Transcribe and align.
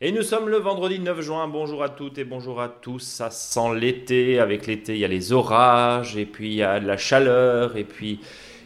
Et 0.00 0.12
nous 0.12 0.22
sommes 0.22 0.48
le 0.48 0.58
vendredi 0.58 1.00
9 1.00 1.20
juin. 1.22 1.48
Bonjour 1.48 1.82
à 1.82 1.88
toutes 1.88 2.18
et 2.18 2.24
bonjour 2.24 2.60
à 2.60 2.68
tous. 2.68 3.00
Ça 3.00 3.30
sent 3.30 3.74
l'été. 3.74 4.38
Avec 4.38 4.68
l'été, 4.68 4.94
il 4.94 5.00
y 5.00 5.04
a 5.04 5.08
les 5.08 5.32
orages 5.32 6.16
et 6.16 6.26
puis 6.26 6.50
il 6.50 6.54
y 6.54 6.62
a 6.62 6.78
de 6.78 6.86
la 6.86 6.96
chaleur 6.96 7.76
et 7.76 7.84
puis 7.84 8.20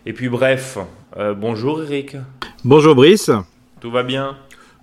et 0.04 0.12
puis 0.12 0.28
bref. 0.28 0.76
Euh, 1.16 1.32
bonjour 1.32 1.82
Eric. 1.82 2.16
Bonjour 2.64 2.94
Brice. 2.94 3.30
Tout 3.80 3.90
va 3.90 4.02
bien? 4.02 4.36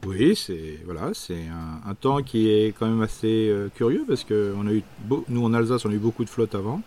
Oui, 0.06 0.36
c'est 0.36 0.80
voilà, 0.86 1.12
c'est 1.14 1.46
un, 1.86 1.96
temps 1.96 2.22
qui 2.22 2.50
est 2.50 2.76
quand 2.78 2.86
même 2.86 3.02
assez 3.02 3.50
euh, 3.50 3.70
curieux 3.74 4.04
parce 4.08 4.24
que 4.24 4.54
on 4.58 4.68
a 4.68 4.72
eu 4.72 4.84
nous 5.30 5.44
en 5.44 5.54
Alsace, 5.54 5.86
on 5.86 5.90
a 5.90 5.94
eu 5.94 5.98
beaucoup 5.98 6.24
de 6.24 6.30
flotte 6.30 6.54
avant. 6.54 6.82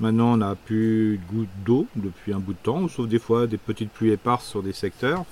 Maintenant, 0.00 0.34
on 0.34 0.36
n'a 0.38 0.54
plus 0.54 1.18
de 1.18 1.34
gouttes 1.34 1.48
d'eau 1.64 1.86
depuis 1.96 2.32
un 2.32 2.38
bout 2.38 2.52
de 2.52 2.58
temps, 2.58 2.88
sauf 2.88 3.08
des 3.08 3.18
fois 3.18 3.46
des 3.46 3.58
petites 3.58 3.90
pluies 3.90 4.10
éparses 4.10 4.46
sur 4.48 4.62
des 4.62 4.72
secteurs. 4.72 5.24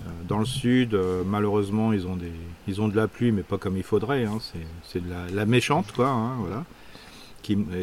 Euh, 0.00 0.10
dans 0.28 0.38
le 0.38 0.44
sud, 0.44 0.94
euh, 0.94 1.22
malheureusement, 1.24 1.92
ils 1.92 2.06
ont, 2.06 2.18
ils 2.66 2.80
ont 2.80 2.88
de 2.88 2.96
la 2.96 3.08
pluie, 3.08 3.32
mais 3.32 3.42
pas 3.42 3.58
comme 3.58 3.76
il 3.76 3.82
faudrait. 3.82 4.24
Hein. 4.24 4.38
C'est 4.84 5.04
de 5.04 5.34
la, 5.34 5.46
méchante, 5.46 5.92
quoi. 5.92 6.08
Hein, 6.08 6.36
voilà. 6.40 6.64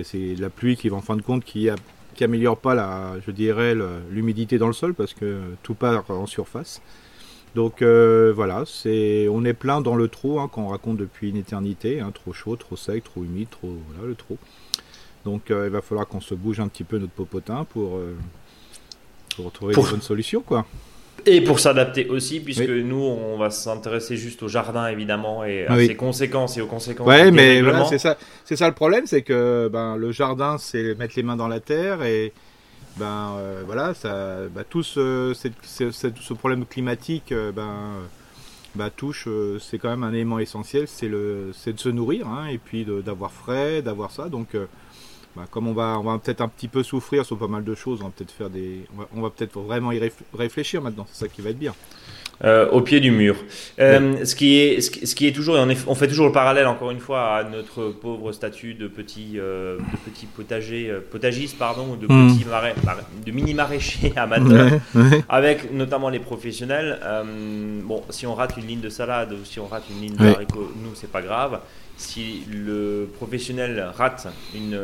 C'est 0.04 0.36
la 0.36 0.50
pluie 0.50 0.78
qui, 0.78 0.90
en 0.90 1.02
fin 1.02 1.18
de 1.18 1.22
compte, 1.22 1.44
qui, 1.44 1.70
a, 1.70 1.76
qui 2.16 2.24
améliore 2.24 2.58
pas, 2.58 2.76
la, 2.76 3.16
je 3.26 3.32
dirais, 3.32 3.76
l'humidité 4.10 4.58
dans 4.58 4.68
le 4.68 4.74
sol 4.74 4.94
parce 4.94 5.14
que 5.14 5.42
tout 5.64 5.74
part 5.74 6.10
en 6.10 6.26
surface. 6.26 6.82
Donc 7.56 7.82
euh, 7.82 8.32
voilà, 8.36 8.64
c'est, 8.66 9.28
on 9.30 9.44
est 9.44 9.54
plein 9.54 9.82
dans 9.82 9.96
le 9.96 10.08
trou 10.08 10.40
hein, 10.40 10.50
qu'on 10.52 10.68
raconte 10.68 10.98
depuis 10.98 11.30
une 11.30 11.38
éternité. 11.38 12.02
trop 12.14 12.34
chaud, 12.34 12.56
trop 12.56 12.76
sec, 12.76 13.04
trop 13.04 13.24
humide, 13.24 13.50
trop 13.50 13.74
voilà 13.90 14.08
le 14.08 14.16
trou. 14.16 14.38
Donc 15.26 15.44
il 15.50 15.56
va 15.56 15.82
falloir 15.82 16.08
qu'on 16.08 16.22
se 16.22 16.34
bouge 16.36 16.60
un 16.60 16.68
petit 16.68 16.84
peu 16.84 16.98
notre 16.98 17.12
popotin 17.12 17.66
pour, 17.66 18.00
pour 19.36 19.52
trouver 19.52 19.74
une 19.76 19.84
bonne 19.84 20.02
solution, 20.02 20.42
quoi. 20.42 20.66
Et 21.26 21.42
pour 21.42 21.60
s'adapter 21.60 22.08
aussi, 22.08 22.40
puisque 22.40 22.70
nous, 22.70 23.02
on 23.02 23.38
va 23.38 23.50
s'intéresser 23.50 24.18
juste 24.18 24.44
au 24.44 24.48
jardin, 24.48 24.88
évidemment, 24.88 25.44
et 25.44 25.66
à 25.66 25.78
ses 25.78 25.96
conséquences 25.96 26.58
et 26.58 26.62
aux 26.62 26.68
conséquences. 26.68 27.08
Ouais, 27.08 27.32
mais 27.32 27.62
voilà, 27.62 27.86
c'est 27.86 27.98
ça, 27.98 28.18
c'est 28.46 28.56
ça 28.56 28.68
le 28.68 28.74
problème, 28.74 29.06
c'est 29.06 29.22
que 29.22 29.70
ben, 29.72 29.96
le 29.96 30.12
jardin, 30.12 30.58
c'est 30.58 30.96
mettre 30.96 31.14
les 31.16 31.24
mains 31.24 31.36
dans 31.36 31.48
la 31.48 31.60
terre 31.60 32.04
et 32.04 32.34
ben 33.00 33.36
euh, 33.38 33.64
voilà, 33.66 33.94
ça, 33.94 34.48
ben, 34.50 34.64
tout 34.70 34.84
ce, 34.84 36.34
problème 36.34 36.66
climatique, 36.66 37.32
euh, 37.32 37.52
ben, 37.52 37.94
ben, 38.76 38.90
touche, 38.90 39.26
euh, 39.28 39.58
c'est 39.60 39.80
quand 39.80 39.90
même 39.90 40.04
un 40.04 40.14
élément 40.14 40.38
essentiel, 40.40 40.88
c'est 40.88 41.08
de 41.10 41.54
se 41.54 41.90
nourrir, 41.90 42.28
hein, 42.28 42.48
et 42.48 42.58
puis 42.58 42.86
d'avoir 42.86 43.32
frais, 43.32 43.82
d'avoir 43.82 44.12
ça, 44.12 44.30
donc. 44.30 44.56
Bah, 45.36 45.46
comme 45.52 45.68
on 45.68 45.74
va, 45.74 46.02
peut-être 46.18 46.42
un 46.42 46.48
petit 46.48 46.68
peu 46.68 46.82
souffrir 46.82 47.24
sur 47.24 47.38
pas 47.38 47.48
mal 47.48 47.64
de 47.64 47.76
choses, 47.76 48.02
on 48.04 48.10
peut-être 48.10 48.32
faire 48.32 48.50
des, 48.50 48.88
on 49.16 49.22
va, 49.22 49.30
peut-être 49.30 49.60
vraiment 49.60 49.92
y 49.92 50.12
réfléchir 50.34 50.82
maintenant. 50.82 51.06
C'est 51.08 51.26
ça 51.26 51.28
qui 51.28 51.42
va 51.42 51.52
être 51.52 51.60
bien. 51.60 51.76
Euh, 52.46 52.70
au 52.70 52.80
pied 52.80 53.02
du 53.02 53.12
mur. 53.12 53.36
Euh, 53.80 54.24
ce, 54.24 54.34
qui 54.34 54.60
est, 54.60 54.80
ce, 54.80 55.14
qui 55.14 55.28
est 55.28 55.34
toujours, 55.34 55.58
on 55.88 55.96
fait 55.96 56.08
toujours 56.08 56.28
le 56.28 56.32
parallèle 56.32 56.68
encore 56.68 56.90
une 56.90 57.00
fois 57.00 57.36
à 57.36 57.44
notre 57.44 57.90
pauvre 57.90 58.32
statut 58.32 58.76
de 58.76 58.88
petit, 58.88 59.34
euh, 59.36 59.78
de 59.78 60.10
petit 60.10 60.26
potager, 60.26 60.90
potagiste 61.12 61.58
pardon, 61.58 61.96
de 61.96 62.08
hmm. 62.08 62.38
petit 62.38 62.46
marais, 62.46 62.76
de 63.26 63.32
mini 63.34 63.54
maraîcher 63.54 64.14
amateur, 64.16 64.72
avec 65.28 65.74
notamment 65.74 66.10
les 66.10 66.20
professionnels. 66.20 66.98
bon, 67.84 68.04
si 68.10 68.26
on 68.26 68.36
rate 68.36 68.56
une 68.56 68.68
ligne 68.68 68.82
de 68.82 68.90
salade 68.90 69.34
ou 69.34 69.44
si 69.44 69.60
on 69.60 69.68
rate 69.68 69.84
une 69.92 70.02
ligne 70.02 70.16
de 70.16 70.28
haricots, 70.28 70.72
nous 70.82 70.92
c'est 70.96 71.12
pas 71.12 71.22
grave 71.22 71.60
si 71.98 72.46
le 72.50 73.10
professionnel 73.18 73.86
rate 73.98 74.30
une, 74.56 74.80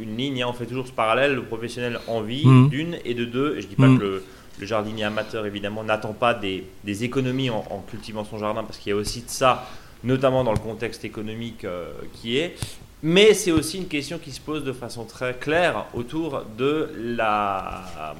une 0.00 0.16
ligne, 0.16 0.42
hein, 0.42 0.46
on 0.48 0.54
fait 0.54 0.64
toujours 0.64 0.86
ce 0.86 0.92
parallèle, 0.92 1.34
le 1.34 1.42
professionnel 1.42 1.98
en 2.06 2.22
vie 2.22 2.46
hmm. 2.46 2.70
d'une 2.70 2.96
et 3.04 3.12
de 3.12 3.26
deux. 3.26 3.56
Et 3.58 3.60
je 3.60 3.66
dis 3.66 3.76
pas 3.76 3.88
hmm. 3.88 3.98
que 3.98 4.02
le, 4.02 4.22
le 4.58 4.66
jardinier 4.66 5.04
amateur, 5.04 5.46
évidemment, 5.46 5.84
n'attend 5.84 6.12
pas 6.12 6.34
des, 6.34 6.64
économies 7.04 7.50
en, 7.50 7.84
cultivant 7.88 8.24
son 8.24 8.38
jardin, 8.38 8.64
parce 8.64 8.78
qu'il 8.78 8.90
y 8.90 8.92
a 8.92 8.96
aussi 8.96 9.22
de 9.22 9.28
ça, 9.28 9.68
notamment 10.04 10.44
dans 10.44 10.52
le 10.52 10.58
contexte 10.58 11.04
économique 11.04 11.64
euh, 11.64 11.92
qui 12.14 12.38
est. 12.38 12.56
Mais 13.02 13.34
c'est 13.34 13.52
aussi 13.52 13.78
une 13.78 13.88
question 13.88 14.18
qui 14.18 14.32
se 14.32 14.40
pose 14.40 14.64
de 14.64 14.72
façon 14.72 15.04
très 15.04 15.34
claire 15.34 15.86
autour 15.94 16.44
de 16.56 16.90
la, 16.96 18.14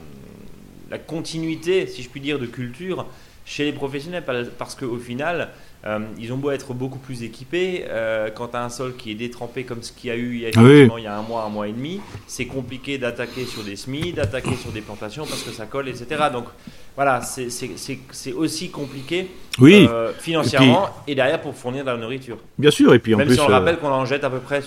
la 0.91 0.99
continuité, 0.99 1.87
si 1.87 2.03
je 2.03 2.09
puis 2.09 2.21
dire, 2.21 2.39
de 2.39 2.47
culture 2.47 3.07
chez 3.45 3.65
les 3.65 3.73
professionnels, 3.73 4.25
parce 4.59 4.75
qu'au 4.75 4.99
final, 4.99 5.51
euh, 5.85 6.01
ils 6.19 6.33
ont 6.33 6.37
beau 6.37 6.51
être 6.51 6.75
beaucoup 6.75 6.99
plus 6.99 7.23
équipés, 7.23 7.85
euh, 7.89 8.31
quand 8.35 8.49
tu 8.49 8.57
as 8.57 8.65
un 8.65 8.71
sol 8.71 8.97
qui 8.97 9.11
est 9.11 9.15
détrempé 9.15 9.65
comme 9.65 9.83
ce 9.83 9.93
qu'il 9.93 10.09
y 10.09 10.13
a 10.13 10.17
eu 10.17 10.35
il 10.35 10.41
y 10.41 10.47
a, 10.47 10.51
il 10.51 11.05
y 11.05 11.07
a 11.07 11.17
un 11.17 11.23
mois, 11.23 11.45
un 11.45 11.49
mois 11.49 11.69
et 11.69 11.73
demi, 11.73 12.01
c'est 12.27 12.47
compliqué 12.47 12.99
d'attaquer 12.99 13.45
sur 13.45 13.63
des 13.63 13.77
semis, 13.77 14.13
d'attaquer 14.13 14.57
sur 14.57 14.73
des 14.73 14.81
plantations 14.81 15.27
parce 15.27 15.43
que 15.43 15.51
ça 15.51 15.67
colle, 15.67 15.89
etc. 15.89 16.25
Donc 16.33 16.47
voilà, 16.97 17.21
c'est 17.23 18.33
aussi 18.33 18.71
compliqué 18.71 19.31
oui. 19.59 19.87
Euh, 19.91 20.13
financièrement 20.19 20.89
et, 21.07 21.15
derrière 21.15 21.41
pour 21.41 21.55
fournir 21.55 21.85
de 21.85 21.91
la 21.91 21.97
nourriture. 21.97 22.39
Bien 22.59 22.71
sûr, 22.71 22.93
et 22.95 22.99
puis 22.99 23.15
en 23.15 23.19
Même 23.19 23.29
plus, 23.29 23.37
si 23.37 23.41
on 23.41 23.47
rappelle 23.47 23.79
qu'on 23.79 23.89
en 23.89 24.05
jette 24.05 24.25
à 24.25 24.31
peu 24.31 24.39
près, 24.39 24.63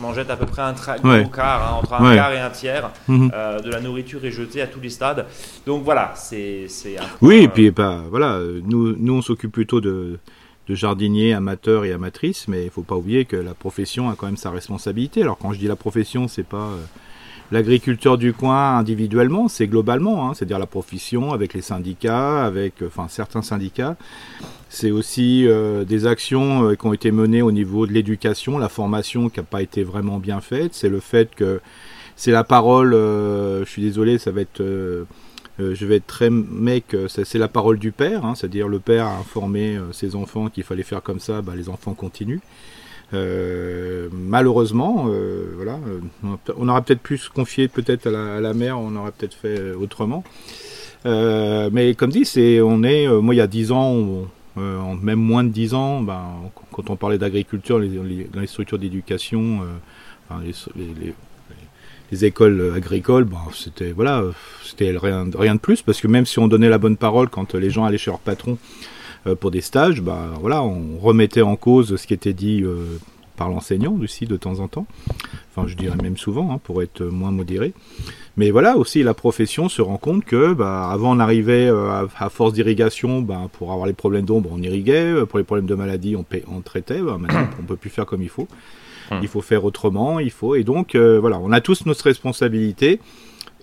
on 0.00 0.04
en 0.04 0.12
jette 0.12 0.30
à 0.30 0.36
peu 0.36 0.46
près 0.46 0.62
un 0.62 0.74
quart, 0.74 1.62
hein, 1.62 1.78
entre 1.78 1.94
un 1.94 2.14
quart 2.14 2.32
et 2.32 2.40
un 2.40 2.50
tiers 2.50 2.90
mhm. 3.08 3.30
de 3.64 3.70
la 3.70 3.80
nourriture 3.80 4.24
est 4.24 4.30
jetée 4.30 4.62
à 4.62 4.66
tous 4.66 4.80
les 4.80 4.90
stades. 4.90 5.26
Donc 5.66 5.84
voilà, 5.84 6.12
c'est. 6.16 6.66
Oui, 7.20 7.44
et 7.44 7.48
puis 7.48 7.70
pas, 7.70 8.02
voilà, 8.10 8.38
nous, 8.64 8.96
nous 8.96 9.14
on 9.14 9.22
s'occupe 9.22 9.52
plutôt 9.52 9.80
de 9.80 10.18
de 10.68 10.74
jardiniers 10.74 11.34
amateurs 11.34 11.84
et 11.84 11.92
amatrices, 11.92 12.48
mais 12.48 12.64
il 12.64 12.70
faut 12.70 12.82
pas 12.82 12.96
oublier 12.96 13.24
que 13.24 13.36
la 13.36 13.54
profession 13.54 14.08
a 14.08 14.14
quand 14.14 14.26
même 14.26 14.36
sa 14.36 14.50
responsabilité. 14.50 15.22
Alors 15.22 15.36
quand 15.38 15.52
je 15.52 15.58
dis 15.58 15.66
la 15.66 15.76
profession, 15.76 16.28
c'est 16.28 16.46
pas 16.46 16.68
euh, 16.68 16.84
l'agriculteur 17.54 18.18
du 18.18 18.32
coin 18.32 18.76
individuellement, 18.76 19.48
c'est 19.48 19.66
globalement, 19.66 20.28
hein, 20.28 20.34
c'est-à-dire 20.34 20.58
la 20.58 20.66
profession 20.66 21.32
avec 21.32 21.54
les 21.54 21.62
syndicats, 21.62 22.44
avec 22.44 22.82
euh, 22.82 22.88
enfin 22.88 23.06
certains 23.08 23.42
syndicats. 23.42 23.96
C'est 24.68 24.90
aussi 24.90 25.46
euh, 25.46 25.84
des 25.84 26.06
actions 26.06 26.74
qui 26.74 26.86
ont 26.86 26.92
été 26.92 27.12
menées 27.12 27.42
au 27.42 27.52
niveau 27.52 27.86
de 27.86 27.92
l'éducation, 27.92 28.58
la 28.58 28.68
formation 28.68 29.28
qui 29.28 29.38
n'a 29.38 29.44
pas 29.44 29.62
été 29.62 29.84
vraiment 29.84 30.18
bien 30.18 30.40
faite. 30.40 30.74
C'est 30.74 30.88
le 30.88 31.00
fait 31.00 31.34
que 31.34 31.60
c'est 32.16 32.32
la 32.32 32.44
parole. 32.44 32.92
je 32.92 33.64
suis 33.66 33.82
désolé, 33.82 34.18
ça 34.18 34.30
va 34.30 34.40
être 34.40 34.62
euh, 35.60 35.74
je 35.74 35.86
vais 35.86 35.96
être 35.96 36.06
très 36.06 36.30
mec, 36.30 36.94
euh, 36.94 37.06
c'est 37.08 37.38
la 37.38 37.46
parole 37.46 37.78
du 37.78 37.92
père, 37.92 38.24
hein, 38.24 38.34
c'est-à-dire 38.34 38.66
le 38.66 38.80
père 38.80 39.06
a 39.06 39.16
informé 39.16 39.76
euh, 39.76 39.92
ses 39.92 40.16
enfants 40.16 40.48
qu'il 40.48 40.64
fallait 40.64 40.82
faire 40.82 41.02
comme 41.02 41.20
ça, 41.20 41.42
bah, 41.42 41.54
les 41.54 41.68
enfants 41.68 41.94
continuent. 41.94 42.40
Malheureusement, 44.12 45.08
voilà, 45.56 45.78
on 46.56 46.68
aurait 46.68 46.82
peut-être 46.82 47.02
pu 47.02 47.18
se 47.18 47.30
confier 47.30 47.68
peut-être 47.68 48.06
à, 48.06 48.40
la, 48.40 48.54
mère, 48.54 48.78
on 48.78 48.94
aurait 48.96 49.12
peut-être 49.12 49.34
fait 49.34 49.72
autrement. 49.72 50.24
mais 51.04 51.94
comme 51.96 52.10
dit, 52.10 52.28
on 52.62 52.82
est, 52.82 53.08
moi 53.08 53.34
il 53.34 53.38
y 53.38 53.40
a 53.40 53.46
10 53.46 53.72
ans, 53.72 54.26
même 54.56 55.20
moins 55.20 55.44
de 55.44 55.50
10 55.50 55.74
ans, 55.74 56.00
ben, 56.00 56.22
quand 56.72 56.90
on 56.90 56.96
parlait 56.96 57.18
d'agriculture, 57.18 57.78
dans 57.78 58.40
les 58.40 58.46
structures 58.46 58.78
d'éducation, 58.78 59.60
les, 60.44 61.14
les 62.10 62.24
écoles 62.24 62.72
agricoles, 62.76 63.24
bon, 63.24 63.38
c'était 63.52 63.92
voilà, 63.92 64.22
c'était 64.64 64.94
rien, 64.96 65.26
de 65.26 65.58
plus 65.58 65.82
parce 65.82 66.00
que 66.00 66.06
même 66.06 66.26
si 66.26 66.38
on 66.38 66.48
donnait 66.48 66.68
la 66.68 66.78
bonne 66.78 66.96
parole 66.96 67.28
quand 67.28 67.54
les 67.54 67.70
gens 67.70 67.84
allaient 67.84 67.98
chez 67.98 68.10
leur 68.10 68.20
patron 68.20 68.52
euh, 68.52 68.56
pour 69.34 69.50
des 69.50 69.60
stages, 69.60 70.02
bah 70.02 70.30
voilà, 70.40 70.62
on 70.62 70.98
remettait 70.98 71.42
en 71.42 71.56
cause 71.56 71.96
ce 71.96 72.06
qui 72.06 72.14
était 72.14 72.32
dit 72.32 72.62
euh, 72.62 72.98
par 73.36 73.48
l'enseignant 73.48 73.96
aussi 74.02 74.26
de 74.26 74.36
temps 74.36 74.60
en 74.60 74.68
temps. 74.68 74.86
Enfin, 75.50 75.68
je 75.68 75.76
dirais 75.76 75.96
même 76.02 76.16
souvent 76.16 76.52
hein, 76.52 76.60
pour 76.62 76.82
être 76.82 77.02
moins 77.04 77.30
modéré. 77.30 77.72
Mais 78.36 78.50
voilà, 78.50 78.76
aussi 78.76 79.02
la 79.02 79.14
profession 79.14 79.68
se 79.68 79.80
rend 79.80 79.96
compte 79.96 80.24
que 80.24 80.52
bah, 80.52 80.90
avant 80.90 81.16
on 81.16 81.20
arrivait 81.20 81.68
euh, 81.68 82.06
à, 82.18 82.28
force 82.28 82.52
d'irrigation, 82.52 83.22
bah, 83.22 83.48
pour 83.52 83.72
avoir 83.72 83.86
les 83.86 83.92
problèmes 83.92 84.24
d'ombre 84.24 84.50
on 84.52 84.60
irriguait, 84.60 85.24
pour 85.26 85.38
les 85.38 85.44
problèmes 85.44 85.66
de 85.66 85.74
maladie 85.74 86.16
on, 86.16 86.24
on 86.50 86.60
traitait, 86.60 87.00
bah, 87.00 87.16
maintenant 87.18 87.48
on 87.60 87.64
peut 87.64 87.76
plus 87.76 87.90
faire 87.90 88.06
comme 88.06 88.22
il 88.22 88.28
faut. 88.28 88.48
Hum. 89.10 89.20
Il 89.22 89.28
faut 89.28 89.42
faire 89.42 89.64
autrement, 89.64 90.20
il 90.20 90.30
faut. 90.30 90.54
Et 90.54 90.64
donc, 90.64 90.94
euh, 90.94 91.18
voilà, 91.20 91.38
on 91.38 91.52
a 91.52 91.60
tous 91.60 91.86
notre 91.86 92.04
responsabilité. 92.04 93.00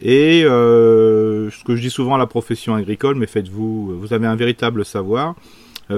Et 0.01 0.43
euh, 0.43 1.49
ce 1.51 1.63
que 1.63 1.75
je 1.75 1.81
dis 1.81 1.91
souvent 1.91 2.15
à 2.15 2.17
la 2.17 2.25
profession 2.25 2.73
agricole, 2.73 3.15
mais 3.15 3.27
faites-vous, 3.27 3.99
vous 3.99 4.13
avez 4.13 4.25
un 4.25 4.35
véritable 4.35 4.83
savoir, 4.83 5.29
euh, 5.29 5.33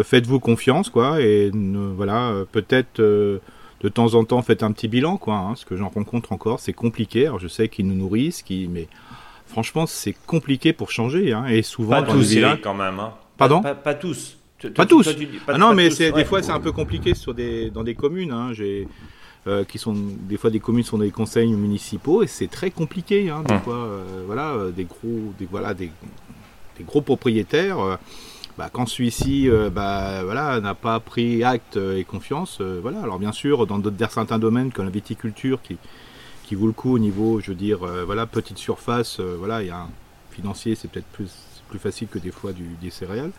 faites-vous 0.04 0.40
confiance, 0.40 0.90
quoi. 0.90 1.22
Et 1.22 1.52
voilà, 1.54 2.34
peut-être 2.52 3.00
de 3.00 3.90
temps 3.90 4.16
en 4.16 4.24
temps, 4.24 4.42
faites 4.42 4.64
un 4.64 4.72
petit 4.72 4.88
bilan, 4.88 5.18
quoi. 5.18 5.36
Hein, 5.36 5.56
ce 5.56 5.66
que 5.66 5.76
j'en 5.76 5.90
rencontre 5.90 6.32
encore, 6.32 6.60
c'est 6.60 6.74
compliqué. 6.74 7.28
Alors, 7.28 7.40
je 7.40 7.48
sais 7.48 7.68
qu'ils 7.68 7.88
nous 7.88 7.96
nourrissent, 7.96 8.42
qui, 8.42 8.68
mais 8.72 8.88
franchement, 9.46 9.86
c'est 9.86 10.16
compliqué 10.26 10.74
pour 10.74 10.90
changer. 10.90 11.34
Hein, 11.34 11.46
et 11.48 11.62
souvent, 11.62 12.02
pas 12.02 12.04
tous, 12.04 12.36
quand 12.64 12.74
même. 12.74 13.00
Hein. 13.00 13.14
Pardon 13.38 13.62
pas, 13.62 13.94
tous. 13.94 14.38
pas 14.76 14.86
tous. 14.86 15.10
ah 15.48 15.58
non, 15.58 15.74
mais 15.74 15.90
des 15.90 16.26
fois 16.26 16.42
c'est 16.42 16.52
un 16.52 16.60
peu 16.60 16.72
compliqué 16.72 17.14
sur 17.14 17.34
des 17.34 17.70
dans 17.70 17.84
des 17.84 17.96
communes. 17.96 18.32
Hein. 18.32 18.54
J'ai 18.54 18.88
euh, 19.46 19.66
qui 19.66 19.78
sont 19.78 19.94
des 19.94 20.38
fois 20.38 20.50
des 20.50 20.60
communes 20.60 20.84
sont 20.84 21.00
des 21.00 21.12
conseils 21.12 21.52
municipaux 21.52 22.24
et 22.24 22.28
c'est 22.28 22.48
très 22.48 22.72
compliqué. 22.72 23.30
Hein, 23.30 23.44
des 23.46 23.56
hum. 23.56 23.62
fois, 23.62 23.76
euh, 23.76 24.24
voilà, 24.26 24.52
euh, 24.52 24.72
des 24.72 24.86
gros, 24.86 25.34
des 25.38 25.46
voilà, 25.50 25.74
des, 25.74 25.92
des 26.78 26.84
gros 26.86 27.02
propriétaires 27.02 27.98
bah, 28.58 28.70
quand 28.72 28.86
celui-ci 28.86 29.50
bah, 29.72 30.24
voilà, 30.24 30.60
n'a 30.60 30.76
pas 30.76 31.00
pris 31.00 31.44
acte 31.44 31.78
et 31.78 32.04
confiance, 32.04 32.62
voilà. 32.62 33.02
Alors 33.02 33.20
bien 33.20 33.32
sûr, 33.32 33.66
dans 33.66 33.82
certains 34.10 34.40
domaines 34.40 34.72
comme 34.72 34.86
la 34.86 34.92
viticulture 34.92 35.60
qui, 35.62 35.78
vaut 36.56 36.68
le 36.68 36.74
coup 36.74 36.94
au 36.94 37.00
niveau, 37.00 37.40
je 37.40 37.48
veux 37.48 37.58
dire, 37.58 37.80
voilà, 38.06 38.28
petite 38.28 38.60
surface, 38.60 39.20
voilà, 39.20 39.64
il 39.64 39.68
y 39.70 39.72
a 39.72 39.80
un 39.80 39.90
financier, 40.30 40.76
c'est 40.76 40.90
peut-être 40.90 41.08
plus, 41.08 41.30
facile 41.80 42.08
que 42.08 42.20
des 42.20 42.30
fois 42.30 42.54
du, 42.54 42.66
des 42.80 42.92
céréales. 42.92 43.32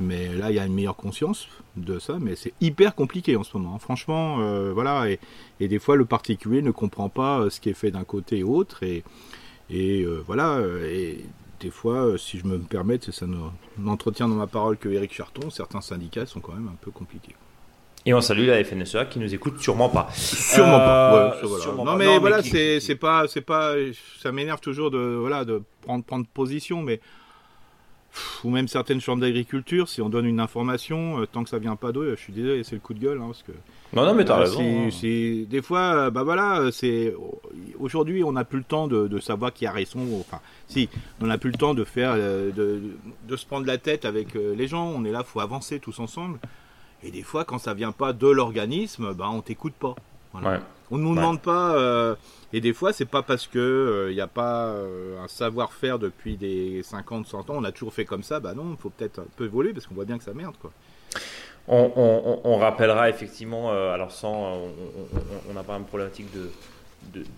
Mais 0.00 0.28
là, 0.34 0.50
il 0.50 0.56
y 0.56 0.58
a 0.58 0.66
une 0.66 0.74
meilleure 0.74 0.96
conscience 0.96 1.48
de 1.76 1.98
ça, 1.98 2.18
mais 2.20 2.34
c'est 2.34 2.52
hyper 2.60 2.94
compliqué 2.94 3.36
en 3.36 3.44
ce 3.44 3.56
moment. 3.56 3.76
Hein. 3.76 3.78
Franchement, 3.78 4.38
euh, 4.40 4.72
voilà, 4.72 5.06
et, 5.08 5.68
des 5.68 5.78
fois, 5.78 5.96
le 5.96 6.04
particulier 6.04 6.62
ne 6.62 6.70
comprend 6.70 7.08
pas 7.08 7.40
euh, 7.40 7.50
ce 7.50 7.60
qui 7.60 7.68
est 7.70 7.74
fait 7.74 7.90
d'un 7.90 8.04
côté 8.04 8.38
et 8.38 8.42
autre, 8.42 8.82
et, 8.82 9.04
euh, 9.72 10.22
voilà, 10.26 10.60
des 11.62 11.70
fois, 11.70 12.18
si 12.18 12.38
je 12.38 12.46
me 12.46 12.58
permets, 12.58 12.98
c'est 13.00 13.12
ça 13.12 13.26
n'entretient 13.78 14.28
dans 14.28 14.34
ma 14.34 14.48
parole 14.48 14.76
que 14.76 14.88
Eric 14.88 15.14
Charton, 15.14 15.48
certains 15.50 15.80
syndicats 15.80 16.26
sont 16.26 16.40
quand 16.40 16.52
même 16.52 16.68
un 16.68 16.76
peu 16.80 16.90
compliqués. 16.90 17.36
Et 18.04 18.12
on 18.12 18.20
salue 18.20 18.48
la 18.48 18.62
FNSEA 18.64 19.04
qui 19.04 19.20
nous 19.20 19.32
écoute 19.32 19.60
sûrement 19.60 19.88
pas. 19.88 20.08
Sûrement 20.12 20.78
pas. 20.78 21.36
non, 21.84 21.96
mais 21.96 22.18
voilà, 22.18 22.42
c'est 22.42 22.96
pas, 22.96 23.28
c'est 23.28 23.42
pas, 23.42 23.74
ça 24.20 24.32
m'énerve 24.32 24.60
toujours 24.60 24.90
de 24.90 24.98
voilà 24.98 25.44
de 25.44 25.62
prendre 25.82 26.04
prendre 26.04 26.26
position, 26.26 26.82
mais 26.82 27.00
ou 28.42 28.50
même 28.50 28.66
certaines 28.68 29.00
chambres 29.00 29.22
d'agriculture, 29.22 29.88
si 29.88 30.02
on 30.02 30.08
donne 30.08 30.26
une 30.26 30.40
information, 30.40 31.20
euh, 31.20 31.26
tant 31.26 31.44
que 31.44 31.50
ça 31.50 31.58
vient 31.58 31.76
pas 31.76 31.92
d'eux, 31.92 32.14
je 32.16 32.20
suis 32.20 32.32
désolé, 32.32 32.62
c'est 32.64 32.74
le 32.74 32.80
coup 32.80 32.92
de 32.92 32.98
gueule. 32.98 33.18
Hein, 33.18 33.26
parce 33.26 33.42
que, 33.42 33.52
non, 33.94 34.06
non, 34.06 34.14
mais 34.14 34.24
t'as 34.24 34.38
raison. 34.38 34.60
Hein. 34.60 34.88
des 35.02 35.62
fois, 35.62 35.94
euh, 35.94 36.10
bah 36.10 36.22
voilà, 36.22 36.70
c'est 36.72 37.14
aujourd'hui, 37.78 38.24
on 38.24 38.32
n'a 38.32 38.44
plus 38.44 38.58
le 38.58 38.64
temps 38.64 38.88
de, 38.88 39.18
savoir 39.18 39.52
qui 39.52 39.66
a 39.66 39.72
raison. 39.72 40.00
Enfin, 40.18 40.40
si, 40.66 40.88
on 41.20 41.26
n'a 41.26 41.36
plus 41.36 41.50
le 41.50 41.58
temps 41.58 41.74
de 41.74 41.84
faire, 41.84 42.14
euh, 42.16 42.50
de, 42.52 43.36
se 43.36 43.44
prendre 43.44 43.66
la 43.66 43.78
tête 43.78 44.04
avec 44.04 44.34
les 44.34 44.66
gens. 44.66 44.86
On 44.86 45.04
est 45.04 45.10
là, 45.10 45.22
faut 45.24 45.40
avancer 45.40 45.78
tous 45.78 45.98
ensemble. 45.98 46.38
Et 47.02 47.10
des 47.10 47.22
fois, 47.22 47.44
quand 47.44 47.58
ça 47.58 47.74
vient 47.74 47.92
pas 47.92 48.12
de 48.12 48.28
l'organisme, 48.28 49.12
bah 49.12 49.28
on 49.30 49.42
t'écoute 49.42 49.74
pas. 49.74 49.94
On 50.34 50.40
ne 50.98 51.02
nous 51.02 51.14
demande 51.14 51.40
pas. 51.40 52.16
Et 52.54 52.60
des 52.62 52.72
fois, 52.72 52.94
c'est 52.94 53.04
pas 53.04 53.22
parce 53.22 53.46
que 53.46 54.06
il 54.08 54.14
n'y 54.14 54.20
a 54.22 54.26
pas 54.26 54.74
un 55.22 55.28
savoir-faire 55.28 55.98
depuis 55.98 56.36
des 56.36 56.82
50, 56.82 57.26
100 57.26 57.50
ans, 57.50 57.54
on 57.56 57.64
a 57.64 57.72
toujours 57.72 57.92
fait 57.92 58.06
comme 58.06 58.22
ça. 58.22 58.40
Bah 58.40 58.54
non, 58.54 58.70
il 58.70 58.80
faut 58.80 58.90
peut-être 58.90 59.18
un 59.18 59.26
peu 59.36 59.44
évoluer 59.44 59.74
parce 59.74 59.86
qu'on 59.86 59.94
voit 59.94 60.06
bien 60.06 60.16
que 60.16 60.24
ça 60.24 60.32
merde, 60.32 60.54
quoi. 60.58 60.70
On, 61.68 62.58
rappellera 62.58 63.08
effectivement, 63.08 63.70
alors 63.70 64.10
sans, 64.10 64.62
on 65.48 65.54
n'a 65.54 65.62
pas 65.62 65.76
une 65.76 65.84
problématique 65.84 66.26
de, 66.34 66.50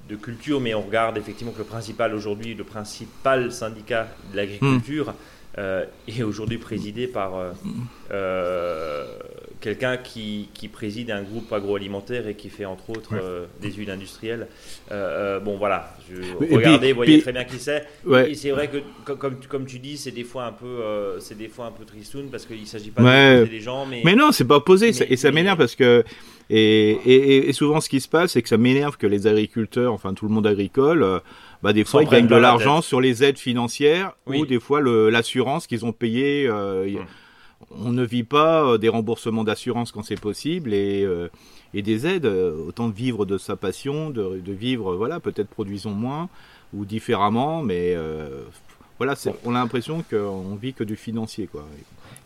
de, 0.08 0.16
culture, 0.16 0.60
mais 0.60 0.74
on 0.74 0.82
regarde 0.82 1.16
effectivement 1.18 1.52
que 1.52 1.58
le 1.58 1.64
principal 1.64 2.14
aujourd'hui, 2.14 2.54
le 2.54 2.64
principal 2.64 3.52
syndicat 3.52 4.08
de 4.32 4.36
l'agriculture 4.36 5.14
euh, 5.58 5.84
est 6.08 6.22
aujourd'hui 6.22 6.58
présidé 6.58 7.06
par 7.06 7.36
euh, 7.36 7.52
euh, 8.10 9.06
quelqu'un 9.64 9.96
qui, 9.96 10.50
qui, 10.52 10.68
préside 10.68 11.10
un 11.10 11.22
groupe 11.22 11.50
agroalimentaire 11.50 12.28
et 12.28 12.34
qui 12.34 12.50
fait 12.50 12.66
entre 12.66 12.90
autres 12.90 13.14
euh, 13.14 13.46
des 13.62 13.72
huiles 13.72 13.90
industrielles. 13.90 14.46
Euh, 14.92 15.38
euh, 15.38 15.40
bon 15.40 15.56
voilà, 15.56 15.96
regardez, 16.50 16.92
vous 16.92 16.96
voyez 16.96 17.22
très 17.22 17.32
bien 17.32 17.44
qui 17.44 17.58
c'est. 17.58 17.86
Et 18.28 18.34
c'est 18.34 18.50
vrai 18.50 18.68
que 18.68 18.78
comme, 19.14 19.36
comme 19.48 19.64
tu 19.64 19.78
dis, 19.78 19.96
c'est 19.96 20.10
des 20.10 20.22
fois 20.22 20.44
un 20.44 20.52
peu, 20.52 21.16
c'est 21.18 21.38
des 21.38 21.48
fois 21.48 21.64
un 21.66 21.70
peu 21.70 21.86
tristoun 21.86 22.26
parce 22.30 22.44
qu'il 22.44 22.66
s'agit 22.66 22.90
pas 22.90 23.02
de 23.02 23.46
des 23.46 23.60
gens, 23.60 23.86
mais 23.86 24.02
mais 24.04 24.14
non, 24.14 24.32
c'est 24.32 24.44
pas 24.44 24.56
opposé 24.56 24.88
et 24.88 25.16
ça 25.16 25.32
m'énerve 25.32 25.56
parce 25.56 25.76
que 25.76 26.04
et, 26.50 26.90
et, 27.06 27.48
et, 27.48 27.52
souvent 27.54 27.80
ce 27.80 27.88
qui 27.88 28.02
se 28.02 28.08
passe, 28.08 28.32
c'est 28.32 28.42
que 28.42 28.50
ça 28.50 28.58
m'énerve 28.58 28.98
que 28.98 29.06
les 29.06 29.26
agriculteurs, 29.26 29.94
enfin 29.94 30.12
tout 30.12 30.28
le 30.28 30.34
monde 30.34 30.46
agricole. 30.46 31.22
Bah, 31.62 31.72
des 31.72 31.84
fois, 31.84 32.02
ils 32.02 32.08
gagnent 32.10 32.26
de 32.26 32.36
l'argent 32.36 32.82
sur 32.82 33.00
les 33.00 33.24
aides 33.24 33.38
financières 33.38 34.12
ou 34.26 34.44
des 34.44 34.60
fois 34.60 34.82
l'assurance 34.82 35.66
qu'ils 35.66 35.86
ont 35.86 35.92
payé. 35.92 36.50
Hum 36.50 37.06
on 37.82 37.92
ne 37.92 38.04
vit 38.04 38.24
pas 38.24 38.64
euh, 38.64 38.78
des 38.78 38.88
remboursements 38.88 39.44
d'assurance 39.44 39.92
quand 39.92 40.02
c'est 40.02 40.20
possible 40.20 40.74
et, 40.74 41.04
euh, 41.04 41.28
des 41.72 42.06
aides. 42.06 42.26
Euh, 42.26 42.66
autant 42.66 42.88
vivre 42.88 43.26
de 43.26 43.38
sa 43.38 43.56
passion, 43.56 44.10
de, 44.10 44.40
vivre, 44.46 44.94
voilà, 44.94 45.20
peut-être 45.20 45.48
produisons 45.48 45.92
moins 45.92 46.28
ou 46.72 46.84
différemment, 46.84 47.62
mais 47.62 47.96
voilà, 48.98 49.14
on 49.44 49.54
a 49.54 49.58
l'impression 49.58 50.04
qu'on 50.08 50.54
vit 50.54 50.72
que 50.72 50.84
du 50.84 50.96
financier, 50.96 51.48
quoi. 51.50 51.64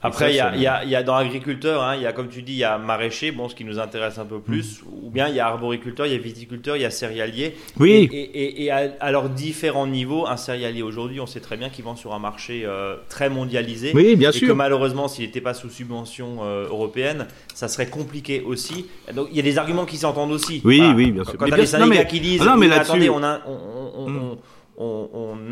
Après, 0.01 0.33
il 0.33 0.37
y, 0.37 0.69
a, 0.69 1.03
dans 1.03 1.17
agriculteur, 1.17 1.83
hein, 1.83 1.97
il 1.97 2.03
y 2.03 2.07
a 2.07 2.13
comme 2.13 2.29
tu 2.29 2.43
dis, 2.43 2.53
il 2.53 2.59
y 2.59 2.65
a 2.65 2.79
maraîcher, 2.79 3.33
bon, 3.33 3.49
ce 3.49 3.57
qui 3.57 3.65
nous 3.65 3.81
intéresse 3.81 4.19
un 4.19 4.25
peu 4.25 4.39
plus, 4.39 4.81
mm. 4.81 5.07
ou 5.07 5.11
bien 5.11 5.27
il 5.29 5.35
y 5.35 5.41
a 5.41 5.49
arboriculteur, 5.49 6.07
il 6.07 6.13
y 6.13 6.15
a 6.15 6.19
viticulteur, 6.19 6.77
il 6.77 6.83
y 6.83 6.85
a 6.85 6.91
céréalier. 6.91 7.57
Oui. 7.81 8.09
Et, 8.13 8.71
à, 8.71 9.11
leurs 9.11 9.29
différents 9.29 9.89
niveaux, 9.89 10.29
un 10.29 10.37
céréalier 10.37 10.83
aujourd'hui, 10.83 11.19
on 11.19 11.27
sait 11.27 11.41
très 11.41 11.57
bien 11.57 11.69
qu'il 11.69 11.85
vend 11.85 11.97
sur 11.97 12.15
un 12.15 12.21
marché 12.21 12.63
euh, 12.65 12.95
très 13.09 13.29
mondialisé. 13.29 13.91
Oui, 13.93 14.15
bien 14.15 14.31
sûr. 14.31 14.45
Et 14.45 14.47
que 14.49 14.53
malheureusement, 14.53 15.09
s'il 15.09 15.25
n'était 15.25 15.41
pas 15.41 15.55
sous 15.55 15.69
subvention 15.69 16.39
euh, 16.43 16.69
européenne, 16.69 17.27
ça 17.53 17.67
serait 17.67 17.89
compliqué 17.89 18.43
aussi. 18.47 18.87
Donc 19.13 19.29
il 19.33 19.37
y 19.37 19.41
a 19.41 19.43
des 19.43 19.59
arguments 19.59 19.87
qui 19.87 19.97
s'entendent 19.97 20.33
aussi. 20.33 20.63
Oui, 20.65 20.81
oui, 20.95 21.11
bien 21.11 21.25
sûr. 21.25 21.37
Quand, 21.37 21.47
tu 21.47 21.55
as 21.55 21.57
des 21.57 21.67
syndicats 21.67 22.05
qui 22.05 22.21
disent, 22.21 22.43
non, 22.43 22.57
mais 22.57 22.71
attendez, 22.71 23.11
on, 23.11 23.23
a, 23.25 23.41
on, 23.47 24.09
mm 24.09 24.19
on, 24.19 24.39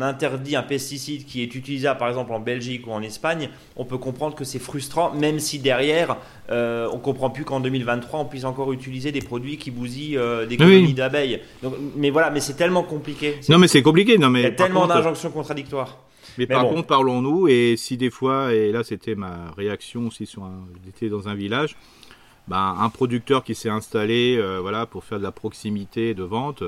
interdit 0.01 0.55
un 0.55 0.63
pesticide 0.63 1.25
qui 1.25 1.41
est 1.41 1.53
utilisable 1.55 1.99
par 1.99 2.07
exemple 2.07 2.31
en 2.31 2.39
Belgique 2.39 2.87
ou 2.87 2.91
en 2.91 3.01
Espagne, 3.01 3.49
on 3.75 3.85
peut 3.85 3.97
comprendre 3.97 4.35
que 4.35 4.43
c'est 4.43 4.59
frustrant, 4.59 5.13
même 5.13 5.39
si 5.39 5.59
derrière, 5.59 6.17
euh, 6.49 6.87
on 6.93 6.99
comprend 6.99 7.29
plus 7.29 7.43
qu'en 7.43 7.59
2023, 7.59 8.21
on 8.21 8.25
puisse 8.25 8.45
encore 8.45 8.71
utiliser 8.71 9.11
des 9.11 9.21
produits 9.21 9.57
qui 9.57 9.71
bousillent 9.71 10.17
euh, 10.17 10.45
des 10.45 10.57
colonies 10.57 10.93
d'abeilles. 10.93 11.41
Mais 11.95 12.09
voilà, 12.09 12.29
mais 12.29 12.39
c'est 12.39 12.55
tellement 12.55 12.83
compliqué. 12.83 13.35
Non, 13.49 13.57
mais 13.57 13.67
c'est 13.67 13.81
compliqué. 13.81 14.17
Non, 14.17 14.29
mais 14.29 14.41
Il 14.41 14.43
y 14.43 14.47
a 14.47 14.51
tellement 14.51 14.87
d'injonctions 14.87 15.31
contradictoires. 15.31 15.97
Mais, 16.37 16.45
par 16.45 16.67
contre, 16.67 16.87
parlons-nous, 16.87 17.47
et 17.47 17.75
si 17.77 17.97
des 17.97 18.11
fois, 18.11 18.53
et 18.53 18.71
là 18.71 18.83
c'était 18.83 19.15
ma 19.15 19.51
réaction 19.57 20.07
aussi 20.07 20.29
j'étais 20.85 21.09
dans 21.09 21.27
un 21.27 21.33
village, 21.33 21.75
ben, 22.47 22.75
un 22.79 22.89
producteur 22.89 23.43
qui 23.43 23.55
s'est 23.55 23.69
installé 23.69 24.37
euh, 24.37 24.59
voilà, 24.61 24.85
pour 24.85 25.03
faire 25.03 25.17
de 25.17 25.23
la 25.23 25.31
proximité 25.31 26.13
de 26.13 26.23
vente, 26.23 26.63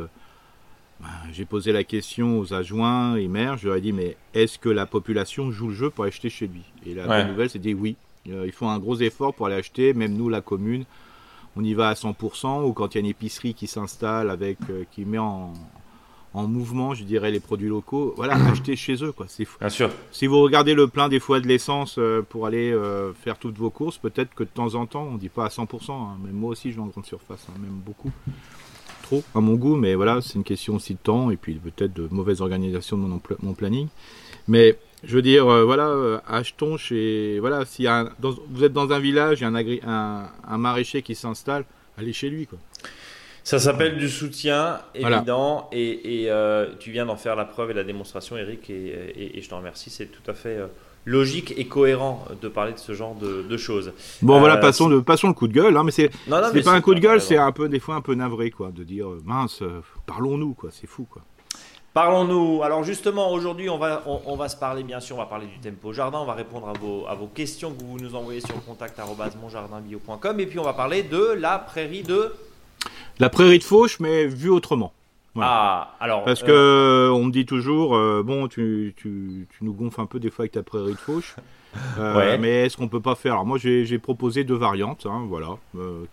j'ai 1.32 1.46
posé 1.46 1.72
la 1.72 1.84
question 1.84 2.40
aux 2.40 2.54
adjoints 2.54 3.16
et 3.16 3.28
maires, 3.28 3.58
je 3.58 3.68
leur 3.68 3.78
ai 3.78 3.82
dit 3.82 3.94
mais 3.94 4.18
est-ce 4.34 4.60
que 4.60 4.70
la 4.70 4.86
population 4.86 5.52
joue 5.52 5.70
le 5.70 5.74
jeu 5.74 5.90
pour 5.90 6.06
acheter 6.06 6.30
chez 6.30 6.48
lui? 6.48 6.64
Et 6.86 6.94
la 6.94 7.08
bonne 7.08 7.28
nouvelle 7.30 7.50
c'est 7.50 7.60
dit 7.60 7.74
oui. 7.74 7.96
Euh, 8.28 8.46
ils 8.46 8.52
font 8.52 8.70
un 8.70 8.80
gros 8.80 8.98
effort 8.98 9.34
pour 9.34 9.48
aller 9.48 9.56
acheter, 9.56 9.94
même 9.94 10.14
nous 10.14 10.30
la 10.30 10.42
commune, 10.42 10.86
on 11.56 11.64
y 11.64 11.74
va 11.74 11.90
à 11.90 11.94
100%, 11.94 12.64
ou 12.64 12.74
quand 12.74 12.94
il 12.94 12.98
y 12.98 13.00
a 13.00 13.02
une 13.02 13.06
épicerie 13.08 13.54
qui 13.54 13.68
s'installe 13.68 14.30
avec, 14.30 14.58
euh, 14.70 14.84
qui 14.92 15.06
met 15.06 15.18
en, 15.18 15.54
mouvement, 16.34 16.94
je 16.94 17.04
dirais, 17.04 17.32
les 17.32 17.40
produits 17.40 17.70
locaux, 17.70 18.14
voilà, 18.16 18.36
acheter 18.52 18.76
chez 18.76 19.04
eux, 19.04 19.12
quoi. 19.12 19.26
C'est 19.28 19.46
fou. 19.46 19.58
Bien 19.60 19.70
sûr. 19.70 19.90
Si 20.12 20.28
vous 20.28 20.42
regardez 20.42 20.74
le 20.74 20.88
plein 20.88 21.10
des 21.10 21.20
fois 21.20 21.40
de 21.40 21.48
l'essence 21.48 21.96
euh, 21.98 22.22
pour 22.22 22.46
aller 22.46 22.76
faire 23.24 23.38
toutes 23.38 23.58
vos 23.58 23.70
courses, 23.70 23.98
peut-être 23.98 24.34
que 24.36 24.44
de 24.44 24.50
temps 24.50 24.76
en 24.76 24.86
temps, 24.86 25.08
on 25.12 25.16
dit 25.16 25.30
pas 25.30 25.46
à 25.46 25.50
100%, 25.50 25.92
hein, 25.92 26.18
mais 26.24 26.32
moi 26.32 26.52
aussi 26.52 26.72
je 26.72 26.76
vais 26.76 26.82
en 26.82 26.88
grande 26.88 27.06
surface, 27.06 27.48
hein, 27.50 27.58
même 27.60 27.80
beaucoup 27.86 28.12
à 29.36 29.40
mon 29.40 29.56
goût, 29.56 29.76
mais 29.76 29.96
voilà, 29.96 30.22
c'est 30.22 30.36
une 30.36 30.44
question 30.44 30.76
aussi 30.76 30.94
de 30.94 31.00
temps 31.00 31.32
et 31.32 31.38
puis 31.38 31.56
peut-être 31.56 31.94
de 31.94 32.08
mauvaise 32.12 32.42
organisation 32.42 32.98
de 32.98 33.04
mon, 33.04 33.22
mon 33.42 33.54
planning. 33.54 33.88
Mais 34.48 34.78
je 35.04 35.16
veux 35.16 35.22
dire, 35.22 35.48
euh, 35.48 35.64
voilà, 35.64 35.88
euh, 35.88 36.20
achetons 36.28 36.78
chez. 36.78 37.40
Voilà, 37.40 37.66
si 37.66 37.88
vous 38.20 38.64
êtes 38.64 38.74
dans 38.74 38.92
un 38.92 39.00
village, 39.00 39.40
il 39.40 39.44
y 39.44 39.46
a 39.46 39.90
un, 39.90 40.30
un, 40.48 40.58
maraîcher 40.58 41.02
qui 41.02 41.16
s'installe, 41.16 41.66
allez 41.98 42.14
chez 42.14 42.30
lui, 42.30 42.48
quoi. 42.48 42.60
Ça 43.44 43.58
s'appelle 43.58 43.98
du 43.98 44.10
soutien 44.10 44.80
évident 44.94 45.70
et, 45.72 46.26
euh, 46.28 46.68
tu 46.80 46.92
viens 46.92 47.06
d'en 47.06 47.16
faire 47.16 47.36
la 47.36 47.46
preuve 47.46 47.72
et 47.72 47.74
la 47.74 47.84
démonstration, 47.84 48.38
Eric, 48.38 48.70
et, 48.70 49.38
et 49.38 49.42
je 49.42 49.50
t'en 49.50 49.58
remercie. 49.58 49.90
C'est 49.90 50.08
tout 50.08 50.30
à 50.30 50.34
fait 50.34 50.60
logique 51.10 51.54
et 51.58 51.66
cohérent 51.66 52.24
de 52.42 52.48
parler 52.48 52.74
de 52.74 52.78
ce 52.78 52.94
genre 52.94 53.16
de, 53.16 53.58
choses. 53.58 53.92
Bon 54.22 54.40
voilà, 54.40 54.56
euh, 54.56 54.62
passons, 54.62 54.88
le, 54.88 55.02
passons 55.02 55.28
le 55.28 55.34
coup 55.34 55.48
de 55.48 55.54
gueule, 55.54 55.76
hein, 55.76 55.84
mais 55.84 55.92
c'est 55.92 56.10
pas 56.30 56.72
un 56.72 56.82
coup 56.82 56.94
de 56.94 57.00
gueule, 57.00 57.20
c'est 57.20 57.38
un 57.38 57.52
peu 57.52 57.68
des 57.68 57.80
fois 57.80 57.96
un 57.96 58.02
peu 58.02 58.14
navré 58.14 58.52
quoi, 58.52 58.72
de 58.72 58.84
dire 58.84 59.10
euh, 59.10 59.22
mince, 59.26 59.62
euh, 59.62 59.82
parlons-nous 60.06 60.54
quoi, 60.54 60.70
c'est 60.72 60.88
fou 60.88 61.08
quoi. 61.10 61.24
Parlons-nous. 61.92 62.62
Alors 62.62 62.84
justement, 62.84 63.32
aujourd'hui, 63.32 63.68
on 63.68 63.80
va, 63.80 64.04
on, 64.06 64.36
va 64.36 64.48
se 64.48 64.56
parler, 64.56 64.84
bien 64.84 65.00
sûr, 65.00 65.16
on 65.16 65.20
va 65.20 65.26
parler 65.26 65.48
du 65.48 65.60
tempo 65.60 65.92
jardin, 65.92 66.20
on 66.20 66.26
va 66.26 66.36
répondre 66.36 66.70
à 66.70 66.74
vos, 66.74 67.08
à 67.08 67.16
vos 67.16 67.26
questions 67.26 67.74
que 67.74 67.84
vous 67.84 68.00
nous 68.00 68.14
envoyez 68.14 68.42
sur 68.42 68.64
contact.monjardinbio.com 68.64 70.40
et 70.40 70.46
puis 70.46 70.60
on 70.60 70.64
va 70.64 70.74
parler 70.74 71.02
de 71.02 71.34
la 71.36 71.58
prairie 71.58 72.04
de... 72.04 72.32
La 73.18 73.30
prairie 73.30 73.58
de 73.58 73.64
Fauche, 73.64 74.00
mais 74.00 74.28
vue 74.28 74.52
autrement. 74.52 74.94
Ah, 75.38 75.96
alors. 76.00 76.24
Parce 76.24 76.44
que 76.44 76.52
euh, 76.52 77.12
on 77.12 77.26
me 77.26 77.32
dit 77.32 77.46
toujours, 77.46 77.96
euh, 77.96 78.24
bon, 78.24 78.48
tu, 78.48 78.94
tu, 78.98 79.48
tu, 79.50 79.64
nous 79.64 79.74
gonfles 79.74 80.02
un 80.02 80.06
peu 80.06 80.20
des 80.20 80.30
fois 80.30 80.44
avec 80.44 80.54
ta 80.54 80.64
prairie 80.64 80.94
de 80.94 80.98
fauche. 80.98 81.36
Euh, 82.00 82.36
mais 82.40 82.66
est-ce 82.66 82.78
qu'on 82.78 82.88
peut 82.88 83.00
pas 83.00 83.14
faire 83.14 83.34
Alors 83.34 83.46
moi, 83.46 83.60
j'ai 83.60 84.00
proposé 84.00 84.44
deux 84.44 84.56
variantes, 84.56 85.06
hein, 85.06 85.28
voilà, 85.30 85.50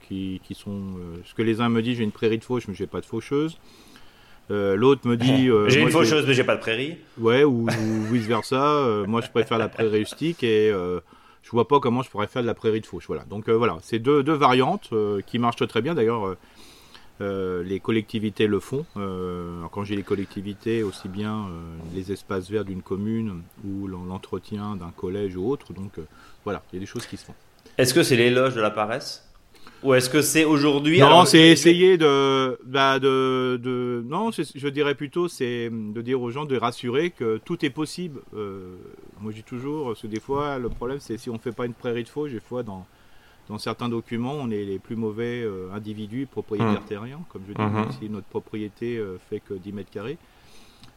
qui, 0.07 0.39
qui, 0.45 0.55
sont. 0.55 0.99
ce 1.25 1.33
que 1.33 1.41
les 1.41 1.63
uns 1.63 1.71
me 1.71 1.81
disent, 1.81 1.97
j'ai 1.97 2.05
une 2.05 2.13
prairie 2.13 2.37
de 2.37 2.45
fauche, 2.45 2.69
mais 2.69 2.75
j'ai 2.75 2.87
pas 2.87 3.01
de 3.01 3.07
faucheuse. 3.07 3.59
L'autre 4.51 5.09
me 5.09 5.17
dit. 5.17 5.49
j'ai 5.69 5.81
une 5.81 5.91
faucheuse, 5.91 6.27
mais 6.27 6.35
j'ai 6.35 6.45
pas 6.45 6.57
de 6.57 6.61
prairie. 6.61 6.99
Ouais, 7.17 7.43
ou, 7.43 7.67
vice 8.13 8.27
versa. 8.27 9.03
moi, 9.07 9.23
je 9.23 9.31
préfère 9.31 9.57
la 9.57 9.69
prairie 9.69 10.01
rustique 10.01 10.45
et 10.45 10.71
je 10.71 11.51
vois 11.51 11.67
pas 11.67 11.81
comment 11.81 12.03
je 12.03 12.11
pourrais 12.11 12.27
faire 12.27 12.43
de 12.43 12.47
la 12.47 12.55
prairie 12.55 12.83
de 12.83 12.87
fauche. 12.87 13.07
Voilà. 13.07 13.25
Donc 13.25 13.49
voilà, 13.49 13.79
c'est 13.81 13.99
deux, 13.99 14.23
deux 14.23 14.35
variantes 14.35 14.91
qui 15.27 15.39
marchent 15.39 15.67
très 15.67 15.81
bien. 15.81 15.95
D'ailleurs 15.95 16.37
les 17.21 17.81
collectivités 17.81 18.47
le 18.47 18.61
font. 18.61 18.85
quand 18.95 19.85
j'ai 19.85 19.97
les 19.97 20.03
collectivités, 20.03 20.83
aussi 20.83 21.09
bien 21.09 21.47
les 21.95 22.13
espaces 22.13 22.51
verts 22.51 22.65
d'une 22.65 22.83
commune 22.83 23.43
ou 23.65 23.87
l'entretien 23.87 24.77
d'un 24.77 24.91
collège 24.91 25.37
ou 25.37 25.49
autre. 25.49 25.73
Donc 25.73 25.93
voilà, 26.45 26.63
il 26.73 26.77
y 26.77 26.79
a 26.79 26.81
des 26.81 26.87
choses 26.87 27.07
qui 27.07 27.17
se 27.17 27.25
font. 27.25 27.35
Est-ce 27.79 27.93
que 27.93 28.03
c'est 28.03 28.17
l'éloge 28.17 28.55
de 28.55 28.61
la 28.61 28.71
paresse? 28.71 29.27
Ou 29.83 29.95
est-ce 29.95 30.09
que 30.09 30.23
c'est 30.23 30.45
aujourd'hui 30.45 31.01
Non, 31.01 31.27
c'est 31.27 31.49
essayer 31.49 31.99
de, 31.99 32.59
bah, 32.65 32.99
de, 32.99 33.61
de, 33.63 34.03
non, 34.07 34.31
je 34.31 34.69
dirais 34.69 34.95
plutôt, 34.95 35.29
c'est 35.29 35.71
de 35.71 36.01
dire 36.01 36.21
aux 36.21 36.31
gens 36.31 36.47
de 36.47 36.57
rassurer 36.57 37.11
que 37.11 37.39
tout 37.45 37.65
est 37.65 37.71
possible. 37.71 38.21
Euh, 38.35 38.77
moi, 39.21 39.33
je 39.33 39.37
dis 39.37 39.43
toujours, 39.43 39.89
parce 39.89 40.03
que 40.03 40.07
des 40.07 40.21
fois, 40.21 40.59
le 40.59 40.71
problème, 40.71 40.99
c'est 40.99 41.19
si 41.19 41.29
on 41.29 41.39
fait 41.39 41.53
pas 41.53 41.67
une 41.67 41.75
prairie 41.75 42.05
de 42.05 42.09
faux, 42.09 42.27
des 42.27 42.41
fois, 42.41 42.63
dans, 42.63 42.87
dans 43.49 43.59
certains 43.59 43.89
documents, 43.89 44.35
on 44.35 44.51
est 44.51 44.65
les 44.65 44.79
plus 44.79 44.97
mauvais 44.97 45.43
euh, 45.43 45.73
individus, 45.73 46.27
propriétaires 46.27 46.83
mmh. 46.83 46.89
terriens, 46.89 47.21
comme 47.29 47.43
je 47.49 47.53
dis, 47.53 47.63
mmh. 47.63 47.93
si 48.01 48.11
notre 48.11 48.27
propriété 48.27 48.99
euh, 48.99 49.19
fait 49.31 49.41
que 49.41 49.55
10 49.55 49.73
mètres 49.73 49.91
carrés. 49.91 50.19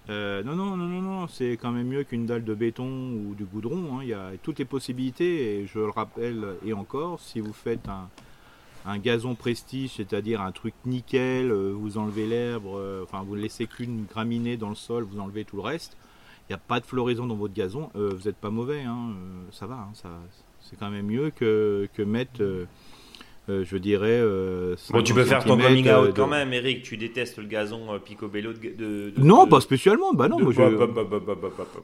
non, 0.07 0.55
non, 0.55 0.75
non, 0.75 0.87
non, 0.87 1.01
non, 1.01 1.27
c'est 1.27 1.57
quand 1.61 1.71
même 1.71 1.87
mieux 1.87 2.03
qu'une 2.03 2.25
dalle 2.25 2.43
de 2.43 2.53
béton 2.53 2.87
ou 2.87 3.35
du 3.35 3.45
goudron. 3.45 3.97
Hein. 3.97 3.99
Il 4.03 4.09
y 4.09 4.13
a 4.13 4.31
toutes 4.41 4.59
les 4.59 4.65
possibilités, 4.65 5.59
et 5.59 5.67
je 5.67 5.79
le 5.79 5.89
rappelle, 5.89 6.45
et 6.65 6.73
encore, 6.73 7.19
si 7.19 7.39
vous 7.39 7.53
faites 7.53 7.87
un 7.87 8.09
un 8.85 8.97
gazon 8.97 9.35
prestige, 9.35 9.93
c'est-à-dire 9.95 10.41
un 10.41 10.51
truc 10.51 10.73
nickel, 10.85 11.51
euh, 11.51 11.71
vous 11.73 11.97
enlevez 11.97 12.25
l'herbe, 12.25 12.65
euh, 12.67 13.03
enfin 13.03 13.23
vous 13.23 13.35
ne 13.35 13.41
laissez 13.41 13.67
qu'une 13.67 14.05
graminée 14.05 14.57
dans 14.57 14.69
le 14.69 14.75
sol, 14.75 15.03
vous 15.03 15.19
enlevez 15.19 15.45
tout 15.45 15.57
le 15.57 15.61
reste. 15.61 15.97
Il 16.47 16.53
n'y 16.53 16.55
a 16.55 16.59
pas 16.59 16.79
de 16.79 16.85
floraison 16.85 17.27
dans 17.27 17.35
votre 17.35 17.53
gazon, 17.53 17.91
euh, 17.95 18.13
vous 18.15 18.27
n'êtes 18.27 18.37
pas 18.37 18.49
mauvais, 18.49 18.81
hein, 18.81 19.11
ça 19.51 19.67
va, 19.67 19.75
hein, 19.75 19.91
ça, 19.93 20.09
c'est 20.61 20.77
quand 20.77 20.89
même 20.89 21.07
mieux 21.07 21.31
que, 21.31 21.87
que 21.93 22.01
mettre 22.01 22.67
euh, 23.49 23.65
je 23.65 23.77
dirais. 23.77 24.19
Euh, 24.21 24.75
bon, 24.91 25.01
tu 25.01 25.13
peux 25.13 25.23
faire 25.23 25.43
ton 25.43 25.57
coming 25.57 25.87
out 25.89 26.09
euh, 26.09 26.11
quand 26.15 26.27
même, 26.27 26.53
Eric. 26.53 26.83
Tu 26.83 26.97
détestes 26.97 27.37
le 27.37 27.45
gazon 27.45 27.99
picobello 28.03 28.53
de, 28.53 28.69
de, 28.69 29.13
Non, 29.17 29.47
pas 29.47 29.59
spécialement. 29.59 30.13
Bah 30.13 30.27
non, 30.27 30.39
moi 30.39 30.53
je... 30.55 30.61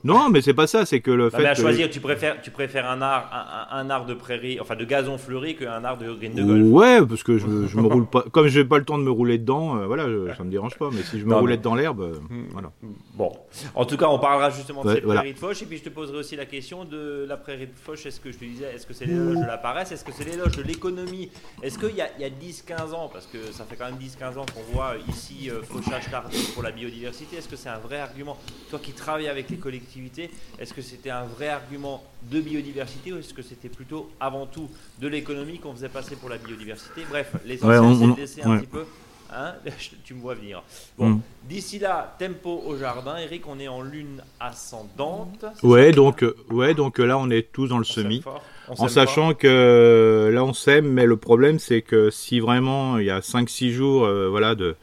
Non, 0.04 0.30
mais 0.30 0.42
c'est 0.42 0.54
pas 0.54 0.68
ça. 0.68 0.86
C'est 0.86 1.00
que 1.00 1.12
le 1.12 1.30
fait. 1.30 1.40
Mais 1.40 1.50
à 1.50 1.56
choisir, 1.56 1.90
tu 1.90 2.00
préfères, 2.00 2.42
tu 2.42 2.52
préfères 2.52 2.90
un 2.90 3.02
art, 3.02 3.68
un, 3.72 3.90
art 3.90 4.06
de 4.06 4.14
prairie, 4.14 4.60
enfin 4.60 4.76
de 4.76 4.86
gazon 4.86 5.18
fleuri, 5.18 5.56
qu'un 5.56 5.84
art 5.84 5.98
de 5.98 6.14
green 6.14 6.34
de 6.34 6.44
golf. 6.44 6.68
Ouais, 6.68 7.06
parce 7.06 7.24
que 7.24 7.38
je, 7.38 7.48
je 7.68 7.78
me 7.78 7.88
roule 7.88 8.06
pas. 8.06 8.24
Comme 8.32 8.48
j'ai 8.48 8.66
pas 8.66 8.78
le 8.78 8.86
temps 8.86 8.98
de 8.98 9.04
me 9.04 9.12
rouler 9.12 9.38
dedans, 9.38 9.76
voilà, 9.88 10.06
ça 10.38 10.44
me 10.44 10.52
dérange 10.52 10.78
pas. 10.78 10.90
Mais 10.92 11.02
si 11.02 11.20
je 11.20 11.26
me 11.26 11.36
roulais 11.36 11.58
dans 11.58 11.76
l'herbe, 11.76 12.20
hmm. 12.30 12.44
voilà. 12.52 12.72
Bon, 13.16 13.32
en 13.74 13.86
tout 13.86 13.98
cas, 13.98 14.08
on 14.08 14.20
parlera 14.20 14.50
justement 14.52 14.84
de 14.84 14.94
cette 14.94 15.04
prairie 15.04 15.34
de 15.34 15.40
Foch, 15.40 15.62
et 15.62 15.66
puis 15.66 15.78
je 15.78 15.84
te 15.84 15.90
poserai 15.90 16.18
aussi 16.18 16.36
la 16.36 16.46
question 16.46 16.86
de 16.86 17.26
la 17.28 17.38
prairie 17.38 17.68
de 17.68 17.74
Foch. 17.76 18.06
Est-ce 18.06 18.20
que 18.20 18.32
je 18.32 18.38
te 18.38 18.46
disais, 18.46 18.66
est-ce 18.76 18.86
que 18.86 18.94
c'est 18.94 19.06
l'éloge 19.06 19.38
de 19.38 19.48
la 19.48 19.58
paresse, 19.58 19.92
est-ce 19.92 20.04
que 20.04 20.12
c'est 20.12 20.26
l'éloge 20.26 20.58
de 20.58 20.64
l'économie 20.64 21.30
est-ce 21.62 21.78
qu'il 21.80 21.96
y 21.96 22.02
a, 22.02 22.08
10-15 22.08 22.94
ans, 22.94 23.10
parce 23.12 23.26
que 23.26 23.52
ça 23.52 23.66
fait 23.66 23.76
quand 23.76 23.86
même 23.86 24.00
10-15 24.00 24.38
ans 24.38 24.46
qu'on 24.54 24.74
voit 24.74 24.96
ici 25.10 25.50
euh, 25.50 25.62
fauchage 25.64 26.10
tardif 26.10 26.54
pour 26.54 26.64
la 26.64 26.72
biodiversité, 26.72 27.38
est-ce 27.38 27.48
que 27.48 27.56
c'est 27.56 27.70
un 27.70 27.80
vrai 27.80 28.00
argument? 28.00 28.38
Toi 28.70 28.80
qui 28.80 28.92
travailles 28.92 29.28
avec 29.28 29.50
les 29.50 29.58
collectivités, 29.58 30.30
est-ce 30.60 30.74
que 30.74 30.82
c'était 30.82 31.10
un 31.10 31.26
vrai 31.26 31.48
argument 31.48 32.04
de 32.24 32.42
biodiversité 32.42 33.14
ou 33.14 33.18
est-ce 33.20 33.34
que 33.34 33.42
c'était 33.42 33.70
plutôt 33.70 34.10
avant 34.20 34.46
tout 34.46 34.70
de 35.00 35.08
l'économie 35.08 35.60
qu'on 35.60 35.74
faisait 35.74 35.90
passer 35.90 36.16
pour 36.16 36.30
la 36.30 36.38
biodiversité? 36.38 37.06
Bref, 37.10 37.34
l'essentiel 37.46 37.96
c'est 37.98 38.08
de 38.08 38.16
laisser 38.16 38.42
un 38.44 38.58
petit 38.58 38.68
peu 38.68 38.86
Hein? 39.34 39.54
Tu 40.04 40.14
me 40.14 40.22
vois 40.22 40.36
venir. 40.36 40.64
Bon, 40.98 41.10
mm. 41.10 41.22
d'ici 41.50 41.80
là, 41.80 42.16
tempo 42.20 42.64
au 42.66 42.78
jardin. 42.78 43.18
Eric, 43.18 43.48
on 43.48 43.60
est 43.60 43.68
en 43.68 43.82
lune 43.82 44.22
ascendante. 44.40 45.46
Ouais, 45.64 45.92
donc, 45.92 46.24
euh, 46.24 46.36
ouais, 46.52 46.74
donc 46.74 47.00
euh, 47.00 47.06
là, 47.06 47.18
on 47.18 47.30
est 47.30 47.52
tous 47.52 47.68
dans 47.68 47.78
le 47.78 47.84
semi. 47.84 48.24
En 48.68 48.88
sachant 48.88 49.34
que 49.34 49.48
euh, 49.48 50.32
là, 50.32 50.44
on 50.44 50.54
sème, 50.54 50.88
mais 50.88 51.06
le 51.06 51.18
problème, 51.18 51.60
c'est 51.60 51.82
que 51.82 52.10
si 52.10 52.40
vraiment 52.40 52.98
il 52.98 53.06
y 53.06 53.12
a 53.12 53.20
5-6 53.20 53.72
jours 53.72 54.08
voilà, 54.30 54.56
de, 54.56 54.76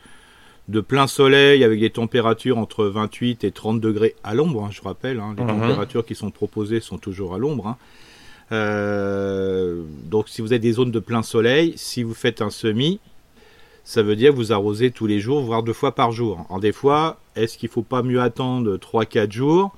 de 0.69 0.81
plein 0.81 1.07
soleil 1.07 1.65
avec 1.65 1.81
des 1.81 1.91
températures 1.91 2.59
entre 2.59 2.85
28 2.85 3.45
et 3.45 3.51
30 3.51 3.81
degrés 3.81 4.15
à 4.25 4.35
l'ombre, 4.35 4.65
hein, 4.65 4.71
je 4.71 4.83
rappelle, 4.83 5.21
hein, 5.21 5.35
les 5.37 5.45
mhm. 5.45 5.61
températures 5.61 6.07
qui 6.07 6.15
sont 6.15 6.31
proposées 6.31 6.81
sont 6.81 6.99
toujours 6.99 7.35
à 7.35 7.39
l'ombre. 7.39 7.67
Hein. 7.69 7.77
donc 10.11 10.29
si 10.29 10.43
vous 10.43 10.53
avez 10.53 10.59
des 10.59 10.73
zones 10.73 10.91
de 10.91 11.01
plein 11.01 11.23
soleil, 11.23 11.75
si 11.77 12.03
vous 12.03 12.15
faites 12.15 12.43
un 12.43 12.51
semis, 12.51 13.01
ça 13.85 14.03
veut 14.03 14.17
dire 14.17 14.33
vous 14.33 14.53
arrosez 14.53 14.91
tous 14.91 15.07
les 15.07 15.21
jours, 15.21 15.43
voire 15.43 15.63
deux 15.63 15.73
fois 15.73 15.95
par 15.95 16.13
jour. 16.13 16.47
En 16.49 16.59
des 16.59 16.73
fois, 16.73 17.19
est-ce 17.37 17.59
qu'il 17.59 17.69
ne 17.69 17.73
faut 17.73 17.83
pas 17.83 18.03
mieux 18.03 18.21
attendre 18.21 18.77
3-4 18.77 19.33
jours 19.33 19.75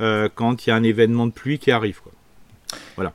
euh, 0.00 0.28
quand 0.34 0.66
il 0.66 0.70
y 0.70 0.72
a 0.72 0.76
un 0.76 0.82
événement 0.82 1.26
de 1.26 1.32
pluie 1.32 1.58
qui 1.58 1.70
arrive 1.70 2.00
Voilà. 2.96 3.12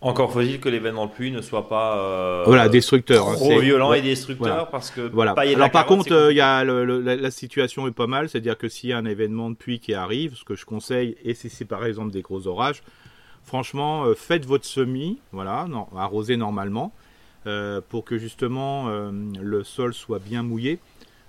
Encore 0.00 0.32
faut-il 0.32 0.60
que 0.60 0.68
l'événement 0.68 1.06
de 1.06 1.12
pluie 1.12 1.30
ne 1.30 1.40
soit 1.40 1.66
pas 1.66 1.96
euh, 1.96 2.42
voilà, 2.46 2.68
destructeur, 2.68 3.26
hein, 3.26 3.34
trop 3.36 3.58
violent 3.58 3.94
et 3.94 4.02
destructeur 4.02 4.68
parce 4.68 4.90
que 4.90 5.00
voilà. 5.00 5.32
Alors 5.32 5.70
par 5.70 5.86
contre, 5.86 6.12
euh, 6.12 6.30
il 6.30 6.36
y 6.36 6.42
a 6.42 6.62
la, 6.62 7.30
situation 7.30 7.88
est 7.88 7.92
pas 7.92 8.06
mal, 8.06 8.28
c'est-à-dire 8.28 8.58
que 8.58 8.68
s'il 8.68 8.90
y 8.90 8.92
a 8.92 8.98
un 8.98 9.06
événement 9.06 9.48
de 9.48 9.56
pluie 9.56 9.80
qui 9.80 9.94
arrive, 9.94 10.34
ce 10.34 10.44
que 10.44 10.56
je 10.56 10.66
conseille, 10.66 11.16
et 11.24 11.32
si 11.32 11.48
c'est 11.48 11.64
par 11.64 11.86
exemple 11.86 12.10
des 12.10 12.20
gros 12.20 12.46
orages, 12.46 12.82
franchement, 13.44 14.04
faites 14.14 14.44
votre 14.44 14.66
semis, 14.66 15.20
voilà, 15.32 15.66
non, 15.70 15.86
arrosez 15.96 16.36
normalement. 16.36 16.92
Euh, 17.46 17.82
pour 17.86 18.06
que 18.06 18.16
justement 18.16 18.88
euh, 18.88 19.10
le 19.40 19.64
sol 19.64 19.92
soit 19.92 20.18
bien 20.18 20.42
mouillé. 20.42 20.78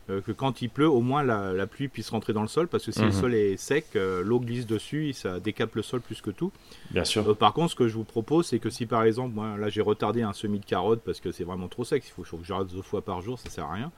Euh, 0.09 0.21
que 0.21 0.31
quand 0.31 0.61
il 0.61 0.69
pleut, 0.69 0.87
au 0.87 1.01
moins 1.01 1.23
la, 1.23 1.65
pluie 1.65 1.87
puisse 1.87 2.09
rentrer 2.11 2.31
dans 2.31 2.43
le 2.43 2.47
sol, 2.47 2.67
parce 2.67 2.85
que 2.85 2.91
si 2.91 2.99
le 2.99 3.07
mhm. 3.07 3.11
sol 3.11 3.33
est 3.33 3.57
sec, 3.57 3.87
l'eau 3.95 4.39
glisse 4.39 4.67
dessus, 4.67 5.09
et 5.09 5.13
ça 5.13 5.39
décape 5.39 5.73
le 5.73 5.81
sol 5.81 5.99
plus 5.99 6.21
que 6.21 6.29
tout. 6.29 6.51
Bien 6.91 7.03
sûr. 7.03 7.35
par 7.35 7.53
contre, 7.53 7.71
ce 7.71 7.75
que 7.75 7.87
je 7.87 7.95
vous 7.95 8.03
propose, 8.03 8.45
c'est 8.45 8.59
que 8.59 8.69
si 8.69 8.85
par 8.85 9.03
exemple, 9.03 9.33
moi, 9.33 9.57
là 9.57 9.67
j'ai 9.69 9.81
retardé 9.81 10.21
un 10.21 10.33
semis 10.33 10.59
de 10.59 10.65
carottes 10.65 11.01
parce 11.03 11.19
que 11.19 11.31
c'est 11.31 11.43
vraiment 11.43 11.67
trop 11.67 11.83
sec, 11.83 12.03
il 12.05 12.23
faut, 12.23 12.37
que 12.37 12.45
j'arrête 12.45 12.67
deux 12.67 12.83
fois 12.83 13.01
par 13.01 13.21
jour, 13.21 13.39
ça 13.39 13.49
sert 13.49 13.65
à 13.65 13.73
rien. 13.73 13.91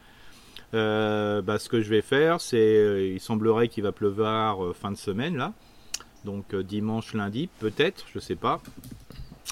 Bah, 0.71 1.59
ce 1.59 1.67
que 1.67 1.81
je 1.81 1.89
vais 1.89 2.01
faire, 2.01 2.39
c'est, 2.39 3.11
il 3.13 3.19
semblerait 3.19 3.67
qu'il 3.67 3.83
va 3.83 3.91
pleuvoir 3.91 4.73
fin 4.75 4.91
de 4.91 4.97
semaine 4.97 5.35
là, 5.35 5.53
donc 6.23 6.55
dimanche, 6.55 7.13
lundi, 7.15 7.49
peut-être, 7.59 8.05
je 8.13 8.19
sais 8.19 8.37
pas. 8.37 8.61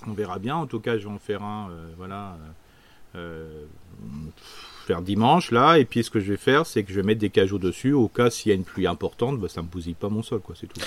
On 0.08 0.14
verra 0.14 0.40
bien. 0.40 0.56
En 0.56 0.68
tout 0.68 0.80
cas, 0.80 0.98
je 0.98 1.04
vais 1.04 1.14
en 1.14 1.20
faire 1.20 1.44
un, 1.44 1.70
euh, 1.70 1.88
voilà, 1.98 2.38
euh, 3.16 3.48
faire 4.86 5.02
dimanche 5.02 5.52
là. 5.52 5.78
Et 5.78 5.86
puis, 5.86 6.04
ce 6.04 6.10
que 6.10 6.20
je 6.20 6.32
vais 6.32 6.38
faire, 6.38 6.66
c'est 6.66 6.84
que 6.84 6.92
je 6.92 6.98
vais 6.98 7.06
mettre 7.06 7.22
des 7.22 7.30
cajots 7.30 7.60
dessus. 7.60 7.94
Au 7.94 8.08
cas 8.08 8.30
s'il 8.30 8.50
y 8.50 8.52
a 8.52 8.56
une 8.56 8.64
pluie 8.64 8.88
importante, 8.88 9.40
bah, 9.40 9.48
ça 9.50 9.62
me 9.62 9.68
bousille 9.68 9.94
pas 9.94 10.10
mon 10.10 10.24
sol, 10.24 10.40
quoi. 10.40 10.56
C'est 10.60 10.68
tout. 10.68 10.80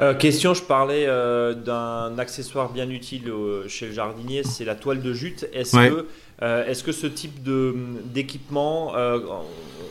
Euh, 0.00 0.14
question, 0.14 0.54
je 0.54 0.62
parlais 0.62 1.06
d'un 1.06 2.18
accessoire 2.18 2.70
bien 2.72 2.88
utile 2.90 3.32
chez 3.68 3.86
le 3.86 3.92
jardinier, 3.92 4.42
c'est 4.42 4.64
la 4.64 4.74
toile 4.74 5.02
de 5.02 5.12
jute. 5.12 5.48
Est-ce 5.52 5.76
que 5.76 6.06
est-ce 6.42 6.84
que 6.84 6.92
ce 6.92 7.06
type 7.06 7.42
d'équipement, 8.12 8.92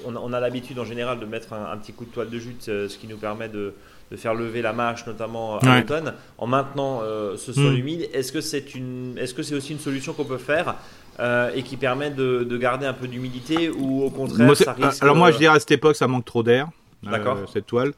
on, 0.05 0.33
a 0.33 0.39
l'habitude 0.39 0.77
en 0.77 0.85
général 0.85 1.19
de 1.19 1.25
mettre 1.25 1.53
un, 1.53 1.75
petit 1.77 1.93
coup 1.93 2.05
de 2.05 2.11
toile 2.11 2.29
de 2.29 2.37
jute, 2.37 2.63
ce 2.65 2.97
qui 2.97 3.07
nous 3.07 3.17
permet 3.17 3.49
de, 3.49 3.73
de 4.11 4.17
faire 4.17 4.33
lever 4.33 4.61
la 4.61 4.73
mâche, 4.73 5.05
notamment 5.07 5.57
à 5.59 5.79
l'automne, 5.79 6.13
en 6.37 6.47
maintenant 6.47 7.01
euh, 7.01 7.37
ce 7.37 7.53
sol 7.53 7.73
hmm. 7.73 7.77
humide. 7.77 8.09
Est-ce 8.13 8.31
que 8.31 8.41
c'est 8.41 8.75
une, 8.75 9.17
est-ce 9.17 9.33
que 9.33 9.43
c'est 9.43 9.55
aussi 9.55 9.73
une 9.73 9.79
solution 9.79 10.13
qu'on 10.13 10.25
peut 10.25 10.37
faire 10.37 10.75
euh, 11.19 11.51
et 11.55 11.63
qui 11.63 11.77
permet 11.77 12.11
de, 12.11 12.43
de 12.43 12.57
garder 12.57 12.85
un 12.85 12.93
peu 12.93 13.07
d'humidité 13.07 13.69
ou 13.69 14.03
au 14.03 14.09
contraire 14.09 14.55
ça 14.55 14.73
risque 14.73 15.01
Alors 15.01 15.15
moi 15.15 15.31
je 15.31 15.37
dirais 15.37 15.55
à 15.55 15.59
cette 15.59 15.71
époque 15.71 15.95
ça 15.95 16.07
manque 16.07 16.25
trop 16.25 16.43
d'air. 16.43 16.69
D'accord. 17.03 17.37
Euh, 17.37 17.45
cette 17.51 17.65
toile. 17.67 17.93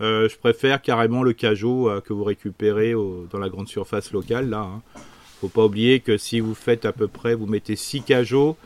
je 0.00 0.36
préfère 0.36 0.82
carrément 0.82 1.22
le 1.22 1.32
cajot 1.32 1.90
que 2.04 2.12
vous 2.12 2.24
récupérez 2.24 2.92
dans 3.30 3.38
la 3.38 3.48
grande 3.48 3.68
surface 3.68 4.12
locale 4.12 4.50
là. 4.50 4.60
Hein. 4.60 4.82
Faut 5.40 5.48
pas 5.48 5.64
oublier 5.64 6.00
que 6.00 6.16
si 6.18 6.38
vous 6.38 6.54
faites 6.54 6.84
à 6.84 6.92
peu 6.92 7.08
près, 7.08 7.34
vous 7.34 7.46
mettez 7.46 7.74
6 7.74 8.02
cajots, 8.02 8.56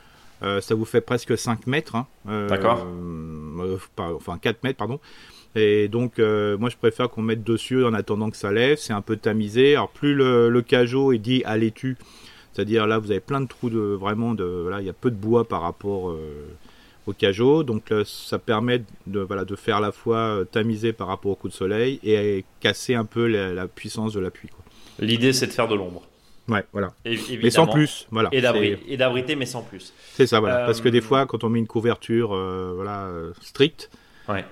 ça 0.42 0.74
vous 0.74 0.84
fait 0.84 1.00
presque 1.00 1.36
5 1.36 1.66
mètres. 1.66 1.96
Hein. 1.96 2.06
D'accord. 2.48 2.86
enfin 3.98 4.36
4 4.38 4.62
mètres, 4.62 4.76
pardon. 4.76 5.00
Et 5.56 5.88
donc, 5.88 6.18
euh, 6.18 6.58
moi, 6.58 6.68
je 6.68 6.76
préfère 6.76 7.08
qu'on 7.08 7.22
mette 7.22 7.42
dessus 7.42 7.82
en 7.84 7.94
attendant 7.94 8.30
que 8.30 8.36
ça 8.36 8.52
lève. 8.52 8.76
C'est 8.76 8.92
un 8.92 9.00
peu 9.00 9.16
tamisé. 9.16 9.74
Alors, 9.74 9.88
plus 9.88 10.14
le, 10.14 10.50
le 10.50 10.62
cajot 10.62 11.12
est 11.12 11.18
dit 11.18 11.42
à 11.46 11.56
l'étu, 11.56 11.96
c'est-à-dire 12.52 12.86
là, 12.86 12.98
vous 12.98 13.10
avez 13.10 13.20
plein 13.20 13.40
de 13.40 13.46
trous 13.48 13.70
de 13.70 13.78
vraiment 13.78 14.34
de. 14.34 14.44
Voilà, 14.44 14.80
il 14.82 14.86
y 14.86 14.90
a 14.90 14.92
peu 14.92 15.10
de 15.10 15.16
bois 15.16 15.48
par 15.48 15.62
rapport 15.62 16.10
euh, 16.10 16.46
au 17.06 17.14
cajot. 17.14 17.62
Donc, 17.62 17.90
ça 18.04 18.38
permet 18.38 18.82
de, 19.06 19.20
voilà, 19.20 19.46
de 19.46 19.56
faire 19.56 19.78
à 19.78 19.80
la 19.80 19.92
fois 19.92 20.18
euh, 20.18 20.44
tamiser 20.44 20.92
par 20.92 21.06
rapport 21.06 21.32
au 21.32 21.36
coup 21.36 21.48
de 21.48 21.54
soleil 21.54 22.00
et 22.04 22.44
casser 22.60 22.94
un 22.94 23.06
peu 23.06 23.26
la, 23.26 23.66
puissance 23.66 24.12
de 24.12 24.20
la 24.20 24.30
pluie. 24.30 24.50
L'idée, 24.98 25.32
c'est 25.32 25.46
de 25.46 25.52
faire 25.52 25.68
de 25.68 25.74
l'ombre. 25.74 26.02
Ouais, 26.48 26.64
voilà. 26.72 26.92
mais 27.04 27.50
sans 27.50 27.66
plus, 27.66 28.06
voilà. 28.10 28.28
Et 28.32 28.96
d'abriter, 28.98 29.36
mais 29.36 29.46
sans 29.46 29.62
plus. 29.62 29.94
C'est 30.12 30.26
ça, 30.26 30.38
voilà. 30.38 30.66
Parce 30.66 30.82
que 30.82 30.90
des 30.90 31.00
fois, 31.00 31.24
quand 31.24 31.44
on 31.44 31.48
met 31.48 31.58
une 31.58 31.66
couverture, 31.66 32.28
voilà, 32.74 33.10
stricte, 33.40 33.90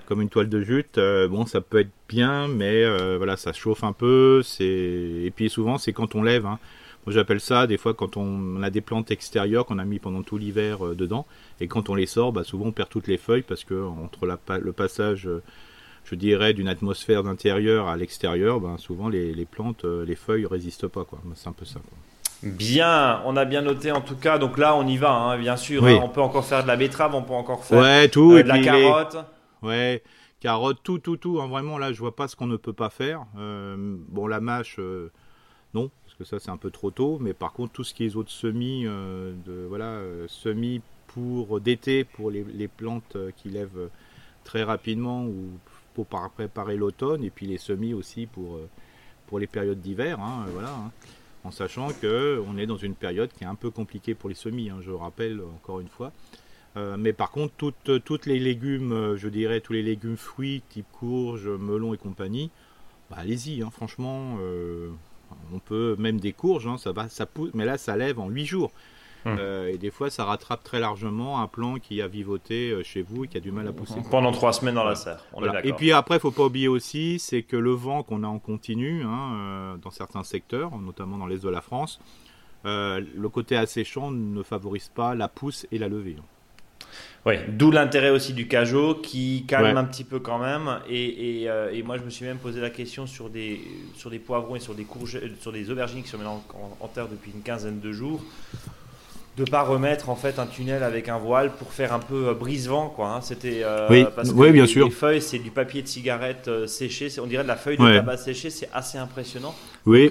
comme 0.06 0.20
une 0.20 0.28
toile 0.28 0.48
de 0.48 0.60
jute. 0.60 0.98
Euh, 0.98 1.28
bon, 1.28 1.46
ça 1.46 1.60
peut 1.60 1.80
être 1.80 1.90
bien, 2.08 2.48
mais 2.48 2.84
euh, 2.84 3.16
voilà, 3.16 3.36
ça 3.36 3.52
chauffe 3.52 3.84
un 3.84 3.92
peu. 3.92 4.42
C'est 4.42 4.64
et 4.64 5.32
puis 5.34 5.50
souvent 5.50 5.78
c'est 5.78 5.92
quand 5.92 6.14
on 6.14 6.22
lève. 6.22 6.46
Hein. 6.46 6.58
Moi 7.06 7.12
j'appelle 7.12 7.40
ça 7.40 7.66
des 7.66 7.76
fois 7.76 7.92
quand 7.92 8.16
on 8.16 8.62
a 8.62 8.70
des 8.70 8.80
plantes 8.80 9.10
extérieures 9.10 9.66
qu'on 9.66 9.78
a 9.78 9.84
mis 9.84 9.98
pendant 9.98 10.22
tout 10.22 10.38
l'hiver 10.38 10.86
euh, 10.86 10.94
dedans 10.94 11.26
et 11.60 11.66
quand 11.66 11.90
on 11.90 11.94
les 11.94 12.06
sort, 12.06 12.32
bah, 12.32 12.44
souvent 12.44 12.66
on 12.66 12.72
perd 12.72 12.88
toutes 12.88 13.08
les 13.08 13.18
feuilles 13.18 13.42
parce 13.42 13.64
que 13.64 13.74
entre 13.84 14.26
la, 14.26 14.38
le 14.58 14.72
passage, 14.72 15.28
je 16.04 16.14
dirais, 16.14 16.54
d'une 16.54 16.68
atmosphère 16.68 17.22
d'intérieur 17.22 17.88
à 17.88 17.96
l'extérieur, 17.96 18.60
ben, 18.60 18.78
souvent 18.78 19.08
les, 19.08 19.34
les 19.34 19.44
plantes, 19.44 19.84
les 19.84 20.16
feuilles 20.16 20.46
résistent 20.46 20.88
pas 20.88 21.04
quoi. 21.04 21.20
C'est 21.34 21.48
un 21.48 21.52
peu 21.52 21.66
ça. 21.66 21.80
Bien, 22.44 23.22
on 23.24 23.36
a 23.36 23.44
bien 23.44 23.62
noté 23.62 23.90
en 23.90 24.00
tout 24.00 24.16
cas. 24.16 24.38
Donc 24.38 24.58
là, 24.58 24.76
on 24.76 24.86
y 24.86 24.96
va, 24.96 25.12
hein, 25.12 25.38
bien 25.38 25.56
sûr. 25.56 25.84
Hein. 25.86 26.00
on 26.02 26.08
peut 26.08 26.20
encore 26.20 26.44
faire 26.44 26.62
de 26.62 26.68
la 26.68 26.76
betterave, 26.76 27.14
on 27.14 27.22
peut 27.22 27.32
encore 27.32 27.64
faire 27.64 27.80
ouais, 27.80 28.08
tout, 28.08 28.32
euh, 28.32 28.42
de 28.42 28.48
la 28.48 28.58
carotte. 28.58 29.16
Ouais, 29.64 30.02
carotte, 30.40 30.78
tout, 30.82 30.98
tout, 30.98 31.16
tout. 31.16 31.40
Hein, 31.40 31.48
vraiment, 31.48 31.78
là, 31.78 31.92
je 31.92 31.98
vois 31.98 32.14
pas 32.14 32.28
ce 32.28 32.36
qu'on 32.36 32.46
ne 32.46 32.56
peut 32.56 32.72
pas 32.72 32.90
faire. 32.90 33.26
Euh, 33.36 33.96
bon, 34.08 34.26
la 34.26 34.40
mâche, 34.40 34.76
euh, 34.78 35.10
non, 35.74 35.90
parce 36.04 36.16
que 36.16 36.24
ça, 36.24 36.38
c'est 36.38 36.50
un 36.50 36.56
peu 36.56 36.70
trop 36.70 36.90
tôt. 36.90 37.18
Mais 37.20 37.32
par 37.34 37.52
contre, 37.52 37.72
tout 37.72 37.84
ce 37.84 37.94
qui 37.94 38.04
est 38.04 38.16
autres 38.16 38.30
semis, 38.30 38.84
de, 38.84 39.66
voilà, 39.68 40.00
semis 40.28 40.82
pour 41.08 41.60
d'été, 41.60 42.04
pour 42.04 42.30
les, 42.30 42.68
plantes 42.68 43.16
qui 43.36 43.48
lèvent 43.48 43.90
très 44.44 44.62
rapidement 44.62 45.24
ou 45.24 45.50
pour 45.94 46.06
préparer 46.06 46.76
l'automne, 46.76 47.24
et 47.24 47.30
puis 47.30 47.46
les 47.46 47.58
semis 47.58 47.94
aussi 47.94 48.26
pour, 48.26 48.58
les 49.38 49.46
périodes 49.48 49.80
d'hiver. 49.80 50.20
Hein, 50.20 50.46
voilà 50.52 50.70
en 51.44 51.50
sachant 51.50 51.88
qu'on 52.00 52.56
est 52.58 52.66
dans 52.66 52.76
une 52.76 52.94
période 52.94 53.30
qui 53.30 53.44
est 53.44 53.46
un 53.46 53.54
peu 53.54 53.70
compliquée 53.70 54.14
pour 54.14 54.28
les 54.28 54.34
semis, 54.34 54.70
hein, 54.70 54.78
je 54.80 54.90
rappelle 54.90 55.40
encore 55.42 55.80
une 55.80 55.88
fois. 55.88 56.10
Euh, 56.76 56.96
mais 56.98 57.12
par 57.12 57.30
contre, 57.30 57.54
toutes, 57.56 58.04
toutes, 58.04 58.26
les 58.26 58.40
légumes, 58.40 58.92
euh, 58.92 59.16
je 59.16 59.28
dirais 59.28 59.60
tous 59.60 59.72
les 59.72 59.82
légumes 59.82 60.16
fruits, 60.16 60.62
type 60.68 60.86
courge, 60.92 61.48
melon 61.48 61.94
et 61.94 61.98
compagnie, 61.98 62.50
bah, 63.10 63.16
allez-y, 63.20 63.62
hein, 63.62 63.70
franchement, 63.70 64.38
euh, 64.40 64.90
on 65.52 65.60
peut 65.60 65.94
même 65.98 66.18
des 66.18 66.32
courges, 66.32 66.66
hein, 66.66 66.76
ça 66.78 66.92
va, 66.92 67.08
ça 67.08 67.26
pousse, 67.26 67.50
mais 67.54 67.64
là 67.64 67.78
ça 67.78 67.96
lève 67.96 68.18
en 68.18 68.28
8 68.28 68.44
jours. 68.44 68.72
Euh, 69.26 69.68
et 69.68 69.78
des 69.78 69.90
fois, 69.90 70.10
ça 70.10 70.24
rattrape 70.24 70.62
très 70.62 70.80
largement 70.80 71.40
un 71.40 71.46
plan 71.46 71.78
qui 71.78 72.02
a 72.02 72.08
vivoté 72.08 72.70
euh, 72.70 72.82
chez 72.82 73.02
vous 73.02 73.24
et 73.24 73.28
qui 73.28 73.36
a 73.36 73.40
du 73.40 73.52
mal 73.52 73.66
à 73.66 73.72
pousser. 73.72 74.00
Pendant 74.10 74.32
trois 74.32 74.52
semaines 74.52 74.74
dans 74.74 74.84
la 74.84 74.94
serre. 74.94 75.24
et 75.62 75.72
puis 75.72 75.92
après, 75.92 76.16
il 76.16 76.20
faut 76.20 76.30
pas 76.30 76.44
oublier 76.44 76.68
aussi, 76.68 77.18
c'est 77.18 77.42
que 77.42 77.56
le 77.56 77.72
vent 77.72 78.02
qu'on 78.02 78.22
a 78.22 78.26
en 78.26 78.38
continu 78.38 79.02
hein, 79.04 79.32
euh, 79.34 79.76
dans 79.78 79.90
certains 79.90 80.24
secteurs, 80.24 80.76
notamment 80.78 81.18
dans 81.18 81.26
l'est 81.26 81.42
de 81.42 81.48
la 81.48 81.60
France, 81.60 82.00
le 82.64 83.26
côté 83.28 83.56
asséchant 83.56 84.10
ne 84.10 84.42
favorise 84.42 84.88
pas 84.88 85.14
la 85.14 85.28
pousse 85.28 85.66
et 85.70 85.78
la 85.78 85.88
levée. 85.88 86.16
Oui, 87.26 87.36
d'où 87.48 87.70
l'intérêt 87.70 88.10
aussi 88.10 88.34
du 88.34 88.48
cajot 88.48 88.96
qui 88.96 89.44
calme 89.48 89.76
un 89.76 89.84
petit 89.84 90.04
peu 90.04 90.18
quand 90.18 90.38
même. 90.38 90.80
Et, 90.88 91.44
et, 91.44 91.82
moi, 91.82 91.96
je 91.96 92.02
me 92.02 92.10
suis 92.10 92.26
même 92.26 92.38
posé 92.38 92.60
la 92.60 92.70
question 92.70 93.06
sur 93.06 93.30
des, 93.30 93.60
sur 93.94 94.10
des 94.10 94.18
poivrons 94.18 94.56
et 94.56 94.60
sur 94.60 94.74
des, 94.74 94.84
courges, 94.84 95.18
sur 95.40 95.52
des 95.52 95.70
aubergines 95.70 96.02
qui 96.02 96.10
sont 96.10 96.18
en, 96.24 96.42
en 96.80 96.88
terre 96.88 97.08
depuis 97.08 97.32
une 97.34 97.42
quinzaine 97.42 97.80
de 97.80 97.92
jours 97.92 98.22
de 99.36 99.44
pas 99.44 99.62
remettre 99.62 100.10
en 100.10 100.16
fait 100.16 100.38
un 100.38 100.46
tunnel 100.46 100.82
avec 100.82 101.08
un 101.08 101.18
voile 101.18 101.50
pour 101.50 101.72
faire 101.72 101.92
un 101.92 101.98
peu 101.98 102.28
euh, 102.28 102.34
brise-vent 102.34 102.88
quoi. 102.90 103.08
Hein. 103.08 103.20
C'était 103.20 103.62
euh, 103.64 103.88
oui, 103.90 104.06
parce 104.14 104.32
que 104.32 104.50
bien 104.50 104.66
sûr. 104.66 104.86
Les 104.86 104.92
feuilles 104.92 105.22
c'est 105.22 105.38
du 105.38 105.50
papier 105.50 105.82
de 105.82 105.88
cigarette 105.88 106.46
euh, 106.46 106.66
séché, 106.66 107.08
on 107.20 107.26
dirait 107.26 107.42
de 107.42 107.48
la 107.48 107.56
feuille 107.56 107.76
de 107.76 107.94
tabac 107.96 108.18
séché, 108.18 108.50
c'est 108.50 108.68
assez 108.72 108.98
impressionnant. 108.98 109.54
Oui. 109.86 110.10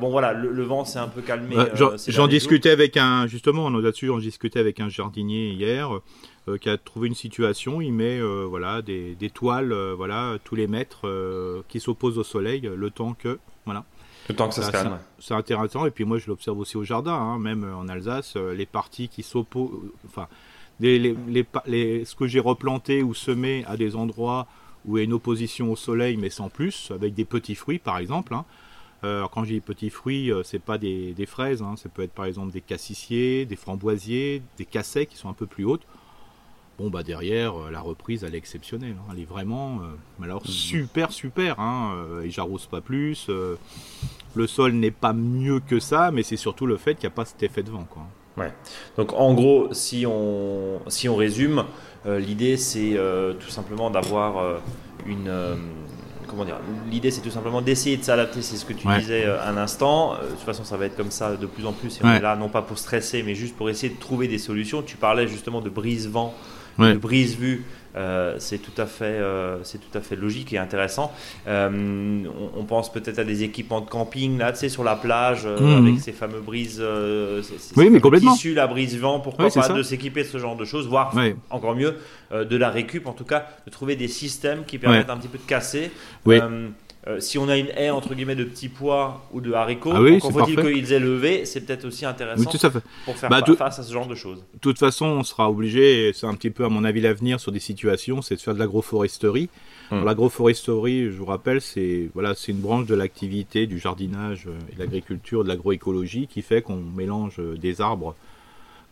Bon 0.00 0.10
voilà, 0.10 0.32
le, 0.32 0.62
vent 0.64 0.84
s'est 0.84 0.98
un 0.98 1.08
peu 1.08 1.22
calmé. 1.22 1.56
J'en 2.08 2.26
discutais 2.26 2.70
avec 2.70 2.96
un 2.96 3.26
justement, 3.26 3.66
on 3.66 3.70
là-dessus, 3.70 4.10
on 4.10 4.18
discutait 4.18 4.60
avec 4.60 4.80
un 4.80 4.88
jardinier 4.88 5.50
hier 5.50 5.90
qui 6.60 6.68
a 6.68 6.78
trouvé 6.78 7.08
une 7.08 7.14
situation. 7.14 7.80
Il 7.80 7.92
met 7.92 8.20
voilà 8.20 8.82
des, 8.82 9.14
des 9.14 9.30
toiles 9.30 9.74
voilà 9.96 10.38
tous 10.44 10.54
les 10.54 10.66
mètres 10.66 11.62
qui 11.68 11.80
s'opposent 11.80 12.18
au 12.18 12.24
soleil 12.24 12.68
le 12.74 12.90
temps 12.90 13.14
que 13.14 13.38
voilà 13.64 13.84
le 14.28 14.34
temps 14.34 14.48
que 14.48 14.54
ça, 14.54 14.62
se 14.62 14.72
calme. 14.72 14.98
C'est 15.18 15.34
intéressant. 15.34 15.86
Et 15.86 15.90
puis 15.90 16.04
moi, 16.04 16.18
je 16.18 16.26
l'observe 16.28 16.58
aussi 16.58 16.76
au 16.76 16.84
jardin, 16.84 17.14
hein, 17.14 17.38
même 17.38 17.64
en 17.74 17.88
Alsace, 17.88 18.34
euh, 18.36 18.54
les 18.54 18.66
parties 18.66 19.08
qui 19.08 19.22
s'opposent. 19.22 19.70
Enfin, 20.06 20.26
les, 20.80 20.98
les, 20.98 21.16
les, 21.66 22.04
ce 22.04 22.14
que 22.14 22.26
j'ai 22.26 22.40
replanté 22.40 23.02
ou 23.02 23.14
semé 23.14 23.64
à 23.66 23.76
des 23.76 23.96
endroits 23.96 24.46
où 24.84 24.96
il 24.96 25.00
y 25.00 25.02
a 25.02 25.04
une 25.04 25.12
opposition 25.12 25.72
au 25.72 25.76
soleil, 25.76 26.16
mais 26.16 26.30
sans 26.30 26.48
plus, 26.48 26.92
avec 26.94 27.14
des 27.14 27.24
petits 27.24 27.54
fruits 27.54 27.78
par 27.78 27.98
exemple. 27.98 28.34
Hein. 28.34 28.44
Euh, 29.04 29.26
quand 29.32 29.44
j'ai 29.44 29.54
des 29.54 29.60
petits 29.60 29.90
fruits, 29.90 30.32
euh, 30.32 30.42
c'est 30.42 30.58
pas 30.58 30.78
des, 30.78 31.12
des 31.12 31.26
fraises, 31.26 31.62
hein. 31.62 31.74
ça 31.76 31.88
peut 31.88 32.02
être 32.02 32.12
par 32.12 32.24
exemple 32.24 32.52
des 32.52 32.60
cassissiers, 32.60 33.44
des 33.44 33.56
framboisiers, 33.56 34.42
des 34.56 34.64
cassets 34.64 35.06
qui 35.06 35.16
sont 35.16 35.28
un 35.28 35.34
peu 35.34 35.46
plus 35.46 35.64
hautes. 35.64 35.86
Bon 36.78 36.90
bah 36.90 37.02
derrière 37.02 37.70
la 37.70 37.80
reprise 37.80 38.22
elle 38.22 38.34
est 38.34 38.38
exceptionnelle, 38.38 38.96
elle 39.10 39.20
est 39.20 39.24
vraiment 39.24 39.80
alors 40.22 40.42
mmh. 40.42 40.48
super 40.48 41.10
super, 41.10 41.56
et 42.22 42.28
j'arrose 42.28 42.66
pas 42.66 42.82
plus, 42.82 43.30
le 44.34 44.46
sol 44.46 44.72
n'est 44.72 44.90
pas 44.90 45.14
mieux 45.14 45.60
que 45.60 45.80
ça, 45.80 46.10
mais 46.10 46.22
c'est 46.22 46.36
surtout 46.36 46.66
le 46.66 46.76
fait 46.76 46.94
qu'il 46.94 47.08
n'y 47.08 47.14
a 47.14 47.16
pas 47.16 47.24
cet 47.24 47.42
effet 47.42 47.62
de 47.62 47.70
vent. 47.70 47.86
Quoi. 47.88 48.02
Ouais. 48.36 48.52
Donc 48.98 49.14
en 49.14 49.32
gros, 49.32 49.72
si 49.72 50.04
on, 50.06 50.80
si 50.88 51.08
on 51.08 51.16
résume, 51.16 51.64
euh, 52.04 52.18
l'idée 52.18 52.56
c'est 52.58 52.96
euh, 52.96 53.32
tout 53.32 53.48
simplement 53.48 53.90
d'avoir 53.90 54.38
euh, 54.38 54.58
une... 55.06 55.32
comment 56.28 56.44
dire 56.44 56.58
L'idée 56.90 57.10
c'est 57.10 57.20
tout 57.20 57.30
simplement 57.30 57.62
d'essayer 57.62 57.96
de 57.96 58.02
s'adapter, 58.02 58.42
c'est 58.42 58.56
ce 58.56 58.64
que 58.64 58.72
tu 58.72 58.86
disais 58.98 59.26
un 59.26 59.56
instant. 59.56 60.14
de 60.14 60.28
toute 60.30 60.40
façon, 60.40 60.64
ça 60.64 60.76
va 60.76 60.86
être 60.86 60.96
comme 60.96 61.10
ça 61.10 61.36
de 61.36 61.46
plus 61.46 61.66
en 61.66 61.72
plus. 61.72 61.98
Et 61.98 62.00
on 62.04 62.10
est 62.10 62.20
là 62.20 62.36
non 62.36 62.48
pas 62.48 62.62
pour 62.62 62.78
stresser, 62.78 63.22
mais 63.22 63.34
juste 63.34 63.56
pour 63.56 63.70
essayer 63.70 63.92
de 63.92 63.98
trouver 63.98 64.28
des 64.28 64.38
solutions. 64.38 64.82
Tu 64.82 64.96
parlais 64.96 65.26
justement 65.28 65.60
de 65.60 65.70
brise-vent, 65.70 66.34
de 66.78 66.94
brise-vue. 66.94 67.64
Euh, 67.96 68.34
c'est 68.38 68.58
tout 68.58 68.78
à 68.80 68.86
fait, 68.86 69.04
euh, 69.04 69.58
tout 69.62 69.98
à 69.98 70.00
fait 70.00 70.16
logique 70.16 70.52
et 70.52 70.58
intéressant. 70.58 71.12
Euh, 71.46 72.24
on, 72.56 72.64
pense 72.64 72.92
peut-être 72.92 73.18
à 73.18 73.24
des 73.24 73.42
équipements 73.42 73.80
de 73.80 73.88
camping 73.88 74.38
là, 74.38 74.52
tu 74.52 74.58
sais, 74.58 74.68
sur 74.68 74.84
la 74.84 74.96
plage 74.96 75.46
mhm. 75.46 75.86
avec 75.86 76.00
ces 76.00 76.12
fameux 76.12 76.40
brises, 76.40 76.82
oui, 77.76 77.90
mais 77.90 78.00
complètement. 78.00 78.34
Tissus, 78.34 78.54
la 78.54 78.66
brise 78.66 78.98
vent, 78.98 79.20
pourquoi 79.20 79.48
pas 79.50 79.68
de 79.68 79.82
s'équiper 79.82 80.22
de 80.22 80.28
ce 80.28 80.38
genre 80.38 80.56
de 80.56 80.64
choses, 80.64 80.88
voire 80.88 81.14
encore 81.50 81.74
mieux 81.74 81.96
de 82.32 82.56
la 82.56 82.70
récup, 82.70 83.06
en 83.06 83.12
tout 83.12 83.24
cas, 83.24 83.46
de 83.66 83.70
trouver 83.70 83.96
des 83.96 84.08
systèmes 84.08 84.64
qui 84.66 84.78
permettent 84.78 85.10
un 85.10 85.16
petit 85.16 85.28
peu 85.28 85.38
de 85.38 85.44
casser. 85.44 85.90
Oui. 86.24 86.40
Euh, 86.40 86.68
si 87.20 87.38
on 87.38 87.48
a 87.48 87.56
une 87.56 87.68
haie 87.76 87.90
entre 87.90 88.14
guillemets 88.14 88.34
de 88.34 88.44
petits 88.44 88.68
pois 88.68 89.22
ou 89.32 89.40
de 89.40 89.52
haricots, 89.52 89.92
ah 89.94 90.02
oui, 90.02 90.20
faut-il 90.20 90.56
qu'ils 90.56 90.92
aient 90.92 91.00
levé 91.00 91.44
C'est 91.44 91.60
peut-être 91.60 91.84
aussi 91.84 92.04
intéressant 92.04 92.50
pour 93.04 93.16
faire 93.16 93.30
bah, 93.30 93.42
face 93.56 93.78
à 93.78 93.82
ce 93.82 93.92
genre 93.92 94.06
de 94.06 94.14
choses. 94.14 94.44
De 94.54 94.58
toute 94.60 94.78
façon, 94.78 95.06
on 95.06 95.22
sera 95.22 95.50
obligé, 95.50 96.12
c'est 96.14 96.26
un 96.26 96.34
petit 96.34 96.50
peu 96.50 96.64
à 96.64 96.68
mon 96.68 96.84
avis 96.84 97.00
l'avenir 97.00 97.38
sur 97.38 97.52
des 97.52 97.60
situations, 97.60 98.22
c'est 98.22 98.36
de 98.36 98.40
faire 98.40 98.54
de 98.54 98.58
l'agroforesterie. 98.58 99.48
Hmm. 99.90 100.04
L'agroforesterie, 100.04 101.04
je 101.12 101.16
vous 101.16 101.26
rappelle, 101.26 101.60
c'est 101.60 102.10
voilà, 102.14 102.34
c'est 102.34 102.50
une 102.50 102.58
branche 102.58 102.86
de 102.86 102.94
l'activité 102.94 103.66
du 103.66 103.78
jardinage 103.78 104.48
et 104.72 104.74
de 104.74 104.80
l'agriculture, 104.80 105.44
de 105.44 105.48
l'agroécologie, 105.48 106.26
qui 106.26 106.42
fait 106.42 106.60
qu'on 106.60 106.76
mélange 106.76 107.40
des 107.56 107.80
arbres. 107.80 108.16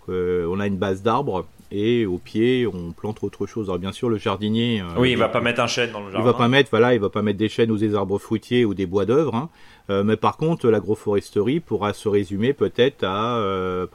Euh, 0.08 0.46
on 0.48 0.60
a 0.60 0.66
une 0.66 0.76
base 0.76 1.02
d'arbres 1.02 1.46
et 1.70 2.06
au 2.06 2.18
pied 2.18 2.66
on 2.66 2.92
plante 2.92 3.22
autre 3.22 3.46
chose. 3.46 3.68
Alors 3.68 3.78
bien 3.78 3.92
sûr 3.92 4.08
le 4.08 4.18
jardinier. 4.18 4.80
Euh, 4.80 4.98
oui, 4.98 5.12
il 5.12 5.18
va 5.18 5.28
pas 5.28 5.40
mettre 5.40 5.60
un 5.60 5.66
chêne 5.66 5.92
dans 5.92 6.00
le 6.00 6.12
jardin. 6.12 6.20
Il 6.20 6.24
va 6.24 6.34
pas 6.34 6.48
mettre, 6.48 6.70
voilà, 6.70 6.94
il 6.94 7.00
va 7.00 7.08
pas 7.08 7.22
mettre 7.22 7.38
des 7.38 7.48
chênes 7.48 7.70
ou 7.70 7.78
des 7.78 7.94
arbres 7.94 8.18
fruitiers 8.18 8.64
ou 8.64 8.74
des 8.74 8.86
bois 8.86 9.06
d'œuvre. 9.06 9.34
Hein. 9.34 9.48
Euh, 9.90 10.04
mais 10.04 10.16
par 10.16 10.36
contre 10.36 10.68
l'agroforesterie 10.68 11.60
pourra 11.60 11.92
se 11.92 12.08
résumer 12.08 12.52
peut-être 12.52 13.04
à, 13.04 13.86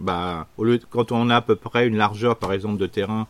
bah, 0.00 0.46
au 0.56 0.64
lieu 0.64 0.80
quand 0.90 1.12
on 1.12 1.30
a 1.30 1.36
à 1.36 1.42
peu 1.42 1.56
près 1.56 1.86
une 1.86 1.96
largeur 1.96 2.36
par 2.36 2.52
exemple 2.52 2.78
de 2.78 2.86
terrain 2.86 3.26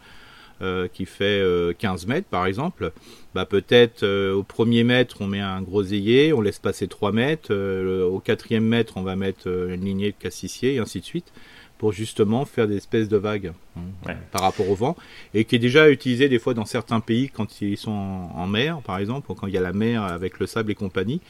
qui 0.93 1.07
fait 1.07 1.41
15 1.79 2.09
mètres 2.09 2.27
par 2.29 2.45
exemple, 2.47 2.91
bah 3.33 3.47
peut-être 3.47 4.05
au 4.33 4.43
premier 4.43 4.83
mètre 4.83 5.19
on 5.21 5.29
met 5.29 5.39
un 5.39 5.63
groseillier, 5.63 6.33
on 6.33 6.41
laisse 6.41 6.59
passer 6.59 6.89
3 6.89 7.13
mètres, 7.13 7.55
au 7.55 8.19
quatrième 8.19 8.65
mètre 8.65 8.95
on 8.97 9.03
va 9.03 9.15
mettre 9.15 9.47
une 9.47 9.85
lignée 9.85 10.11
de 10.11 10.17
cassissier 10.19 10.75
et 10.75 10.79
ainsi 10.81 10.99
de 10.99 11.05
suite 11.05 11.33
pour 11.79 11.93
justement 11.93 12.45
faire 12.45 12.67
des 12.67 12.77
espèces 12.77 13.09
de 13.09 13.17
vagues 13.17 13.53
hein, 13.77 14.15
par 14.33 14.43
rapport 14.43 14.69
au 14.69 14.75
vent, 14.75 14.97
et 15.33 15.45
qui 15.45 15.57
est 15.57 15.61
déjà 15.61 15.89
utilisé 15.89 16.29
des 16.29 16.41
fois 16.41 16.53
dans 16.53 16.65
certains 16.65 17.01
pays 17.01 17.31
quand 17.31 17.63
ils 17.63 17.77
sont 17.77 17.91
en, 17.91 18.47
mer, 18.49 18.81
par 18.85 18.99
exemple, 18.99 19.31
ou 19.31 19.35
quand 19.35 19.47
il 19.47 19.55
y 19.55 19.59
a 19.59 19.61
la 19.63 19.73
mer 19.73 20.03
avec 20.03 20.41
le 20.41 20.47
sable 20.47 20.73
et 20.73 20.75
compagnie, 20.75 21.21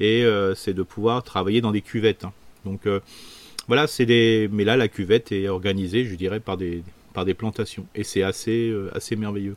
et 0.00 0.24
euh, 0.24 0.54
c'est 0.54 0.74
de 0.74 0.82
pouvoir 0.82 1.22
travailler 1.22 1.60
dans 1.60 1.72
des 1.72 1.80
cuvettes. 1.80 2.24
Hein. 2.24 2.32
Donc 2.64 2.86
euh, 2.86 3.00
voilà, 3.68 3.86
c'est 3.86 4.06
des. 4.06 4.48
Mais 4.52 4.64
là, 4.64 4.76
la 4.76 4.88
cuvette 4.88 5.32
est 5.32 5.48
organisée, 5.48 6.04
je 6.04 6.16
dirais, 6.16 6.40
par 6.40 6.56
des, 6.56 6.82
par 7.14 7.24
des 7.24 7.34
plantations. 7.34 7.86
Et 7.94 8.04
c'est 8.04 8.22
assez, 8.22 8.68
euh, 8.68 8.90
assez 8.94 9.16
merveilleux. 9.16 9.56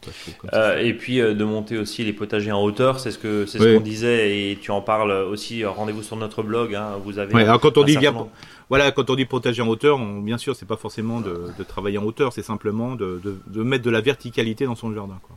et 0.79 0.93
puis 0.93 1.17
de 1.17 1.43
monter 1.43 1.77
aussi 1.77 2.05
les 2.05 2.13
potagers 2.13 2.51
en 2.51 2.63
hauteur, 2.63 2.99
c'est 2.99 3.11
ce 3.11 3.17
que 3.17 3.45
c'est 3.47 3.57
ce 3.57 3.75
qu'on 3.75 3.81
disait 3.81 4.51
et 4.51 4.57
tu 4.61 4.69
en 4.69 4.81
parles 4.81 5.11
aussi. 5.11 5.65
Rendez-vous 5.65 6.03
sur 6.03 6.15
notre 6.15 6.43
blog. 6.43 6.75
Hein, 6.75 6.99
vous 7.03 7.17
avez. 7.17 7.33
alors 7.41 7.59
quand 7.59 7.77
on 7.77 7.83
dit 7.83 7.97
bien, 7.97 8.13
voilà, 8.69 8.91
quand 8.91 9.09
on 9.09 9.15
dit 9.15 9.25
protéger 9.25 9.61
en 9.63 9.67
hauteur, 9.67 9.97
bien 9.97 10.37
sûr, 10.37 10.55
c'est 10.55 10.67
pas 10.67 10.77
forcément 10.77 11.21
de, 11.21 11.51
travailler 11.67 11.97
en 11.97 12.03
hauteur, 12.03 12.33
c'est 12.33 12.43
simplement 12.43 12.95
de, 12.95 13.19
mettre 13.63 13.83
de 13.83 13.89
la 13.89 14.01
verticalité 14.01 14.65
dans 14.65 14.75
son 14.75 14.93
jardin. 14.93 15.19
Quoi. 15.23 15.35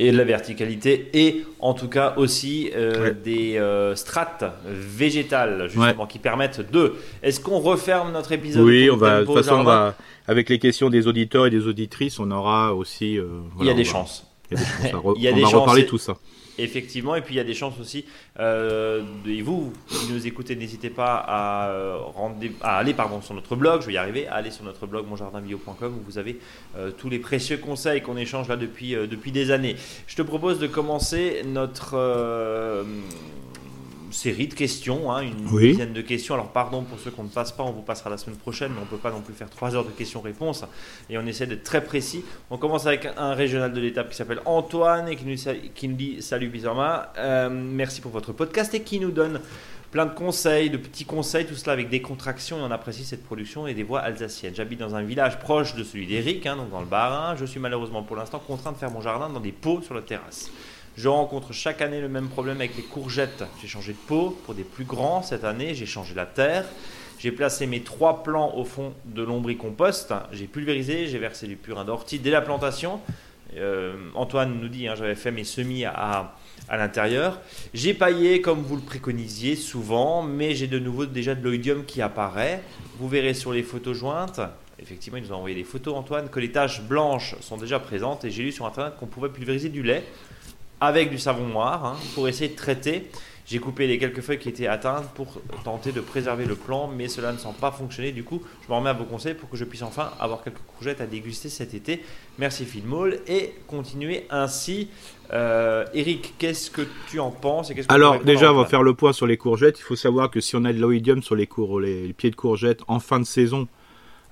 Et 0.00 0.12
de 0.12 0.16
la 0.16 0.22
verticalité, 0.22 1.10
et 1.14 1.44
en 1.58 1.74
tout 1.74 1.88
cas 1.88 2.14
aussi 2.16 2.70
euh, 2.76 3.12
des 3.12 3.58
euh, 3.58 3.96
strates 3.96 4.44
végétales, 4.64 5.68
justement, 5.68 6.06
qui 6.06 6.20
permettent 6.20 6.70
de. 6.70 6.94
Est-ce 7.24 7.40
qu'on 7.40 7.58
referme 7.58 8.12
notre 8.12 8.30
épisode 8.30 8.64
Oui, 8.64 8.88
on 8.92 8.96
va, 8.96 9.20
de 9.20 9.24
toute 9.24 9.34
façon, 9.34 9.56
on 9.56 9.64
va, 9.64 9.96
avec 10.28 10.48
les 10.50 10.60
questions 10.60 10.88
des 10.88 11.08
auditeurs 11.08 11.46
et 11.46 11.50
des 11.50 11.66
auditrices, 11.66 12.20
on 12.20 12.30
aura 12.30 12.74
aussi. 12.74 13.18
Euh, 13.18 13.40
il 13.58 13.66
y 13.66 13.70
a 13.70 13.74
des 13.74 13.82
chances. 13.82 14.24
Il 14.52 14.58
y 15.20 15.26
a 15.26 15.32
des 15.32 15.40
chances. 15.40 15.54
on 15.54 15.56
va 15.56 15.60
reparler 15.62 15.86
tout 15.86 15.98
ça. 15.98 16.16
Effectivement, 16.58 17.14
et 17.14 17.20
puis 17.20 17.34
il 17.34 17.36
y 17.38 17.40
a 17.40 17.44
des 17.44 17.54
chances 17.54 17.78
aussi. 17.80 18.04
Euh, 18.38 19.02
et 19.26 19.42
vous, 19.42 19.72
qui 19.86 20.12
nous 20.12 20.26
écoutez, 20.26 20.56
n'hésitez 20.56 20.90
pas 20.90 21.16
à, 21.16 21.68
euh, 21.68 21.98
à, 22.60 22.78
aller 22.78 22.94
pardon, 22.94 23.20
sur 23.20 23.34
notre 23.34 23.54
blog, 23.56 23.82
je 23.82 23.86
vais 23.86 23.92
y 23.92 23.96
arriver, 23.96 24.26
à 24.26 24.34
aller 24.34 24.50
sur 24.50 24.64
notre 24.64 24.86
blog 24.86 25.06
monjardinbio.com 25.06 25.98
où 25.98 26.04
vous 26.04 26.18
avez 26.18 26.38
euh, 26.76 26.90
tous 26.90 27.08
les 27.08 27.18
précieux 27.18 27.58
conseils 27.58 28.02
qu'on 28.02 28.16
échange 28.16 28.48
là 28.48 28.56
depuis, 28.56 28.92
depuis 28.92 29.32
des 29.32 29.50
années. 29.50 29.76
Je 30.06 30.16
te 30.16 30.22
propose 30.22 30.58
de 30.58 30.66
commencer 30.66 31.42
notre 31.46 31.96
série 34.12 34.48
de 34.48 34.54
questions, 34.54 35.10
hein, 35.10 35.22
une 35.22 35.58
dizaine 35.58 35.92
de 35.92 36.02
questions. 36.02 36.34
Alors 36.34 36.50
pardon 36.50 36.82
pour 36.82 36.98
ceux 36.98 37.10
qu'on 37.10 37.24
ne 37.24 37.28
passe 37.28 37.52
pas, 37.52 37.62
on 37.62 37.72
vous 37.72 37.82
passera 37.82 38.10
la 38.10 38.18
semaine 38.18 38.36
prochaine, 38.36 38.72
mais 38.72 38.78
on 38.78 38.84
ne 38.84 38.90
peut 38.90 38.96
pas 38.96 39.10
non 39.10 39.20
plus 39.20 39.34
faire 39.34 39.50
trois 39.50 39.74
heures 39.74 39.84
de 39.84 39.90
questions-réponses. 39.90 40.64
Et 41.10 41.18
on 41.18 41.26
essaie 41.26 41.46
d'être 41.46 41.64
très 41.64 41.82
précis. 41.82 42.24
On 42.50 42.58
commence 42.58 42.86
avec 42.86 43.08
un 43.16 43.34
régional 43.34 43.72
de 43.72 43.80
l'étape 43.80 44.10
qui 44.10 44.16
s'appelle 44.16 44.40
Antoine 44.44 45.08
et 45.08 45.16
qui 45.16 45.24
nous, 45.24 45.36
qui 45.74 45.88
nous 45.88 45.96
dit 45.96 46.22
Salut 46.22 46.48
Bizarma, 46.48 47.12
euh, 47.18 47.48
merci 47.50 48.00
pour 48.00 48.10
votre 48.10 48.32
podcast 48.32 48.74
et 48.74 48.80
qui 48.80 49.00
nous 49.00 49.10
donne 49.10 49.40
plein 49.90 50.06
de 50.06 50.14
conseils, 50.14 50.68
de 50.70 50.76
petits 50.76 51.04
conseils, 51.04 51.46
tout 51.46 51.54
cela 51.54 51.72
avec 51.72 51.88
des 51.88 52.02
contractions 52.02 52.58
et 52.58 52.62
on 52.62 52.70
apprécie 52.70 53.04
cette 53.04 53.24
production 53.24 53.66
et 53.66 53.74
des 53.74 53.82
voix 53.82 54.00
alsaciennes. 54.00 54.54
J'habite 54.54 54.80
dans 54.80 54.94
un 54.94 55.02
village 55.02 55.38
proche 55.38 55.74
de 55.74 55.82
celui 55.82 56.06
d'Eric, 56.06 56.46
hein, 56.46 56.56
donc 56.56 56.70
dans 56.70 56.80
le 56.80 56.86
Bas-Rhin. 56.86 57.36
Je 57.36 57.44
suis 57.44 57.60
malheureusement 57.60 58.02
pour 58.02 58.16
l'instant 58.16 58.38
contraint 58.38 58.72
de 58.72 58.76
faire 58.76 58.90
mon 58.90 59.00
jardin 59.00 59.30
dans 59.30 59.40
des 59.40 59.52
pots 59.52 59.80
sur 59.82 59.94
la 59.94 60.02
terrasse. 60.02 60.50
Je 60.98 61.06
rencontre 61.06 61.52
chaque 61.52 61.80
année 61.80 62.00
le 62.00 62.08
même 62.08 62.26
problème 62.26 62.56
avec 62.56 62.76
les 62.76 62.82
courgettes. 62.82 63.44
J'ai 63.62 63.68
changé 63.68 63.92
de 63.92 63.98
pot 63.98 64.36
pour 64.44 64.54
des 64.54 64.64
plus 64.64 64.82
grands 64.84 65.22
cette 65.22 65.44
année, 65.44 65.72
j'ai 65.72 65.86
changé 65.86 66.12
la 66.12 66.26
terre. 66.26 66.64
J'ai 67.20 67.30
placé 67.30 67.68
mes 67.68 67.82
trois 67.82 68.24
plants 68.24 68.56
au 68.56 68.64
fond 68.64 68.92
de 69.04 69.22
l'ombricompost. 69.22 70.12
J'ai 70.32 70.48
pulvérisé, 70.48 71.06
j'ai 71.06 71.18
versé 71.18 71.46
du 71.46 71.54
purin 71.54 71.84
d'ortie 71.84 72.18
dès 72.18 72.32
la 72.32 72.40
plantation. 72.40 73.00
Euh, 73.56 73.94
Antoine 74.16 74.58
nous 74.60 74.66
dit, 74.66 74.88
hein, 74.88 74.96
j'avais 74.96 75.14
fait 75.14 75.30
mes 75.30 75.44
semis 75.44 75.84
à 75.84 76.34
à 76.68 76.76
l'intérieur. 76.76 77.40
J'ai 77.74 77.94
paillé 77.94 78.40
comme 78.40 78.62
vous 78.62 78.74
le 78.74 78.82
préconisiez 78.82 79.54
souvent, 79.54 80.22
mais 80.24 80.56
j'ai 80.56 80.66
de 80.66 80.80
nouveau 80.80 81.06
déjà 81.06 81.36
de 81.36 81.44
l'oïdium 81.44 81.84
qui 81.84 82.02
apparaît. 82.02 82.60
Vous 82.98 83.08
verrez 83.08 83.34
sur 83.34 83.52
les 83.52 83.62
photos 83.62 83.96
jointes, 83.96 84.40
effectivement, 84.80 85.18
il 85.18 85.24
nous 85.24 85.32
a 85.32 85.36
envoyé 85.36 85.54
des 85.54 85.64
photos, 85.64 85.94
Antoine, 85.94 86.28
que 86.28 86.40
les 86.40 86.50
taches 86.50 86.82
blanches 86.82 87.36
sont 87.40 87.56
déjà 87.56 87.78
présentes. 87.78 88.24
Et 88.24 88.32
j'ai 88.32 88.42
lu 88.42 88.50
sur 88.50 88.66
Internet 88.66 88.94
qu'on 88.98 89.06
pouvait 89.06 89.28
pulvériser 89.28 89.68
du 89.68 89.84
lait 89.84 90.04
avec 90.80 91.10
du 91.10 91.18
savon 91.18 91.46
noir 91.46 91.84
hein, 91.84 91.96
pour 92.14 92.28
essayer 92.28 92.50
de 92.50 92.56
traiter. 92.56 93.10
J'ai 93.48 93.60
coupé 93.60 93.86
les 93.86 93.98
quelques 93.98 94.20
feuilles 94.20 94.38
qui 94.38 94.50
étaient 94.50 94.66
atteintes 94.66 95.08
pour 95.14 95.40
tenter 95.64 95.90
de 95.90 96.02
préserver 96.02 96.44
le 96.44 96.54
plan, 96.54 96.86
mais 96.86 97.08
cela 97.08 97.32
ne 97.32 97.38
semble 97.38 97.56
pas 97.56 97.70
fonctionner. 97.70 98.12
Du 98.12 98.22
coup, 98.22 98.42
je 98.62 98.70
me 98.70 98.76
remets 98.76 98.90
à 98.90 98.92
vos 98.92 99.04
conseils 99.04 99.32
pour 99.32 99.48
que 99.48 99.56
je 99.56 99.64
puisse 99.64 99.80
enfin 99.80 100.10
avoir 100.20 100.44
quelques 100.44 100.58
courgettes 100.58 101.00
à 101.00 101.06
déguster 101.06 101.48
cet 101.48 101.72
été. 101.72 102.04
Merci 102.38 102.66
Phil 102.66 102.82
et 103.26 103.54
continuez 103.66 104.26
ainsi. 104.28 104.90
Euh, 105.32 105.86
Eric, 105.94 106.34
qu'est-ce 106.38 106.70
que 106.70 106.82
tu 107.08 107.20
en 107.20 107.30
penses 107.30 107.72
Alors 107.88 108.22
déjà, 108.22 108.52
on 108.52 108.56
va 108.56 108.66
faire 108.66 108.82
le 108.82 108.92
point 108.92 109.14
sur 109.14 109.26
les 109.26 109.38
courgettes. 109.38 109.78
Il 109.78 109.82
faut 109.82 109.96
savoir 109.96 110.30
que 110.30 110.40
si 110.40 110.54
on 110.54 110.64
a 110.66 110.72
de 110.74 110.78
l'oïdium 110.78 111.22
sur 111.22 111.34
les, 111.34 111.48
les 111.80 112.12
pieds 112.12 112.30
de 112.30 112.36
courgettes 112.36 112.80
en 112.86 113.00
fin 113.00 113.18
de 113.18 113.24
saison, 113.24 113.66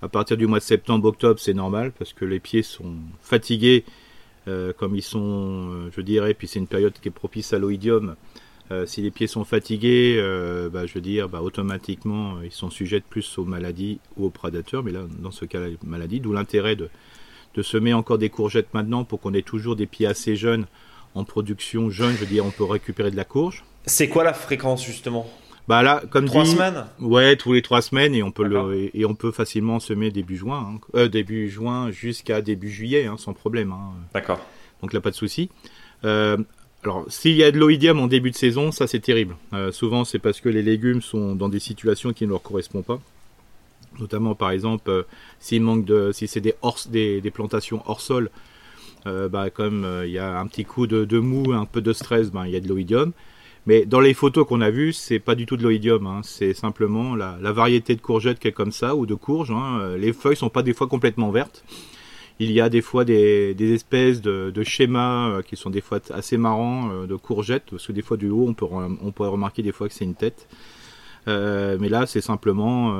à 0.02 0.08
partir 0.08 0.36
du 0.36 0.46
mois 0.46 0.58
de 0.58 0.64
septembre-octobre, 0.64 1.40
c'est 1.40 1.54
normal 1.54 1.92
parce 1.98 2.12
que 2.12 2.26
les 2.26 2.38
pieds 2.38 2.62
sont 2.62 2.96
fatigués, 3.22 3.84
comme 4.76 4.94
ils 4.96 5.02
sont, 5.02 5.70
euh, 5.70 5.90
je 5.94 6.00
dirais, 6.00 6.34
puis 6.34 6.46
c'est 6.46 6.58
une 6.58 6.66
période 6.66 6.92
qui 7.00 7.08
est 7.08 7.12
propice 7.12 7.52
à 7.52 7.58
l'oïdium. 7.58 8.16
Euh, 8.72 8.84
si 8.84 9.00
les 9.00 9.10
pieds 9.10 9.28
sont 9.28 9.44
fatigués, 9.44 10.16
euh, 10.18 10.68
bah, 10.68 10.86
je 10.86 10.94
veux 10.94 11.00
dire, 11.00 11.28
bah, 11.28 11.40
automatiquement, 11.40 12.40
ils 12.42 12.52
sont 12.52 12.70
sujets 12.70 13.00
plus 13.00 13.38
aux 13.38 13.44
maladies 13.44 14.00
ou 14.16 14.26
aux 14.26 14.30
prédateurs, 14.30 14.82
mais 14.82 14.90
là, 14.90 15.02
dans 15.20 15.30
ce 15.30 15.44
cas-là, 15.44 15.68
les 15.68 16.18
d'où 16.18 16.32
l'intérêt 16.32 16.74
de, 16.74 16.88
de 17.54 17.62
semer 17.62 17.94
encore 17.94 18.18
des 18.18 18.28
courgettes 18.28 18.74
maintenant 18.74 19.04
pour 19.04 19.20
qu'on 19.20 19.34
ait 19.34 19.42
toujours 19.42 19.76
des 19.76 19.86
pieds 19.86 20.06
assez 20.06 20.34
jeunes 20.34 20.66
en 21.14 21.24
production 21.24 21.90
jeune, 21.90 22.12
je 22.12 22.18
veux 22.18 22.26
dire, 22.26 22.44
on 22.44 22.50
peut 22.50 22.64
récupérer 22.64 23.10
de 23.10 23.16
la 23.16 23.24
courge. 23.24 23.64
C'est 23.86 24.08
quoi 24.08 24.24
la 24.24 24.34
fréquence 24.34 24.84
justement? 24.84 25.26
Bah 25.68 25.82
là, 25.82 26.02
comme 26.10 26.26
trois 26.26 26.44
semaines. 26.44 26.86
Ouais, 27.00 27.36
tous 27.36 27.52
les 27.52 27.62
trois 27.62 27.82
semaines 27.82 28.14
et 28.14 28.22
on 28.22 28.30
peut 28.30 28.44
le 28.44 28.90
et, 28.94 29.04
on 29.04 29.14
peut 29.14 29.32
facilement 29.32 29.80
semer 29.80 30.10
début 30.10 30.36
juin, 30.36 30.74
hein. 30.74 30.80
euh, 30.94 31.08
début 31.08 31.48
juin 31.50 31.90
jusqu'à 31.90 32.40
début 32.40 32.70
juillet, 32.70 33.06
hein, 33.06 33.16
sans 33.18 33.32
problème. 33.32 33.72
Hein. 33.72 33.92
D'accord. 34.14 34.40
Donc 34.80 34.92
là, 34.92 35.00
pas 35.00 35.10
de 35.10 35.16
souci. 35.16 35.50
Euh, 36.04 36.36
alors, 36.84 37.04
s'il 37.08 37.34
y 37.34 37.42
a 37.42 37.50
de 37.50 37.58
l'oïdium 37.58 37.98
en 37.98 38.06
début 38.06 38.30
de 38.30 38.36
saison, 38.36 38.70
ça 38.70 38.86
c'est 38.86 39.00
terrible. 39.00 39.36
Euh, 39.54 39.72
souvent, 39.72 40.04
c'est 40.04 40.20
parce 40.20 40.40
que 40.40 40.48
les 40.48 40.62
légumes 40.62 41.02
sont 41.02 41.34
dans 41.34 41.48
des 41.48 41.58
situations 41.58 42.12
qui 42.12 42.24
ne 42.26 42.30
leur 42.30 42.42
correspondent 42.42 42.84
pas. 42.84 43.00
Notamment, 43.98 44.34
par 44.34 44.50
exemple, 44.50 45.06
s'il 45.40 45.62
manque 45.62 45.84
de, 45.84 46.12
si 46.12 46.28
c'est 46.28 46.42
des, 46.42 46.54
des, 47.20 47.30
plantations 47.30 47.82
hors 47.86 48.02
sol, 48.02 48.30
bah, 49.06 49.48
comme 49.48 50.02
il 50.04 50.10
y 50.10 50.18
a 50.18 50.38
un 50.38 50.46
petit 50.46 50.66
coup 50.66 50.86
de, 50.86 51.18
mou, 51.18 51.52
un 51.52 51.64
peu 51.64 51.80
de 51.80 51.94
stress, 51.94 52.30
ben, 52.30 52.44
il 52.44 52.52
y 52.52 52.56
a 52.56 52.60
de 52.60 52.68
l'oïdium. 52.68 53.12
Mais 53.66 53.84
dans 53.84 54.00
les 54.00 54.14
photos 54.14 54.46
qu'on 54.46 54.60
a 54.60 54.70
vues, 54.70 54.92
c'est 54.92 55.18
pas 55.18 55.34
du 55.34 55.44
tout 55.44 55.56
de 55.56 55.62
l'oïdium. 55.62 56.06
Hein. 56.06 56.20
C'est 56.22 56.54
simplement 56.54 57.16
la, 57.16 57.36
variété 57.52 57.96
de 57.96 58.00
courgettes 58.00 58.38
qui 58.38 58.48
est 58.48 58.52
comme 58.52 58.72
ça 58.72 58.94
ou 58.94 59.06
de 59.06 59.14
courges. 59.14 59.50
Hein. 59.50 59.96
Les 59.98 60.12
feuilles 60.12 60.36
sont 60.36 60.50
pas 60.50 60.62
des 60.62 60.72
fois 60.72 60.86
complètement 60.86 61.30
vertes. 61.30 61.64
Il 62.38 62.52
y 62.52 62.60
a 62.60 62.68
des 62.68 62.82
fois 62.82 63.04
des, 63.04 63.54
espèces 63.58 64.20
de, 64.20 64.62
schémas 64.62 65.28
euh, 65.28 65.42
qui 65.42 65.56
sont 65.56 65.70
des 65.70 65.80
fois 65.80 66.00
assez 66.10 66.36
marrants 66.36 66.90
euh, 66.90 67.06
de 67.06 67.16
courgettes, 67.16 67.64
parce 67.70 67.86
que 67.86 67.92
des 67.92 68.02
fois 68.02 68.16
du 68.18 68.28
haut 68.28 68.46
on 68.46 68.54
peut 68.54 69.26
remarquer 69.28 69.62
des 69.62 69.72
fois 69.72 69.88
que 69.88 69.94
c'est 69.94 70.04
une 70.04 70.14
tête. 70.14 70.48
Euh, 71.28 71.76
mais 71.80 71.88
là 71.88 72.06
c'est 72.06 72.20
simplement 72.20 72.94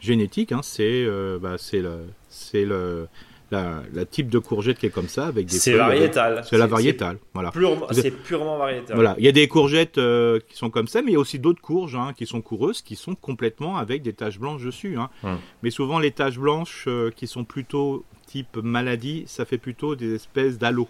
génétique, 0.00 0.52
hein. 0.52 0.60
c'est 0.62 1.06
bah, 1.40 1.56
c'est 1.58 1.80
le 1.80 2.04
c'est 2.28 2.64
le 2.64 3.08
la, 3.52 4.04
type 4.04 4.28
de 4.28 4.38
courgette 4.38 4.78
qui 4.78 4.86
est 4.86 4.90
comme 4.90 5.08
ça 5.08 5.26
avec 5.26 5.46
des 5.46 5.56
c'est 5.58 5.74
variétal 5.74 6.42
c'est 6.48 6.58
la 6.58 6.66
variétale 6.66 7.18
voilà 7.34 7.52
c'est 7.92 8.10
purement 8.10 8.58
variétal 8.58 8.96
voilà 8.96 9.14
il 9.18 9.24
y 9.24 9.28
a 9.28 9.32
des 9.32 9.46
courgettes 9.46 10.00
qui 10.48 10.56
sont 10.56 10.70
comme 10.70 10.88
ça 10.88 11.02
mais 11.02 11.12
il 11.12 11.14
y 11.14 11.16
a 11.16 11.20
aussi 11.20 11.38
d'autres 11.38 11.62
courges 11.62 11.94
hein, 11.94 12.12
qui 12.16 12.26
sont 12.26 12.40
coureuses 12.40 12.82
qui 12.82 12.96
sont 12.96 13.14
complètement 13.14 13.76
avec 13.76 14.02
des 14.02 14.12
taches 14.12 14.38
blanches 14.38 14.64
dessus 14.64 14.96
hein. 14.98 15.10
hum. 15.22 15.38
mais 15.62 15.70
souvent 15.70 15.98
les 15.98 16.10
taches 16.10 16.38
blanches 16.38 16.88
qui 17.14 17.26
sont 17.26 17.44
plutôt 17.44 18.04
type 18.32 18.56
maladie, 18.56 19.24
ça 19.26 19.44
fait 19.44 19.58
plutôt 19.58 19.94
des 19.94 20.14
espèces 20.14 20.58
d'halos, 20.58 20.88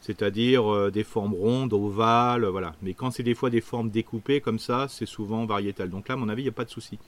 c'est-à-dire 0.00 0.72
euh, 0.72 0.90
des 0.90 1.02
formes 1.02 1.34
rondes, 1.34 1.72
ovales, 1.72 2.44
voilà. 2.44 2.74
Mais 2.82 2.94
quand 2.94 3.10
c'est 3.10 3.24
des 3.24 3.34
fois 3.34 3.50
des 3.50 3.60
formes 3.60 3.90
découpées 3.90 4.40
comme 4.40 4.60
ça, 4.60 4.86
c'est 4.88 5.06
souvent 5.06 5.44
variétal. 5.46 5.90
Donc 5.90 6.08
là, 6.08 6.14
à 6.14 6.16
mon 6.16 6.28
avis, 6.28 6.42
il 6.42 6.44
n'y 6.44 6.50
a 6.50 6.52
pas 6.52 6.64
de 6.64 6.70
souci. 6.70 6.98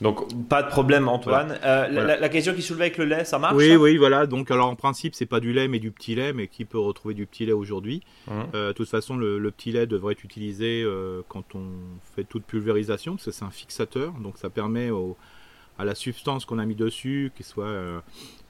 Donc 0.00 0.48
pas 0.48 0.62
de 0.62 0.68
problème 0.68 1.08
Antoine. 1.08 1.58
Euh, 1.64 2.16
la, 2.18 2.28
question 2.28 2.52
qui 2.54 2.62
soulevait 2.62 2.84
avec 2.84 2.98
le 2.98 3.04
lait, 3.04 3.24
ça 3.24 3.38
marche 3.38 3.54
Oui, 3.54 3.76
oui, 3.76 3.96
voilà. 3.96 4.26
Donc 4.26 4.50
alors 4.50 4.68
en 4.68 4.74
principe, 4.74 5.14
c'est 5.14 5.26
pas 5.26 5.40
du 5.40 5.52
lait 5.52 5.68
mais 5.68 5.78
du 5.78 5.92
petit 5.92 6.14
lait, 6.14 6.32
mais 6.32 6.48
qui 6.48 6.64
peut 6.64 6.78
retrouver 6.78 7.14
du 7.14 7.26
petit 7.26 7.46
lait 7.46 7.52
aujourd'hui 7.52 8.02
mmh. 8.26 8.32
euh, 8.54 8.68
De 8.68 8.72
toute 8.72 8.88
façon, 8.88 9.16
le, 9.16 9.50
petit 9.50 9.72
lait 9.72 9.86
devrait 9.86 10.12
être 10.12 10.24
utilisé 10.24 10.84
quand 11.28 11.54
on 11.54 11.68
fait 12.16 12.24
toute 12.24 12.44
pulvérisation, 12.44 13.14
parce 13.14 13.26
que 13.26 13.30
c'est 13.30 13.44
un 13.44 13.50
fixateur, 13.50 14.12
donc 14.14 14.38
ça 14.38 14.50
permet 14.50 14.90
à 15.78 15.84
la 15.84 15.94
substance 15.94 16.44
qu'on 16.44 16.58
a 16.58 16.66
mis 16.66 16.74
dessus, 16.74 17.32
qu'il 17.36 17.46
soit 17.46 18.02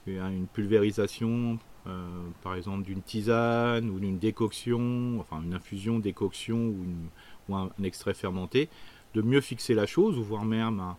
une 0.07 0.47
pulvérisation, 0.51 1.59
euh, 1.87 2.07
par 2.41 2.55
exemple 2.55 2.83
d'une 2.83 3.03
tisane 3.03 3.91
ou 3.91 3.99
d'une 3.99 4.17
décoction, 4.17 5.19
enfin 5.19 5.43
une 5.43 5.53
infusion, 5.53 5.99
décoction 5.99 6.57
ou, 6.57 6.85
ou 7.47 7.55
un, 7.55 7.69
extrait 7.83 8.15
fermenté, 8.15 8.69
de 9.13 9.21
mieux 9.21 9.39
fixer 9.39 9.75
la 9.75 9.85
chose, 9.85 10.17
ou 10.17 10.23
voire 10.23 10.45
même 10.45 10.79
un, 10.79 10.97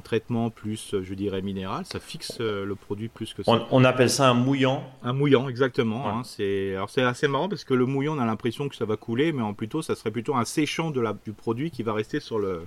traitement 0.00 0.50
plus, 0.50 0.94
je 1.02 1.14
dirais, 1.14 1.42
minéral, 1.42 1.84
ça 1.84 2.00
fixe 2.00 2.38
euh, 2.40 2.64
le 2.64 2.74
produit 2.74 3.08
plus 3.08 3.34
que 3.34 3.42
ça. 3.42 3.66
On, 3.70 3.84
appelle 3.84 4.10
ça 4.10 4.28
un 4.28 4.34
mouillant 4.34 4.82
Un 5.02 5.12
mouillant, 5.12 5.48
exactement. 5.48 6.08
Hein, 6.08 6.22
c'est, 6.24 6.74
alors 6.74 6.90
c'est 6.90 7.02
assez 7.02 7.28
marrant 7.28 7.48
parce 7.48 7.64
que 7.64 7.74
le 7.74 7.86
mouillant, 7.86 8.16
on 8.16 8.20
a 8.20 8.26
l'impression 8.26 8.68
que 8.68 8.76
ça 8.76 8.84
va 8.84 8.96
couler, 8.96 9.32
mais 9.32 9.42
en 9.42 9.54
plutôt, 9.54 9.82
ça 9.82 9.94
serait 9.94 10.10
plutôt 10.10 10.34
un 10.34 10.44
séchant 10.44 10.90
de 10.90 11.00
la, 11.00 11.14
du 11.24 11.32
produit 11.32 11.70
qui 11.70 11.82
va 11.82 11.92
rester 11.92 12.20
sur, 12.20 12.38
le, 12.38 12.62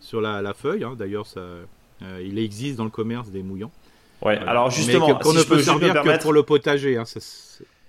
sur 0.00 0.20
la, 0.20 0.54
feuille. 0.54 0.84
Hein. 0.84 0.94
D'ailleurs, 0.98 1.26
ça, 1.26 1.40
euh, 1.40 1.64
il 2.24 2.38
existe 2.38 2.76
dans 2.76 2.84
le 2.84 2.90
commerce 2.90 3.30
des 3.30 3.42
mouillants. 3.42 3.72
Ouais, 4.22 4.36
alors 4.38 4.70
justement, 4.70 5.14
qu'on 5.14 5.32
ne 5.32 5.42
peut 5.42 5.62
servir 5.62 5.94
que 6.02 6.22
pour 6.22 6.32
le 6.32 6.42
potager. 6.42 6.96
Hein, 6.96 7.04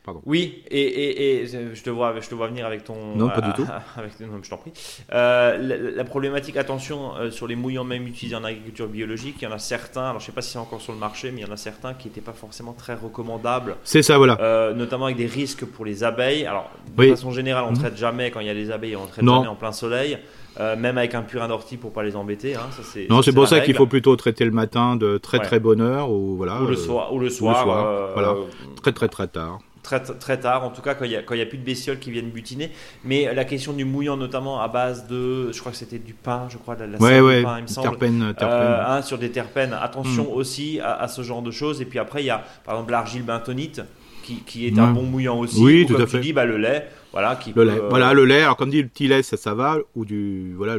Pardon. 0.04 0.22
Oui, 0.26 0.64
et, 0.72 0.82
et, 0.82 1.42
et, 1.44 1.46
je, 1.46 1.84
te 1.84 1.92
vois, 1.92 2.20
je 2.20 2.28
te 2.28 2.34
vois 2.34 2.48
venir 2.48 2.66
avec 2.66 2.84
ton. 2.84 3.16
Non, 3.16 3.30
pas 3.30 3.42
du 3.42 3.54
tout. 3.54 3.68
Avec, 3.96 4.20
non, 4.20 4.40
je 4.42 4.50
t'en 4.50 4.58
prie. 4.58 4.72
Euh, 5.14 5.94
la, 5.96 6.04
problématique, 6.04 6.58
attention, 6.58 7.16
euh, 7.18 7.30
sur 7.30 7.46
les 7.46 7.56
mouillants 7.56 7.84
même 7.84 8.08
utilisés 8.08 8.36
en 8.36 8.44
agriculture 8.44 8.88
biologique, 8.88 9.36
il 9.42 9.46
y 9.46 9.48
en 9.48 9.52
a 9.52 9.60
certains, 9.60 10.10
alors 10.10 10.20
je 10.20 10.24
ne 10.24 10.26
sais 10.28 10.32
pas 10.32 10.42
si 10.42 10.52
c'est 10.52 10.58
encore 10.58 10.82
sur 10.82 10.94
le 10.94 10.98
marché, 10.98 11.30
mais 11.32 11.42
il 11.42 11.48
y 11.48 11.50
en 11.50 11.54
a 11.54 11.58
certains 11.58 11.94
qui 11.94 12.08
n'étaient 12.08 12.22
pas 12.22 12.34
forcément 12.34 12.74
très 12.74 12.96
recommandables. 12.96 13.76
C'est 13.84 14.02
ça, 14.02 14.18
voilà. 14.18 14.40
Euh, 14.42 14.74
notamment 14.74 15.06
avec 15.06 15.18
des 15.18 15.28
risques 15.28 15.66
pour 15.66 15.86
les 15.86 16.04
abeilles. 16.04 16.48
Alors, 16.48 16.72
de 16.98 17.10
façon 17.10 17.30
générale, 17.30 17.66
on 17.66 17.72
ne 17.72 17.76
mhm. 17.76 17.82
traite 17.82 17.98
jamais 17.98 18.32
quand 18.32 18.40
il 18.40 18.48
y 18.48 18.52
a 18.52 18.56
des 18.56 18.72
abeilles, 18.72 18.96
on 18.96 19.04
ne 19.04 19.08
traite 19.08 19.24
jamais 19.24 19.48
en 19.48 19.56
plein 19.56 19.72
soleil. 19.72 20.18
Euh, 20.60 20.76
même 20.76 20.98
avec 20.98 21.16
un 21.16 21.22
purin 21.22 21.48
d'ortie 21.48 21.78
pour 21.78 21.94
pas 21.94 22.04
les 22.04 22.18
embêter. 22.18 22.56
Hein, 22.56 22.68
ça, 22.72 23.00
non, 23.10 23.22
c'est 23.22 23.32
pour 23.32 23.48
ça 23.48 23.62
qu'il 23.62 23.74
faut 23.74 23.88
plutôt 23.88 24.16
traiter 24.18 24.44
le 24.44 24.52
matin 24.52 24.98
de 24.98 25.18
très 25.18 25.40
très 25.40 25.60
bonne 25.60 25.80
heure 25.80 26.10
ou 26.10 26.36
voilà. 26.36 26.62
Ou 26.62 26.68
le 26.68 26.76
soir, 26.76 27.14
ou 27.14 27.20
le 27.20 27.30
soir, 27.30 27.70
euh, 27.70 28.12
voilà, 28.14 28.36
très 28.82 28.92
très 28.92 29.08
très 29.08 29.28
tard. 29.28 29.60
Très, 29.84 30.00
très 30.00 30.40
tard, 30.40 30.64
en 30.64 30.70
tout 30.70 30.84
cas 30.84 30.94
quand 30.94 31.06
il 31.06 31.10
n'y 31.10 31.16
a, 31.16 31.20
a, 31.22 31.46
plus 31.46 31.58
de 31.58 31.64
bestioles 31.64 31.98
qui 31.98 32.12
viennent 32.12 32.30
butiner. 32.30 32.72
Mais 33.04 33.34
la 33.34 33.46
question 33.46 33.74
du 33.74 33.84
mouillant, 33.84 34.16
notamment 34.16 34.62
à 34.62 34.68
base 34.68 35.08
de, 35.08 35.52
je 35.52 35.60
crois 35.60 35.72
que 35.72 35.78
c'était 35.78 35.98
du 35.98 36.14
pain, 36.14 36.46
je 36.50 36.58
crois, 36.58 36.76
de 36.76 36.84
la 36.84 37.00
ouais, 37.00 37.20
ouais, 37.20 37.42
pain, 37.42 37.58
il 37.58 37.64
me 37.64 37.68
semble. 37.68 37.90
Terpène, 37.90 38.36
euh, 38.42 38.84
hein, 38.86 39.02
sur 39.02 39.18
des 39.18 39.32
terpènes. 39.32 39.74
Attention 39.74 40.26
mm. 40.26 40.36
aussi 40.36 40.80
à, 40.84 41.08
ce 41.08 41.24
genre 41.24 41.42
de 41.42 41.50
choses. 41.50 41.82
Et 41.82 41.86
puis 41.86 41.98
après, 41.98 42.22
il 42.22 42.28
y 42.28 42.30
a 42.30 42.44
par 42.64 42.76
exemple 42.76 42.92
l'argile 42.92 43.24
bentonite 43.24 43.82
qui, 44.24 44.36
qui 44.44 44.68
est 44.68 44.78
un 44.78 44.92
bon 44.92 45.04
mouillant 45.04 45.40
aussi. 45.40 45.60
Oui, 45.60 45.86
tout 45.88 45.94
comme 45.94 46.04
à 46.04 46.06
fait. 46.06 46.18
Tu 46.18 46.26
dis, 46.26 46.34
bah, 46.34 46.46
le 46.46 46.58
lait 46.58 46.88
voilà, 47.12 47.36
qui 47.36 47.52
le 47.54 47.64
lait. 47.64 47.80
Euh, 47.80 47.90
voilà, 47.90 48.14
le 48.14 48.26
lait. 48.26 48.44
Alors, 48.44 48.58
comme 48.58 48.70
dit, 48.70 48.82
le 48.82 48.88
petit 48.88 49.08
lait, 49.08 49.24
ça, 49.24 49.38
ça 49.38 49.54
va, 49.54 49.78
ou 49.96 50.06
du, 50.06 50.54
voilà, 50.56 50.78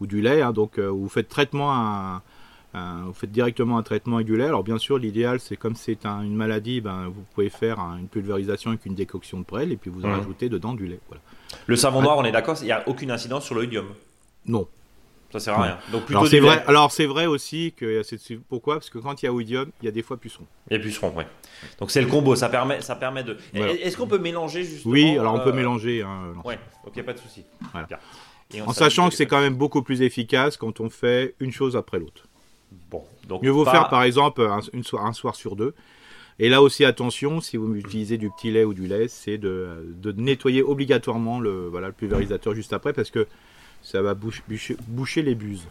ou 0.00 0.06
du 0.06 0.20
lait. 0.20 0.42
Hein, 0.42 0.52
donc, 0.52 0.78
euh, 0.78 0.88
vous 0.88 1.08
faites 1.08 1.28
traitement 1.28 1.70
à, 1.70 2.22
vous 2.74 3.12
faites 3.12 3.32
directement 3.32 3.78
un 3.78 3.82
traitement 3.82 4.18
lait. 4.18 4.44
Alors 4.44 4.64
bien 4.64 4.78
sûr, 4.78 4.98
l'idéal, 4.98 5.40
c'est 5.40 5.56
comme 5.56 5.76
c'est 5.76 6.04
une 6.04 6.34
maladie, 6.34 6.80
ben, 6.80 7.08
vous 7.08 7.24
pouvez 7.34 7.50
faire 7.50 7.78
une 7.98 8.08
pulvérisation 8.08 8.70
avec 8.70 8.86
une 8.86 8.94
décoction 8.94 9.38
de 9.40 9.44
prêle 9.44 9.72
et 9.72 9.76
puis 9.76 9.90
vous 9.90 10.04
en 10.04 10.10
rajoutez 10.10 10.48
dedans 10.48 10.74
du 10.74 10.86
lait. 10.86 11.00
Voilà. 11.08 11.22
Le 11.66 11.76
savon 11.76 12.02
noir, 12.02 12.16
on 12.18 12.24
est 12.24 12.32
d'accord, 12.32 12.56
il 12.60 12.66
n'y 12.66 12.72
a 12.72 12.88
aucune 12.88 13.10
incidence 13.10 13.44
sur 13.44 13.54
l'oïdium 13.54 13.86
Non. 14.46 14.66
Ça 15.32 15.40
sert 15.40 15.58
à 15.58 15.62
rien. 15.62 15.78
Donc 15.90 16.02
alors 16.10 16.28
c'est 16.28 16.40
vrai. 16.40 16.62
Alors 16.66 16.92
c'est 16.92 17.06
vrai 17.06 17.24
aussi 17.24 17.72
que 17.74 18.02
pourquoi? 18.48 18.74
Parce 18.74 18.90
que 18.90 18.98
quand 18.98 19.22
il 19.22 19.26
y 19.26 19.28
a 19.28 19.32
oïdium, 19.32 19.70
il 19.80 19.86
y 19.86 19.88
a 19.88 19.90
des 19.90 20.02
fois 20.02 20.18
pucerons. 20.18 20.46
Il 20.70 20.76
y 20.76 20.80
a 20.80 20.82
pucerons, 20.82 21.12
oui. 21.16 21.24
Donc 21.78 21.90
c'est 21.90 22.02
le 22.02 22.06
combo. 22.06 22.36
Ça 22.36 22.50
permet, 22.50 22.82
ça 22.82 22.96
permet 22.96 23.24
de. 23.24 23.38
Est-ce 23.54 23.96
qu'on 23.96 24.06
peut 24.06 24.18
mélanger 24.18 24.62
justement 24.62 24.92
Oui, 24.92 25.16
alors 25.18 25.34
on 25.34 25.40
peut 25.40 25.50
euh, 25.50 25.54
mélanger. 25.54 26.02
Hein, 26.02 26.34
ouais. 26.44 26.58
Ok, 26.84 27.02
pas 27.02 27.14
de 27.14 27.18
souci. 27.18 27.44
en 28.60 28.72
sachant 28.72 29.08
que 29.08 29.14
c'est 29.14 29.26
quand 29.26 29.40
même 29.40 29.54
beaucoup 29.54 29.82
plus 29.82 30.02
efficace 30.02 30.58
quand 30.58 30.80
on 30.80 30.90
fait 30.90 31.34
une 31.40 31.52
chose 31.52 31.76
après 31.76 31.98
l'autre. 31.98 32.24
Bon. 32.92 33.04
Donc 33.28 33.42
Mieux 33.42 33.50
vaut 33.50 33.64
faire 33.64 33.88
par 33.88 34.04
exemple 34.04 34.42
un, 34.42 34.60
une 34.72 34.84
un 34.98 35.12
soir 35.12 35.34
sur 35.34 35.56
deux. 35.56 35.74
Et 36.38 36.48
là 36.48 36.62
aussi, 36.62 36.84
attention, 36.84 37.40
si 37.40 37.56
vous 37.56 37.74
utilisez 37.74 38.18
du 38.18 38.30
petit 38.30 38.50
lait 38.50 38.64
ou 38.64 38.74
du 38.74 38.86
lait, 38.86 39.08
c'est 39.08 39.38
de, 39.38 39.94
de, 39.96 40.12
nettoyer 40.12 40.62
obligatoirement 40.62 41.40
le, 41.40 41.68
voilà, 41.68 41.88
le 41.88 41.92
pulvérisateur 41.92 42.54
juste 42.54 42.72
après 42.72 42.92
parce 42.92 43.10
que 43.10 43.26
ça 43.82 44.02
va 44.02 44.14
boucher, 44.14 45.22
les 45.22 45.34
buses. 45.34 45.66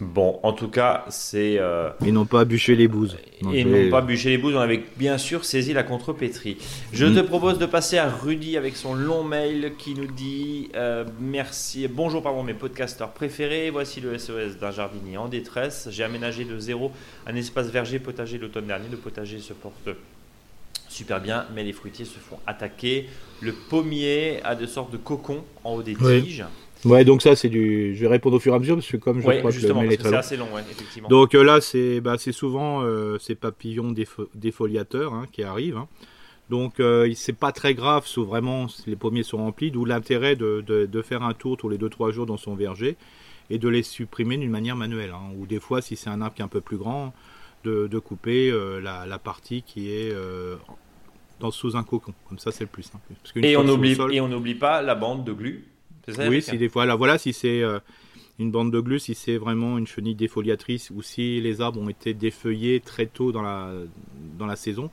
Bon, 0.00 0.38
en 0.44 0.52
tout 0.52 0.68
cas, 0.68 1.04
c'est. 1.08 1.56
Euh... 1.58 1.90
Et 2.06 2.12
non 2.12 2.24
pas 2.24 2.44
bûcher 2.44 2.76
les 2.76 2.86
bouses. 2.86 3.16
et 3.52 3.64
non 3.64 3.90
pas 3.90 4.00
bûcher 4.00 4.30
les 4.30 4.38
bouses, 4.38 4.54
on 4.54 4.60
avait 4.60 4.84
bien 4.96 5.18
sûr 5.18 5.44
saisi 5.44 5.72
la 5.72 5.82
contrepétrie. 5.82 6.56
Je 6.92 7.04
mm. 7.06 7.16
te 7.16 7.20
propose 7.20 7.58
de 7.58 7.66
passer 7.66 7.98
à 7.98 8.08
Rudy 8.08 8.56
avec 8.56 8.76
son 8.76 8.94
long 8.94 9.24
mail 9.24 9.72
qui 9.76 9.94
nous 9.94 10.06
dit 10.06 10.70
euh, 10.76 11.04
Merci, 11.20 11.88
bonjour, 11.88 12.22
pardon, 12.22 12.44
mes 12.44 12.54
podcasteurs 12.54 13.10
préférés. 13.10 13.70
Voici 13.70 14.00
le 14.00 14.16
SOS 14.16 14.58
d'un 14.60 14.70
jardinier 14.70 15.16
en 15.16 15.26
détresse. 15.26 15.88
J'ai 15.90 16.04
aménagé 16.04 16.44
de 16.44 16.58
zéro 16.60 16.92
un 17.26 17.34
espace 17.34 17.68
verger 17.68 17.98
potager 17.98 18.38
l'automne 18.38 18.66
dernier. 18.66 18.86
Le 18.88 18.98
potager 18.98 19.40
se 19.40 19.52
porte 19.52 19.88
super 20.88 21.20
bien, 21.20 21.44
mais 21.54 21.64
les 21.64 21.72
fruitiers 21.72 22.04
se 22.04 22.18
font 22.18 22.38
attaquer. 22.46 23.08
Le 23.40 23.52
pommier 23.52 24.40
a 24.44 24.54
de 24.54 24.66
sortes 24.66 24.92
de 24.92 24.96
cocons 24.96 25.44
en 25.64 25.74
haut 25.74 25.82
des 25.82 25.94
tiges. 25.94 26.44
Ouais, 26.84 27.04
donc 27.04 27.22
ça, 27.22 27.34
c'est 27.34 27.48
du. 27.48 27.94
Je 27.96 28.00
vais 28.00 28.06
répondre 28.06 28.36
au 28.36 28.40
fur 28.40 28.52
et 28.52 28.56
à 28.56 28.58
mesure 28.58 28.76
parce 28.76 28.86
que 28.86 28.96
comme 28.96 29.20
je 29.20 29.22
crois 29.22 29.52
que 29.52 29.66
le 29.66 29.74
mail 29.74 29.92
est 29.92 29.96
très 29.96 30.10
long. 30.10 30.18
assez 30.18 30.36
long, 30.36 30.48
effectivement. 30.58 31.08
Donc 31.08 31.34
euh, 31.34 31.42
là, 31.42 31.60
c'est 31.60 32.00
bah, 32.00 32.16
souvent 32.18 32.82
euh, 32.82 33.18
ces 33.18 33.34
papillons 33.34 33.94
défoliateurs 34.34 35.12
hein, 35.12 35.26
qui 35.32 35.42
arrivent. 35.42 35.76
Hein. 35.76 35.88
Donc 36.50 36.80
euh, 36.80 37.12
c'est 37.14 37.36
pas 37.36 37.52
très 37.52 37.74
grave, 37.74 38.06
sauf 38.06 38.26
vraiment 38.26 38.68
si 38.68 38.88
les 38.88 38.96
pommiers 38.96 39.22
sont 39.22 39.38
remplis, 39.38 39.70
d'où 39.70 39.84
l'intérêt 39.84 40.36
de, 40.36 40.62
de, 40.66 41.02
faire 41.02 41.22
un 41.22 41.34
tour 41.34 41.56
tous 41.56 41.68
les 41.68 41.76
2-3 41.76 42.12
jours 42.12 42.26
dans 42.26 42.38
son 42.38 42.54
verger 42.54 42.96
et 43.50 43.58
de 43.58 43.68
les 43.68 43.82
supprimer 43.82 44.36
d'une 44.36 44.50
manière 44.50 44.76
manuelle. 44.76 45.10
Hein. 45.12 45.32
Ou 45.36 45.46
des 45.46 45.60
fois, 45.60 45.82
si 45.82 45.96
c'est 45.96 46.10
un 46.10 46.22
arbre 46.22 46.36
qui 46.36 46.42
est 46.42 46.44
un 46.44 46.48
peu 46.48 46.60
plus 46.60 46.78
grand, 46.78 47.12
de, 47.64 47.86
de 47.88 47.98
couper 47.98 48.50
la, 48.80 49.04
la, 49.04 49.18
partie 49.18 49.62
qui 49.62 49.90
est 49.90 50.14
dans, 51.40 51.50
sous 51.50 51.76
un 51.76 51.82
cocon. 51.82 52.14
Comme 52.28 52.38
ça, 52.38 52.52
c'est 52.52 52.64
le 52.64 52.70
plus 52.70 52.84
simple. 52.84 53.12
et, 53.36 53.56
on 53.56 53.68
oublie, 53.68 53.96
et 54.12 54.20
on 54.20 54.28
n'oublie 54.28 54.54
pas 54.54 54.80
la 54.80 54.94
bande 54.94 55.24
de 55.24 55.32
glu 55.32 55.66
oui, 56.28 56.42
si 56.42 56.58
des 56.58 56.68
fois, 56.68 56.86
là, 56.86 56.94
voilà, 56.96 57.18
si 57.18 57.32
c'est 57.32 57.62
euh, 57.62 57.78
une 58.38 58.50
bande 58.50 58.72
de 58.72 58.80
glu, 58.80 58.98
si 58.98 59.14
c'est 59.14 59.36
vraiment 59.36 59.78
une 59.78 59.86
chenille 59.86 60.14
défoliatrice 60.14 60.90
ou 60.90 61.02
si 61.02 61.40
les 61.40 61.60
arbres 61.60 61.80
ont 61.80 61.88
été 61.88 62.14
défeuillés 62.14 62.80
très 62.80 63.06
tôt 63.06 63.32
dans 63.32 63.42
la, 63.42 63.72
dans 64.38 64.46
la 64.46 64.56
saison, 64.56 64.90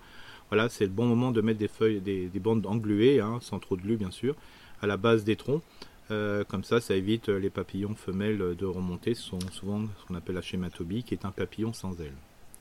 voilà, 0.49 0.69
c'est 0.69 0.85
le 0.85 0.91
bon 0.91 1.05
moment 1.05 1.31
de 1.31 1.41
mettre 1.41 1.59
des 1.59 1.67
feuilles, 1.67 2.01
des, 2.01 2.29
bandes 2.39 2.65
engluées, 2.65 3.19
hein, 3.19 3.39
sans 3.41 3.59
trop 3.59 3.75
de 3.75 3.81
glu 3.81 3.97
bien 3.97 4.11
sûr, 4.11 4.35
à 4.81 4.87
la 4.87 4.97
base 4.97 5.23
des 5.23 5.35
troncs. 5.35 5.63
Euh, 6.11 6.43
comme 6.43 6.63
ça, 6.63 6.79
ça 6.81 6.95
évite 6.95 7.29
les 7.29 7.49
papillons 7.49 7.95
femelles 7.95 8.55
de 8.55 8.65
remonter. 8.65 9.15
Ce 9.15 9.23
sont 9.23 9.39
souvent 9.51 9.81
ce 9.99 10.05
qu'on 10.05 10.15
appelle 10.15 10.35
la 10.35 10.43
schématobie, 10.43 11.03
qui 11.03 11.15
est 11.15 11.25
un 11.25 11.31
papillon 11.31 11.73
sans 11.73 11.99
ailes. 11.99 12.13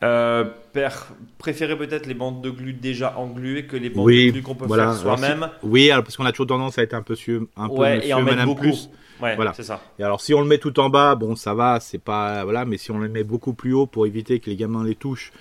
Euh, 0.02 0.44
préférer 1.38 1.78
peut-être 1.78 2.06
les 2.06 2.14
bandes 2.14 2.42
de 2.42 2.50
glu 2.50 2.72
déjà 2.72 3.16
engluées 3.16 3.66
que 3.66 3.76
les 3.76 3.90
bandes 3.90 4.08
de 4.08 4.30
glu 4.30 4.42
qu'on 4.42 4.54
peut 4.54 4.68
faire 4.68 4.94
soi-même. 4.94 5.48
oui, 5.62 5.90
parce 5.90 6.16
qu'on 6.16 6.26
a 6.26 6.32
toujours 6.32 6.48
tendance 6.48 6.78
à 6.78 6.82
être 6.82 6.94
un 6.94 7.02
peu 7.02 7.14
sur 7.14 7.46
un 7.56 7.68
peu 7.68 7.74
ouais, 7.74 8.06
et 8.06 8.12
en 8.12 8.22
beaucoup. 8.44 8.62
Plus. 8.62 8.90
voilà. 9.18 9.52
c'est 9.54 9.62
ça. 9.62 9.80
Et 9.98 10.02
alors 10.02 10.20
si 10.20 10.34
on 10.34 10.40
le 10.40 10.46
met 10.46 10.58
tout 10.58 10.78
en 10.80 10.90
bas, 10.90 11.14
bon 11.14 11.36
ça 11.36 11.54
va, 11.54 11.80
c'est 11.80 11.98
pas 11.98 12.44
voilà, 12.44 12.64
mais 12.64 12.76
si 12.76 12.90
on 12.90 12.98
le 12.98 13.08
met 13.08 13.24
beaucoup 13.24 13.54
plus 13.54 13.72
haut 13.72 13.86
pour 13.86 14.06
éviter 14.06 14.40
que 14.40 14.50
les 14.50 14.56
gamins 14.56 14.84
les 14.84 14.94
touchent, 14.94 15.32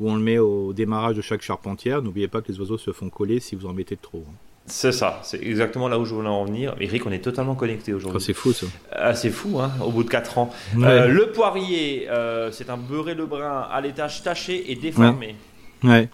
ou 0.00 0.10
on 0.10 0.16
le 0.16 0.22
met 0.22 0.38
au 0.38 0.72
démarrage 0.72 1.16
de 1.16 1.22
chaque 1.22 1.42
charpentière, 1.42 2.02
n'oubliez 2.02 2.28
pas 2.28 2.42
que 2.42 2.50
les 2.50 2.58
oiseaux 2.58 2.78
se 2.78 2.92
font 2.92 3.10
coller 3.10 3.38
si 3.38 3.54
vous 3.54 3.66
en 3.66 3.72
mettez 3.72 3.96
trop. 3.96 4.24
Hein. 4.28 4.34
C'est 4.70 4.92
ça, 4.92 5.20
c'est 5.24 5.42
exactement 5.42 5.88
là 5.88 5.98
où 5.98 6.04
je 6.04 6.14
voulais 6.14 6.28
en 6.28 6.44
venir. 6.44 6.74
Eric, 6.80 7.04
on 7.04 7.10
est 7.10 7.18
totalement 7.18 7.54
connecté 7.54 7.92
aujourd'hui. 7.92 8.20
Ah, 8.22 8.24
c'est 8.24 8.32
fou 8.32 8.52
ça. 8.52 8.66
Ah, 8.92 9.14
c'est 9.14 9.30
fou, 9.30 9.58
hein, 9.58 9.72
au 9.84 9.90
bout 9.90 10.04
de 10.04 10.08
4 10.08 10.38
ans. 10.38 10.52
Euh, 10.78 11.08
le 11.08 11.32
poirier, 11.32 12.08
euh, 12.08 12.50
c'est 12.52 12.70
un 12.70 12.76
beurré 12.76 13.14
le 13.14 13.26
brun 13.26 13.66
à 13.70 13.80
l'étage 13.80 14.22
taché 14.22 14.70
et 14.70 14.76
déformé. 14.76 15.34
Ouais. 15.82 16.08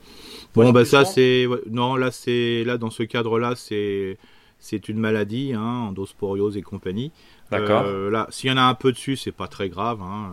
Bon, 0.55 0.73
bah 0.73 0.85
ça 0.87 1.05
c'est. 1.05 1.47
Non, 1.71 1.97
là, 1.97 2.11
c'est. 2.11 2.65
Là, 2.65 2.79
dans 2.79 2.91
ce 2.91 3.03
cadre-là, 3.03 3.53
c'est. 3.57 4.17
C'est 4.59 4.89
une 4.89 4.99
maladie, 4.99 5.53
hein, 5.55 5.89
endosporiose 5.91 6.57
et 6.57 6.63
compagnie. 6.63 7.13
D'accord. 7.51 7.83
Euh, 7.85 8.11
là, 8.11 8.27
s'il 8.31 8.49
y 8.51 8.53
en 8.53 8.57
a 8.57 8.63
un 8.63 8.75
peu 8.75 8.91
dessus, 8.91 9.15
c'est 9.15 9.31
pas 9.31 9.49
très 9.49 9.69
grave. 9.69 10.01
Hein, 10.01 10.31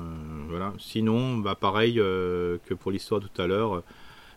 voilà. 0.50 0.74
Sinon, 0.80 1.38
bah, 1.38 1.56
pareil 1.60 1.96
que 1.96 2.74
pour 2.80 2.92
l'histoire 2.92 3.20
tout 3.20 3.42
à 3.42 3.48
l'heure 3.48 3.84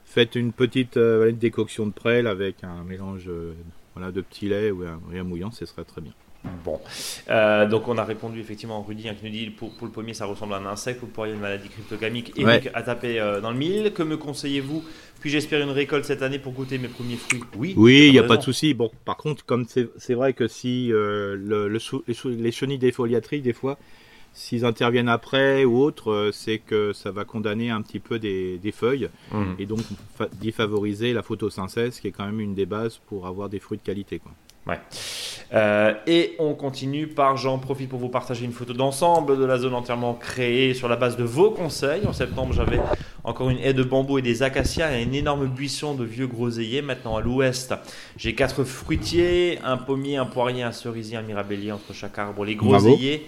Faites 0.06 0.36
une 0.36 0.52
petite 0.52 0.96
euh, 0.96 1.32
décoction 1.32 1.84
de 1.84 1.92
prêle 1.92 2.28
avec 2.28 2.62
un 2.62 2.84
mélange 2.84 3.24
euh, 3.28 3.52
voilà, 3.94 4.12
de 4.12 4.20
petit 4.20 4.48
lait 4.48 4.70
ou 4.70 4.84
un 4.84 5.00
rien 5.10 5.24
mouillant, 5.24 5.50
ce 5.50 5.66
serait 5.66 5.84
très 5.84 6.00
bien. 6.00 6.12
Bon, 6.64 6.80
euh, 7.28 7.66
donc 7.66 7.88
on 7.88 7.98
a 7.98 8.04
répondu 8.04 8.38
effectivement 8.38 8.80
Rudy 8.80 9.08
hein, 9.08 9.16
qui 9.18 9.26
nous 9.26 9.32
dit 9.32 9.50
pour, 9.50 9.76
pour, 9.76 9.84
le 9.84 9.92
pommier 9.92 10.14
ça 10.14 10.26
ressemble 10.26 10.54
à 10.54 10.58
un 10.58 10.66
insecte, 10.66 11.00
vous 11.00 11.08
pourriez 11.08 11.32
une 11.34 11.40
maladie 11.40 11.68
cryptogamique. 11.68 12.32
Eric 12.36 12.70
a 12.72 12.82
tapé 12.84 13.18
dans 13.42 13.50
le 13.50 13.58
mille. 13.58 13.92
Que 13.92 14.04
me 14.04 14.16
conseillez-vous? 14.16 14.84
Puis-je 15.20 15.38
espérer 15.38 15.64
une 15.64 15.70
récolte 15.70 16.04
cette 16.04 16.22
année 16.22 16.38
pour 16.38 16.52
goûter 16.52 16.78
mes 16.78 16.88
premiers 16.88 17.16
fruits? 17.16 17.42
Oui, 17.56 17.74
oui, 17.76 18.06
il 18.06 18.12
n'y 18.12 18.20
a 18.20 18.22
pas 18.22 18.36
de 18.36 18.42
souci. 18.42 18.74
Bon, 18.74 18.92
par 19.04 19.16
contre, 19.16 19.44
comme 19.44 19.66
c'est 19.66 20.14
vrai 20.14 20.34
que 20.34 20.46
si 20.46 20.86
le, 20.86 21.34
le, 21.34 21.66
les, 21.68 22.36
les 22.36 22.52
chenilles 22.52 22.78
défoliatrices, 22.78 23.42
des 23.42 23.52
fois, 23.52 23.76
S'ils 24.38 24.66
interviennent 24.66 25.08
après 25.08 25.64
ou 25.64 25.78
autre, 25.78 26.12
euh, 26.12 26.30
c'est 26.30 26.58
que 26.58 26.92
ça 26.92 27.10
va 27.10 27.24
condamner 27.24 27.70
un 27.70 27.80
petit 27.80 28.00
peu 28.00 28.18
des, 28.18 28.60
feuilles 28.70 29.08
mmh. 29.32 29.44
et 29.58 29.64
donc 29.64 29.80
défavoriser 30.38 31.14
la 31.14 31.22
photosynthèse 31.22 32.00
qui 32.00 32.08
est 32.08 32.10
quand 32.10 32.26
même 32.26 32.40
une 32.40 32.54
des 32.54 32.66
bases 32.66 33.00
pour 33.06 33.26
avoir 33.26 33.48
des 33.48 33.60
fruits 33.60 33.78
de 33.78 33.82
qualité. 33.82 34.18
Quoi. 34.18 34.32
Ouais. 34.66 34.78
Euh, 35.54 35.94
et 36.06 36.36
on 36.38 36.52
continue 36.52 37.06
par 37.06 37.38
j'en 37.38 37.58
profite 37.58 37.88
pour 37.88 37.98
vous 37.98 38.10
partager 38.10 38.44
une 38.44 38.52
photo 38.52 38.74
d'ensemble 38.74 39.38
de 39.38 39.44
la 39.46 39.56
zone 39.56 39.72
entièrement 39.72 40.12
créée 40.12 40.74
sur 40.74 40.88
la 40.88 40.96
base 40.96 41.16
de 41.16 41.24
vos 41.24 41.50
conseils. 41.50 42.06
En 42.06 42.12
septembre, 42.12 42.52
j'avais 42.52 42.80
encore 43.24 43.48
une 43.48 43.58
haie 43.60 43.72
de 43.72 43.84
bambou 43.84 44.18
et 44.18 44.22
des 44.22 44.42
acacias 44.42 44.92
et 44.92 45.02
un 45.02 45.12
énorme 45.12 45.46
buisson 45.46 45.94
de 45.94 46.04
vieux 46.04 46.26
groseilliers. 46.26 46.82
Maintenant, 46.82 47.16
à 47.16 47.22
l'ouest, 47.22 47.74
j'ai 48.18 48.34
quatre 48.34 48.64
fruitiers, 48.64 49.60
un 49.64 49.78
pommier, 49.78 50.18
un 50.18 50.26
poirier, 50.26 50.62
un 50.62 50.72
cerisier, 50.72 51.16
un 51.16 51.22
mirabellier 51.22 51.72
entre 51.72 51.94
chaque 51.94 52.18
arbre. 52.18 52.44
Les 52.44 52.54
groseilliers. 52.54 53.26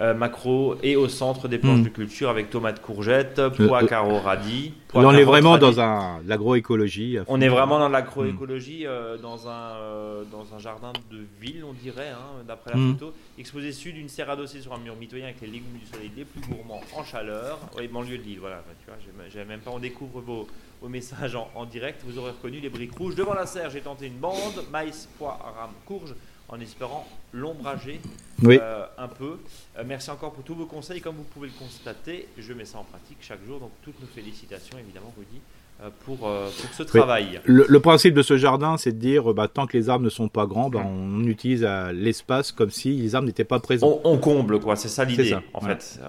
Euh, 0.00 0.14
macro 0.14 0.76
et 0.84 0.94
au 0.94 1.08
centre 1.08 1.48
des 1.48 1.58
planches 1.58 1.80
hmm. 1.80 1.84
de 1.84 1.88
culture 1.88 2.28
avec 2.28 2.50
tomates 2.50 2.80
courgettes, 2.80 3.42
pois, 3.56 3.84
carreaux, 3.84 4.20
radis. 4.20 4.72
on 4.94 5.12
est 5.12 5.24
vraiment 5.24 5.58
dans 5.58 6.20
l'agroécologie. 6.24 7.18
On 7.26 7.40
est 7.40 7.48
vraiment 7.48 7.80
dans 7.80 7.88
l'agroécologie, 7.88 8.86
euh, 8.86 9.16
dans, 9.16 9.48
un, 9.48 9.72
euh, 9.72 10.22
dans 10.30 10.54
un 10.54 10.60
jardin 10.60 10.92
de 11.10 11.18
ville, 11.40 11.64
on 11.68 11.72
dirait, 11.72 12.10
hein, 12.10 12.44
d'après 12.46 12.70
la 12.70 12.76
hmm. 12.76 12.92
photo. 12.92 13.12
Exposé 13.38 13.72
sud, 13.72 13.96
une 13.96 14.08
serre 14.08 14.30
adossée 14.30 14.60
sur 14.60 14.72
un 14.72 14.78
mur 14.78 14.94
mitoyen 14.94 15.24
avec 15.24 15.40
les 15.40 15.48
légumes 15.48 15.78
du 15.80 15.86
soleil 15.86 16.12
les 16.16 16.24
plus 16.24 16.42
gourmands 16.42 16.80
en 16.96 17.02
chaleur. 17.02 17.58
Oui, 17.76 17.88
banlieue 17.88 18.18
de 18.18 18.22
Lille, 18.22 18.38
voilà. 18.38 18.62
Tu 18.84 19.36
vois, 19.36 19.44
même 19.46 19.60
pas, 19.60 19.72
on 19.72 19.80
découvre 19.80 20.20
vos, 20.20 20.46
vos 20.80 20.88
messages 20.88 21.34
en, 21.34 21.50
en, 21.56 21.64
direct. 21.64 22.02
Vous 22.06 22.18
aurez 22.18 22.30
reconnu 22.30 22.60
les 22.60 22.68
briques 22.68 22.96
rouges. 22.96 23.16
Devant 23.16 23.34
la 23.34 23.46
serre, 23.46 23.70
j'ai 23.70 23.80
tenté 23.80 24.06
une 24.06 24.18
bande 24.18 24.64
maïs, 24.70 25.08
pois, 25.18 25.38
rame, 25.58 25.72
courge 25.84 26.14
en 26.48 26.60
espérant 26.60 27.06
l'ombrager 27.32 28.00
euh, 28.44 28.86
un 28.96 29.08
peu. 29.08 29.38
Euh, 29.76 29.82
merci 29.86 30.10
encore 30.10 30.32
pour 30.32 30.44
tous 30.44 30.54
vos 30.54 30.66
conseils. 30.66 31.00
Comme 31.00 31.16
vous 31.16 31.24
pouvez 31.24 31.48
le 31.48 31.54
constater, 31.58 32.28
je 32.38 32.52
mets 32.52 32.64
ça 32.64 32.78
en 32.78 32.84
pratique 32.84 33.18
chaque 33.20 33.44
jour. 33.46 33.60
Donc 33.60 33.70
toutes 33.82 34.00
nos 34.00 34.06
félicitations, 34.06 34.78
évidemment, 34.78 35.12
Rudy, 35.16 35.40
euh, 35.82 35.90
pour, 36.06 36.18
pour 36.20 36.74
ce 36.74 36.82
travail. 36.82 37.40
Le, 37.44 37.80
principe 37.80 38.14
de 38.14 38.22
ce 38.22 38.38
jardin, 38.38 38.78
c'est 38.78 38.92
de 38.92 38.98
dire, 38.98 39.34
bah, 39.34 39.46
tant 39.46 39.66
que 39.66 39.76
les 39.76 39.90
arbres 39.90 40.04
ne 40.04 40.10
sont 40.10 40.28
pas 40.28 40.46
grands, 40.46 40.70
bah, 40.70 40.82
on 40.84 41.22
utilise 41.24 41.68
l'espace 41.92 42.50
comme 42.50 42.70
si 42.70 42.96
les 42.96 43.14
arbres 43.14 43.26
n'étaient 43.26 43.44
pas 43.44 43.60
présents. 43.60 44.00
On, 44.04 44.16
comble, 44.16 44.58
quoi. 44.58 44.74
C'est 44.74 44.88
ça 44.88 45.04
l'idée, 45.04 45.36
en 45.52 45.60
fait. 45.60 46.00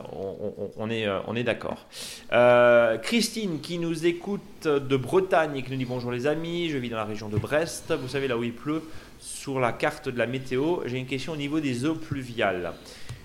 On, 0.78 0.90
est, 0.90 1.06
on 1.28 1.36
est 1.36 1.44
d'accord. 1.44 1.86
Christine, 3.04 3.60
qui 3.60 3.78
nous 3.78 4.06
écoute 4.06 4.68
de 4.68 4.98
Bretagne 4.98 5.58
et 5.58 5.64
qui 5.64 5.72
nous 5.72 5.78
dit 5.78 5.86
bonjour 5.86 6.12
les 6.12 6.28
amis, 6.28 6.70
je 6.70 6.78
vis 6.78 6.90
dans 6.90 6.98
la 6.98 7.06
région 7.06 7.28
de 7.28 7.38
Brest. 7.38 7.94
Vous 7.94 8.08
savez, 8.08 8.28
là 8.28 8.38
où 8.38 8.44
il 8.44 8.54
pleut, 8.54 8.82
sur 9.30 9.60
la 9.60 9.72
carte 9.72 10.10
de 10.10 10.18
la 10.18 10.26
météo, 10.26 10.80
j'ai 10.86 10.98
une 10.98 11.06
question 11.06 11.34
au 11.34 11.38
niveau 11.38 11.60
des 11.60 11.86
eaux 11.86 11.96
pluviales. 11.96 12.74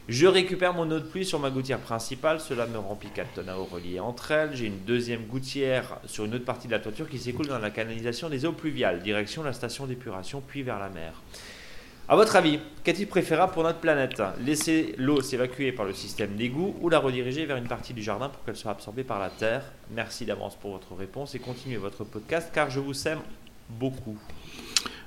Je 0.07 0.27
récupère 0.27 0.75
mon 0.75 0.91
eau 0.91 1.01
de 1.01 1.05
pluie 1.05 1.25
sur 1.25 1.41
ma 1.41 1.49
gouttière 1.49 1.79
principale, 1.79 2.39
cela 2.41 2.67
me 2.67 2.77
remplit 2.77 3.09
4 3.09 3.33
tonnes 3.33 3.49
à 3.49 3.59
eau 3.59 3.65
reliées 3.65 4.01
entre 4.01 4.31
elles. 4.31 4.55
J'ai 4.55 4.67
une 4.67 4.81
deuxième 4.81 5.25
gouttière 5.25 5.99
sur 6.05 6.27
une 6.27 6.35
autre 6.35 6.45
partie 6.45 6.67
de 6.67 6.73
la 6.73 6.79
toiture 6.79 7.09
qui 7.09 7.19
s'écoule 7.19 7.47
dans 7.47 7.59
la 7.59 7.71
canalisation 7.71 8.29
des 8.29 8.45
eaux 8.45 8.53
pluviales, 8.53 9.03
direction 9.03 9.43
la 9.43 9.55
station 9.55 9.87
d'épuration 9.87 10.43
puis 10.47 10.63
vers 10.63 10.79
la 10.79 10.91
mer. 10.91 11.15
À 12.07 12.17
votre 12.17 12.37
avis, 12.37 12.61
qu'est-il 12.85 13.07
préférable 13.07 13.55
pour 13.55 13.63
notre 13.63 13.79
planète? 13.79 14.23
Laisser 14.45 14.95
l'eau 14.99 15.23
s'évacuer 15.23 15.73
par 15.73 15.87
le 15.87 15.95
système 15.95 16.37
d'égout 16.37 16.77
ou 16.83 16.91
la 16.91 16.99
rediriger 16.99 17.47
vers 17.47 17.57
une 17.57 17.67
partie 17.67 17.95
du 17.95 18.03
jardin 18.03 18.29
pour 18.29 18.45
qu'elle 18.45 18.57
soit 18.57 18.73
absorbée 18.73 19.05
par 19.05 19.19
la 19.19 19.31
terre? 19.31 19.73
Merci 19.91 20.27
d'avance 20.27 20.55
pour 20.55 20.73
votre 20.73 20.95
réponse 20.95 21.35
et 21.35 21.39
continuez 21.39 21.79
votre 21.79 22.05
podcast 22.05 22.51
car 22.53 22.69
je 22.69 22.79
vous 22.79 22.93
sème 22.93 23.21
beaucoup. 23.71 24.19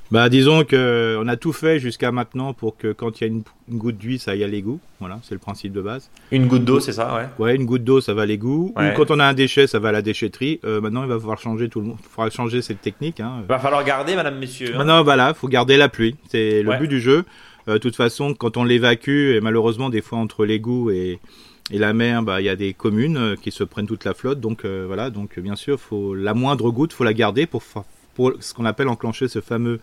Bah, 0.10 0.30
disons 0.30 0.64
que 0.64 1.18
on 1.22 1.28
a 1.28 1.36
tout 1.36 1.52
fait 1.52 1.80
jusqu'à 1.80 2.12
maintenant 2.12 2.54
pour 2.54 2.78
que 2.78 2.94
quand 2.94 3.20
il 3.20 3.24
y 3.24 3.30
a 3.30 3.34
une, 3.34 3.44
goutte 3.70 3.98
d'huile, 3.98 4.20
ça 4.20 4.32
aille 4.32 4.44
à 4.44 4.48
l'égout. 4.48 4.80
Voilà, 5.00 5.20
c'est 5.24 5.36
le 5.36 5.40
principe 5.40 5.74
de 5.74 5.82
base. 5.82 6.10
Une 6.32 6.48
goutte 6.48 6.64
d'eau, 6.64 6.80
c'est 6.80 6.94
ça, 6.94 7.14
ouais. 7.16 7.44
Ouais, 7.44 7.56
une 7.56 7.66
goutte 7.66 7.84
d'eau, 7.84 8.00
ça 8.00 8.14
va 8.14 8.22
à 8.22 8.26
l'égout. 8.26 8.74
Ou 8.78 8.82
quand 8.96 9.12
on 9.12 9.20
a 9.20 9.26
un 9.26 9.34
déchet, 9.34 9.68
ça 9.68 9.80
va 9.80 9.90
à 9.90 9.92
la 9.92 10.02
déchetterie. 10.02 10.62
Euh, 10.64 10.80
maintenant, 10.80 11.04
il 11.04 11.10
va 11.10 11.20
falloir 11.20 11.40
changer 11.40 11.68
tout 11.68 11.82
le 11.82 11.88
monde. 11.88 11.98
Il 12.00 12.10
faudra 12.10 12.30
changer 12.30 12.62
cette 12.62 12.82
technique. 12.82 13.20
Hein. 13.20 13.40
Il 13.42 13.48
va 13.48 13.60
falloir 13.60 13.84
garder, 13.84 14.16
madame, 14.16 14.38
messieurs. 14.38 14.72
Hein. 14.74 14.78
Maintenant, 14.78 15.04
voilà, 15.04 15.34
faut 15.34 15.50
garder 15.50 15.76
la 15.76 15.90
pluie. 15.90 16.16
C'est 16.30 16.64
le 16.64 16.78
but 16.78 16.88
du 16.88 17.02
jeu. 17.02 17.26
Euh, 17.68 17.74
de 17.74 17.78
toute 17.80 17.98
façon, 17.98 18.34
quand 18.34 18.56
on 18.56 18.64
l'évacue, 18.64 19.36
et 19.36 19.42
malheureusement, 19.42 19.90
des 19.90 20.02
fois 20.02 20.20
entre 20.20 20.46
l'égout 20.46 20.92
et 20.92 21.20
et 21.70 21.80
la 21.80 21.92
mer, 21.92 22.24
bah, 22.24 22.40
il 22.40 22.46
y 22.46 22.50
a 22.50 22.56
des 22.56 22.74
communes 22.74 23.18
euh, 23.18 23.36
qui 23.36 23.52
se 23.52 23.66
prennent 23.66 23.88
toute 23.88 24.06
la 24.06 24.14
flotte, 24.14 24.40
donc 24.40 24.66
voilà, 24.66 25.10
donc 25.10 25.38
bien 25.38 25.58
sûr, 25.58 25.78
faut 25.78 26.16
la 26.16 26.34
moindre 26.34 26.72
goutte, 26.72 26.94
faut 26.94 27.04
la 27.04 27.14
garder 27.14 27.46
pour, 27.46 27.62
pour 28.18 28.34
ce 28.40 28.52
qu'on 28.56 28.66
appelle 28.66 28.88
enclencher 28.88 29.28
ce 29.28 29.42
fameux 29.42 29.80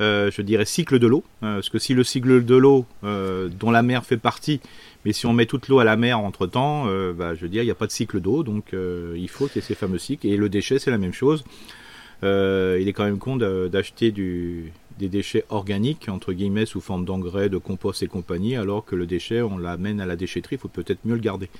euh, 0.00 0.30
je 0.30 0.42
dirais, 0.42 0.64
cycle 0.64 0.98
de 0.98 1.06
l'eau. 1.06 1.22
Euh, 1.42 1.56
parce 1.56 1.68
que 1.68 1.78
si 1.78 1.94
le 1.94 2.02
cycle 2.02 2.44
de 2.44 2.56
l'eau, 2.56 2.86
euh, 3.04 3.48
dont 3.48 3.70
la 3.70 3.82
mer 3.82 4.04
fait 4.04 4.16
partie, 4.16 4.60
mais 5.04 5.12
si 5.12 5.26
on 5.26 5.32
met 5.32 5.46
toute 5.46 5.68
l'eau 5.68 5.78
à 5.78 5.84
la 5.84 5.96
mer 5.96 6.18
entre 6.18 6.46
temps, 6.46 6.86
bah, 7.14 7.34
je 7.34 7.40
veux 7.40 7.48
dire, 7.48 7.62
il 7.62 7.66
n'y 7.66 7.72
a 7.72 7.76
pas 7.76 7.86
de 7.86 7.92
cycle 7.92 8.20
d'eau, 8.20 8.42
donc 8.42 8.72
il 8.72 9.28
faut 9.28 9.46
qu'il 9.46 9.56
y 9.56 9.58
ait 9.58 9.66
ces 9.66 9.74
fameux 9.74 9.98
cycles. 9.98 10.26
Et 10.26 10.36
le 10.36 10.48
déchet, 10.48 10.78
c'est 10.78 10.90
la 10.90 10.98
même 10.98 11.12
chose. 11.12 11.44
il 12.22 12.88
est 12.88 12.92
quand 12.92 13.04
même 13.04 13.18
con 13.18 13.36
d'acheter 13.36 14.12
des 14.12 15.08
déchets 15.08 15.44
organiques, 15.50 16.08
entre 16.08 16.32
guillemets, 16.32 16.66
sous 16.66 16.80
forme 16.80 17.04
d'engrais, 17.04 17.48
de 17.48 17.58
compost 17.58 18.02
et 18.04 18.06
compagnie, 18.06 18.54
alors 18.56 18.84
que 18.84 18.94
le 18.94 19.06
déchet, 19.06 19.42
on 19.42 19.58
l'amène 19.58 20.00
à 20.00 20.06
la 20.06 20.14
déchetterie, 20.14 20.54
il 20.56 20.60
faut 20.60 20.68
peut-être 20.68 21.00
mieux 21.04 21.14
le 21.14 21.20
garder. 21.20 21.50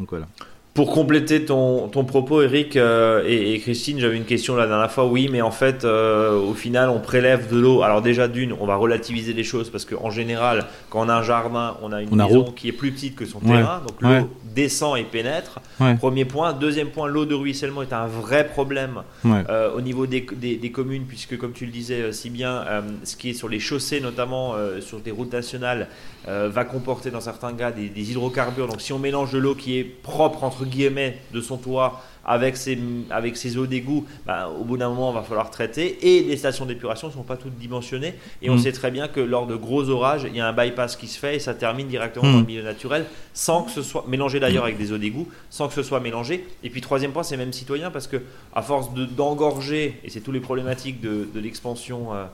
Donc 0.00 0.10
voilà. 0.10 0.26
Pour 0.72 0.92
compléter 0.92 1.44
ton, 1.44 1.88
ton 1.88 2.04
propos, 2.04 2.42
Eric 2.42 2.76
euh, 2.76 3.24
et, 3.26 3.58
Christine, 3.58 3.98
j'avais 3.98 4.16
une 4.16 4.24
question 4.24 4.54
la 4.54 4.68
dernière 4.68 4.90
fois. 4.90 5.04
Oui, 5.06 5.28
mais 5.30 5.42
en 5.42 5.50
fait, 5.50 5.84
euh, 5.84 6.40
au 6.40 6.54
final, 6.54 6.90
on 6.90 7.00
prélève 7.00 7.52
de 7.52 7.58
l'eau. 7.58 7.82
Alors 7.82 8.02
déjà, 8.02 8.28
d'une, 8.28 8.52
on 8.52 8.66
va 8.66 8.76
relativiser 8.76 9.32
les 9.32 9.42
choses 9.42 9.68
parce 9.68 9.84
qu'en 9.84 10.10
général, 10.10 10.66
quand 10.88 11.04
on 11.04 11.08
a 11.08 11.14
un 11.14 11.22
jardin, 11.22 11.76
on 11.82 11.90
a 11.90 12.00
une 12.00 12.14
maison 12.14 12.44
qui 12.44 12.68
est 12.68 12.72
plus 12.72 12.92
petite 12.92 13.16
que 13.16 13.26
son 13.26 13.40
terrain, 13.40 13.82
donc 13.86 14.00
l'eau 14.00 14.28
descend 14.54 14.96
et 14.96 15.02
pénètre. 15.02 15.60
Premier 15.98 16.24
point. 16.24 16.52
Deuxième 16.52 16.90
point, 16.90 17.08
l'eau 17.08 17.24
de 17.24 17.34
ruissellement 17.34 17.82
est 17.82 17.92
un 17.92 18.06
vrai 18.06 18.46
problème 18.46 19.02
euh, 19.26 19.72
au 19.74 19.80
niveau 19.80 20.06
des, 20.06 20.20
des, 20.20 20.70
communes, 20.70 21.04
puisque 21.06 21.36
comme 21.36 21.52
tu 21.52 21.66
le 21.66 21.72
disais 21.72 22.12
si 22.12 22.30
bien, 22.30 22.64
ce 23.02 23.16
qui 23.16 23.30
est 23.30 23.34
sur 23.34 23.48
les 23.48 23.58
chaussées, 23.58 24.00
notamment 24.00 24.54
sur 24.80 25.00
des 25.00 25.10
routes 25.10 25.32
nationales, 25.32 25.88
va 26.26 26.64
comporter 26.64 27.10
dans 27.10 27.20
certains 27.20 27.52
cas 27.54 27.72
des, 27.72 27.88
des 27.88 28.12
hydrocarbures. 28.12 28.68
Donc 28.68 28.80
si 28.80 28.92
on 28.92 29.00
mélange 29.00 29.32
de 29.32 29.38
l'eau 29.38 29.56
qui 29.56 29.78
est 29.78 29.84
propre 29.84 30.44
entre 30.44 30.60
guillemets 30.70 31.18
de 31.34 31.40
son 31.40 31.58
toit 31.58 32.02
avec 32.24 32.56
ses, 32.56 32.78
avec 33.10 33.36
ses 33.36 33.56
eaux 33.56 33.66
d'égout, 33.66 34.06
bah, 34.26 34.48
au 34.48 34.64
bout 34.64 34.76
d'un 34.76 34.88
moment, 34.88 35.10
il 35.10 35.14
va 35.14 35.22
falloir 35.22 35.50
traiter. 35.50 35.98
Et 36.02 36.22
les 36.22 36.36
stations 36.36 36.66
d'épuration 36.66 37.08
ne 37.08 37.12
sont 37.12 37.22
pas 37.22 37.36
toutes 37.36 37.56
dimensionnées. 37.56 38.14
Et 38.42 38.50
on 38.50 38.54
mm. 38.54 38.58
sait 38.58 38.72
très 38.72 38.90
bien 38.90 39.08
que 39.08 39.20
lors 39.20 39.46
de 39.46 39.56
gros 39.56 39.88
orages, 39.88 40.26
il 40.28 40.36
y 40.36 40.40
a 40.40 40.46
un 40.46 40.52
bypass 40.52 40.96
qui 40.96 41.06
se 41.08 41.18
fait 41.18 41.36
et 41.36 41.38
ça 41.38 41.54
termine 41.54 41.88
directement 41.88 42.28
mm. 42.28 42.32
dans 42.32 42.40
le 42.40 42.46
milieu 42.46 42.62
naturel, 42.62 43.06
sans 43.32 43.62
que 43.62 43.70
ce 43.70 43.82
soit 43.82 44.04
mélangé 44.06 44.38
d'ailleurs 44.38 44.64
avec 44.64 44.78
des 44.78 44.92
eaux 44.92 44.98
d'égout, 44.98 45.28
sans 45.48 45.68
que 45.68 45.74
ce 45.74 45.82
soit 45.82 46.00
mélangé. 46.00 46.46
Et 46.62 46.70
puis 46.70 46.80
troisième 46.80 47.12
point, 47.12 47.22
c'est 47.22 47.36
même 47.36 47.52
citoyen 47.52 47.90
parce 47.90 48.06
que 48.06 48.18
à 48.54 48.62
force 48.62 48.90
d'engorger, 48.92 49.98
et 50.04 50.10
c'est 50.10 50.20
tous 50.20 50.32
les 50.32 50.40
problématiques 50.40 51.00
de, 51.00 51.26
l'expansion. 51.34 52.14
Euh, 52.14 52.24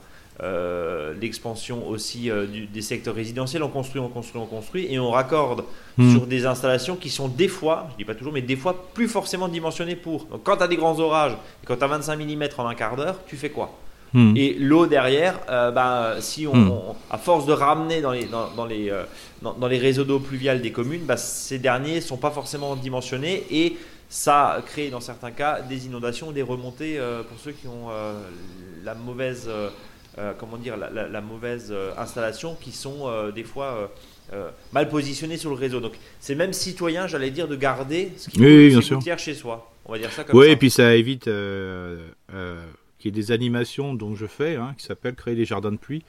euh, 0.43 1.15
l'expansion 1.19 1.87
aussi 1.89 2.29
euh, 2.29 2.45
des 2.71 2.81
secteurs 2.83 3.15
résidentiels. 3.15 3.63
On 3.63 3.69
construit, 3.69 3.99
on 3.99 4.07
construit, 4.07 4.39
on 4.39 4.45
construit 4.45 4.85
et 4.87 4.99
on 4.99 5.09
raccorde 5.09 5.63
hmm. 5.97 6.11
sur 6.11 6.27
des 6.27 6.45
installations 6.45 6.95
qui 6.95 7.09
sont 7.09 7.27
des 7.27 7.47
fois, 7.47 7.87
je 7.93 7.97
dis 7.97 8.05
pas 8.05 8.13
toujours, 8.13 8.33
mais 8.33 8.43
des 8.43 8.55
fois 8.55 8.85
plus 8.93 9.07
forcément 9.07 9.47
dimensionnées 9.47 9.95
pour. 9.95 10.25
Donc 10.25 10.43
quand 10.43 10.57
tu 10.57 10.63
as 10.63 10.67
des 10.67 10.75
grands 10.75 10.99
orages, 10.99 11.31
et 11.31 11.65
quand 11.65 11.77
tu 11.77 11.83
as 11.83 11.87
25 11.87 12.17
mm 12.17 12.43
en 12.59 12.67
un 12.67 12.75
quart 12.75 12.95
d'heure, 12.95 13.19
tu 13.25 13.35
fais 13.35 13.49
quoi? 13.49 13.71
Hmm. 14.13 14.37
Et 14.37 14.53
l'eau 14.53 14.85
derrière, 14.85 15.39
euh, 15.49 15.71
bah, 15.71 16.17
si 16.19 16.45
hmm. 16.45 16.69
on, 16.69 16.95
à 17.09 17.17
force 17.17 17.47
de 17.47 17.53
ramener 17.53 18.01
dans 18.01 18.11
les, 18.11 18.25
dans, 18.25 18.65
les, 18.67 18.93
dans, 19.41 19.67
les 19.67 19.79
réseaux 19.79 20.03
d'eau 20.03 20.19
pluviale 20.19 20.61
des 20.61 20.71
communes, 20.71 21.05
bah, 21.05 21.17
ces 21.17 21.57
derniers 21.57 21.99
sont 21.99 22.17
pas 22.17 22.29
forcément 22.29 22.75
dimensionnés 22.75 23.43
et 23.49 23.75
ça 24.07 24.61
crée 24.67 24.91
dans 24.91 25.01
certains 25.01 25.31
cas 25.31 25.61
des 25.61 25.87
inondations, 25.87 26.31
des 26.31 26.43
remontées 26.43 26.99
pour 27.27 27.39
ceux 27.39 27.53
qui 27.53 27.67
ont 27.67 27.89
la 28.85 28.93
mauvaise 28.93 29.49
euh, 30.19 30.33
comment 30.35 30.57
dire, 30.57 30.75
la, 30.77 31.21
mauvaise 31.21 31.67
euh, 31.69 31.91
installation 31.95 32.57
qui 32.59 32.71
sont 32.71 33.01
euh, 33.05 33.31
des 33.31 33.43
fois 33.43 33.91
mal 34.73 34.89
positionnées 34.89 35.37
sur 35.37 35.51
le 35.51 35.55
réseau. 35.55 35.79
Donc 35.79 35.93
c'est 36.19 36.33
même 36.33 36.53
citoyen, 36.53 37.05
j'allais 37.05 37.29
dire, 37.29 37.47
de 37.47 37.55
garder 37.55 38.11
ce 38.17 38.29
qui 38.31 38.41
oui, 38.41 38.81
chez 39.17 39.35
soi. 39.35 39.71
On 39.85 39.91
va 39.91 39.99
dire 39.99 40.11
ça 40.11 40.23
comme 40.23 40.37
oui, 40.39 40.47
et 40.47 40.55
puis 40.55 40.71
ça 40.71 40.95
évite 40.95 41.25
qu'il 41.25 41.31
y 43.05 43.07
ait 43.07 43.11
des 43.11 43.31
animations 43.31 43.93
dont 43.93 44.15
je 44.15 44.25
fais, 44.25 44.55
hein, 44.55 44.73
qui 44.77 44.85
s'appellent 44.85 45.13
créer 45.13 45.35
des 45.35 45.45
jardins 45.45 45.71
de 45.71 45.77
pluie. 45.77 46.03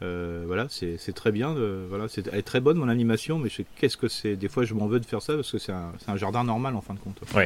voilà, 0.00 0.66
c'est 0.70 1.12
très 1.14 1.30
bien. 1.30 1.54
voilà, 1.90 2.08
c'est, 2.08 2.26
elle 2.28 2.38
est 2.38 2.42
très 2.42 2.60
bonne 2.60 2.78
mon 2.78 2.88
animation, 2.88 3.38
mais 3.38 3.50
qu'est-ce 3.78 3.98
que 3.98 4.08
c'est? 4.08 4.34
Des 4.34 4.48
fois, 4.48 4.64
je 4.64 4.72
m'en 4.72 4.86
veux 4.86 4.98
de 4.98 5.04
faire 5.04 5.20
ça 5.20 5.34
parce 5.34 5.52
que 5.52 5.58
c'est 5.58 5.72
un, 5.72 5.92
un, 6.08 6.16
jardin 6.16 6.42
normal 6.42 6.74
en 6.74 6.80
fin 6.80 6.94
de 6.94 7.00
compte. 7.00 7.20
Oui, 7.36 7.44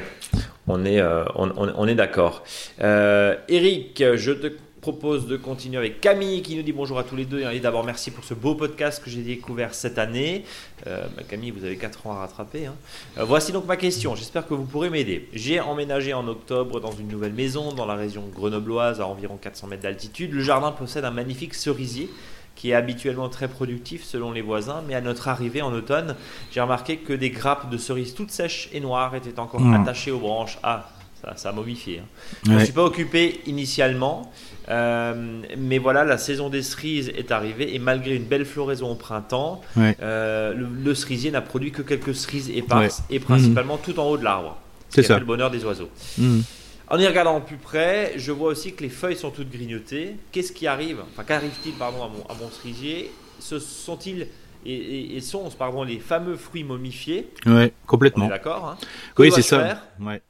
on 0.68 0.84
est, 0.84 1.02
on, 1.02 1.50
on, 1.56 1.88
est 1.88 1.96
d'accord. 1.96 2.44
Eric, 2.78 4.04
je 4.14 4.30
te 4.30 4.52
propose 4.84 5.26
de 5.26 5.38
continuer 5.38 5.78
avec 5.78 6.02
Camille 6.02 6.42
qui 6.42 6.56
nous 6.56 6.62
dit 6.62 6.74
bonjour 6.74 6.98
à 6.98 7.04
tous 7.04 7.16
les 7.16 7.24
deux. 7.24 7.40
Et 7.50 7.58
d'abord, 7.58 7.84
merci 7.84 8.10
pour 8.10 8.22
ce 8.22 8.34
beau 8.34 8.54
podcast 8.54 9.02
que 9.02 9.08
j'ai 9.08 9.22
découvert 9.22 9.72
cette 9.72 9.96
année. 9.96 10.44
Euh, 10.86 11.06
bah, 11.16 11.22
Camille, 11.26 11.52
vous 11.52 11.64
avez 11.64 11.78
4 11.78 12.06
ans 12.06 12.12
à 12.12 12.16
rattraper. 12.16 12.66
Hein. 12.66 12.74
Euh, 13.16 13.24
voici 13.24 13.50
donc 13.50 13.64
ma 13.64 13.78
question. 13.78 14.14
J'espère 14.14 14.46
que 14.46 14.52
vous 14.52 14.66
pourrez 14.66 14.90
m'aider. 14.90 15.26
J'ai 15.32 15.58
emménagé 15.58 16.12
en 16.12 16.28
octobre 16.28 16.80
dans 16.80 16.92
une 16.92 17.08
nouvelle 17.08 17.32
maison 17.32 17.72
dans 17.72 17.86
la 17.86 17.94
région 17.94 18.24
grenobloise 18.30 19.00
à 19.00 19.06
environ 19.06 19.38
400 19.38 19.68
mètres 19.68 19.84
d'altitude. 19.84 20.34
Le 20.34 20.42
jardin 20.42 20.70
possède 20.70 21.06
un 21.06 21.10
magnifique 21.10 21.54
cerisier 21.54 22.10
qui 22.54 22.72
est 22.72 22.74
habituellement 22.74 23.30
très 23.30 23.48
productif 23.48 24.04
selon 24.04 24.32
les 24.32 24.42
voisins, 24.42 24.82
mais 24.86 24.94
à 24.94 25.00
notre 25.00 25.28
arrivée 25.28 25.62
en 25.62 25.72
automne, 25.72 26.14
j'ai 26.50 26.60
remarqué 26.60 26.98
que 26.98 27.14
des 27.14 27.30
grappes 27.30 27.70
de 27.70 27.78
cerises 27.78 28.14
toutes 28.14 28.30
sèches 28.30 28.68
et 28.74 28.80
noires 28.80 29.14
étaient 29.14 29.38
encore 29.38 29.62
mmh. 29.62 29.74
attachées 29.82 30.10
aux 30.10 30.20
branches. 30.20 30.58
Ah, 30.62 30.90
ça, 31.36 31.48
a 31.48 31.52
momifié. 31.52 32.00
Hein. 32.00 32.06
Je 32.46 32.52
ne 32.52 32.64
suis 32.64 32.72
pas 32.72 32.84
occupé 32.84 33.40
initialement, 33.46 34.32
euh, 34.68 35.42
mais 35.58 35.78
voilà, 35.78 36.04
la 36.04 36.18
saison 36.18 36.48
des 36.48 36.62
cerises 36.62 37.10
est 37.16 37.30
arrivée 37.30 37.74
et 37.74 37.78
malgré 37.78 38.14
une 38.14 38.24
belle 38.24 38.44
floraison 38.44 38.92
au 38.92 38.94
printemps, 38.94 39.60
euh, 39.78 40.54
le, 40.54 40.94
cerisier 40.94 41.30
n'a 41.30 41.42
produit 41.42 41.72
que 41.72 41.82
quelques 41.82 42.14
cerises 42.14 42.50
éparses 42.50 43.02
et 43.10 43.20
principalement 43.20 43.78
tout 43.78 43.98
en 43.98 44.04
haut 44.04 44.18
de 44.18 44.24
l'arbre. 44.24 44.58
C'est 44.88 45.02
ça. 45.02 45.18
le 45.18 45.24
bonheur 45.24 45.50
des 45.50 45.64
oiseaux. 45.64 45.90
Mhm. 46.18 46.44
En 46.88 46.98
y 46.98 47.06
regardant 47.06 47.40
plus 47.40 47.56
près, 47.56 48.12
je 48.16 48.30
vois 48.30 48.48
aussi 48.48 48.74
que 48.74 48.82
les 48.82 48.90
feuilles 48.90 49.16
sont 49.16 49.30
toutes 49.30 49.50
grignotées. 49.50 50.16
Qu'est-ce 50.30 50.52
qui 50.52 50.66
arrive 50.66 51.00
Enfin, 51.12 51.24
qu'arrive-t-il 51.24 51.74
pardon 51.74 52.04
à 52.04 52.08
mon, 52.08 52.22
à 52.26 52.34
mon 52.34 52.50
cerisier? 52.50 53.10
Ce 53.40 53.58
sont-ils 53.58 54.28
et, 54.66 55.20
sont 55.20 55.48
pardon 55.58 55.82
les 55.82 55.98
fameux 55.98 56.36
fruits 56.36 56.64
momifiés? 56.64 57.28
Oui, 57.46 57.72
complètement. 57.86 58.28
D'accord. 58.28 58.68
Hein? 58.68 58.86
Oui, 59.18 59.32
c'est 59.34 59.42
ça. 59.42 59.82
Ouais 60.00 60.20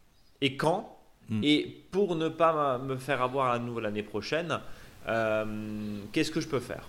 et 0.45 0.57
quand. 0.57 0.97
Hmm. 1.31 1.41
Et 1.43 1.67
pour 1.91 2.17
ne 2.17 2.29
pas 2.29 2.79
me 2.79 2.97
faire 2.97 3.23
avoir 3.23 3.51
à 3.51 3.59
nouveau 3.59 3.81
l'année 3.81 4.03
prochaine, 4.03 4.59
euh, 5.09 5.45
qu'est-ce 6.13 6.31
que 6.31 6.41
je 6.41 6.49
peux 6.49 6.61
faire? 6.61 6.89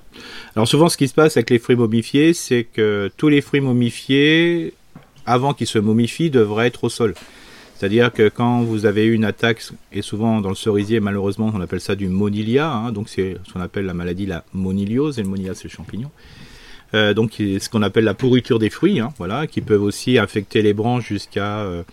Alors 0.55 0.67
souvent, 0.67 0.89
ce 0.89 0.97
qui 0.97 1.07
se 1.07 1.13
passe 1.13 1.37
avec 1.37 1.49
les 1.49 1.59
fruits 1.59 1.77
momifiés, 1.77 2.33
c'est 2.33 2.65
que 2.65 3.09
tous 3.15 3.29
les 3.29 3.41
fruits 3.41 3.61
momifiés, 3.61 4.73
avant 5.25 5.53
qu'ils 5.53 5.67
se 5.67 5.79
momifient, 5.79 6.29
devraient 6.29 6.67
être 6.67 6.83
au 6.83 6.89
sol. 6.89 7.13
C'est-à-dire 7.75 8.11
que 8.11 8.29
quand 8.29 8.61
vous 8.61 8.85
avez 8.85 9.05
eu 9.05 9.13
une 9.13 9.25
attaque, 9.25 9.61
et 9.91 10.01
souvent 10.01 10.41
dans 10.41 10.49
le 10.49 10.55
cerisier, 10.55 10.99
malheureusement, 10.99 11.51
on 11.53 11.61
appelle 11.61 11.81
ça 11.81 11.95
du 11.95 12.07
monilia, 12.07 12.71
hein, 12.71 12.91
donc 12.91 13.09
c'est 13.09 13.37
ce 13.45 13.53
qu'on 13.53 13.61
appelle 13.61 13.85
la 13.85 13.93
maladie 13.93 14.25
la 14.25 14.43
moniliose, 14.53 15.19
et 15.19 15.23
le 15.23 15.29
monilia 15.29 15.55
c'est 15.55 15.65
le 15.65 15.69
champignon. 15.69 16.11
Euh, 16.93 17.13
donc 17.13 17.33
ce 17.37 17.69
qu'on 17.69 17.81
appelle 17.81 18.05
la 18.05 18.13
pourriture 18.13 18.59
des 18.59 18.69
fruits, 18.69 18.99
hein, 18.99 19.13
voilà, 19.17 19.47
qui 19.47 19.61
peuvent 19.61 19.83
aussi 19.83 20.17
affecter 20.17 20.61
les 20.61 20.73
branches 20.73 21.07
jusqu'à 21.07 21.59
euh, 21.59 21.83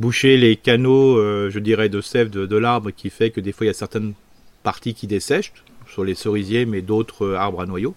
boucher 0.00 0.38
les 0.38 0.56
canaux, 0.56 1.18
euh, 1.18 1.50
je 1.50 1.58
dirais, 1.58 1.90
de 1.90 2.00
sève 2.00 2.30
de, 2.30 2.56
l'arbre, 2.56 2.90
qui 2.90 3.10
fait 3.10 3.30
que 3.30 3.40
des 3.40 3.52
fois 3.52 3.66
il 3.66 3.68
y 3.68 3.70
a 3.70 3.74
certaines 3.74 4.14
parties 4.62 4.94
qui 4.94 5.06
dessèchent 5.06 5.52
sur 5.92 6.04
les 6.04 6.14
cerisiers, 6.14 6.64
mais 6.64 6.80
d'autres 6.80 7.26
euh, 7.26 7.36
arbres 7.36 7.60
à 7.60 7.66
noyaux. 7.66 7.94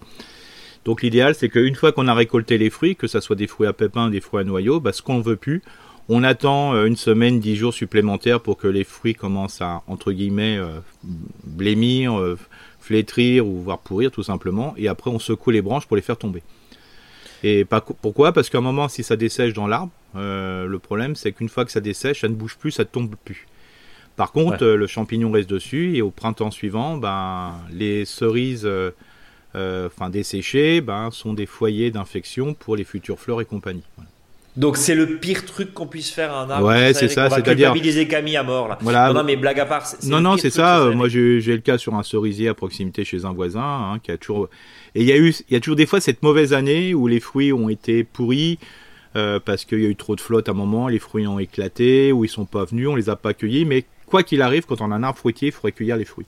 Donc 0.84 1.02
l'idéal, 1.02 1.34
c'est 1.34 1.48
qu'une 1.48 1.74
fois 1.74 1.92
qu'on 1.92 2.06
a 2.06 2.14
récolté 2.14 2.58
les 2.58 2.68
fruits, 2.68 2.94
que 2.94 3.06
ce 3.06 3.20
soit 3.20 3.36
des 3.36 3.46
fruits 3.46 3.66
à 3.66 3.72
pépins, 3.72 4.10
des 4.10 4.20
fruits 4.20 4.42
à 4.42 4.44
noyaux, 4.44 4.80
bah, 4.80 4.92
ce 4.92 5.00
qu'on 5.00 5.16
ne 5.16 5.22
veut 5.22 5.36
plus, 5.36 5.62
on 6.10 6.22
attend 6.22 6.74
euh, 6.74 6.84
une 6.84 6.96
semaine, 6.96 7.40
dix 7.40 7.56
jours 7.56 7.72
supplémentaires 7.72 8.40
pour 8.40 8.58
que 8.58 8.68
les 8.68 8.84
fruits 8.84 9.14
commencent 9.14 9.62
à, 9.62 9.82
entre 9.86 10.12
guillemets, 10.12 10.60
blêmir, 11.44 12.20
flétrir 12.80 13.46
ou 13.46 13.62
voire 13.62 13.78
pourrir 13.78 14.10
tout 14.10 14.22
simplement, 14.22 14.74
et 14.76 14.88
après 14.88 15.10
on 15.10 15.18
secoue 15.18 15.50
les 15.50 15.62
branches 15.62 15.86
pour 15.86 15.96
les 15.96 16.02
faire 16.02 16.18
tomber. 16.18 16.42
Et 17.46 17.66
pourquoi? 18.00 18.32
Parce 18.32 18.48
qu'à 18.48 18.56
un 18.56 18.62
moment, 18.62 18.88
si 18.88 19.02
ça 19.02 19.16
dessèche 19.16 19.52
dans 19.52 19.66
l'arbre, 19.66 19.92
euh, 20.16 20.66
le 20.66 20.78
problème 20.78 21.14
c'est 21.14 21.32
qu'une 21.32 21.50
fois 21.50 21.66
que 21.66 21.70
ça 21.70 21.80
dessèche, 21.80 22.22
ça 22.22 22.28
ne 22.28 22.34
bouge 22.34 22.56
plus, 22.56 22.70
ça 22.70 22.84
ne 22.84 22.88
tombe 22.88 23.14
plus. 23.22 23.46
Par 24.16 24.32
contre, 24.32 24.64
euh, 24.64 24.76
le 24.76 24.86
champignon 24.86 25.30
reste 25.30 25.50
dessus 25.50 25.94
et 25.94 26.00
au 26.00 26.10
printemps 26.10 26.50
suivant, 26.50 26.96
ben, 26.96 27.52
les 27.70 28.06
cerises 28.06 28.64
euh, 28.64 28.92
enfin 29.54 30.08
desséchés, 30.08 30.80
ben, 30.80 31.10
sont 31.10 31.34
des 31.34 31.44
foyers 31.44 31.90
d'infection 31.90 32.54
pour 32.54 32.76
les 32.76 32.84
futures 32.84 33.20
fleurs 33.20 33.42
et 33.42 33.44
compagnie. 33.44 33.82
Donc 34.56 34.78
c'est 34.78 34.94
le 34.94 35.18
pire 35.18 35.44
truc 35.44 35.74
qu'on 35.74 35.86
puisse 35.86 36.10
faire 36.10 36.32
à 36.32 36.44
un 36.44 36.50
arbre. 36.50 36.68
Ouais, 36.68 36.94
c'est 36.94 37.08
ça. 37.08 37.28
C'est-à-dire 37.28 37.72
culpabiliser 37.72 38.08
Camille 38.08 38.38
à 38.38 38.42
mort 38.42 38.68
là. 38.68 38.78
Voilà. 38.80 39.08
Non, 39.08 39.14
non, 39.14 39.24
mais 39.24 39.36
blague 39.36 39.60
à 39.60 39.66
part. 39.66 39.84
Non, 40.04 40.20
non, 40.20 40.38
c'est 40.38 40.48
ça. 40.48 40.88
Moi, 40.94 41.08
j'ai 41.08 41.40
le 41.40 41.58
cas 41.58 41.76
sur 41.76 41.94
un 41.94 42.04
cerisier 42.04 42.48
à 42.48 42.54
proximité 42.54 43.04
chez 43.04 43.26
un 43.26 43.32
voisin 43.34 43.60
hein, 43.60 43.98
qui 44.02 44.12
a 44.12 44.16
toujours. 44.16 44.48
Et 44.94 45.02
il 45.02 45.06
y 45.06 45.12
a 45.12 45.16
eu, 45.16 45.34
il 45.48 45.52
y 45.52 45.56
a 45.56 45.60
toujours 45.60 45.76
des 45.76 45.86
fois 45.86 46.00
cette 46.00 46.22
mauvaise 46.22 46.52
année 46.52 46.94
où 46.94 47.06
les 47.06 47.20
fruits 47.20 47.52
ont 47.52 47.68
été 47.68 48.04
pourris. 48.04 48.58
Euh, 49.16 49.38
parce 49.38 49.64
qu'il 49.64 49.80
y 49.80 49.86
a 49.86 49.88
eu 49.88 49.94
trop 49.94 50.16
de 50.16 50.20
flotte 50.20 50.48
à 50.48 50.50
un 50.50 50.56
moment, 50.56 50.88
les 50.88 50.98
fruits 50.98 51.24
ont 51.28 51.38
éclaté, 51.38 52.10
ou 52.10 52.24
ils 52.24 52.28
sont 52.28 52.46
pas 52.46 52.64
venus, 52.64 52.88
on 52.88 52.96
les 52.96 53.08
a 53.08 53.14
pas 53.14 53.32
cueillis, 53.32 53.64
mais 53.64 53.84
quoi 54.06 54.24
qu'il 54.24 54.42
arrive, 54.42 54.66
quand 54.66 54.80
on 54.80 54.90
a 54.90 54.94
un 54.96 55.04
arbre 55.04 55.16
fruitier, 55.16 55.48
il 55.48 55.52
faudrait 55.52 55.70
cueillir 55.70 55.96
les 55.96 56.04
fruits. 56.04 56.26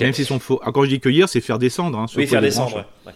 Même 0.00 0.12
s'ils 0.12 0.26
sont 0.26 0.38
faux. 0.38 0.60
Ah, 0.64 0.72
quand 0.72 0.84
je 0.84 0.88
dis 0.88 1.00
cueillir, 1.00 1.28
c'est 1.28 1.40
faire 1.40 1.58
descendre. 1.58 1.98
Hein, 1.98 2.06
oui, 2.16 2.26
faire 2.26 2.40
descendre. 2.40 2.84
Ouais. 3.06 3.12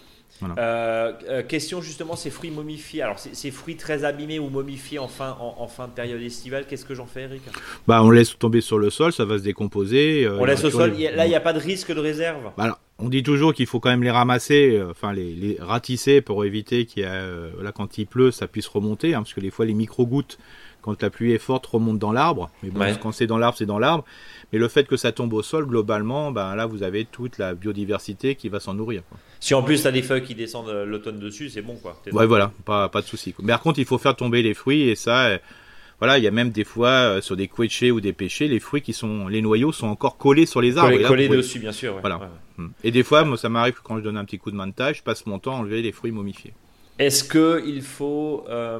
Euh, 0.58 1.12
euh, 1.28 1.42
question 1.42 1.80
justement, 1.80 2.16
ces 2.16 2.30
fruits 2.30 2.50
momifiés. 2.50 3.02
Alors, 3.02 3.18
ces 3.18 3.50
fruits 3.50 3.76
très 3.76 4.04
abîmés 4.04 4.38
ou 4.38 4.48
momifiés 4.48 4.98
en 4.98 5.08
fin, 5.08 5.36
en, 5.40 5.66
fin 5.68 5.86
de 5.86 5.92
période 5.92 6.20
estivale, 6.20 6.66
qu'est-ce 6.68 6.84
que 6.84 6.94
j'en 6.94 7.06
fais, 7.06 7.22
Eric? 7.22 7.42
Bah, 7.86 8.02
on 8.02 8.10
laisse 8.10 8.36
tomber 8.38 8.60
sur 8.60 8.78
le 8.78 8.90
sol, 8.90 9.12
ça 9.12 9.24
va 9.24 9.38
se 9.38 9.44
décomposer. 9.44 10.24
Euh, 10.24 10.38
on 10.40 10.44
laisse 10.44 10.64
au 10.64 10.70
sol. 10.70 10.90
Là, 10.90 11.26
il 11.26 11.28
n'y 11.28 11.34
a 11.34 11.40
pas 11.40 11.52
de 11.52 11.60
risque 11.60 11.94
de 11.94 12.00
réserve? 12.00 12.42
Bah, 12.56 12.64
alors, 12.64 12.80
on 13.04 13.08
dit 13.08 13.22
toujours 13.22 13.52
qu'il 13.54 13.66
faut 13.66 13.80
quand 13.80 13.90
même 13.90 14.02
les 14.02 14.10
ramasser, 14.10 14.82
enfin 14.90 15.12
les, 15.12 15.34
les, 15.34 15.58
ratisser 15.60 16.20
pour 16.20 16.44
éviter 16.44 16.86
qu'il 16.86 17.02
y 17.02 17.06
a, 17.06 17.26
là, 17.62 17.72
quand 17.72 17.98
il 17.98 18.06
pleut, 18.06 18.30
ça 18.30 18.48
puisse 18.48 18.66
remonter, 18.66 19.14
hein, 19.14 19.22
parce 19.22 19.34
que 19.34 19.40
des 19.40 19.50
fois 19.50 19.66
les 19.66 19.74
micro 19.74 20.06
gouttes 20.06 20.38
quand 20.84 21.02
la 21.02 21.08
pluie 21.08 21.32
est 21.32 21.38
forte, 21.38 21.64
remonte 21.64 21.98
dans 21.98 22.12
l'arbre. 22.12 22.50
Mais 22.62 22.68
bon, 22.68 22.84
quand 23.00 23.10
c'est 23.10 23.26
dans 23.26 23.38
l'arbre, 23.38 23.56
c'est 23.56 23.64
dans 23.64 23.78
l'arbre. 23.78 24.04
Mais 24.52 24.58
le 24.58 24.68
fait 24.68 24.86
que 24.86 24.98
ça 24.98 25.12
tombe 25.12 25.32
au 25.32 25.42
sol, 25.42 25.64
globalement, 25.64 26.30
ben 26.30 26.54
là, 26.54 26.66
vous 26.66 26.82
avez 26.82 27.06
toute 27.06 27.38
la 27.38 27.54
biodiversité 27.54 28.34
qui 28.34 28.50
va 28.50 28.60
s'en 28.60 28.74
nourrir. 28.74 29.02
Si 29.40 29.54
en 29.54 29.62
plus 29.62 29.80
tu 29.80 29.86
as 29.86 29.92
des 29.92 30.02
feuilles 30.02 30.22
qui 30.22 30.34
descendent 30.34 30.68
euh, 30.68 30.84
l'automne 30.84 31.18
dessus, 31.18 31.48
c'est 31.48 31.62
bon, 31.62 31.76
quoi. 31.76 31.98
Ouais, 32.12 32.26
voilà, 32.26 32.52
pas, 32.66 32.90
pas 32.90 33.00
de 33.00 33.06
souci. 33.06 33.34
Mais 33.40 33.54
par 33.54 33.62
contre, 33.62 33.78
il 33.78 33.86
faut 33.86 33.96
faire 33.96 34.14
tomber 34.14 34.42
les 34.42 34.52
fruits 34.52 34.82
et 34.82 34.94
ça. 34.94 35.38
Voilà, 36.04 36.18
il 36.18 36.24
y 36.24 36.28
a 36.28 36.30
même 36.30 36.50
des 36.50 36.64
fois 36.64 36.90
euh, 36.90 37.20
sur 37.22 37.34
des 37.34 37.48
couetchés 37.48 37.90
ou 37.90 37.98
des 37.98 38.12
pêchés, 38.12 38.46
les 38.46 38.60
fruits 38.60 38.82
qui 38.82 38.92
sont, 38.92 39.26
les 39.26 39.40
noyaux 39.40 39.72
sont 39.72 39.86
encore 39.86 40.18
collés 40.18 40.44
sur 40.44 40.60
les 40.60 40.76
arbres. 40.76 40.94
Collés, 41.08 41.28
dessus, 41.28 41.60
bien 41.60 41.72
sûr. 41.72 41.96
Voilà. 42.02 42.28
Hmm. 42.58 42.68
Et 42.84 42.90
des 42.90 43.02
fois, 43.02 43.24
moi, 43.24 43.38
ça 43.38 43.48
m'arrive 43.48 43.80
quand 43.82 43.96
je 43.96 44.02
donne 44.02 44.18
un 44.18 44.24
petit 44.26 44.36
coup 44.36 44.50
de 44.50 44.56
main 44.56 44.66
de 44.66 44.72
taille, 44.72 44.92
je 44.92 45.02
passe 45.02 45.24
mon 45.24 45.38
temps 45.38 45.56
à 45.56 45.60
enlever 45.60 45.80
les 45.80 45.92
fruits 45.92 46.12
momifiés. 46.12 46.52
Est-ce 46.98 47.24
que 47.24 47.64
il 47.66 47.80
faut, 47.80 48.44
euh, 48.50 48.78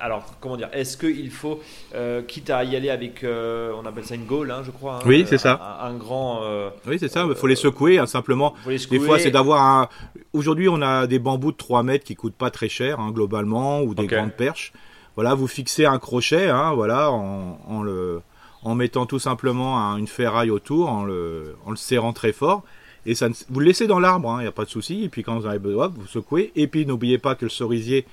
alors 0.00 0.36
comment 0.40 0.56
dire, 0.56 0.70
est-ce 0.72 0.96
que 0.96 1.06
il 1.06 1.30
faut, 1.30 1.60
euh, 1.94 2.22
quitte 2.22 2.48
à 2.48 2.64
y 2.64 2.74
aller 2.76 2.88
avec, 2.88 3.24
euh, 3.24 3.70
on 3.78 3.84
appelle 3.84 4.04
ça 4.04 4.14
une 4.14 4.24
gaule, 4.24 4.50
hein, 4.50 4.62
je 4.64 4.70
crois. 4.70 4.94
Hein, 4.94 5.04
oui, 5.04 5.26
c'est 5.28 5.36
ça. 5.36 5.78
Un, 5.82 5.94
grand. 5.98 6.40
oui, 6.86 6.96
c'est 6.98 7.08
ça. 7.08 7.26
Il 7.28 7.34
faut 7.34 7.46
les 7.46 7.56
secouer, 7.56 7.98
hein, 7.98 8.06
simplement. 8.06 8.54
Les 8.66 8.78
Des 8.78 9.00
fois, 9.00 9.18
c'est 9.18 9.30
d'avoir 9.30 9.62
un. 9.62 9.88
Aujourd'hui, 10.32 10.70
on 10.70 10.80
a 10.80 11.06
des 11.06 11.18
bambous 11.18 11.52
de 11.52 11.58
3 11.58 11.82
mètres 11.82 12.06
qui 12.06 12.16
coûtent 12.16 12.32
pas 12.32 12.50
très 12.50 12.70
cher, 12.70 12.98
globalement, 13.12 13.82
ou 13.82 13.94
des 13.94 14.06
grandes 14.06 14.32
perches. 14.32 14.72
Voilà, 15.18 15.34
vous 15.34 15.48
fixez 15.48 15.84
un 15.84 15.98
crochet, 15.98 16.46
voilà, 16.76 17.10
en, 17.10 18.74
mettant 18.76 19.04
tout 19.04 19.18
simplement 19.18 19.76
une 19.96 20.06
ferraille 20.06 20.50
autour, 20.50 20.88
en 20.90 21.02
le, 21.02 21.56
serrant 21.74 22.12
très 22.12 22.32
fort 22.32 22.62
et 23.04 23.16
ça, 23.16 23.26
vous 23.48 23.58
le 23.58 23.66
laissez 23.66 23.88
dans 23.88 23.98
l'arbre, 23.98 24.28
il 24.28 24.38
hein, 24.38 24.42
n'y 24.42 24.46
a 24.46 24.52
pas 24.52 24.64
de 24.64 24.70
souci. 24.70 25.02
Et 25.02 25.08
puis 25.08 25.24
quand 25.24 25.36
vous 25.36 25.46
avez 25.46 25.58
besoin, 25.58 25.88
vous 25.88 26.06
secouez. 26.06 26.52
Et 26.54 26.68
puis 26.68 26.86
n'oubliez 26.86 27.18
pas 27.18 27.34
que 27.34 27.46
le 27.46 27.48
cerisier, 27.50 28.06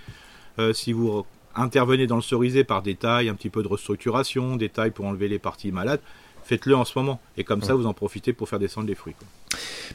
euh, 0.57 0.73
si 0.73 0.93
vous 0.93 1.27
intervenez 1.53 2.07
dans 2.07 2.15
le 2.15 2.23
cerisier 2.23 2.63
par 2.63 2.81
des 2.81 2.95
tailles, 2.95 3.29
un 3.29 3.35
petit 3.35 3.51
peu 3.51 3.61
de 3.61 3.67
restructuration, 3.67 4.55
des 4.55 4.69
tailles 4.69 4.89
pour 4.89 5.05
enlever 5.05 5.27
les 5.27 5.37
parties 5.37 5.71
malades, 5.71 6.01
faites-le 6.45 6.75
en 6.75 6.85
ce 6.85 6.97
moment. 6.97 7.19
Et 7.37 7.43
comme 7.43 7.61
ça, 7.61 7.73
vous 7.73 7.85
en 7.87 7.93
profitez 7.93 8.31
pour 8.31 8.47
faire 8.47 8.59
descendre 8.59 8.87
les 8.87 8.95
fruits. 8.95 9.15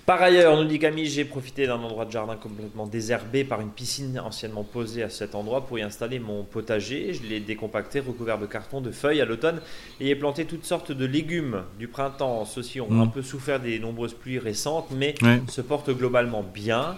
Par 0.07 0.21
ailleurs, 0.23 0.57
nous 0.57 0.65
dit 0.65 0.79
Camille, 0.79 1.07
j'ai 1.07 1.25
profité 1.25 1.67
d'un 1.67 1.77
endroit 1.77 2.05
de 2.05 2.11
jardin 2.11 2.37
complètement 2.37 2.87
désherbé 2.87 3.45
par 3.45 3.61
une 3.61 3.71
piscine 3.71 4.19
anciennement 4.21 4.65
posée 4.65 5.03
à 5.03 5.11
cet 5.11 5.35
endroit 5.35 5.67
pour 5.67 5.79
y 5.79 5.83
installer 5.83 6.19
mon 6.19 6.45
potager. 6.45 7.15
Je 7.15 7.23
l'ai 7.23 7.41
décompacté, 7.41 8.01
recouvert 8.01 8.39
de 8.39 8.47
carton, 8.47 8.81
de 8.81 8.91
feuilles 8.91 9.21
à 9.21 9.25
l'automne 9.25 9.61
et 10.01 10.07
y 10.07 10.11
ai 10.11 10.17
planté 10.17 10.45
toutes 10.45 10.65
sortes 10.65 10.93
de 10.93 11.05
légumes 11.05 11.63
du 11.79 11.89
printemps. 11.89 12.45
Ceux-ci 12.45 12.81
ont 12.81 12.91
mm. 12.91 13.01
un 13.01 13.07
peu 13.07 13.23
souffert 13.23 13.61
des 13.61 13.79
nombreuses 13.79 14.15
pluies 14.15 14.39
récentes, 14.39 14.89
mais 14.93 15.15
se 15.49 15.61
portent 15.61 15.91
globalement 15.91 16.43
bien. 16.43 16.97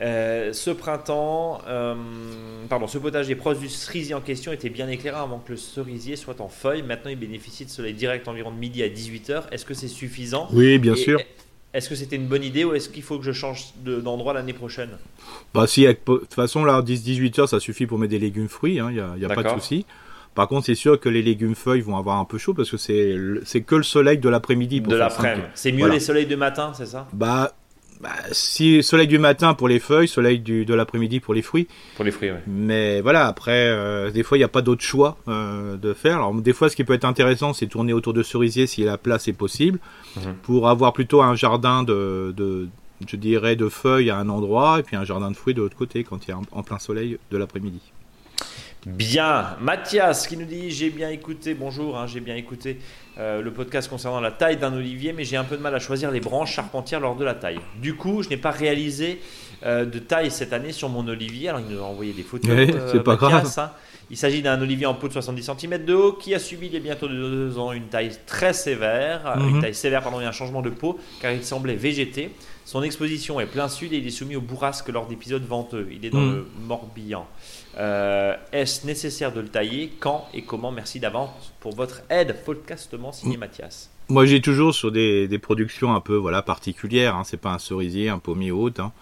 Euh, 0.00 0.52
ce 0.52 0.70
printemps, 0.70 1.60
euh, 1.68 1.94
pardon, 2.68 2.86
ce 2.86 2.98
potager 2.98 3.34
proche 3.34 3.58
du 3.58 3.68
cerisier 3.68 4.14
en 4.14 4.20
question 4.20 4.52
était 4.52 4.70
bien 4.70 4.88
éclairé 4.88 5.18
avant 5.18 5.38
que 5.38 5.52
le 5.52 5.58
cerisier 5.58 6.16
soit 6.16 6.40
en 6.40 6.48
feuilles. 6.48 6.82
Maintenant, 6.82 7.10
il 7.10 7.18
bénéficie 7.18 7.64
de 7.64 7.70
soleil 7.70 7.94
direct 7.94 8.26
environ 8.26 8.50
de 8.50 8.56
midi 8.56 8.82
à 8.82 8.88
18h. 8.88 9.44
Est-ce 9.52 9.64
que 9.64 9.74
c'est 9.74 9.88
suffisant? 9.88 10.48
Oui, 10.52 10.78
bien 10.78 10.96
sûr. 10.96 11.20
Est-ce 11.74 11.88
que 11.88 11.94
c'était 11.94 12.16
une 12.16 12.26
bonne 12.26 12.44
idée 12.44 12.64
ou 12.64 12.74
est-ce 12.74 12.90
qu'il 12.90 13.02
faut 13.02 13.18
que 13.18 13.24
je 13.24 13.32
change 13.32 13.72
d'endroit 13.82 14.34
l'année 14.34 14.52
prochaine? 14.52 14.90
Bah 15.54 15.66
si, 15.66 15.86
de 15.86 15.92
toute 15.92 16.34
façon 16.34 16.66
là 16.66 16.82
10-18 16.82 17.40
heures 17.40 17.48
ça 17.48 17.60
suffit 17.60 17.86
pour 17.86 17.98
mettre 17.98 18.10
des 18.10 18.18
légumes 18.18 18.48
fruits, 18.48 18.74
il 18.74 18.80
hein, 18.80 18.90
n'y 18.90 19.00
a, 19.00 19.16
y 19.16 19.24
a 19.24 19.28
pas 19.28 19.42
de 19.42 19.48
souci. 19.48 19.86
Par 20.34 20.48
contre 20.48 20.66
c'est 20.66 20.74
sûr 20.74 21.00
que 21.00 21.08
les 21.08 21.22
légumes 21.22 21.54
feuilles 21.54 21.80
vont 21.80 21.96
avoir 21.96 22.18
un 22.18 22.26
peu 22.26 22.36
chaud 22.36 22.52
parce 22.52 22.70
que 22.70 22.76
c'est 22.76 23.60
que 23.62 23.74
le 23.74 23.82
soleil 23.82 24.18
de 24.18 24.28
l'après-midi. 24.28 24.82
De 24.82 24.94
l'après-midi. 24.94 25.46
C'est 25.54 25.72
mieux 25.72 25.88
les 25.88 26.00
soleils 26.00 26.26
de 26.26 26.36
matin, 26.36 26.72
c'est 26.74 26.86
ça? 26.86 27.08
Bah 27.14 27.54
bah, 28.02 28.10
si 28.32 28.82
soleil 28.82 29.06
du 29.06 29.20
matin 29.20 29.54
pour 29.54 29.68
les 29.68 29.78
feuilles, 29.78 30.08
soleil 30.08 30.40
du, 30.40 30.64
de 30.64 30.74
l'après-midi 30.74 31.20
pour 31.20 31.34
les 31.34 31.42
fruits. 31.42 31.68
Pour 31.94 32.04
les 32.04 32.10
fruits, 32.10 32.32
oui. 32.32 32.38
Mais 32.48 33.00
voilà, 33.00 33.28
après, 33.28 33.68
euh, 33.68 34.10
des 34.10 34.24
fois, 34.24 34.36
il 34.36 34.40
n'y 34.40 34.44
a 34.44 34.48
pas 34.48 34.60
d'autre 34.60 34.82
choix 34.82 35.18
euh, 35.28 35.76
de 35.76 35.92
faire. 35.94 36.16
Alors, 36.16 36.34
des 36.34 36.52
fois, 36.52 36.68
ce 36.68 36.74
qui 36.74 36.82
peut 36.82 36.94
être 36.94 37.04
intéressant, 37.04 37.52
c'est 37.52 37.68
tourner 37.68 37.92
autour 37.92 38.12
de 38.12 38.24
cerisier 38.24 38.66
si 38.66 38.82
la 38.82 38.98
place 38.98 39.28
est 39.28 39.32
possible, 39.32 39.78
mhm. 40.16 40.34
pour 40.42 40.68
avoir 40.68 40.92
plutôt 40.92 41.22
un 41.22 41.36
jardin 41.36 41.84
de, 41.84 42.34
de, 42.36 42.68
je 43.06 43.14
dirais, 43.14 43.54
de 43.54 43.68
feuilles 43.68 44.10
à 44.10 44.18
un 44.18 44.28
endroit, 44.28 44.80
et 44.80 44.82
puis 44.82 44.96
un 44.96 45.04
jardin 45.04 45.30
de 45.30 45.36
fruits 45.36 45.54
de 45.54 45.62
l'autre 45.62 45.76
côté, 45.76 46.02
quand 46.02 46.26
il 46.26 46.30
y 46.30 46.34
a 46.34 46.40
en 46.50 46.62
plein 46.64 46.80
soleil 46.80 47.18
de 47.30 47.36
l'après-midi. 47.36 47.92
Bien, 48.86 49.56
Mathias 49.60 50.26
qui 50.26 50.36
nous 50.36 50.44
dit 50.44 50.72
j'ai 50.72 50.90
bien 50.90 51.08
écouté, 51.08 51.54
bonjour, 51.54 51.96
hein, 51.96 52.08
j'ai 52.08 52.18
bien 52.18 52.34
écouté 52.34 52.78
euh, 53.16 53.40
le 53.40 53.52
podcast 53.52 53.88
concernant 53.88 54.20
la 54.20 54.32
taille 54.32 54.56
d'un 54.56 54.74
olivier, 54.74 55.12
mais 55.12 55.22
j'ai 55.22 55.36
un 55.36 55.44
peu 55.44 55.56
de 55.56 55.62
mal 55.62 55.72
à 55.72 55.78
choisir 55.78 56.10
les 56.10 56.18
branches 56.18 56.54
charpentières 56.54 56.98
lors 56.98 57.14
de 57.14 57.24
la 57.24 57.34
taille. 57.34 57.60
Du 57.80 57.94
coup, 57.94 58.24
je 58.24 58.28
n'ai 58.28 58.36
pas 58.36 58.50
réalisé 58.50 59.20
euh, 59.64 59.84
de 59.84 60.00
taille 60.00 60.32
cette 60.32 60.52
année 60.52 60.72
sur 60.72 60.88
mon 60.88 61.06
olivier. 61.06 61.50
Alors, 61.50 61.60
il 61.60 61.72
nous 61.72 61.80
a 61.80 61.84
envoyé 61.84 62.12
des 62.12 62.24
photos. 62.24 62.50
Euh, 62.50 62.88
c'est 62.90 63.04
pas 63.04 63.14
grave. 63.14 63.48
Hein. 63.56 63.70
Il 64.10 64.16
s'agit 64.16 64.42
d'un 64.42 64.60
olivier 64.60 64.86
en 64.86 64.94
pot 64.94 65.06
de 65.06 65.12
70 65.12 65.50
cm 65.56 65.84
de 65.84 65.94
haut 65.94 66.12
qui 66.14 66.34
a 66.34 66.40
subi 66.40 66.66
il 66.66 66.74
y 66.74 66.76
a 66.76 66.80
bientôt 66.80 67.06
deux 67.06 67.56
ans 67.58 67.70
une 67.70 67.86
taille 67.86 68.10
très 68.26 68.52
sévère, 68.52 69.32
une 69.38 69.56
mhm. 69.56 69.62
taille 69.62 69.74
sévère 69.74 70.02
pardon, 70.02 70.20
et 70.20 70.26
un 70.26 70.32
changement 70.32 70.60
de 70.60 70.70
peau 70.70 70.98
car 71.20 71.32
il 71.32 71.44
semblait 71.44 71.76
végéter. 71.76 72.30
Son 72.64 72.82
exposition 72.82 73.40
est 73.40 73.46
plein 73.46 73.68
sud 73.68 73.92
et 73.92 73.98
il 73.98 74.06
est 74.06 74.10
soumis 74.10 74.36
au 74.36 74.40
bourrasque 74.40 74.88
lors 74.88 75.06
d'épisodes 75.06 75.44
venteux. 75.46 75.88
Il 75.92 76.04
est 76.04 76.10
dans 76.10 76.18
mhm. 76.18 76.34
le 76.34 76.46
Morbihan. 76.66 77.26
Euh, 77.78 78.36
est-ce 78.52 78.86
nécessaire 78.86 79.32
de 79.32 79.40
le 79.40 79.48
tailler 79.48 79.92
Quand 79.98 80.28
et 80.34 80.42
comment 80.42 80.72
Merci 80.72 81.00
d'avance 81.00 81.52
pour 81.60 81.74
votre 81.74 82.02
aide. 82.10 82.36
Podcastement 82.44 83.12
signé 83.12 83.36
Mathias. 83.36 83.90
Moi, 84.08 84.26
j'ai 84.26 84.40
toujours 84.40 84.74
sur 84.74 84.92
des, 84.92 85.38
productions 85.40 85.94
un 85.94 86.00
peu 86.00 86.16
voilà 86.16 86.42
particulières. 86.42 87.16
Hein. 87.16 87.22
C'est 87.24 87.40
pas 87.40 87.52
un 87.52 87.58
cerisier, 87.58 88.08
un 88.08 88.18
pommier 88.18 88.50
haute. 88.50 88.80
Hein. 88.80 88.92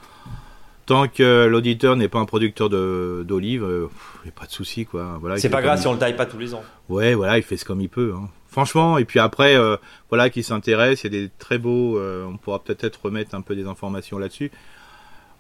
Tant 0.87 1.09
que 1.09 1.47
l'auditeur 1.47 1.97
n'est 1.97 2.09
pas 2.09 2.19
un 2.19 2.25
producteur 2.25 2.69
d'olives, 2.69 3.65
il 3.65 4.25
n'y 4.25 4.29
a 4.29 4.39
pas 4.39 4.47
de 4.47 4.51
souci 4.51 4.87
quoi. 4.87 5.19
Voilà. 5.21 5.37
C'est 5.39 5.49
pas 5.49 5.63
grave 5.63 5.81
si 5.81 5.87
on 5.87 5.93
le 5.93 5.99
taille 5.99 6.17
pas 6.17 6.27
tous 6.27 6.39
les 6.39 6.53
ans. 6.53 6.65
Ouais, 6.89 7.15
voilà, 7.15 7.39
il 7.39 7.45
fait 7.45 7.57
ce 7.57 7.65
comme 7.65 7.81
il 7.81 7.89
peut. 7.89 8.13
Hein. 8.17 8.29
Franchement, 8.51 8.99
et 8.99 9.05
puis 9.05 9.21
après, 9.21 9.55
euh, 9.55 9.77
voilà, 10.09 10.29
qui 10.29 10.43
s'intéresse, 10.43 11.05
il 11.05 11.15
y 11.15 11.17
a 11.17 11.23
des 11.23 11.31
très 11.39 11.59
beaux. 11.59 11.99
Euh, 11.99 12.25
on 12.27 12.37
pourra 12.37 12.59
peut-être 12.59 13.05
remettre 13.05 13.37
un 13.37 13.43
peu 13.43 13.55
des 13.55 13.67
informations 13.67 14.19
là-dessus 14.19 14.51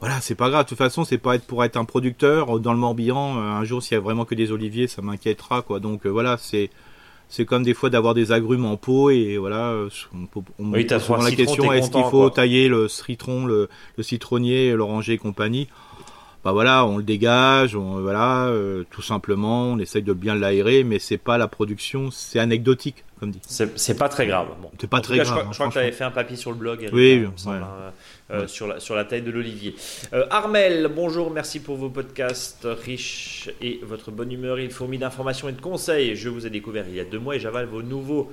voilà, 0.01 0.20
c'est 0.20 0.34
pas 0.34 0.48
grave. 0.48 0.64
De 0.64 0.68
toute 0.68 0.78
façon, 0.78 1.05
c'est 1.05 1.18
pas 1.18 1.34
être 1.34 1.46
pour 1.46 1.62
être 1.62 1.76
un 1.76 1.84
producteur 1.84 2.59
dans 2.59 2.72
le 2.72 2.78
Morbihan. 2.78 3.36
Euh, 3.36 3.40
un 3.42 3.64
jour, 3.64 3.82
s'il 3.82 3.94
y 3.94 3.98
a 3.98 4.01
vraiment 4.01 4.24
que 4.24 4.34
des 4.34 4.51
oliviers, 4.51 4.86
ça 4.86 5.03
m'inquiétera, 5.03 5.62
quoi. 5.62 5.78
Donc 5.78 6.07
euh, 6.07 6.09
voilà, 6.09 6.36
c'est 6.38 6.70
c'est 7.28 7.44
comme 7.44 7.62
des 7.62 7.74
fois 7.74 7.90
d'avoir 7.90 8.14
des 8.14 8.32
agrumes 8.32 8.64
en 8.64 8.76
pot 8.76 9.11
et 9.11 9.36
voilà. 9.38 9.68
Euh, 9.68 9.88
on, 10.14 10.42
on, 10.59 10.72
oui, 10.72 10.86
souvent 10.88 11.22
la 11.22 11.30
question 11.30 11.72
est-ce 11.72 11.90
qu'il 11.90 12.05
faut 12.05 12.28
tailler 12.30 12.68
le 12.68 12.88
citron, 12.88 13.46
le, 13.46 13.68
le 13.96 14.03
citronnier, 14.03 14.72
l'oranger 14.72 15.12
et 15.12 15.18
compagnie? 15.18 15.68
Bah 16.45 16.53
voilà, 16.53 16.86
on 16.86 16.97
le 16.97 17.03
dégage, 17.03 17.76
on, 17.76 18.01
voilà, 18.01 18.51
tout 18.91 19.03
simplement, 19.03 19.64
on 19.64 19.78
essaye 19.78 20.03
de 20.03 20.14
bien 20.14 20.34
l'aérer, 20.34 20.84
mais 20.84 20.99
c'est 20.99 21.18
pas 21.18 21.36
la 21.36 21.49
production, 21.49 22.11
c'est 22.11 22.38
anecdotique, 22.38 23.05
comme 23.18 23.30
dit. 23.30 23.41
C'est 23.45 23.99
pas 23.99 24.09
très 24.09 24.26
grave. 24.26 24.49
Bon. 24.62 24.70
C'est 24.80 24.88
pas 24.88 25.03
très 25.03 25.18
grave. 25.18 25.26
Je 25.26 25.32
crois, 25.32 25.53
je 25.53 25.57
crois 25.59 25.68
que 25.68 25.72
tu 25.74 25.78
avais 25.78 25.93
fait 25.93 26.05
un 26.05 26.11
papier 26.11 26.36
sur 26.36 26.51
le 26.51 26.57
blog. 26.57 26.88
oui, 26.93 27.26
ouais. 27.26 27.53
Euh, 28.32 28.47
sur, 28.47 28.68
la, 28.68 28.78
sur 28.78 28.95
la 28.95 29.05
taille 29.05 29.22
de 29.22 29.30
l'olivier. 29.32 29.74
Euh, 30.12 30.24
Armel, 30.30 30.88
bonjour, 30.95 31.32
merci 31.32 31.59
pour 31.59 31.76
vos 31.76 31.91
podcasts 31.91 32.64
riches 32.64 33.51
et 33.61 33.80
votre 33.82 34.12
bonne 34.12 34.30
humeur. 34.30 34.61
Il 34.61 34.70
fourmille 34.70 35.01
d'informations 35.01 35.49
et 35.49 35.53
de 35.53 35.61
conseils. 35.61 36.14
Je 36.14 36.28
vous 36.28 36.47
ai 36.47 36.51
découvert 36.51 36.84
il 36.88 36.95
y 36.95 37.01
a 37.01 37.05
deux 37.05 37.18
mois 37.18 37.34
et 37.34 37.41
j'avale 37.41 37.66
vos 37.66 37.82
nouveaux 37.82 38.30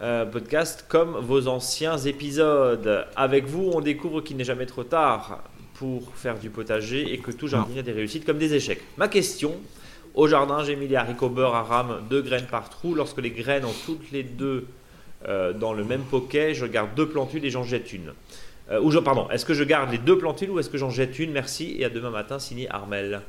euh, 0.00 0.24
podcasts 0.24 0.86
comme 0.88 1.18
vos 1.18 1.46
anciens 1.46 1.98
épisodes. 1.98 3.06
Avec 3.16 3.44
vous, 3.44 3.70
on 3.74 3.82
découvre 3.82 4.22
qu'il 4.22 4.38
n'est 4.38 4.44
jamais 4.44 4.64
trop 4.66 4.84
tard 4.84 5.42
pour 5.74 6.02
faire 6.14 6.38
du 6.38 6.50
potager 6.50 7.12
et 7.12 7.18
que 7.18 7.30
tout 7.30 7.48
jardinier 7.48 7.80
a 7.80 7.82
des 7.82 7.92
réussites 7.92 8.24
comme 8.24 8.38
des 8.38 8.54
échecs. 8.54 8.80
Ma 8.96 9.08
question, 9.08 9.54
au 10.14 10.28
jardin, 10.28 10.62
j'ai 10.64 10.76
mis 10.76 10.86
les 10.88 10.96
haricots 10.96 11.28
beurre 11.28 11.54
à 11.54 11.62
rame, 11.62 12.00
deux 12.08 12.22
graines 12.22 12.46
par 12.50 12.68
trou. 12.70 12.94
Lorsque 12.94 13.18
les 13.18 13.30
graines 13.30 13.64
ont 13.64 13.74
toutes 13.86 14.10
les 14.12 14.22
deux 14.22 14.66
dans 15.58 15.72
le 15.72 15.84
même 15.84 16.02
poquet, 16.02 16.52
je 16.54 16.66
garde 16.66 16.90
deux 16.94 17.08
plantules 17.08 17.44
et 17.46 17.50
j'en 17.50 17.62
jette 17.64 17.92
une. 17.94 18.12
euh, 18.70 18.80
ou 18.80 18.90
je, 18.90 18.98
pardon, 18.98 19.26
est-ce 19.30 19.44
que 19.46 19.54
je 19.54 19.64
garde 19.64 19.90
les 19.90 19.96
deux 19.98 20.18
plantules 20.18 20.50
ou 20.50 20.58
est-ce 20.58 20.68
que 20.70 20.76
j'en 20.78 20.90
jette 20.90 21.18
une? 21.18 21.32
Merci 21.32 21.76
et 21.78 21.84
à 21.86 21.88
demain 21.90 22.10
matin, 22.10 22.38
signé 22.38 22.68
Armel. 22.70 23.22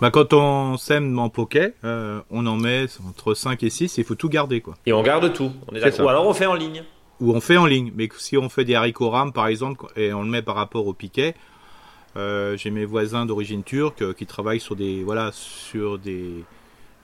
Bah, 0.00 0.10
quand 0.10 0.32
on 0.34 0.76
sème 0.76 1.18
en 1.18 1.28
poquet, 1.30 1.74
euh, 1.84 2.20
on 2.30 2.46
en 2.46 2.56
met 2.56 2.86
entre 3.08 3.34
5 3.34 3.62
et 3.62 3.70
6, 3.70 3.96
il 3.98 4.04
faut 4.04 4.14
tout 4.14 4.28
garder. 4.28 4.60
Quoi. 4.60 4.74
Et 4.86 4.92
on 4.92 5.02
garde 5.02 5.32
tout, 5.32 5.50
on 5.70 5.74
est, 5.74 5.80
d'accord. 5.80 6.06
Ou 6.06 6.08
alors 6.10 6.26
on 6.26 6.34
fait 6.34 6.46
en 6.46 6.54
ligne. 6.54 6.84
Ou 7.20 7.34
on 7.34 7.40
fait 7.40 7.56
en 7.58 7.66
ligne, 7.66 7.92
mais 7.94 8.08
si 8.16 8.36
on 8.38 8.48
fait 8.48 8.64
des 8.64 8.74
haricots 8.74 9.10
rames 9.10 9.32
par 9.32 9.46
exemple, 9.48 9.86
et 9.96 10.12
on 10.12 10.22
le 10.22 10.28
met 10.28 10.42
par 10.42 10.54
rapport 10.56 10.86
au 10.86 10.94
piquet, 10.94 11.34
euh, 12.16 12.56
j'ai 12.56 12.70
mes 12.70 12.84
voisins 12.84 13.26
d'origine 13.26 13.62
turque 13.62 14.14
qui 14.14 14.26
travaillent 14.26 14.60
sur 14.60 14.76
des, 14.76 15.04
voilà, 15.04 15.30
sur 15.32 15.98
des, 15.98 16.44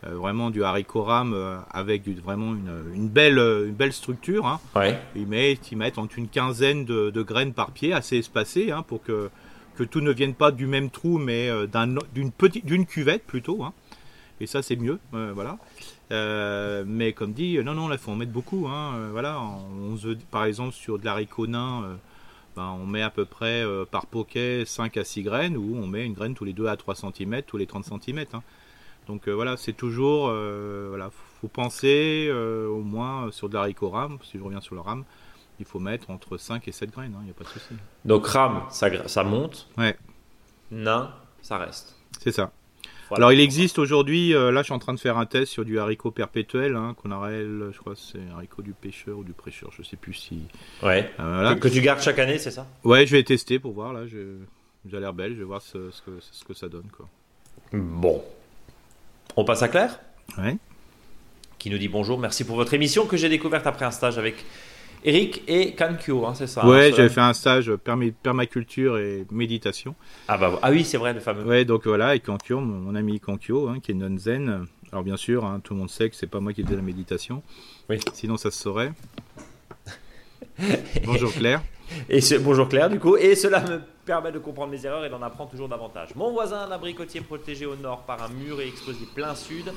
euh, 0.05 0.15
vraiment 0.15 0.51
du 0.51 0.63
haricot 0.63 1.03
rame 1.03 1.33
euh, 1.35 1.59
avec 1.71 2.07
vraiment 2.23 2.55
une, 2.95 3.09
belle, 3.09 3.39
une 3.39 3.75
belle 3.75 3.93
structure. 3.93 4.47
Hein. 4.47 4.61
Ils, 5.15 5.27
mettent, 5.27 5.73
ils 5.73 5.79
mettent 5.79 5.99
entre 5.99 6.19
une 6.19 6.29
quinzaine 6.29 6.85
de, 6.85 7.23
graines 7.23 7.55
par 7.55 7.71
pied, 7.71 7.93
assez 7.93 8.19
espacées, 8.19 8.71
hein, 8.71 8.83
pour 8.83 9.03
que, 9.03 9.31
que 9.77 9.85
tout 9.85 10.01
ne 10.01 10.13
vienne 10.13 10.35
pas 10.35 10.51
du 10.51 10.67
même 10.67 10.91
trou, 10.91 11.19
mais 11.19 11.49
euh, 11.49 11.67
d'une 12.13 12.31
petite, 12.31 12.67
d'une 12.67 12.85
cuvette 12.85 13.25
plutôt. 13.25 13.63
Hein. 13.65 13.73
Et 14.39 14.47
ça, 14.47 14.61
c'est 14.61 14.77
mieux, 14.77 14.99
voilà. 15.13 15.57
mais 16.85 17.15
comme 17.15 17.33
dit, 17.33 17.59
non, 17.65 17.73
non, 17.73 17.89
là, 17.89 17.95
il 17.95 17.99
faut 17.99 18.11
en 18.11 18.17
mettre 18.17 18.33
beaucoup. 18.33 18.69
voilà, 19.13 19.41
on, 19.41 19.97
par 20.31 20.45
exemple, 20.45 20.75
sur 20.75 20.99
de 20.99 21.07
l'haricot 21.07 21.47
nain, 21.47 21.97
ben, 22.57 22.77
on 22.81 22.87
met 22.87 23.03
à 23.03 23.11
peu 23.11 23.25
près 23.25 23.65
par 23.91 24.07
poquet 24.07 24.65
5 24.65 24.97
à 24.97 25.05
6 25.05 25.23
graines, 25.23 25.57
ou 25.57 25.77
on 25.77 25.87
met 25.87 26.05
une 26.05 26.15
graine 26.15 26.35
tous 26.35 26.45
les 26.45 26.53
2 26.53 26.67
à 26.67 26.77
3 26.77 26.95
cm, 26.95 27.43
tous 27.43 27.57
les 27.59 27.67
30 27.67 27.85
cm. 27.85 28.25
Donc 29.07 29.29
euh, 29.29 29.33
voilà, 29.33 29.57
c'est 29.57 29.73
toujours, 29.73 30.29
euh, 30.29 30.87
voilà, 30.89 31.11
faut 31.41 31.49
penser 31.49 32.27
euh, 32.29 32.67
au 32.67 32.81
moins 32.81 33.31
sur 33.31 33.49
de 33.49 33.55
l'haricot 33.55 33.89
rame, 33.89 34.19
si 34.23 34.39
je 34.39 34.43
reviens 34.43 34.61
sur 34.61 34.75
le 34.75 34.81
rame, 34.81 35.05
il 35.61 35.65
faut 35.65 35.79
mettre 35.79 36.11
entre 36.11 36.37
5 36.37 36.67
et 36.67 36.73
7 36.73 36.91
graines, 36.91 37.13
il 37.13 37.17
hein, 37.17 37.23
n'y 37.25 37.31
a 37.31 37.35
pas 37.35 37.45
de 37.45 37.49
souci. 37.49 37.75
Donc 38.05 38.27
rame, 38.27 38.65
ça, 38.71 39.09
ça 39.09 39.23
monte. 39.23 39.69
Ouais. 39.79 39.97
Nain, 40.71 41.15
ça 41.41 41.59
reste. 41.59 41.97
C'est 42.21 42.33
ça. 42.33 42.51
Alors 43.13 43.33
il 43.33 43.41
existe 43.41 43.79
aujourd'hui, 43.79 44.31
là 44.31 44.59
je 44.59 44.65
suis 44.65 44.73
en 44.73 44.79
train 44.79 44.95
de 44.95 45.01
faire 45.01 45.19
un 45.19 45.27
test 45.27 45.53
sur 45.53 45.65
du 45.65 45.79
haricot 45.79 46.11
perpétuel, 46.11 46.75
hein, 46.75 46.95
qu'on 47.01 47.11
appelle, 47.11 47.71
je 47.73 47.79
crois 47.79 47.95
c'est 47.97 48.19
haricot 48.35 48.63
du 48.63 48.73
pêcheur 48.73 49.19
ou 49.19 49.25
du 49.25 49.33
prêcheur, 49.33 49.71
je 49.77 49.83
sais 49.83 49.97
plus 49.97 50.15
si. 50.15 50.41
Ouais. 50.83 51.11
que, 51.61 51.69
tu 51.69 51.81
gardes 51.81 52.01
chaque 52.01 52.19
année, 52.19 52.39
c'est 52.39 52.51
ça? 52.51 52.67
Ouais, 52.85 53.07
je 53.07 53.13
vais 53.17 53.23
tester 53.23 53.59
pour 53.59 53.73
voir, 53.73 53.93
là, 53.93 54.07
je... 54.07 54.37
j'ai 54.91 55.01
l'air 55.01 55.13
belle, 55.13 55.35
je 55.35 55.39
vais 55.39 55.45
voir 55.45 55.63
ce, 55.63 55.91
ce, 55.91 56.03
que, 56.03 56.19
ce 56.21 56.45
que 56.45 56.55
ça 56.55 56.69
donne. 56.69 56.89
Quoi. 56.97 57.09
Bon, 57.73 58.23
on 59.37 59.45
passe 59.45 59.63
à 59.63 59.69
Claire? 59.69 60.01
Oui. 60.39 60.59
Qui 61.59 61.71
nous 61.71 61.79
dit 61.79 61.89
bonjour, 61.89 62.19
merci 62.19 62.45
pour 62.45 62.57
votre 62.57 62.75
émission 62.75 63.07
que 63.07 63.17
j'ai 63.17 63.29
découverte 63.29 63.67
après 63.67 63.85
un 63.85 63.91
stage 63.91 64.19
avec 64.19 64.45
Eric 65.07 65.45
et 65.47 65.73
Kankyo, 65.73 66.27
hein, 66.27 66.35
c'est 66.35 66.49
ça 66.49 66.67
Oui, 66.67 66.79
hein, 66.79 66.91
j'avais 66.97 67.09
fait 67.09 67.21
un 67.21 67.33
stage 67.33 67.73
permaculture 68.25 68.99
et 68.99 69.25
méditation. 69.31 69.95
Ah, 70.27 70.37
bah, 70.37 70.59
ah 70.61 70.71
oui, 70.73 70.83
c'est 70.83 70.97
vrai, 70.97 71.15
le 71.15 71.21
fameux. 71.21 71.45
Oui, 71.47 71.65
donc 71.65 71.87
voilà, 71.87 72.17
et 72.17 72.21
Kankyo, 72.21 72.59
mon, 72.59 72.93
ami 72.97 73.21
Kankyo, 73.21 73.69
hein, 73.69 73.79
qui 73.81 73.93
est 73.93 73.95
non-zen. 73.95 74.67
Alors 74.91 75.05
bien 75.05 75.17
sûr, 75.17 75.49
tout 75.63 75.75
le 75.75 75.79
monde 75.79 75.91
sait 75.91 76.11
que 76.11 76.17
c'est 76.17 76.27
pas 76.27 76.41
moi 76.41 76.53
qui 76.53 76.65
faisais 76.65 76.75
la 76.75 76.83
méditation. 76.83 77.45
Oui. 77.89 78.01
Sinon, 78.15 78.37
ça 78.37 78.51
se 78.51 78.61
saurait. 78.61 78.93
bonjour 81.05 81.33
Claire. 81.33 81.63
Et 82.09 82.19
bonjour 82.41 82.69
Claire, 82.69 82.91
du 82.91 82.99
coup. 82.99 83.17
Et 83.17 83.37
cela 83.37 83.61
me 83.61 83.81
permet 84.05 84.33
de 84.33 84.41
comprendre 84.41 84.73
mes 84.73 84.87
erreurs 84.87 85.05
et 85.05 85.09
d'en 85.09 85.23
apprendre 85.23 85.51
toujours 85.51 85.69
davantage. 85.69 86.17
Mon 86.17 86.33
voisin, 86.33 86.67
un 86.69 86.73
abricotier 86.73 87.21
protégé 87.21 87.65
au 87.65 87.77
nord 87.77 88.03
par 88.07 88.25
un 88.25 88.29
mur 88.29 88.61
et 88.61 88.67
exposé 88.67 89.07
plein 89.15 89.37
sud. 89.37 89.73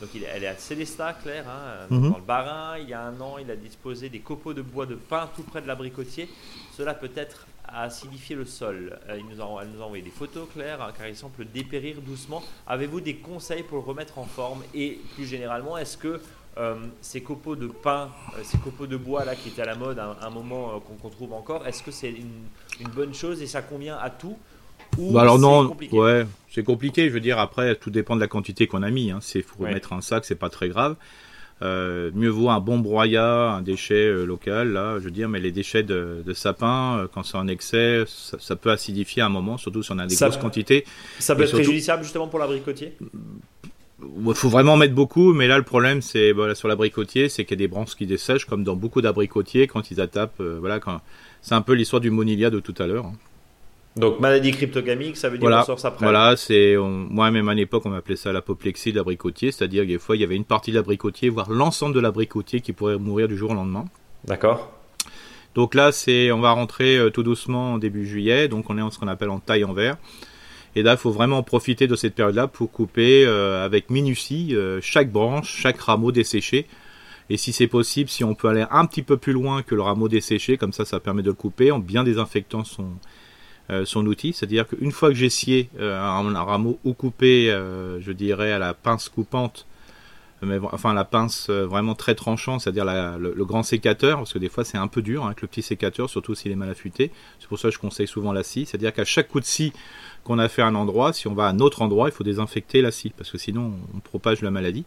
Donc 0.00 0.10
il, 0.14 0.24
elle 0.24 0.44
est 0.44 0.48
à 0.48 0.56
Célestat, 0.56 1.14
Claire, 1.14 1.46
hein, 1.48 1.86
mhm. 1.90 2.10
dans 2.10 2.16
le 2.16 2.22
Barin. 2.22 2.78
Il 2.78 2.88
y 2.88 2.94
a 2.94 3.02
un 3.02 3.20
an, 3.20 3.38
il 3.38 3.50
a 3.50 3.56
disposé 3.56 4.08
des 4.08 4.20
copeaux 4.20 4.54
de 4.54 4.62
bois 4.62 4.86
de 4.86 4.94
pin 4.94 5.28
tout 5.34 5.42
près 5.42 5.62
de 5.62 5.66
l'abricotier. 5.66 6.28
Cela 6.76 6.94
peut-être 6.94 7.46
à 7.64 7.82
acidifier 7.82 8.36
le 8.36 8.44
sol. 8.44 8.98
Euh, 9.08 9.18
il 9.18 9.26
nous 9.26 9.42
a, 9.42 9.62
elle 9.62 9.70
nous 9.70 9.82
a 9.82 9.84
envoyé 9.84 10.02
des 10.02 10.10
photos, 10.10 10.48
Claire, 10.52 10.82
hein, 10.82 10.92
car 10.96 11.08
il 11.08 11.16
semble 11.16 11.50
dépérir 11.52 12.00
doucement. 12.00 12.42
Avez-vous 12.66 13.00
des 13.00 13.16
conseils 13.16 13.62
pour 13.62 13.78
le 13.78 13.84
remettre 13.84 14.18
en 14.18 14.24
forme? 14.24 14.62
Et 14.74 15.00
plus 15.14 15.26
généralement, 15.26 15.76
est-ce 15.76 15.96
que 15.96 16.20
euh, 16.58 16.74
ces 17.02 17.20
copeaux 17.20 17.54
de 17.54 17.66
pin, 17.66 18.08
euh, 18.34 18.40
ces 18.42 18.56
copeaux 18.56 18.86
de 18.86 18.96
bois 18.96 19.26
là 19.26 19.36
qui 19.36 19.50
étaient 19.50 19.60
à 19.60 19.66
la 19.66 19.74
mode 19.74 19.98
à 19.98 20.16
un, 20.22 20.30
moment 20.30 20.70
euh, 20.70 20.78
qu'on 20.80 21.10
trouve 21.10 21.34
encore, 21.34 21.66
est-ce 21.66 21.82
que 21.82 21.90
c'est 21.90 22.10
une, 22.10 22.88
bonne 22.94 23.12
chose 23.12 23.42
et 23.42 23.46
ça 23.46 23.60
convient 23.60 23.98
à 23.98 24.08
tout? 24.08 24.38
Ou 24.98 25.12
bah 25.12 25.22
alors 25.22 25.38
non, 25.38 25.68
compliqué 25.68 25.96
ouais, 25.96 26.26
c'est 26.50 26.62
compliqué. 26.62 27.08
Je 27.08 27.14
veux 27.14 27.20
dire, 27.20 27.38
après, 27.38 27.74
tout 27.76 27.90
dépend 27.90 28.16
de 28.16 28.20
la 28.20 28.28
quantité 28.28 28.66
qu'on 28.66 28.82
a 28.82 28.90
mis. 28.90 29.10
Hein. 29.10 29.18
C'est 29.20 29.42
faut 29.42 29.64
mettre 29.64 29.92
un 29.92 30.00
sac, 30.00 30.24
c'est 30.24 30.34
pas 30.34 30.48
très 30.48 30.68
grave. 30.68 30.96
mieux 31.62 32.28
vaut 32.28 32.50
un 32.50 32.60
bon 32.60 32.78
broyat, 32.78 33.50
un 33.50 33.62
déchet 33.62 34.10
local, 34.24 34.72
là, 34.72 34.98
je 34.98 35.04
veux 35.04 35.10
dire, 35.10 35.28
mais 35.28 35.40
les 35.40 35.52
déchets 35.52 35.82
de, 35.82 36.22
sapin, 36.34 37.08
quand 37.12 37.22
c'est 37.22 37.36
en 37.36 37.48
excès, 37.48 38.04
ça, 38.06 38.56
peut 38.56 38.70
acidifier 38.70 39.22
à 39.22 39.26
un 39.26 39.30
moment, 39.30 39.58
surtout 39.58 39.82
si 39.82 39.92
on 39.92 39.98
a 39.98 40.06
des 40.06 40.16
grosses 40.16 40.36
quantités. 40.36 40.84
Ça 41.18 41.34
peut 41.34 41.42
être 41.42 41.52
préjudiciable 41.52 42.02
justement 42.02 42.28
pour 42.28 42.38
l'abricotier? 42.38 42.94
Il 44.02 44.34
faut 44.34 44.50
vraiment 44.50 44.76
mettre 44.76 44.94
beaucoup, 44.94 45.32
mais 45.32 45.48
là 45.48 45.56
le 45.56 45.64
problème 45.64 46.02
c'est 46.02 46.32
voilà, 46.32 46.54
sur 46.54 46.68
l'abricotier, 46.68 47.30
c'est 47.30 47.44
qu'il 47.44 47.58
y 47.58 47.62
a 47.62 47.64
des 47.64 47.68
branches 47.68 47.94
qui 47.96 48.06
dessèchent, 48.06 48.44
comme 48.44 48.62
dans 48.62 48.76
beaucoup 48.76 49.00
d'abricotiers 49.00 49.66
quand 49.66 49.90
ils 49.90 50.00
attaquent. 50.00 50.32
Euh, 50.40 50.58
voilà, 50.60 50.80
quand 50.80 51.00
c'est 51.40 51.54
un 51.54 51.62
peu 51.62 51.72
l'histoire 51.72 52.00
du 52.00 52.10
monilia 52.10 52.50
de 52.50 52.60
tout 52.60 52.74
à 52.78 52.86
l'heure. 52.86 53.06
Hein. 53.06 53.14
Donc 53.96 54.20
maladie 54.20 54.50
cryptogamique, 54.50 55.16
ça 55.16 55.30
veut 55.30 55.38
dire 55.38 55.48
voilà, 55.48 55.62
on 55.62 55.64
sort 55.64 55.86
après. 55.86 56.04
Voilà, 56.04 56.36
c'est 56.36 56.76
moi 56.76 57.30
même 57.30 57.48
à 57.48 57.54
l'époque 57.54 57.84
on 57.86 57.92
appelait 57.94 58.16
ça 58.16 58.30
l'apoplexie 58.30 58.92
de 58.92 58.96
l'abricotier, 58.96 59.52
c'est-à-dire 59.52 59.84
que 59.84 59.88
des 59.88 59.98
fois 59.98 60.16
il 60.16 60.20
y 60.20 60.24
avait 60.24 60.36
une 60.36 60.44
partie 60.44 60.70
de 60.70 60.76
l'abricotier, 60.76 61.30
voire 61.30 61.50
l'ensemble 61.50 61.94
de 61.94 62.00
l'abricotier 62.00 62.60
qui 62.60 62.74
pourrait 62.74 62.98
mourir 62.98 63.26
du 63.26 63.38
jour 63.38 63.52
au 63.52 63.54
lendemain. 63.54 63.86
D'accord. 64.24 64.70
Donc 65.54 65.74
là 65.74 65.92
c'est 65.92 66.30
on 66.30 66.40
va 66.40 66.50
rentrer 66.50 66.98
euh, 66.98 67.10
tout 67.10 67.22
doucement 67.22 67.78
début 67.78 68.06
juillet, 68.06 68.48
donc 68.48 68.68
on 68.68 68.76
est 68.76 68.82
en 68.82 68.90
ce 68.90 68.98
qu'on 68.98 69.08
appelle 69.08 69.30
en 69.30 69.40
taille 69.40 69.64
en 69.64 69.72
verre. 69.72 69.96
Et 70.76 70.82
là, 70.82 70.92
il 70.92 70.98
faut 70.98 71.10
vraiment 71.10 71.42
profiter 71.42 71.86
de 71.86 71.96
cette 71.96 72.14
période-là 72.14 72.48
pour 72.48 72.70
couper 72.70 73.24
euh, 73.24 73.64
avec 73.64 73.88
minutie 73.88 74.54
euh, 74.54 74.78
chaque 74.82 75.10
branche, 75.10 75.48
chaque 75.48 75.80
rameau 75.80 76.12
desséché. 76.12 76.66
Et 77.30 77.38
si 77.38 77.54
c'est 77.54 77.66
possible, 77.66 78.10
si 78.10 78.24
on 78.24 78.34
peut 78.34 78.48
aller 78.48 78.66
un 78.70 78.84
petit 78.84 79.02
peu 79.02 79.16
plus 79.16 79.32
loin 79.32 79.62
que 79.62 79.74
le 79.74 79.80
rameau 79.80 80.08
desséché, 80.08 80.58
comme 80.58 80.74
ça, 80.74 80.84
ça 80.84 81.00
permet 81.00 81.22
de 81.22 81.30
le 81.30 81.34
couper 81.34 81.72
en 81.72 81.78
bien 81.78 82.04
désinfectant 82.04 82.62
son, 82.62 82.90
son 83.84 84.06
outil. 84.06 84.32
C'est-à-dire 84.32 84.66
qu'une 84.66 84.92
fois 84.92 85.08
que 85.08 85.14
j'ai 85.14 85.30
scié 85.30 85.70
un, 85.80 86.44
rameau 86.44 86.78
ou 86.84 86.92
coupé, 86.92 87.46
je 87.48 88.12
dirais 88.12 88.52
à 88.52 88.58
la 88.58 88.74
pince 88.74 89.08
coupante, 89.08 89.66
mais 90.42 90.58
enfin 90.72 90.92
la 90.92 91.04
pince 91.04 91.50
vraiment 91.50 91.94
très 91.94 92.14
tranchante, 92.14 92.60
c'est-à-dire 92.60 92.84
le, 92.84 93.44
grand 93.44 93.62
sécateur, 93.62 94.18
parce 94.18 94.32
que 94.32 94.38
des 94.38 94.48
fois 94.48 94.64
c'est 94.64 94.78
un 94.78 94.88
peu 94.88 95.02
dur 95.02 95.22
hein, 95.22 95.26
avec 95.26 95.42
le 95.42 95.48
petit 95.48 95.62
sécateur, 95.62 96.10
surtout 96.10 96.34
s'il 96.34 96.52
est 96.52 96.56
mal 96.56 96.70
affûté. 96.70 97.10
C'est 97.40 97.48
pour 97.48 97.58
ça 97.58 97.68
que 97.68 97.74
je 97.74 97.78
conseille 97.78 98.06
souvent 98.06 98.32
la 98.32 98.42
scie, 98.42 98.66
c'est-à-dire 98.66 98.92
qu'à 98.92 99.04
chaque 99.04 99.28
coup 99.28 99.40
de 99.40 99.46
scie 99.46 99.72
qu'on 100.24 100.38
a 100.38 100.48
fait 100.48 100.62
un 100.62 100.74
endroit, 100.74 101.12
si 101.12 101.28
on 101.28 101.34
va 101.34 101.46
à 101.46 101.50
un 101.50 101.60
autre 101.60 101.82
endroit, 101.82 102.08
il 102.08 102.12
faut 102.12 102.24
désinfecter 102.24 102.82
la 102.82 102.90
scie, 102.90 103.12
parce 103.16 103.30
que 103.30 103.38
sinon 103.38 103.72
on 103.94 104.00
propage 104.00 104.42
la 104.42 104.50
maladie. 104.50 104.84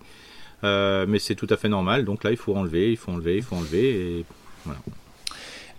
Euh, 0.64 1.06
mais 1.08 1.20
c'est 1.20 1.36
tout 1.36 1.48
à 1.50 1.58
fait 1.58 1.70
normal, 1.70 2.04
donc 2.04 2.24
là 2.24 2.32
il 2.32 2.38
faut 2.38 2.54
enlever, 2.56 2.92
il 2.92 2.98
faut 2.98 3.12
enlever, 3.12 3.38
il 3.38 3.44
faut 3.44 3.56
enlever, 3.56 4.18
et 4.20 4.26
voilà. 4.66 4.82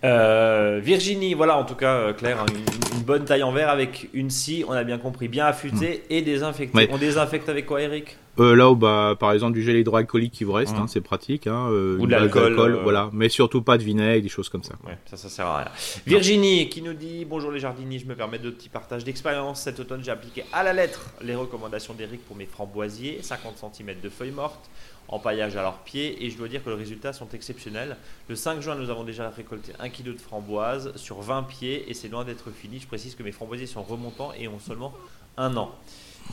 Euh, 0.02 0.80
Virginie, 0.82 1.34
voilà 1.34 1.56
en 1.58 1.64
tout 1.64 1.74
cas 1.74 1.94
euh, 1.94 2.12
Claire, 2.12 2.40
hein, 2.40 2.46
une, 2.94 3.02
bonne 3.02 3.24
taille 3.24 3.42
en 3.42 3.52
verre 3.52 3.68
avec 3.68 4.08
une 4.14 4.30
scie, 4.30 4.64
on 4.66 4.72
a 4.72 4.84
bien 4.84 4.98
compris, 4.98 5.28
bien 5.28 5.46
affûtée 5.46 6.02
hmm. 6.08 6.12
et 6.12 6.22
désinfectée. 6.22 6.88
On 6.90 6.98
désinfecte 6.98 7.48
avec 7.48 7.66
quoi 7.66 7.82
Eric? 7.82 8.16
Euh, 8.38 8.54
Là 8.54 8.70
où 8.70 8.76
bah, 8.76 9.16
par 9.18 9.32
exemple 9.32 9.52
du 9.52 9.62
gel 9.62 9.76
hydroalcoolique 9.76 10.32
qui 10.32 10.44
vous 10.44 10.52
reste, 10.52 10.74
hmm. 10.74 10.82
hein, 10.82 10.86
c'est 10.88 11.00
pratique. 11.02 11.46
Hein, 11.46 11.68
Ou 11.68 12.06
de 12.06 12.12
l'alcool. 12.12 12.80
Voilà, 12.82 13.10
mais 13.12 13.28
surtout 13.28 13.60
pas 13.62 13.76
de 13.76 13.82
vinaigre, 13.82 14.22
des 14.22 14.28
choses 14.28 14.48
comme 14.48 14.62
ça. 14.62 14.74
Ouais, 14.86 14.96
ça, 15.04 15.16
ça 15.16 15.28
sert 15.28 15.46
à 15.46 15.58
rien. 15.58 15.68
Virginie 16.06 16.68
qui 16.68 16.80
nous 16.80 16.94
dit 16.94 17.26
Bonjour 17.26 17.50
les 17.50 17.60
jardiniers, 17.60 17.98
je 17.98 18.06
me 18.06 18.14
permets 18.14 18.38
de 18.38 18.50
petits 18.50 18.68
partages 18.70 19.04
d'expérience. 19.04 19.60
Cet 19.60 19.80
automne, 19.80 20.02
j'ai 20.02 20.12
appliqué 20.12 20.44
à 20.52 20.62
la 20.62 20.72
lettre 20.72 21.10
les 21.20 21.34
recommandations 21.34 21.92
d'Eric 21.92 22.24
pour 22.24 22.36
mes 22.36 22.46
framboisiers 22.46 23.18
50 23.22 23.74
cm 23.74 23.96
de 24.02 24.08
feuilles 24.08 24.30
mortes 24.30 24.70
paillage 25.18 25.56
à 25.56 25.62
leurs 25.62 25.78
pieds 25.78 26.24
et 26.24 26.30
je 26.30 26.38
dois 26.38 26.48
dire 26.48 26.62
que 26.62 26.70
les 26.70 26.76
résultats 26.76 27.12
sont 27.12 27.28
exceptionnels. 27.30 27.96
Le 28.28 28.36
5 28.36 28.60
juin, 28.60 28.76
nous 28.76 28.90
avons 28.90 29.04
déjà 29.04 29.28
récolté 29.28 29.72
1 29.78 29.88
kg 29.88 30.14
de 30.14 30.18
framboises 30.18 30.94
sur 30.96 31.20
20 31.20 31.42
pieds 31.44 31.90
et 31.90 31.94
c'est 31.94 32.08
loin 32.08 32.24
d'être 32.24 32.50
fini. 32.50 32.78
Je 32.78 32.86
précise 32.86 33.14
que 33.14 33.22
mes 33.22 33.32
framboisiers 33.32 33.66
sont 33.66 33.82
remontants 33.82 34.32
et 34.32 34.46
ont 34.48 34.60
seulement 34.60 34.94
un 35.36 35.56
an. 35.56 35.74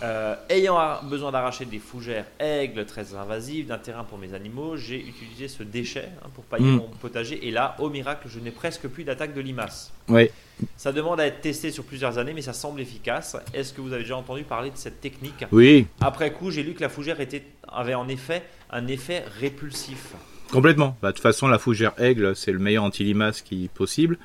Euh, 0.03 0.35
ayant 0.49 0.77
besoin 1.03 1.31
d'arracher 1.31 1.65
des 1.65 1.79
fougères 1.79 2.25
aigles 2.39 2.85
très 2.85 3.15
invasives 3.15 3.67
d'un 3.67 3.79
terrain 3.79 4.03
pour 4.03 4.19
mes 4.19 4.35
animaux, 4.35 4.77
j'ai 4.77 4.99
utilisé 4.99 5.47
ce 5.47 5.63
déchet 5.63 6.09
hein, 6.23 6.29
pour 6.35 6.43
pailler 6.43 6.65
mm. 6.65 6.77
mon 6.77 6.89
potager. 7.01 7.47
Et 7.47 7.51
là, 7.51 7.75
au 7.79 7.89
miracle, 7.89 8.27
je 8.27 8.39
n'ai 8.39 8.51
presque 8.51 8.88
plus 8.88 9.03
d'attaque 9.03 9.33
de 9.33 9.41
limaces. 9.41 9.91
Oui. 10.07 10.29
Ça 10.75 10.91
demande 10.91 11.19
à 11.19 11.25
être 11.25 11.41
testé 11.41 11.71
sur 11.71 11.83
plusieurs 11.83 12.17
années, 12.17 12.33
mais 12.33 12.41
ça 12.43 12.53
semble 12.53 12.79
efficace. 12.79 13.38
Est-ce 13.53 13.73
que 13.73 13.81
vous 13.81 13.91
avez 13.93 14.03
déjà 14.03 14.17
entendu 14.17 14.43
parler 14.43 14.69
de 14.69 14.77
cette 14.77 15.01
technique? 15.01 15.45
Oui. 15.51 15.88
Après 16.01 16.31
coup, 16.31 16.51
j'ai 16.51 16.63
lu 16.63 16.73
que 16.73 16.81
la 16.81 16.89
fougère 16.89 17.19
était, 17.19 17.43
avait 17.67 17.95
en 17.95 18.07
effet 18.07 18.43
un 18.69 18.88
effet 18.88 19.23
répulsif. 19.39 20.13
Complètement. 20.51 20.95
Bah, 21.01 21.09
de 21.09 21.13
toute 21.13 21.23
façon, 21.23 21.47
la 21.47 21.59
fougère 21.59 21.93
aigle, 21.99 22.35
c'est 22.35 22.51
le 22.51 22.59
meilleur 22.59 22.83
anti-limace 22.83 23.41
qui 23.41 23.65
est 23.65 23.71
possible. 23.71 24.17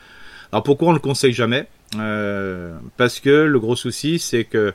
Alors 0.53 0.63
pourquoi 0.63 0.89
on 0.89 0.93
le 0.93 0.99
conseille 0.99 1.33
jamais? 1.33 1.67
Euh, 1.97 2.77
Parce 2.97 3.21
que 3.21 3.31
le 3.31 3.59
gros 3.59 3.77
souci, 3.77 4.19
c'est 4.19 4.45
que 4.45 4.75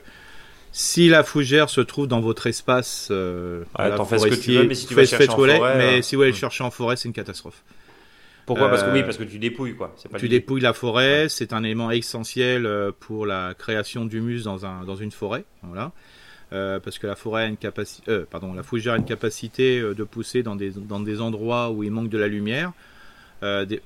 si 0.72 1.08
la 1.08 1.22
fougère 1.24 1.70
se 1.70 1.80
trouve 1.80 2.06
dans 2.06 2.20
votre 2.20 2.46
espace, 2.46 3.08
euh, 3.10 3.64
ouais, 3.78 3.90
fais 4.06 4.18
ce 4.18 4.26
que 4.26 4.34
tu 4.34 4.52
veux, 4.52 4.64
mais 4.64 4.74
si 4.74 4.86
tu 4.86 4.94
vas 4.94 5.04
chercher 5.04 5.28
en 5.28 5.36
forêt, 5.36 5.76
mais 5.76 6.02
si 6.02 6.16
vous 6.16 6.22
allez 6.22 6.32
chercher 6.32 6.64
en 6.64 6.70
forêt, 6.70 6.96
c'est 6.96 7.08
une 7.08 7.14
catastrophe. 7.14 7.62
Pourquoi? 8.46 8.70
Parce 8.70 8.82
que 8.82 8.90
oui, 8.90 9.02
parce 9.02 9.18
que 9.18 9.24
tu 9.24 9.38
dépouilles 9.38 9.74
quoi. 9.74 9.94
Pas 10.10 10.18
tu 10.18 10.28
dépouilles 10.28 10.62
la 10.62 10.72
forêt, 10.72 11.28
c'est 11.28 11.52
un 11.52 11.62
élément 11.64 11.90
essentiel 11.90 12.68
pour 13.00 13.26
la 13.26 13.54
création 13.54 14.04
d'humus 14.04 14.42
dans, 14.44 14.64
un, 14.64 14.84
dans 14.84 14.96
une 14.96 15.10
forêt. 15.10 15.44
Voilà. 15.62 15.92
parce 16.50 16.98
que 16.98 17.06
la 17.06 17.16
forêt 17.16 17.42
a 17.44 17.46
une 17.46 17.58
capacité, 17.58 18.22
pardon, 18.30 18.54
la 18.54 18.62
fougère 18.62 18.94
a 18.94 18.96
une 18.96 19.04
capacité 19.04 19.80
de 19.80 20.04
pousser 20.04 20.42
dans 20.42 20.56
des, 20.56 20.70
dans 20.70 21.00
des 21.00 21.20
endroits 21.20 21.70
où 21.70 21.82
il 21.82 21.90
manque 21.90 22.08
de 22.08 22.18
la 22.18 22.28
lumière. 22.28 22.72
Des, 23.42 23.80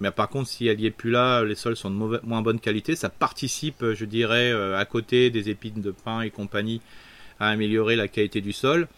mais 0.00 0.10
par 0.10 0.28
contre, 0.28 0.48
si 0.48 0.66
elle 0.66 0.78
n'y 0.78 0.86
est 0.86 0.90
plus 0.90 1.10
là, 1.10 1.42
les 1.44 1.54
sols 1.54 1.76
sont 1.76 1.90
de 1.90 2.20
moins 2.22 2.42
bonne 2.42 2.60
qualité. 2.60 2.94
Ça 2.96 3.08
participe, 3.08 3.84
je 3.94 4.04
dirais, 4.04 4.52
à 4.52 4.84
côté 4.84 5.30
des 5.30 5.50
épines 5.50 5.80
de 5.80 5.90
pin 5.90 6.20
et 6.20 6.30
compagnie, 6.30 6.80
à 7.40 7.48
améliorer 7.48 7.96
la 7.96 8.08
qualité 8.08 8.40
du 8.40 8.52
sol. 8.52 8.88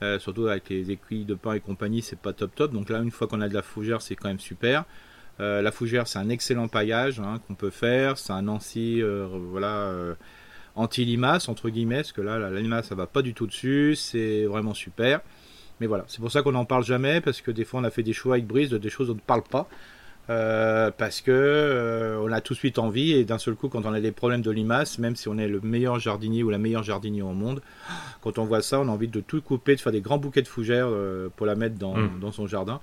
Euh, 0.00 0.18
surtout 0.20 0.46
avec 0.46 0.68
les 0.68 0.92
aiguilles 0.92 1.24
de 1.24 1.34
pain 1.34 1.54
et 1.54 1.60
compagnie, 1.60 2.02
c'est 2.02 2.18
pas 2.18 2.32
top 2.32 2.54
top. 2.54 2.72
Donc 2.72 2.88
là, 2.88 3.00
une 3.00 3.10
fois 3.10 3.26
qu'on 3.26 3.40
a 3.40 3.48
de 3.48 3.54
la 3.54 3.62
fougère, 3.62 4.00
c'est 4.00 4.14
quand 4.14 4.28
même 4.28 4.38
super. 4.38 4.84
Euh, 5.40 5.60
la 5.62 5.72
fougère, 5.72 6.06
c'est 6.06 6.18
un 6.18 6.28
excellent 6.28 6.68
paillage 6.68 7.20
hein, 7.20 7.40
qu'on 7.46 7.54
peut 7.54 7.70
faire. 7.70 8.16
C'est 8.18 8.32
un 8.32 8.46
anti, 8.48 9.02
euh, 9.02 9.26
voilà, 9.28 9.92
anti 10.76 11.04
limace 11.04 11.48
entre 11.48 11.68
guillemets, 11.68 11.96
parce 11.96 12.12
que 12.12 12.20
là, 12.20 12.38
la, 12.38 12.50
limace, 12.60 12.88
ça 12.88 12.94
va 12.94 13.06
pas 13.06 13.22
du 13.22 13.34
tout 13.34 13.46
dessus. 13.46 13.96
C'est 13.96 14.44
vraiment 14.44 14.74
super. 14.74 15.20
Mais 15.80 15.86
voilà, 15.86 16.04
c'est 16.08 16.20
pour 16.20 16.30
ça 16.30 16.42
qu'on 16.42 16.52
n'en 16.52 16.64
parle 16.64 16.84
jamais, 16.84 17.20
parce 17.20 17.40
que 17.40 17.50
des 17.50 17.64
fois, 17.64 17.80
on 17.80 17.84
a 17.84 17.90
fait 17.90 18.02
des 18.02 18.12
choix 18.12 18.34
avec 18.34 18.46
Brise 18.46 18.70
de 18.70 18.78
des 18.78 18.90
choses 18.90 19.08
dont 19.08 19.14
on 19.14 19.16
ne 19.16 19.20
parle 19.20 19.44
pas. 19.44 19.68
Euh, 20.30 20.90
parce 20.96 21.22
que 21.22 21.30
euh, 21.30 22.20
on 22.22 22.30
a 22.32 22.42
tout 22.42 22.52
de 22.52 22.58
suite 22.58 22.78
envie 22.78 23.12
et 23.12 23.24
d'un 23.24 23.38
seul 23.38 23.54
coup 23.54 23.68
quand 23.68 23.86
on 23.86 23.92
a 23.94 24.00
des 24.00 24.12
problèmes 24.12 24.42
de 24.42 24.50
limaces, 24.50 24.98
même 24.98 25.16
si 25.16 25.26
on 25.28 25.38
est 25.38 25.48
le 25.48 25.60
meilleur 25.60 25.98
jardinier 25.98 26.42
ou 26.42 26.50
la 26.50 26.58
meilleure 26.58 26.82
jardinier 26.82 27.22
au 27.22 27.32
monde, 27.32 27.62
quand 28.20 28.38
on 28.38 28.44
voit 28.44 28.60
ça, 28.60 28.78
on 28.78 28.88
a 28.88 28.90
envie 28.90 29.08
de 29.08 29.20
tout 29.20 29.40
couper, 29.40 29.74
de 29.74 29.80
faire 29.80 29.92
des 29.92 30.02
grands 30.02 30.18
bouquets 30.18 30.42
de 30.42 30.48
fougères 30.48 30.88
euh, 30.90 31.28
pour 31.34 31.46
la 31.46 31.54
mettre 31.54 31.76
dans, 31.76 31.96
hmm. 31.96 32.20
dans, 32.20 32.30
son 32.30 32.46
jardin. 32.46 32.80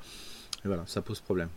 Et 0.64 0.68
voilà, 0.68 0.84
ça 0.88 1.02
pose 1.02 1.20
problème. 1.20 1.50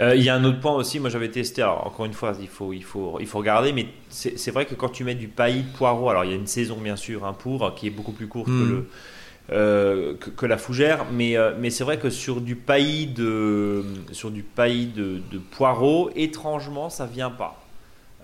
Il 0.00 0.22
y 0.22 0.28
a 0.28 0.34
un 0.34 0.44
autre 0.44 0.60
point 0.60 0.74
aussi, 0.74 0.98
moi 0.98 1.08
j'avais 1.08 1.30
testé, 1.30 1.62
alors 1.62 1.86
encore 1.86 2.04
une 2.04 2.12
fois, 2.12 2.36
il 2.40 2.48
faut, 2.48 2.72
il 2.72 2.82
faut, 2.82 3.18
il 3.20 3.26
faut 3.26 3.38
regarder, 3.38 3.72
mais 3.72 3.86
c'est 4.10 4.50
vrai 4.50 4.66
que 4.66 4.74
quand 4.74 4.88
tu 4.88 5.04
mets 5.04 5.14
du 5.14 5.28
paillis 5.28 5.62
de 5.62 5.76
poireau, 5.76 6.10
alors 6.10 6.24
il 6.24 6.32
y 6.32 6.34
a 6.34 6.36
une 6.36 6.48
saison 6.48 6.76
bien 6.76 6.96
sûr, 6.96 7.24
un 7.24 7.32
pour, 7.32 7.74
qui 7.76 7.86
est 7.86 7.90
beaucoup 7.90 8.12
plus 8.12 8.26
courte 8.26 8.48
que 8.48 8.50
hmm. 8.50 8.68
le, 8.68 8.88
euh, 9.52 10.14
que, 10.14 10.46
la 10.46 10.56
fougère, 10.56 11.04
mais, 11.12 11.36
euh, 11.36 11.52
mais 11.58 11.68
c'est 11.68 11.84
vrai 11.84 11.98
que 11.98 12.08
sur 12.08 12.40
du 12.40 12.56
paillis 12.56 13.08
de, 13.08 13.84
sur 14.10 14.30
du 14.30 14.42
paillis 14.42 14.86
de, 14.86 15.20
de 15.30 15.38
poireaux, 15.38 16.10
étrangement, 16.16 16.88
ça 16.88 17.04
vient 17.04 17.30
pas. 17.30 17.60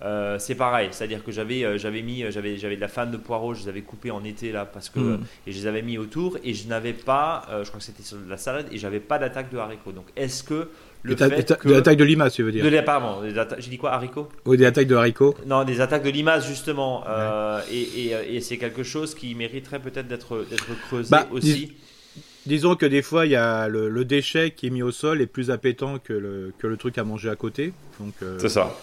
Euh, 0.01 0.39
c'est 0.39 0.55
pareil, 0.55 0.89
c'est-à-dire 0.89 1.23
que 1.23 1.31
j'avais 1.31 1.77
j'avais 1.77 2.01
mis 2.01 2.23
j'avais 2.31 2.57
j'avais 2.57 2.75
de 2.75 2.81
la 2.81 2.87
fan 2.87 3.11
de 3.11 3.17
poireaux, 3.17 3.53
je 3.53 3.61
les 3.61 3.69
avais 3.69 3.83
coupés 3.83 4.09
en 4.09 4.23
été 4.23 4.51
là 4.51 4.65
parce 4.65 4.89
que 4.89 4.99
mm. 4.99 5.23
et 5.45 5.51
je 5.51 5.59
les 5.59 5.67
avais 5.67 5.83
mis 5.83 5.99
autour 5.99 6.39
et 6.43 6.55
je 6.55 6.67
n'avais 6.67 6.93
pas, 6.93 7.45
je 7.51 7.67
crois 7.67 7.77
que 7.77 7.85
c'était 7.85 8.01
sur 8.01 8.17
de 8.17 8.27
la 8.27 8.37
salade 8.37 8.65
et 8.71 8.79
j'avais 8.79 8.99
pas 8.99 9.19
d'attaque 9.19 9.51
de 9.51 9.59
haricots. 9.59 9.91
Donc 9.91 10.07
est-ce 10.15 10.41
que 10.41 10.69
le 11.03 11.15
fait 11.15 11.57
que... 11.57 11.67
Des 11.67 11.75
attaques 11.75 11.97
de 11.97 12.03
limaces, 12.03 12.33
tu 12.33 12.43
veux 12.43 12.51
dire 12.51 12.63
de, 12.63 12.81
Pardon, 12.81 13.21
j'ai 13.57 13.69
dit 13.69 13.77
quoi, 13.77 13.91
haricots? 13.93 14.29
Oui, 14.45 14.57
des 14.57 14.65
attaques 14.65 14.87
de 14.87 14.95
haricots. 14.95 15.35
Non, 15.45 15.63
des 15.63 15.81
attaques 15.81 16.03
de 16.03 16.09
limaces, 16.09 16.47
justement. 16.47 17.03
Euh, 17.07 17.59
et, 17.71 17.81
et, 17.81 18.35
et 18.35 18.41
c'est 18.41 18.57
quelque 18.57 18.83
chose 18.83 19.15
qui 19.15 19.33
mériterait 19.35 19.79
peut-être 19.79 20.07
d'être 20.07 20.45
creusé 20.87 21.09
bah, 21.09 21.27
aussi. 21.31 21.73
disons 22.45 22.75
que 22.75 22.85
des 22.85 23.01
fois, 23.01 23.25
il 23.25 23.31
y 23.31 23.35
a 23.35 23.67
le, 23.67 24.05
déchet 24.05 24.51
qui 24.51 24.67
est 24.67 24.69
mis 24.69 24.83
au 24.83 24.91
sol 24.91 25.21
est 25.21 25.27
plus 25.27 25.49
appétant 25.49 25.97
que 25.97 26.13
le, 26.13 26.53
que 26.59 26.67
le 26.67 26.77
truc 26.77 26.97
à 26.97 27.03
manger 27.03 27.29
à 27.29 27.35
côté. 27.35 27.73
Donc, 27.99 28.13
euh, 28.21 28.37
c'est 28.39 28.49
ça. 28.49 28.75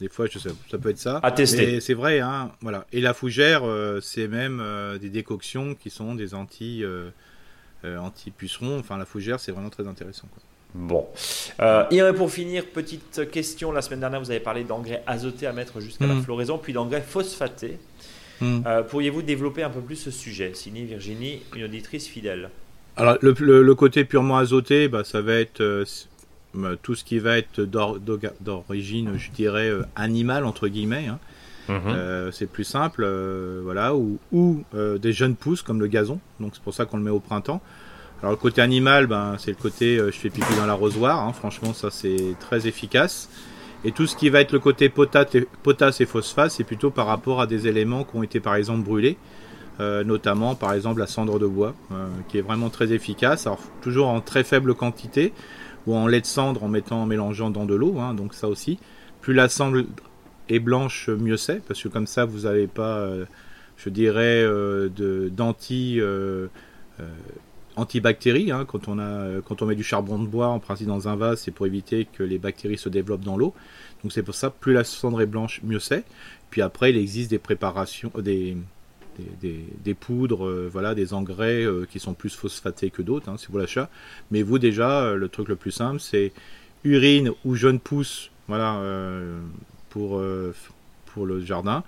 Des 0.00 0.08
fois, 0.08 0.26
je 0.30 0.38
sais, 0.38 0.50
ça 0.70 0.78
peut 0.78 0.90
être 0.90 0.98
ça. 0.98 1.18
À 1.22 1.32
tester. 1.32 1.80
C'est 1.80 1.94
vrai, 1.94 2.20
hein, 2.20 2.52
voilà. 2.60 2.86
Et 2.92 3.00
la 3.00 3.14
fougère, 3.14 3.62
euh, 3.64 4.00
c'est 4.00 4.28
même 4.28 4.62
des 5.00 5.10
décoctions 5.10 5.74
qui 5.74 5.90
sont 5.90 6.14
des 6.14 6.34
anti, 6.34 6.82
anti 7.84 8.30
pucerons. 8.30 8.78
Enfin, 8.78 8.96
la 8.96 9.04
fougère, 9.04 9.38
c'est 9.38 9.52
vraiment 9.52 9.70
très 9.70 9.86
intéressant. 9.86 10.28
Quoi. 10.32 10.42
Bon. 10.78 11.08
Euh, 11.60 11.84
et 11.90 12.00
pour 12.16 12.30
finir, 12.30 12.64
petite 12.64 13.28
question. 13.32 13.72
La 13.72 13.82
semaine 13.82 14.00
dernière, 14.00 14.20
vous 14.20 14.30
avez 14.30 14.40
parlé 14.40 14.62
d'engrais 14.62 15.02
azotés 15.08 15.46
à 15.46 15.52
mettre 15.52 15.80
jusqu'à 15.80 16.06
la 16.06 16.14
mm. 16.14 16.22
floraison, 16.22 16.56
puis 16.56 16.72
d'engrais 16.72 17.02
phosphatés. 17.02 17.78
Mm. 18.40 18.60
Euh, 18.64 18.82
pourriez-vous 18.84 19.22
développer 19.22 19.64
un 19.64 19.70
peu 19.70 19.80
plus 19.80 19.96
ce 19.96 20.12
sujet? 20.12 20.52
Signé 20.54 20.84
Virginie, 20.84 21.42
une 21.56 21.64
auditrice 21.64 22.06
fidèle. 22.06 22.50
Alors, 22.96 23.18
le, 23.20 23.74
côté 23.74 24.04
purement 24.04 24.38
azoté, 24.38 24.88
bah, 24.88 25.02
ça 25.02 25.20
va 25.20 25.34
être 25.34 25.60
euh, 25.60 25.84
tout 26.82 26.94
ce 26.94 27.02
qui 27.02 27.18
va 27.18 27.38
être 27.38 27.60
d'origine, 27.60 29.16
je 29.16 29.30
dirais, 29.32 29.68
euh, 29.68 29.82
animale, 29.96 30.44
entre 30.44 30.68
guillemets. 30.68 31.08
Hein. 31.08 31.18
Mm-hmm. 31.68 32.32
c'est 32.32 32.50
plus 32.50 32.64
simple, 32.64 33.06
voilà, 33.62 33.94
ou, 33.94 34.18
ou 34.32 34.64
des 34.72 35.12
jeunes 35.12 35.36
pousses 35.36 35.60
comme 35.60 35.80
le 35.80 35.86
gazon, 35.86 36.18
donc 36.40 36.52
c'est 36.54 36.62
pour 36.62 36.72
ça 36.72 36.86
qu'on 36.86 36.96
le 36.96 37.02
met 37.02 37.10
au 37.10 37.20
printemps. 37.20 37.60
Alors 38.20 38.32
le 38.32 38.36
côté 38.36 38.60
animal, 38.60 39.06
ben, 39.06 39.36
c'est 39.38 39.52
le 39.52 39.56
côté 39.56 39.96
euh, 39.96 40.10
je 40.10 40.18
fais 40.18 40.28
pipi 40.28 40.52
dans 40.56 40.66
l'arrosoir. 40.66 41.24
Hein. 41.24 41.32
Franchement, 41.32 41.72
ça 41.72 41.90
c'est 41.90 42.34
très 42.40 42.66
efficace. 42.66 43.28
Et 43.84 43.92
tout 43.92 44.08
ce 44.08 44.16
qui 44.16 44.28
va 44.28 44.40
être 44.40 44.50
le 44.52 44.58
côté 44.58 44.88
potasse 44.88 45.36
et, 45.36 45.46
potasse 45.62 46.04
phosphate, 46.04 46.50
c'est 46.50 46.64
plutôt 46.64 46.90
par 46.90 47.06
rapport 47.06 47.40
à 47.40 47.46
des 47.46 47.68
éléments 47.68 48.02
qui 48.02 48.16
ont 48.16 48.24
été 48.24 48.40
par 48.40 48.56
exemple 48.56 48.82
brûlés, 48.82 49.16
euh, 49.78 50.02
notamment 50.02 50.56
par 50.56 50.72
exemple 50.72 50.98
la 50.98 51.06
cendre 51.06 51.38
de 51.38 51.46
bois, 51.46 51.74
euh, 51.92 52.08
qui 52.28 52.38
est 52.38 52.40
vraiment 52.40 52.70
très 52.70 52.92
efficace. 52.92 53.46
Alors 53.46 53.60
toujours 53.82 54.08
en 54.08 54.20
très 54.20 54.42
faible 54.42 54.74
quantité 54.74 55.32
ou 55.86 55.94
en 55.94 56.08
lait 56.08 56.20
de 56.20 56.26
cendre 56.26 56.64
en 56.64 56.68
mettant, 56.68 57.02
en 57.02 57.06
mélangeant 57.06 57.50
dans 57.50 57.66
de 57.66 57.76
l'eau. 57.76 57.98
Hein, 58.00 58.14
donc 58.14 58.34
ça 58.34 58.48
aussi. 58.48 58.80
Plus 59.20 59.32
la 59.32 59.48
cendre 59.48 59.84
est 60.48 60.58
blanche, 60.58 61.08
mieux 61.08 61.36
c'est, 61.36 61.64
parce 61.64 61.80
que 61.80 61.88
comme 61.88 62.08
ça 62.08 62.24
vous 62.24 62.40
n'avez 62.40 62.66
pas, 62.66 63.08
je 63.76 63.90
dirais, 63.90 64.42
de 64.42 65.30
d'anti 65.30 66.00
antibactéries. 67.78 68.50
Hein, 68.50 68.64
quand, 68.66 68.88
on 68.88 68.98
a, 68.98 69.40
quand 69.44 69.62
on 69.62 69.66
met 69.66 69.74
du 69.74 69.84
charbon 69.84 70.18
de 70.18 70.26
bois 70.26 70.48
en 70.48 70.58
principe 70.58 70.88
dans 70.88 71.08
un 71.08 71.16
vase, 71.16 71.40
c'est 71.40 71.50
pour 71.50 71.66
éviter 71.66 72.06
que 72.06 72.22
les 72.22 72.38
bactéries 72.38 72.78
se 72.78 72.88
développent 72.88 73.24
dans 73.24 73.36
l'eau. 73.36 73.54
Donc 74.02 74.12
c'est 74.12 74.22
pour 74.22 74.34
ça, 74.34 74.50
plus 74.50 74.72
la 74.72 74.84
cendre 74.84 75.20
est 75.20 75.26
blanche, 75.26 75.60
mieux 75.62 75.80
c'est. 75.80 76.04
Puis 76.50 76.62
après, 76.62 76.90
il 76.90 76.96
existe 76.96 77.30
des 77.30 77.38
préparations, 77.38 78.10
euh, 78.16 78.54
des, 79.40 79.94
poudres, 79.94 80.46
euh, 80.46 80.68
voilà, 80.70 80.94
des 80.94 81.12
engrais 81.12 81.64
euh, 81.64 81.86
qui 81.90 81.98
sont 81.98 82.14
plus 82.14 82.34
phosphatés 82.34 82.90
que 82.90 83.02
d'autres, 83.02 83.28
hein, 83.28 83.36
c'est 83.38 83.48
pour 83.48 83.58
l'achat. 83.58 83.90
Mais 84.30 84.42
vous 84.42 84.58
déjà, 84.58 85.14
le 85.14 85.28
truc 85.28 85.48
le 85.48 85.56
plus 85.56 85.72
simple, 85.72 86.00
c'est 86.00 86.32
urine 86.84 87.32
ou 87.44 87.54
jeune 87.54 87.80
pousse, 87.80 88.30
voilà, 88.46 88.80
pour, 89.90 90.22
pour 91.06 91.26
le 91.26 91.44
jardin. 91.44 91.82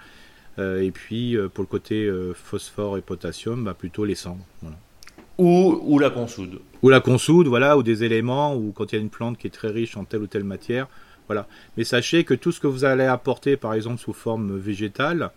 et 0.58 0.90
puis 0.92 1.36
pour 1.54 1.62
le 1.62 1.68
côté 1.68 2.10
phosphore 2.34 2.98
et 2.98 3.00
potassium, 3.00 3.64
bah, 3.64 3.72
plutôt 3.72 4.04
les 4.04 4.16
cendres. 4.16 4.44
Voilà. 4.60 4.76
Ou, 5.40 5.98
la 5.98 6.10
consoude. 6.10 6.60
Ou 6.82 6.90
la 6.90 7.00
consoude, 7.00 7.46
voilà, 7.46 7.78
ou 7.78 7.82
des 7.82 8.04
éléments, 8.04 8.54
ou 8.54 8.72
quand 8.72 8.92
il 8.92 8.96
y 8.96 8.98
a 8.98 9.00
une 9.00 9.08
plante 9.08 9.38
qui 9.38 9.46
est 9.46 9.50
très 9.50 9.70
riche 9.70 9.96
en 9.96 10.04
telle 10.04 10.20
ou 10.20 10.26
telle 10.26 10.44
matière. 10.44 10.86
Voilà. 11.28 11.46
Mais 11.76 11.84
sachez 11.84 12.24
que 12.24 12.34
tout 12.34 12.52
ce 12.52 12.60
que 12.60 12.66
vous 12.66 12.84
allez 12.84 13.04
apporter, 13.04 13.56
par 13.56 13.72
exemple, 13.72 13.98
sous 13.98 14.12
forme 14.12 14.58
végétale, 14.58 15.30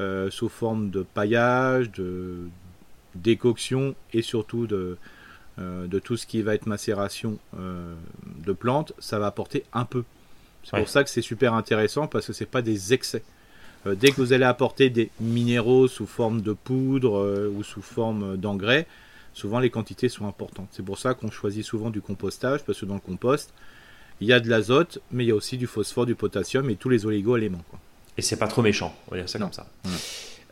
euh, 0.00 0.30
sous 0.30 0.48
forme 0.48 0.90
de 0.90 1.02
paillage, 1.02 1.92
de 1.92 2.48
décoction 3.14 3.94
et 4.12 4.20
surtout 4.20 4.66
de, 4.66 4.98
euh, 5.60 5.86
de 5.86 5.98
tout 6.00 6.16
ce 6.16 6.26
qui 6.26 6.42
va 6.42 6.54
être 6.54 6.66
macération 6.66 7.38
euh, 7.56 7.94
de 8.44 8.52
plantes, 8.52 8.94
ça 8.98 9.20
va 9.20 9.26
apporter 9.26 9.64
un 9.72 9.84
peu. 9.84 10.02
C'est 10.64 10.76
pour 10.76 10.88
ça 10.88 11.04
que 11.04 11.10
c'est 11.10 11.22
super 11.22 11.54
intéressant 11.54 12.08
parce 12.08 12.26
que 12.26 12.32
c'est 12.32 12.50
pas 12.50 12.62
des 12.62 12.92
excès. 12.92 13.22
dès 13.86 14.10
que 14.10 14.16
vous 14.16 14.32
allez 14.32 14.44
apporter 14.44 14.90
des 14.90 15.10
minéraux 15.20 15.86
sous 15.86 16.06
forme 16.06 16.40
de 16.42 16.52
poudre 16.52 17.48
ou 17.54 17.62
sous 17.62 17.82
forme 17.82 18.36
d'engrais, 18.36 18.88
souvent 19.36 19.58
les 19.60 19.68
quantités 19.68 20.08
sont 20.08 20.26
importantes. 20.26 20.68
C'est 20.70 20.82
pour 20.82 20.98
ça 20.98 21.12
qu'on 21.12 21.30
choisit 21.30 21.62
souvent 21.62 21.90
du 21.90 22.00
compostage, 22.00 22.64
parce 22.64 22.80
que 22.80 22.86
dans 22.86 22.94
le 22.94 23.00
compost, 23.00 23.52
il 24.20 24.26
y 24.26 24.32
a 24.32 24.40
de 24.40 24.48
l'azote, 24.48 24.98
mais 25.12 25.24
il 25.24 25.28
y 25.28 25.30
a 25.30 25.34
aussi 25.34 25.58
du 25.58 25.66
phosphore, 25.66 26.06
du 26.06 26.14
potassium 26.14 26.70
et 26.70 26.76
tous 26.76 26.88
les 26.88 27.04
oligo-éléments. 27.04 27.62
Et 28.16 28.22
c'est 28.22 28.38
pas 28.38 28.48
trop 28.48 28.62
méchant, 28.62 28.96
on 29.06 29.10
va 29.10 29.18
dire 29.18 29.28
ça 29.28 29.38
comme 29.38 29.52
ça. 29.52 29.66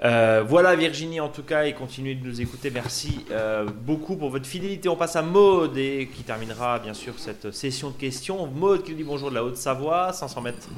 Euh, 0.02 0.44
voilà 0.46 0.74
Virginie 0.74 1.20
en 1.20 1.28
tout 1.28 1.44
cas 1.44 1.64
et 1.64 1.72
continuez 1.72 2.14
de 2.14 2.26
nous 2.26 2.40
écouter. 2.40 2.70
Merci 2.70 3.24
euh, 3.30 3.64
beaucoup 3.64 4.16
pour 4.16 4.30
votre 4.30 4.46
fidélité. 4.46 4.88
On 4.88 4.96
passe 4.96 5.16
à 5.16 5.22
Maude 5.22 5.78
et 5.78 6.08
qui 6.12 6.24
terminera 6.24 6.80
bien 6.80 6.94
sûr 6.94 7.14
cette 7.18 7.52
session 7.52 7.90
de 7.90 7.96
questions. 7.96 8.46
Maude 8.46 8.82
qui 8.82 8.90
nous 8.90 8.96
dit 8.96 9.04
bonjour 9.04 9.30
de 9.30 9.36
la 9.36 9.44
Haute-Savoie, 9.44 10.12
500 10.12 10.40
mètres 10.40 10.68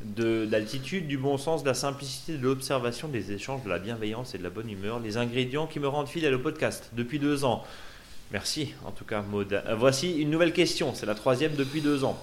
d'altitude, 0.00 1.06
du 1.06 1.18
bon 1.18 1.36
sens, 1.36 1.62
de 1.62 1.68
la 1.68 1.74
simplicité, 1.74 2.36
de 2.36 2.42
l'observation, 2.42 3.08
des 3.08 3.32
échanges, 3.32 3.62
de 3.64 3.68
la 3.68 3.78
bienveillance 3.78 4.34
et 4.34 4.38
de 4.38 4.42
la 4.42 4.50
bonne 4.50 4.70
humeur. 4.70 4.98
Les 4.98 5.16
ingrédients 5.18 5.66
qui 5.66 5.80
me 5.80 5.88
rendent 5.88 6.08
fidèle 6.08 6.34
au 6.34 6.38
podcast 6.38 6.90
depuis 6.94 7.18
deux 7.18 7.44
ans. 7.44 7.64
Merci 8.32 8.74
en 8.86 8.92
tout 8.92 9.04
cas 9.04 9.20
Maude. 9.20 9.52
Euh, 9.52 9.74
voici 9.74 10.20
une 10.20 10.30
nouvelle 10.30 10.52
question, 10.52 10.94
c'est 10.94 11.06
la 11.06 11.14
troisième 11.14 11.54
depuis 11.54 11.82
deux 11.82 12.04
ans. 12.04 12.18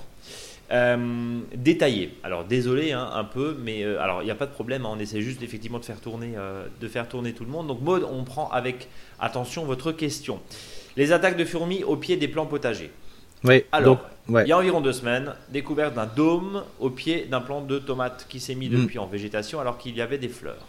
Euh, 0.72 1.40
détaillé. 1.54 2.18
Alors 2.24 2.46
désolé 2.46 2.94
hein, 2.94 3.10
un 3.14 3.26
peu, 3.26 3.58
mais 3.62 3.84
euh, 3.84 4.02
alors 4.02 4.22
il 4.22 4.26
n'y 4.26 4.32
a 4.32 4.36
pas 4.36 4.46
de 4.46 4.52
problème. 4.52 4.86
Hein, 4.86 4.92
on 4.94 5.00
essaie 5.00 5.22
juste 5.22 5.44
effectivement 5.44 5.80
de 5.80 5.86
faire 5.86 6.00
tourner, 6.00 6.34
de 6.80 6.88
faire 6.88 7.10
tourner 7.10 7.34
tout 7.34 7.44
le 7.44 7.52
monde. 7.52 7.68
Donc 7.68 7.82
mode, 7.82 8.08
on 8.10 8.24
prend 8.24 8.50
avec 8.50 8.88
attention 9.20 9.66
votre 9.66 9.92
question. 9.92 10.40
Les 10.96 11.12
attaques 11.12 11.38
de 11.38 11.46
fourmis 11.46 11.84
au 11.84 11.98
pied 11.98 12.18
des 12.18 12.28
plants 12.28 12.46
potagers. 12.46 12.92
Oui. 13.44 13.64
Alors, 13.72 14.00
il 14.30 14.48
y 14.48 14.52
a 14.52 14.58
environ 14.58 14.82
deux 14.82 14.94
semaines, 14.94 15.34
découverte 15.50 15.96
d'un 15.96 16.06
dôme 16.06 16.64
au 16.80 16.90
pied 16.90 17.26
d'un 17.30 17.42
plant 17.42 17.62
de 17.62 17.80
tomates 17.80 18.28
qui 18.30 18.40
s'est 18.40 18.56
mis 18.56 18.70
mm. 18.70 18.82
depuis 18.84 19.00
en 19.00 19.08
végétation 19.08 19.60
alors 19.60 19.78
qu'il 19.78 19.96
y 19.96 20.02
avait 20.02 20.18
des 20.18 20.30
fleurs. 20.30 20.66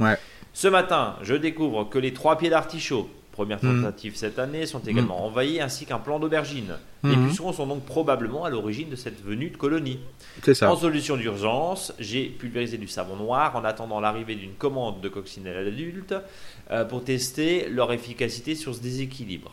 Ouais. 0.00 0.18
Ce 0.52 0.68
matin, 0.68 1.16
je 1.22 1.34
découvre 1.34 1.84
que 1.84 1.98
les 1.98 2.12
trois 2.12 2.38
pieds 2.38 2.50
d'artichaut 2.50 3.08
Première 3.36 3.62
hmm. 3.62 3.82
tentative 3.82 4.16
cette 4.16 4.38
année 4.38 4.64
sont 4.64 4.78
également 4.78 5.20
hmm. 5.20 5.24
envahies, 5.24 5.60
ainsi 5.60 5.84
qu'un 5.84 5.98
plan 5.98 6.18
d'aubergine. 6.18 6.72
Les 7.04 7.14
hmm. 7.14 7.28
pucerons 7.28 7.52
sont 7.52 7.66
donc 7.66 7.84
probablement 7.84 8.46
à 8.46 8.50
l'origine 8.50 8.88
de 8.88 8.96
cette 8.96 9.22
venue 9.22 9.50
de 9.50 9.58
colonie. 9.58 10.00
C'est 10.42 10.54
ça. 10.54 10.72
En 10.72 10.76
solution 10.76 11.18
d'urgence, 11.18 11.92
j'ai 11.98 12.24
pulvérisé 12.30 12.78
du 12.78 12.88
savon 12.88 13.14
noir 13.14 13.54
en 13.54 13.62
attendant 13.64 14.00
l'arrivée 14.00 14.36
d'une 14.36 14.54
commande 14.54 15.02
de 15.02 15.10
coccinelles 15.10 15.68
adultes 15.68 16.14
euh, 16.70 16.86
pour 16.86 17.04
tester 17.04 17.68
leur 17.68 17.92
efficacité 17.92 18.54
sur 18.54 18.74
ce 18.74 18.80
déséquilibre. 18.80 19.52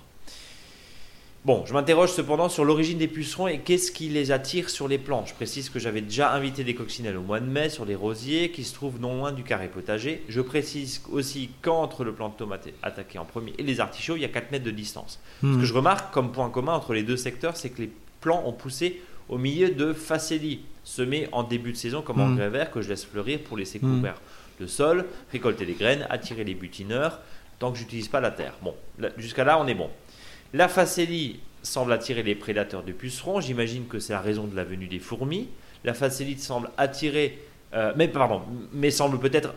Bon, 1.45 1.65
je 1.65 1.73
m'interroge 1.73 2.13
cependant 2.13 2.47
sur 2.47 2.63
l'origine 2.63 2.97
des 2.97 3.09
pucerons 3.09 3.49
et 3.49 3.59
qu'est-ce 3.59 3.91
qui 3.91 4.07
les 4.07 4.31
attire 4.31 4.69
sur 4.69 4.87
les 4.87 4.97
plantes. 4.97 5.27
Je 5.27 5.33
précise 5.33 5.69
que 5.69 5.77
j'avais 5.77 5.99
déjà 5.99 6.31
invité 6.31 6.63
des 6.63 6.73
coccinelles 6.73 7.17
au 7.17 7.21
mois 7.21 7.41
de 7.41 7.45
mai 7.45 7.67
sur 7.67 7.83
les 7.83 7.95
rosiers 7.95 8.49
qui 8.51 8.63
se 8.63 8.73
trouvent 8.73 9.01
non 9.01 9.17
loin 9.17 9.33
du 9.33 9.43
carré 9.43 9.67
potager. 9.67 10.23
Je 10.29 10.39
précise 10.39 11.01
aussi 11.11 11.49
qu'entre 11.61 12.05
le 12.05 12.13
plant 12.13 12.29
de 12.29 12.35
tomate 12.35 12.69
attaqué 12.81 13.19
en 13.19 13.25
premier 13.25 13.53
et 13.57 13.63
les 13.63 13.81
artichauts, 13.81 14.15
il 14.15 14.21
y 14.21 14.25
a 14.25 14.29
4 14.29 14.51
mètres 14.51 14.63
de 14.63 14.71
distance. 14.71 15.19
Ce 15.41 15.47
hmm. 15.47 15.59
que 15.59 15.65
je 15.65 15.73
remarque 15.73 16.13
comme 16.13 16.31
point 16.31 16.49
commun 16.49 16.75
entre 16.75 16.93
les 16.93 17.03
deux 17.03 17.17
secteurs, 17.17 17.57
c'est 17.57 17.71
que 17.71 17.81
les 17.81 17.91
plants 18.21 18.43
ont 18.45 18.53
poussé 18.53 19.01
au 19.27 19.37
milieu 19.37 19.71
de 19.71 19.91
facélies, 19.91 20.61
semés 20.85 21.27
en 21.33 21.43
début 21.43 21.73
de 21.73 21.77
saison 21.77 22.01
comme 22.01 22.21
en 22.21 22.27
engrais 22.27 22.47
hmm. 22.47 22.53
vert 22.53 22.71
que 22.71 22.81
je 22.81 22.87
laisse 22.87 23.03
fleurir 23.03 23.39
pour 23.39 23.57
laisser 23.57 23.79
hmm. 23.79 23.97
couvert 23.97 24.21
le 24.61 24.67
sol, 24.67 25.05
récolter 25.33 25.65
les 25.65 25.73
graines, 25.73 26.07
attirer 26.09 26.45
les 26.45 26.53
butineurs 26.53 27.19
tant 27.59 27.71
que 27.71 27.77
j'utilise 27.77 28.07
pas 28.07 28.21
la 28.21 28.31
terre. 28.31 28.53
Bon, 28.61 28.75
jusqu'à 29.17 29.43
là, 29.43 29.59
on 29.59 29.67
est 29.67 29.73
bon. 29.73 29.89
La 30.55 30.67
facélie 30.67 31.39
semble 31.63 31.91
attirer 31.93 32.21
les 32.21 32.35
prédateurs 32.35 32.83
de 32.83 32.91
pucerons. 32.91 33.41
J'imagine 33.41 33.87
que 33.87 33.97
c'est 33.97 34.13
la 34.13 34.21
raison 34.21 34.45
de 34.45 34.55
la 34.55 34.63
venue 34.63 34.85
des 34.85 34.99
fourmis. 34.99 35.49
La 35.83 35.95
facélite 35.95 36.41
semble 36.41 36.69
attirer, 36.77 37.39
euh, 37.73 37.91
mais 37.95 38.07
pardon, 38.07 38.43
mais 38.71 38.91
semble 38.91 39.17
peut-être 39.17 39.55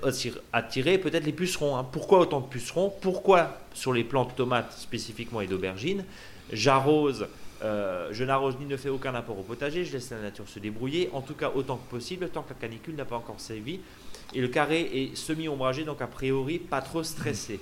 attirer 0.54 0.96
peut-être 0.96 1.26
les 1.26 1.34
pucerons. 1.34 1.76
Hein. 1.76 1.84
Pourquoi 1.84 2.20
autant 2.20 2.40
de 2.40 2.46
pucerons? 2.46 2.90
Pourquoi 3.02 3.58
sur 3.74 3.92
les 3.92 4.04
plantes 4.04 4.34
tomates 4.36 4.72
spécifiquement 4.72 5.42
et 5.42 5.46
d'aubergines 5.46 6.02
J'arrose, 6.50 7.28
euh, 7.62 8.08
je 8.12 8.24
n'arrose 8.24 8.56
ni 8.58 8.64
ne 8.64 8.78
fais 8.78 8.88
aucun 8.88 9.14
apport 9.14 9.38
au 9.38 9.42
potager. 9.42 9.84
Je 9.84 9.92
laisse 9.92 10.08
la 10.08 10.22
nature 10.22 10.48
se 10.48 10.60
débrouiller, 10.60 11.10
en 11.12 11.20
tout 11.20 11.34
cas 11.34 11.52
autant 11.54 11.76
que 11.76 11.90
possible, 11.90 12.30
tant 12.30 12.40
que 12.40 12.54
la 12.54 12.54
canicule 12.54 12.96
n'a 12.96 13.04
pas 13.04 13.16
encore 13.16 13.38
sévi. 13.38 13.80
Et 14.32 14.40
le 14.40 14.48
carré 14.48 14.80
est 14.94 15.14
semi-ombragé, 15.14 15.84
donc 15.84 16.00
a 16.00 16.06
priori 16.06 16.58
pas 16.58 16.80
trop 16.80 17.02
stressé. 17.02 17.60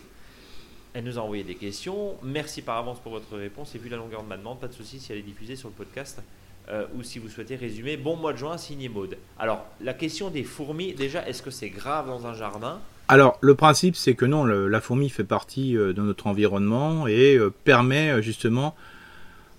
Elle 0.94 1.02
nous 1.02 1.18
a 1.18 1.22
envoyé 1.22 1.42
des 1.42 1.56
questions. 1.56 2.14
Merci 2.22 2.62
par 2.62 2.76
avance 2.76 3.00
pour 3.00 3.10
votre 3.10 3.36
réponse. 3.36 3.74
Et 3.74 3.78
vu 3.78 3.88
la 3.88 3.96
longueur 3.96 4.22
de 4.22 4.28
ma 4.28 4.36
demande, 4.36 4.60
pas 4.60 4.68
de 4.68 4.72
souci 4.72 5.00
si 5.00 5.10
elle 5.10 5.18
est 5.18 5.22
diffusée 5.22 5.56
sur 5.56 5.68
le 5.68 5.74
podcast 5.74 6.22
euh, 6.68 6.86
ou 6.96 7.02
si 7.02 7.18
vous 7.18 7.28
souhaitez 7.28 7.56
résumer. 7.56 7.96
Bon 7.96 8.14
mois 8.14 8.32
de 8.32 8.38
juin, 8.38 8.56
signé 8.56 8.88
Maude. 8.88 9.16
Alors, 9.36 9.66
la 9.80 9.92
question 9.92 10.30
des 10.30 10.44
fourmis, 10.44 10.94
déjà, 10.94 11.26
est-ce 11.28 11.42
que 11.42 11.50
c'est 11.50 11.68
grave 11.68 12.06
dans 12.06 12.28
un 12.28 12.34
jardin? 12.34 12.78
Alors, 13.08 13.38
le 13.40 13.56
principe, 13.56 13.96
c'est 13.96 14.14
que 14.14 14.24
non, 14.24 14.44
la 14.44 14.80
fourmi 14.80 15.08
fait 15.10 15.24
partie 15.24 15.76
euh, 15.76 15.92
de 15.92 16.00
notre 16.00 16.28
environnement 16.28 17.08
et 17.08 17.34
euh, 17.34 17.52
permet 17.64 18.22
justement 18.22 18.76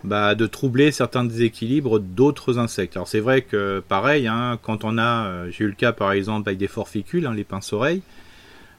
bah, 0.06 0.36
de 0.36 0.48
troubler 0.48 0.94
certains 0.94 1.26
déséquilibres 1.26 2.00
d'autres 2.00 2.60
insectes. 2.60 2.96
Alors, 2.96 3.10
c'est 3.10 3.20
vrai 3.20 3.42
que, 3.42 3.84
pareil, 3.86 4.28
hein, 4.28 4.58
quand 4.64 4.86
on 4.86 4.98
a, 4.98 5.50
j'ai 5.50 5.66
eu 5.66 5.68
le 5.68 5.74
cas 5.74 5.92
par 5.92 6.14
exemple 6.14 6.48
avec 6.48 6.60
des 6.60 6.70
forficules, 6.70 7.26
hein, 7.26 7.34
les 7.34 7.44
pinces-oreilles, 7.44 8.04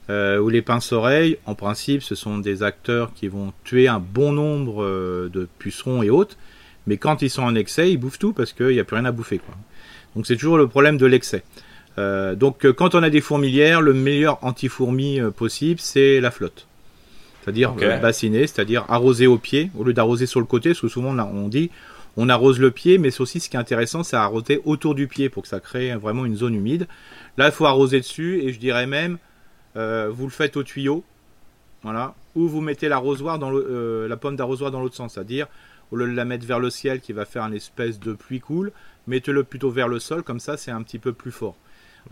euh, 0.08 0.38
ou 0.38 0.48
les 0.48 0.62
pinces-oreilles, 0.62 1.38
en 1.46 1.54
principe, 1.54 2.02
ce 2.02 2.14
sont 2.14 2.38
des 2.38 2.62
acteurs 2.62 3.12
qui 3.14 3.28
vont 3.28 3.52
tuer 3.64 3.88
un 3.88 3.98
bon 3.98 4.32
nombre 4.32 4.82
euh, 4.82 5.28
de 5.32 5.48
pucerons 5.58 6.02
et 6.02 6.10
autres, 6.10 6.36
mais 6.86 6.96
quand 6.96 7.22
ils 7.22 7.30
sont 7.30 7.42
en 7.42 7.54
excès, 7.54 7.90
ils 7.90 7.96
bouffent 7.96 8.18
tout 8.18 8.32
parce 8.32 8.52
qu'il 8.52 8.68
n'y 8.68 8.80
a 8.80 8.84
plus 8.84 8.96
rien 8.96 9.04
à 9.04 9.12
bouffer. 9.12 9.38
Quoi. 9.38 9.54
Donc 10.14 10.26
c'est 10.26 10.36
toujours 10.36 10.58
le 10.58 10.68
problème 10.68 10.96
de 10.96 11.06
l'excès. 11.06 11.42
Euh, 11.98 12.34
donc 12.34 12.70
quand 12.72 12.94
on 12.94 13.02
a 13.02 13.10
des 13.10 13.20
fourmilières, 13.20 13.80
le 13.80 13.94
meilleur 13.94 14.38
anti-fourmi 14.44 15.20
possible, 15.36 15.80
c'est 15.80 16.20
la 16.20 16.30
flotte. 16.30 16.68
C'est-à-dire 17.42 17.74
bassiner, 18.02 18.46
c'est-à-dire 18.46 18.84
arroser 18.88 19.26
au 19.26 19.38
pied, 19.38 19.70
au 19.78 19.84
lieu 19.84 19.92
d'arroser 19.92 20.26
sur 20.26 20.40
le 20.40 20.46
côté, 20.46 20.70
parce 20.70 20.80
que 20.80 20.88
souvent 20.88 21.16
on 21.16 21.48
dit 21.48 21.70
on 22.16 22.28
arrose 22.28 22.58
le 22.58 22.70
pied, 22.70 22.98
mais 22.98 23.20
aussi 23.20 23.40
ce 23.40 23.48
qui 23.48 23.56
est 23.56 23.60
intéressant, 23.60 24.02
c'est 24.02 24.16
arroser 24.16 24.60
autour 24.64 24.94
du 24.94 25.06
pied 25.06 25.28
pour 25.28 25.42
que 25.42 25.48
ça 25.48 25.60
crée 25.60 25.94
vraiment 25.94 26.24
une 26.24 26.36
zone 26.36 26.54
humide. 26.54 26.86
Là, 27.36 27.46
il 27.46 27.52
faut 27.52 27.66
arroser 27.66 28.00
dessus, 28.00 28.40
et 28.42 28.52
je 28.52 28.58
dirais 28.58 28.86
même, 28.86 29.18
euh, 29.76 30.08
vous 30.10 30.24
le 30.24 30.30
faites 30.30 30.56
au 30.56 30.62
tuyau, 30.62 31.04
voilà, 31.82 32.14
ou 32.34 32.48
vous 32.48 32.60
mettez 32.60 32.88
l'arrosoir 32.88 33.38
dans 33.38 33.52
euh, 33.52 34.08
la 34.08 34.16
pomme 34.16 34.36
d'arrosoir 34.36 34.70
dans 34.70 34.80
l'autre 34.80 34.96
sens, 34.96 35.14
c'est-à-dire 35.14 35.46
au 35.92 35.96
lieu 35.96 36.06
de 36.06 36.16
la 36.16 36.24
mettre 36.24 36.46
vers 36.46 36.58
le 36.58 36.70
ciel 36.70 37.00
qui 37.00 37.12
va 37.12 37.24
faire 37.24 37.44
une 37.44 37.54
espèce 37.54 38.00
de 38.00 38.12
pluie 38.12 38.40
cool, 38.40 38.72
mettez-le 39.06 39.44
plutôt 39.44 39.70
vers 39.70 39.88
le 39.88 39.98
sol, 39.98 40.22
comme 40.22 40.40
ça 40.40 40.56
c'est 40.56 40.70
un 40.70 40.82
petit 40.82 40.98
peu 40.98 41.12
plus 41.12 41.30
fort. 41.30 41.56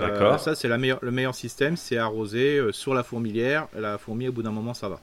Euh, 0.00 0.08
D'accord. 0.08 0.40
ça 0.40 0.54
c'est 0.54 0.68
le 0.68 1.10
meilleur 1.10 1.34
système, 1.34 1.76
c'est 1.76 1.96
arroser 1.96 2.60
sur 2.72 2.94
la 2.94 3.02
fourmilière. 3.02 3.68
La 3.76 3.96
fourmi 3.96 4.28
au 4.28 4.32
bout 4.32 4.42
d'un 4.42 4.50
moment 4.50 4.74
ça 4.74 4.88
va. 4.88 5.00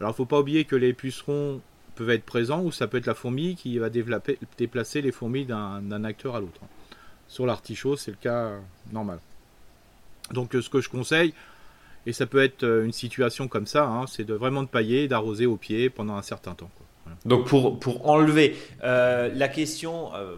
Alors 0.00 0.12
il 0.12 0.16
faut 0.16 0.26
pas 0.26 0.40
oublier 0.40 0.64
que 0.64 0.76
les 0.76 0.94
pucerons 0.94 1.60
peuvent 1.94 2.10
être 2.10 2.24
présents 2.24 2.62
ou 2.62 2.72
ça 2.72 2.86
peut 2.86 2.96
être 2.96 3.06
la 3.06 3.14
fourmi 3.14 3.54
qui 3.54 3.78
va 3.78 3.90
déplacer 3.90 5.02
les 5.02 5.12
fourmis 5.12 5.44
d'un 5.44 6.04
acteur 6.04 6.36
à 6.36 6.40
l'autre. 6.40 6.60
Sur 7.28 7.46
l'artichaut 7.46 7.96
c'est 7.96 8.10
le 8.10 8.16
cas 8.16 8.52
normal. 8.92 9.18
Donc 10.32 10.52
ce 10.52 10.68
que 10.70 10.80
je 10.80 10.88
conseille, 10.88 11.34
et 12.06 12.12
ça 12.12 12.26
peut 12.26 12.42
être 12.42 12.64
euh, 12.64 12.84
une 12.84 12.92
situation 12.92 13.48
comme 13.48 13.66
ça, 13.66 13.84
hein, 13.84 14.06
c'est 14.06 14.24
de 14.24 14.34
vraiment 14.34 14.62
de 14.62 14.68
pailler, 14.68 15.08
d'arroser 15.08 15.46
au 15.46 15.56
pied 15.56 15.90
pendant 15.90 16.16
un 16.16 16.22
certain 16.22 16.54
temps. 16.54 16.70
Donc 17.24 17.46
pour, 17.46 17.78
pour 17.78 18.08
enlever 18.08 18.56
euh, 18.84 19.30
la 19.34 19.48
question... 19.48 20.14
Euh, 20.14 20.36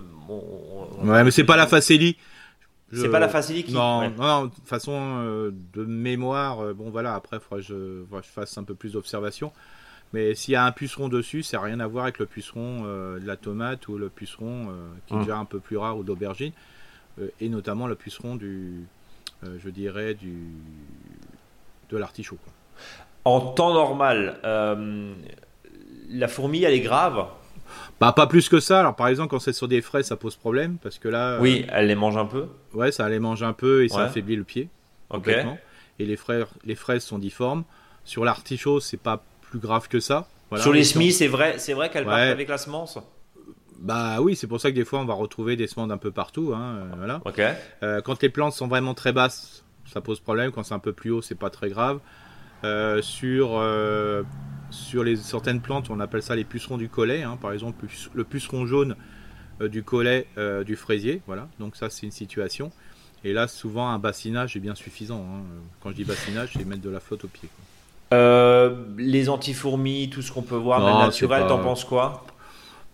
ouais, 1.05 1.23
mais 1.23 1.31
c'est 1.31 1.45
pas 1.45 1.57
la 1.57 1.67
facélie. 1.67 2.17
C'est 2.93 3.09
pas 3.09 3.21
la 3.21 3.29
facélie 3.29 3.65
qui... 3.65 3.73
Non, 3.73 4.11
non, 4.11 4.47
de 4.47 4.53
façon 4.67 5.53
de 5.73 5.85
mémoire, 5.85 6.75
bon 6.75 6.91
voilà, 6.91 7.15
après 7.15 7.39
il 7.39 7.41
faudra 7.41 7.57
que 7.59 7.63
je, 7.63 8.05
je, 8.23 8.29
fasse 8.29 8.59
un 8.59 8.65
peu 8.65 8.75
plus 8.75 8.93
d'observation. 8.93 9.53
Mais 10.13 10.35
s'il 10.35 10.53
y 10.53 10.57
a 10.57 10.65
un 10.65 10.73
puceron 10.73 11.09
dessus, 11.09 11.43
ça 11.43 11.57
n'a 11.57 11.63
rien 11.63 11.81
à 11.81 11.87
voir 11.87 12.05
avec 12.05 12.19
le 12.19 12.27
puceron 12.27 12.83
de 12.83 13.27
la 13.27 13.37
tomate 13.37 13.89
ou 13.89 13.97
le 13.97 14.11
puceron 14.11 14.69
qui 15.07 15.15
est 15.15 15.17
hum. 15.17 15.23
déjà 15.23 15.39
un 15.39 15.47
peu 15.47 15.59
plus 15.59 15.79
rare 15.79 15.97
ou 15.97 16.03
d'aubergine, 16.03 16.53
et 17.41 17.49
notamment 17.49 17.87
le 17.87 17.95
puceron 17.95 18.37
du, 18.37 18.85
je 19.43 19.71
dirais, 19.71 20.13
du, 20.13 20.37
de 21.93 21.99
l'artichaut. 21.99 22.39
En 23.25 23.41
temps 23.41 23.73
normal, 23.73 24.41
euh, 24.45 25.15
la 26.11 26.29
fourmi, 26.29 26.65
elle 26.65 26.75
est 26.75 26.81
grave 26.81 27.27
bah, 28.01 28.13
pas 28.13 28.27
plus 28.27 28.49
que 28.49 28.59
ça. 28.59 28.81
Alors, 28.81 28.97
par 28.97 29.07
exemple, 29.07 29.31
quand 29.31 29.39
c'est 29.39 29.53
sur 29.53 29.69
des 29.69 29.81
fraises, 29.81 30.07
ça 30.07 30.17
pose 30.17 30.35
problème 30.35 30.77
parce 30.83 30.99
que 30.99 31.09
là. 31.09 31.39
Oui, 31.41 31.65
elle 31.71 31.87
les 31.87 31.95
mange 31.95 32.17
un 32.17 32.27
peu. 32.27 32.49
Ouais, 32.75 32.91
ça 32.91 33.09
les 33.09 33.21
mange 33.21 33.45
un 33.45 33.53
peu 33.53 33.85
et 33.85 33.89
ça 33.89 34.01
affaiblit 34.01 34.35
le 34.35 34.43
pied. 34.43 34.69
Complètement. 35.09 35.57
Et 36.01 36.05
les, 36.05 36.17
fraises, 36.17 36.47
les 36.65 36.75
fraises 36.75 37.05
sont 37.05 37.19
difformes. 37.19 37.63
Sur 38.05 38.25
l'artichaut, 38.25 38.81
c'est 38.81 38.97
pas 38.97 39.23
plus 39.43 39.61
grave 39.61 39.87
que 39.87 40.01
ça. 40.01 40.27
sur 40.57 40.73
les 40.73 40.83
semis, 40.83 41.13
c'est 41.13 41.29
vrai, 41.29 41.55
c'est 41.59 41.75
vrai 41.75 41.91
qu'elles 41.91 42.05
partent 42.05 42.19
avec 42.19 42.49
la 42.49 42.59
semence. 42.59 42.99
Bah 43.79 44.21
oui, 44.21 44.37
c'est 44.37 44.47
pour 44.47 44.61
ça 44.61 44.71
que 44.71 44.77
des 44.77 44.85
fois 44.85 45.01
on 45.01 45.05
va 45.05 45.15
retrouver 45.15 45.57
des 45.57 45.67
semences 45.67 45.91
un 45.91 45.99
peu 45.99 46.13
partout. 46.13 46.53
Hein, 46.55 46.77
euh, 46.77 46.95
voilà. 46.97 47.21
Euh, 47.83 48.01
quand 48.01 48.23
les 48.23 48.29
plantes 48.29 48.53
sont 48.53 48.69
vraiment 48.69 48.95
très 48.95 49.13
basses, 49.13 49.65
ça 49.93 50.01
pose 50.01 50.21
problème. 50.21 50.51
Quand 50.51 50.63
c'est 50.63 50.75
un 50.75 50.79
peu 50.79 50.93
plus 50.93 51.11
haut, 51.11 51.23
c'est 51.23 51.35
pas 51.35 51.51
très 51.51 51.69
grave. 51.69 52.01
Euh, 52.65 53.03
sur, 53.03 53.59
euh, 53.59 54.23
sur 54.71 55.03
les, 55.03 55.17
certaines 55.17 55.61
plantes, 55.61 55.91
on 55.91 55.99
appelle 55.99 56.23
ça 56.23 56.37
les 56.37 56.45
pucerons 56.45 56.79
du 56.79 56.89
collet. 56.89 57.23
Hein. 57.23 57.37
par 57.41 57.53
exemple, 57.53 57.87
le 58.15 58.25
puceron 58.25 58.67
jaune 58.67 58.97
euh, 59.61 59.69
du 59.69 59.83
collet 59.83 60.27
du 60.65 60.77
fraisier. 60.77 61.23
Voilà, 61.27 61.49
donc 61.59 61.77
ça, 61.77 61.91
c'est 61.91 62.07
une 62.07 62.13
situation. 62.13 62.71
Et 63.25 63.33
là, 63.33 63.47
souvent, 63.47 63.89
un 63.89 63.99
bassinage 63.99 64.57
est 64.57 64.61
bien 64.61 64.75
suffisant. 64.75 65.21
Hein. 65.21 65.43
Quand 65.81 65.91
je 65.91 65.97
dis 65.97 66.05
bassinage, 66.05 66.51
c'est 66.57 66.65
mettre 66.65 66.83
de 66.83 66.91
la 66.91 67.01
flotte 67.01 67.25
au 67.25 67.29
pied. 67.29 67.49
les 68.99 69.29
antifourmis, 69.29 70.11
tout 70.11 70.23
ce 70.23 70.33
qu'on 70.33 70.43
peut 70.43 70.57
voir, 70.57 70.81
non, 70.81 70.99
naturel, 71.01 71.47
t'en 71.47 71.59
penses 71.59 71.85
quoi? 71.85 72.25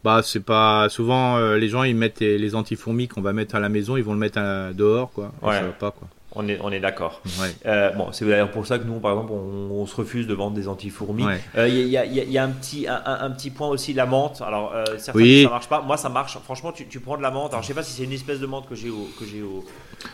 Bah 0.05 0.21
c'est 0.23 0.45
pas 0.45 0.89
souvent 0.91 1.41
les 1.57 1.69
gens 1.69 1.83
ils 1.83 1.97
mettent 1.97 2.21
les, 2.21 2.39
les 2.39 2.55
antifourmis 2.55 3.09
qu'on 3.09 3.21
va 3.21 3.33
mettre 3.33 3.57
à 3.57 3.61
la 3.61 3.69
maison 3.69 3.97
ils 3.97 4.05
vont 4.05 4.13
le 4.13 4.21
mettre 4.21 4.39
dehors 4.73 5.11
quoi 5.11 5.33
ouais. 5.43 5.55
ça 5.55 5.63
va 5.63 5.73
pas 5.73 5.91
quoi 5.91 6.07
on 6.39 6.49
est, 6.49 6.59
on 6.63 6.71
est 6.71 6.79
d'accord. 6.79 7.21
Euh, 7.67 7.91
bon, 7.93 8.13
c'est 8.13 8.25
d'ailleurs 8.25 8.51
pour 8.51 8.67
ça 8.67 8.79
que 8.79 8.85
nous, 8.85 9.01
par 9.01 9.13
exemple, 9.13 9.33
on, 9.33 9.87
se 9.87 9.97
refuse 9.97 10.27
de 10.27 10.35
vendre 10.35 10.55
des 10.55 10.69
anti-fourmis. 10.69 11.25
Il 11.55 11.61
euh, 11.61 11.69
y, 11.69 11.97
a, 11.97 12.05
y, 12.05 12.39
a, 12.39 12.45
un 12.45 12.51
petit, 12.51 12.87
un, 12.89 13.31
petit 13.31 13.51
point 13.51 13.69
aussi, 13.69 13.93
la 13.93 14.07
menthe. 14.07 14.41
Alors, 14.41 14.73
euh, 14.75 14.85
certains 14.99 15.19
oui. 15.19 15.43
ça 15.45 15.51
marche 15.51 15.69
pas. 15.69 15.81
Moi, 15.81 15.97
ça 15.97 16.09
marche. 16.09 16.39
Franchement, 16.45 16.73
tu, 16.73 16.87
tu, 16.87 17.01
prends 17.01 17.17
de 17.17 17.23
la 17.23 17.31
menthe. 17.31 17.53
Alors, 17.53 17.63
je 17.63 17.69
sais 17.69 17.75
pas 17.75 17.83
si 17.83 17.93
c'est 17.93 18.05
une 18.05 18.13
espèce 18.13 18.39
de 18.39 18.47
menthe 18.47 18.69
que 18.69 18.75
j'ai 18.75 18.91
au, 18.91 19.09
que 19.19 19.25
j'ai 19.25 19.43
au. 19.43 19.65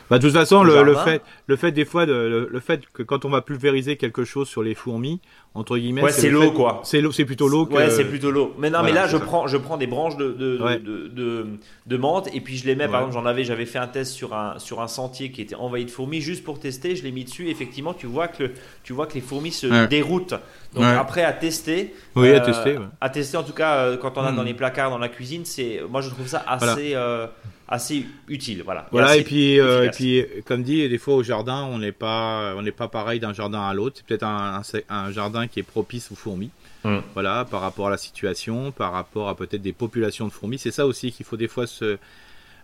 Bah, 0.09 0.19
de 0.19 0.23
toute 0.23 0.33
façon, 0.33 0.63
le, 0.63 0.83
le, 0.83 0.95
fait, 0.95 1.23
le 1.47 1.57
fait 1.57 1.73
des 1.73 1.85
fois, 1.85 2.07
de, 2.07 2.49
le, 2.51 2.61
fait 2.61 2.87
que 2.93 3.03
quand 3.03 3.25
on 3.25 3.31
va 3.31 3.43
pulvériser 3.43 3.97
quelque 3.97 4.25
chose 4.25 4.49
sur 4.49 4.63
les 4.63 4.75
fourmis, 4.75 5.21
entre 5.57 5.79
guillemets, 5.79 6.03
ouais, 6.03 6.11
c'est 6.11 6.31
l'eau, 6.31 6.51
quoi. 6.51 6.81
C'est 6.83 7.01
l'eau, 7.01 7.13
c'est 7.13 7.25
plutôt 7.25 7.47
l'eau. 7.47 7.69
Ouais, 7.69 7.89
c'est 7.89 8.05
plutôt 8.05 8.33
l'eau. 8.33 8.55
Mais 8.59 8.71
non, 8.71 8.83
mais 8.83 8.91
là, 8.91 9.07
je 9.07 9.17
prends, 9.17 9.47
je 9.47 9.57
prends 9.57 9.77
des 9.77 9.87
branches 9.87 10.17
de, 10.17 10.33
de, 10.33 10.57
de, 10.57 11.09
de, 11.09 11.47
de, 11.87 11.97
menthe 11.97 12.29
et 12.35 12.41
puis 12.41 12.57
je 12.57 12.67
les 12.67 12.75
mets. 12.75 12.89
Par 12.89 13.03
exemple, 13.03 13.15
j'en 13.15 13.25
avais, 13.25 13.45
j'avais 13.45 13.65
fait 13.65 13.79
un 13.79 13.87
test 13.87 14.13
sur 14.13 14.35
un, 14.35 14.59
sur 14.59 14.81
un 14.81 14.89
sentier 14.89 15.31
qui 15.31 15.41
était 15.41 15.55
envahi 15.55 15.85
de 15.85 15.93
fourmis 15.93 16.21
juste 16.21 16.43
pour 16.43 16.59
tester 16.59 16.97
je 16.97 17.05
l'ai 17.05 17.13
mis 17.13 17.23
dessus. 17.23 17.51
Effectivement, 17.51 17.95
tu 17.95 18.07
vois 18.07 18.27
que, 18.27 18.51
tu 18.83 18.93
vois 18.93 19.07
que 19.07 19.15
les 19.15 19.21
fourmis 19.21 19.53
se 19.53 19.87
déroutent. 19.87 20.35
Donc 20.75 20.85
après, 20.85 21.23
à 21.23 21.33
tester. 21.33 21.95
Oui, 22.15 22.33
à 22.33 22.43
euh, 22.43 22.45
tester. 22.45 22.79
À 23.01 23.09
tester, 23.09 23.37
en 23.37 23.43
tout 23.43 23.53
cas, 23.53 23.77
euh, 23.77 23.97
quand 23.97 24.19
on 24.19 24.23
a 24.23 24.33
dans 24.33 24.43
hmm. 24.43 24.47
les 24.47 24.55
placards, 24.55 24.91
dans 24.91 24.99
la 24.99 25.09
cuisine, 25.09 25.45
c'est, 25.45 25.81
moi 25.89 26.01
je 26.01 26.11
trouve 26.11 26.27
ça 26.27 26.45
assez. 26.47 26.95
Euh, 26.95 27.27
assez 27.67 28.05
utile 28.29 28.63
voilà 28.63 28.87
voilà 28.93 29.17
et, 29.17 29.25
puis 29.25 29.55
et 29.55 29.91
puis 29.91 30.23
comme 30.45 30.63
dit 30.63 30.87
des 30.87 30.99
fois 30.99 31.15
au 31.15 31.23
jardin 31.23 31.63
on 31.63 31.79
n'est 31.79 31.93
pas 31.93 32.53
on 32.59 32.61
n'est 32.61 32.73
pas 32.73 32.89
pareil 32.89 33.21
d'un 33.21 33.33
jardin 33.33 33.63
à 33.63 33.73
l'autre 33.73 33.97
c'est 33.97 34.07
peut-être 34.07 34.23
un, 34.23 34.61
un, 34.91 35.11
jardin 35.13 35.47
qui 35.47 35.61
est 35.61 35.65
propice 35.65 36.13
aux 36.13 36.15
fourmis 36.15 36.51
Mm. 36.85 36.99
Voilà, 37.15 37.47
par 37.51 37.63
rapport 37.63 37.87
à 37.87 37.91
la 37.91 37.97
situation, 37.97 38.71
par 38.71 38.93
rapport 38.93 39.29
à 39.29 39.37
peut-être 39.37 39.63
des 39.63 39.73
populations 39.73 40.27
de 40.27 40.33
fourmis. 40.33 40.59
C'est 40.59 40.71
ça 40.71 40.87
aussi 40.87 41.13
qu'il 41.13 41.25
faut 41.25 41.37
des 41.37 41.49
fois 41.49 41.67
se, 41.67 41.99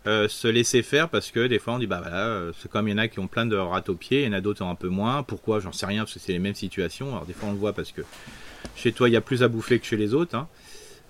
euh, 0.07 0.29
se 0.29 0.49
laisser 0.49 0.83
faire 0.83 1.11
parce 1.11 1.31
que 1.31 1.47
des 1.47 1.59
fois 1.59 1.75
on 1.75 1.79
dit 1.79 1.87
bah 1.87 2.01
voilà, 2.01 2.27
euh, 2.27 2.53
c'est 2.59 2.71
comme 2.71 2.89
il 2.89 2.93
y 2.93 2.95
en 2.95 2.99
a 2.99 3.09
qui 3.09 3.19
ont 3.19 3.27
plein 3.27 3.45
de 3.45 3.57
rats 3.57 3.83
au 3.89 3.95
pied, 3.95 4.23
il 4.23 4.27
y 4.27 4.29
en 4.29 4.33
a 4.33 4.41
d'autres 4.41 4.65
un 4.65 4.75
peu 4.75 4.89
moins. 4.89 5.23
Pourquoi? 5.23 5.61
J'en 5.61 5.73
sais 5.73 5.85
rien 5.85 6.03
parce 6.05 6.15
que 6.15 6.21
c'est 6.21 6.33
les 6.33 6.39
mêmes 6.39 6.55
situations. 6.55 7.09
Alors 7.11 7.27
des 7.27 7.35
fois 7.35 7.51
on 7.51 7.53
le 7.53 7.59
voit 7.59 7.75
parce 7.75 7.93
que 7.93 8.01
chez 8.77 8.93
toi 8.93 9.09
il 9.11 9.13
y 9.13 9.17
a 9.17 9.21
plus 9.21 9.43
à 9.43 9.49
bouffer 9.49 9.79
que 9.79 9.85
chez 9.85 9.99
les 9.99 10.15
autres, 10.15 10.35
hein. 10.35 10.49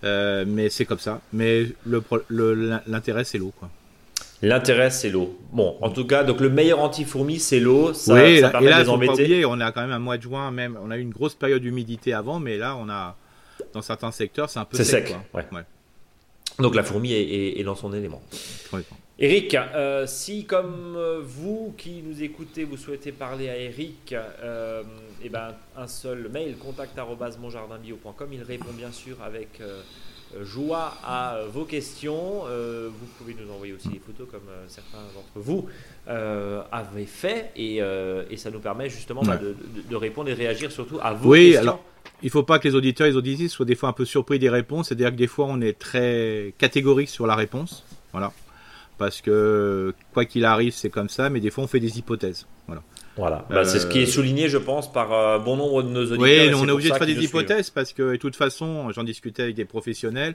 euh, 0.03 0.45
mais 0.47 0.71
c'est 0.71 0.87
comme 0.87 0.99
ça. 0.99 1.21
Mais 1.33 1.67
l'intérêt 2.29 3.25
c'est 3.25 3.39
l'eau 3.39 3.53
quoi. 3.59 3.71
L'intérêt, 4.43 4.89
c'est 4.89 5.11
l'eau. 5.11 5.39
Bon, 5.53 5.77
en 5.83 5.91
tout 5.91 6.07
cas, 6.07 6.25
donc 6.25 6.41
le 6.41 6.49
meilleur 6.49 6.79
anti-fourmi, 6.81 7.39
c'est 7.39 7.61
l'eau. 7.61 7.93
Ça, 7.93 8.15
oui, 8.15 8.41
ça 8.41 8.49
permet 8.49 8.69
et 8.69 8.71
là, 8.71 8.79
de 8.79 8.85
les 8.85 8.89
embêter. 8.89 9.45
on 9.45 9.61
a 9.61 9.71
quand 9.71 9.83
même 9.83 9.93
un 9.93 9.99
mois 9.99 10.17
de 10.17 10.23
juin, 10.23 10.51
même, 10.51 10.79
on 10.83 10.91
a 10.91 10.97
eu 10.97 11.03
une 11.03 11.11
grosse 11.11 11.35
période 11.35 11.61
d'humidité 11.61 12.15
avant, 12.15 12.41
mais 12.41 12.57
là, 12.57 12.75
on 12.77 12.89
a, 12.89 13.17
dans 13.75 13.83
certains 13.83 14.11
secteurs, 14.13 14.49
c'est 14.49 14.59
un 14.59 14.65
peu 14.65 14.79
sec. 14.79 15.09
sec 15.09 15.17
Ouais. 15.35 15.45
Donc 16.59 16.75
la 16.75 16.83
fourmi 16.83 17.13
est, 17.13 17.63
dans 17.65 17.75
son 17.75 17.93
élément. 17.93 18.23
Eric, 19.23 19.55
euh, 19.55 20.07
si 20.07 20.47
comme 20.47 20.95
euh, 20.97 21.21
vous 21.23 21.75
qui 21.77 22.03
nous 22.03 22.23
écoutez, 22.23 22.65
vous 22.65 22.79
souhaitez 22.79 23.13
parler 23.13 23.51
à 23.51 23.57
Eric, 23.59 24.15
euh, 24.15 24.83
eh 25.23 25.29
ben, 25.29 25.55
un 25.77 25.87
seul 25.87 26.31
mail, 26.33 26.57
contact.monjardinbio.com, 26.57 28.29
il 28.33 28.43
répond 28.43 28.73
bien 28.73 28.91
sûr 28.91 29.19
avec 29.23 29.61
joie 30.43 30.95
à 31.05 31.41
vos 31.53 31.65
questions. 31.65 32.45
vous 32.45 33.07
pouvez 33.19 33.35
nous 33.35 33.53
envoyer 33.53 33.75
aussi 33.75 33.89
des 33.89 33.99
photos 33.99 34.27
comme 34.31 34.49
certains 34.69 35.03
d'entre 35.15 35.29
vous 35.35 35.67
avaient 36.07 37.05
fait 37.05 37.51
et, 37.57 38.37
ça 38.39 38.51
nous 38.51 38.61
permet 38.61 38.89
justement 38.89 39.23
bah, 39.23 39.39
de, 39.39 39.97
répondre 39.97 40.31
et 40.31 40.35
réagir 40.35 40.73
surtout 40.73 40.99
à 41.03 41.13
vos 41.13 41.31
oui, 41.31 41.51
questions. 41.51 41.63
Alors 41.63 41.85
il 42.23 42.31
faut 42.31 42.43
pas 42.43 42.59
que 42.59 42.69
les 42.69 42.75
auditeurs 42.75 43.07
et 43.07 43.11
les 43.11 43.17
auditrices 43.17 43.53
soient 43.53 43.67
des 43.67 43.75
fois 43.75 43.89
un 43.89 43.93
peu 43.93 44.05
surpris 44.05 44.39
des 44.39 44.49
réponses. 44.49 44.89
C'est-à-dire 44.89 45.11
que 45.11 45.17
des 45.17 45.27
fois, 45.27 45.47
on 45.49 45.61
est 45.61 45.79
très 45.79 46.55
catégorique 46.59 47.09
sur 47.09 47.27
la 47.27 47.35
réponse. 47.35 47.85
Voilà. 48.13 48.33
Parce 48.99 49.21
que, 49.21 49.95
quoi 50.13 50.25
qu'il 50.25 50.45
arrive, 50.45 50.73
c'est 50.73 50.91
comme 50.91 51.09
ça, 51.09 51.31
mais 51.31 51.41
des 51.41 51.51
fois, 51.51 51.65
on 51.65 51.67
fait 51.67 51.81
des 51.81 51.99
hypothèses. 51.99 52.47
Voilà. 52.67 52.83
Voilà. 53.17 53.47
Bah, 53.51 53.65
c'est 53.65 53.79
ce 53.79 53.87
qui 53.87 54.01
est 54.01 54.09
euh, 54.09 54.11
souligné, 54.11 54.49
je 54.49 54.59
pense, 54.59 54.93
par 54.93 55.13
euh, 55.13 55.39
bon 55.39 55.57
nombre 55.57 55.83
de 55.83 55.89
nos 55.89 56.03
auditeurs. 56.03 56.21
Oui, 56.21 56.51
on 56.55 56.69
est 56.69 56.71
obligé 56.71 56.91
de 56.91 56.95
faire 56.95 57.07
des 57.07 57.25
hypothèses 57.25 57.71
parce 57.71 57.93
que, 57.93 58.13
de 58.13 58.17
toute 58.17 58.37
façon, 58.37 58.91
j'en 58.91 59.05
discutais 59.05 59.43
avec 59.43 59.57
des 59.57 59.65
professionnels 59.65 60.35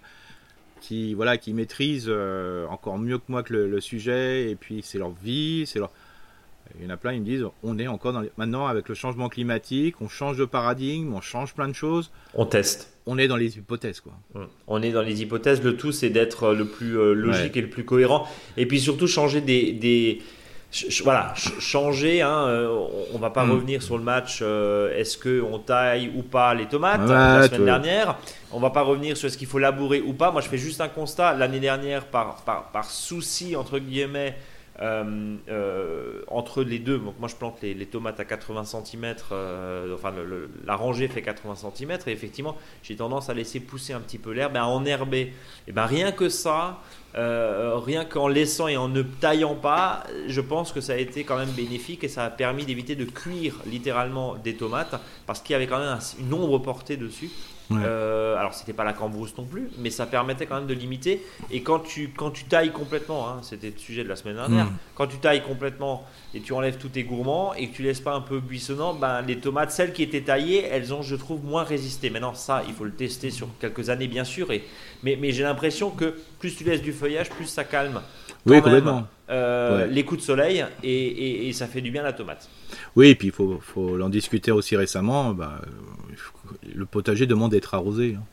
qui, 0.81 1.13
voilà, 1.13 1.37
qui 1.37 1.53
maîtrisent 1.53 2.07
euh, 2.09 2.65
encore 2.67 2.97
mieux 2.97 3.17
que 3.17 3.23
moi 3.27 3.43
que 3.43 3.53
le 3.53 3.81
sujet, 3.81 4.49
et 4.49 4.55
puis 4.55 4.81
c'est 4.83 4.97
leur 4.97 5.11
vie, 5.11 5.63
c'est 5.65 5.79
leur 5.79 5.91
il 6.77 6.83
y 6.83 6.87
en 6.87 6.89
a 6.89 6.97
plein, 6.97 7.13
ils 7.13 7.21
me 7.21 7.25
disent, 7.25 7.45
on 7.63 7.77
est 7.79 7.87
encore 7.87 8.13
dans 8.13 8.23
maintenant 8.37 8.67
avec 8.67 8.89
le 8.89 8.95
changement 8.95 9.29
climatique, 9.29 9.95
on 10.01 10.09
change 10.09 10.37
de 10.37 10.45
paradigme, 10.45 11.13
on 11.13 11.21
change 11.21 11.53
plein 11.53 11.67
de 11.67 11.73
choses. 11.73 12.11
On 12.33 12.45
teste. 12.45 12.91
On 13.05 13.17
est 13.17 13.27
dans 13.27 13.35
les 13.35 13.57
hypothèses, 13.57 13.99
quoi. 13.99 14.13
Hum. 14.33 14.47
On 14.67 14.81
est 14.81 14.91
dans 14.91 15.01
les 15.01 15.21
hypothèses. 15.21 15.63
Le 15.63 15.77
tout, 15.77 15.91
c'est 15.91 16.09
d'être 16.09 16.53
le 16.53 16.65
plus 16.65 16.97
euh, 16.97 17.13
logique 17.13 17.55
et 17.55 17.61
le 17.61 17.69
plus 17.69 17.85
cohérent. 17.85 18.27
Et 18.57 18.65
puis 18.65 18.79
surtout 18.79 19.07
changer 19.07 19.41
des, 19.41 19.73
des 19.73 20.21
voilà, 21.03 21.33
changer. 21.35 22.21
Hein, 22.21 22.47
euh, 22.47 22.87
on 23.13 23.19
va 23.19 23.29
pas 23.29 23.43
hum. 23.43 23.51
revenir 23.51 23.83
sur 23.83 23.97
le 23.97 24.03
match. 24.03 24.39
Euh, 24.41 24.97
est-ce 24.97 25.17
que 25.17 25.41
on 25.41 25.59
taille 25.59 26.11
ou 26.15 26.23
pas 26.23 26.53
les 26.55 26.65
tomates 26.65 27.07
la 27.07 27.47
semaine 27.47 27.65
dernière 27.65 28.17
On 28.51 28.59
va 28.59 28.71
pas 28.71 28.81
revenir 28.81 29.15
sur 29.15 29.27
est-ce 29.27 29.37
qu'il 29.37 29.47
faut 29.47 29.59
labourer 29.59 30.01
ou 30.01 30.13
pas. 30.13 30.31
Moi, 30.31 30.41
je 30.41 30.49
fais 30.49 30.57
juste 30.57 30.81
un 30.81 30.89
constat. 30.89 31.35
L'année 31.35 31.59
dernière, 31.59 32.05
par, 32.05 32.37
par, 32.37 32.71
par 32.71 32.89
souci 32.89 33.55
entre 33.55 33.77
guillemets 33.77 34.29
euh, 34.29 34.31
euh, 34.31 34.54
entre 34.79 36.63
les 36.63 36.79
deux, 36.79 36.99
donc 36.99 37.15
moi 37.19 37.29
je 37.29 37.35
plante 37.35 37.61
les, 37.61 37.85
tomates 37.85 38.19
à 38.19 38.25
80 38.25 38.65
cm, 38.65 39.15
euh, 39.31 39.95
enfin 39.95 40.13
la 40.65 40.75
rangée 40.75 41.07
fait 41.07 41.21
80 41.21 41.55
cm, 41.55 41.91
et 42.07 42.11
effectivement 42.11 42.57
j'ai 42.83 42.95
tendance 42.95 43.29
à 43.29 43.33
laisser 43.33 43.59
pousser 43.59 43.93
un 43.93 44.01
petit 44.01 44.17
peu 44.17 44.31
l'herbe, 44.31 44.57
à 44.57 44.65
enherber. 44.65 45.33
Et 45.67 45.71
ben 45.71 45.85
rien 45.85 46.11
que 46.11 46.29
ça, 46.29 46.79
rien 47.13 48.05
qu'en 48.05 48.27
laissant 48.27 48.67
et 48.67 48.77
en 48.77 48.89
ne 48.89 49.01
taillant 49.01 49.55
pas, 49.55 50.03
je 50.27 50.41
pense 50.41 50.71
que 50.71 50.81
ça 50.81 50.93
a 50.93 50.97
été 50.97 51.23
quand 51.23 51.37
même 51.37 51.51
bénéfique 51.51 52.03
et 52.03 52.09
ça 52.09 52.25
a 52.25 52.29
permis 52.29 52.65
d'éviter 52.65 52.95
de 52.95 53.05
cuire 53.05 53.55
littéralement 53.65 54.35
des 54.35 54.55
tomates 54.55 54.95
parce 55.25 55.41
qu'il 55.41 55.53
y 55.53 55.55
avait 55.55 55.67
quand 55.67 55.79
même 55.79 55.97
une 56.19 56.33
ombre 56.33 56.59
portée 56.59 56.97
dessus. 56.97 57.29
Euh, 57.71 58.37
alors 58.37 58.53
c'était 58.53 58.73
pas 58.73 58.83
la 58.83 58.93
cambrousse 58.93 59.35
non 59.37 59.45
plus, 59.45 59.69
mais 59.79 59.89
ça 59.89 60.05
permettait 60.05 60.45
quand 60.45 60.55
même 60.55 60.67
de 60.67 60.73
limiter. 60.73 61.25
Et 61.51 61.61
quand 61.61 61.79
tu, 61.79 62.09
quand 62.15 62.31
tu 62.31 62.45
tailles 62.45 62.71
complètement, 62.71 63.27
hein, 63.27 63.39
c'était 63.41 63.71
le 63.71 63.77
sujet 63.77 64.03
de 64.03 64.09
la 64.09 64.15
semaine 64.15 64.35
dernière, 64.35 64.65
mm. 64.65 64.77
quand 64.93 65.07
tu 65.07 65.17
tailles 65.17 65.43
complètement 65.43 66.05
et 66.33 66.41
tu 66.41 66.53
enlèves 66.53 66.77
tous 66.77 66.89
tes 66.89 67.03
gourmands 67.03 67.53
et 67.53 67.69
que 67.69 67.75
tu 67.75 67.83
laisses 67.83 68.01
pas 68.01 68.13
un 68.13 68.21
peu 68.21 68.39
buissonnant, 68.39 68.93
ben, 68.93 69.21
les 69.21 69.39
tomates, 69.39 69.71
celles 69.71 69.93
qui 69.93 70.03
étaient 70.03 70.21
taillées, 70.21 70.65
elles 70.65 70.93
ont, 70.93 71.01
je 71.01 71.15
trouve, 71.15 71.43
moins 71.43 71.63
résisté. 71.63 72.09
Maintenant, 72.09 72.33
ça, 72.33 72.63
il 72.67 72.73
faut 72.73 72.83
le 72.83 72.93
tester 72.93 73.31
sur 73.31 73.47
quelques 73.59 73.89
années, 73.89 74.07
bien 74.07 74.23
sûr. 74.23 74.51
Et, 74.51 74.63
mais, 75.03 75.17
mais 75.19 75.31
j'ai 75.31 75.43
l'impression 75.43 75.89
que 75.89 76.15
plus 76.39 76.55
tu 76.55 76.63
laisses 76.63 76.81
du 76.81 76.93
feuillage, 76.93 77.29
plus 77.29 77.45
ça 77.45 77.63
calme. 77.63 78.01
Oui, 78.45 78.61
complètement. 78.61 79.07
Euh, 79.29 79.87
les 79.87 80.05
coups 80.05 80.21
de 80.21 80.25
soleil 80.25 80.63
et, 80.83 81.47
et, 81.47 81.53
ça 81.53 81.65
fait 81.65 81.81
du 81.81 81.89
bien 81.89 82.01
à 82.01 82.05
la 82.05 82.13
tomate. 82.13 82.47
Oui, 82.95 83.07
et 83.07 83.15
puis 83.15 83.29
il 83.29 83.33
faut, 83.33 83.59
faut 83.59 83.99
en 83.99 84.09
discuter 84.09 84.51
aussi 84.51 84.75
récemment. 84.75 85.33
Bah, 85.33 85.61
le 86.75 86.85
potager 86.85 87.25
demande 87.25 87.51
d'être 87.51 87.73
arrosé. 87.73 88.17
Hein. 88.19 88.23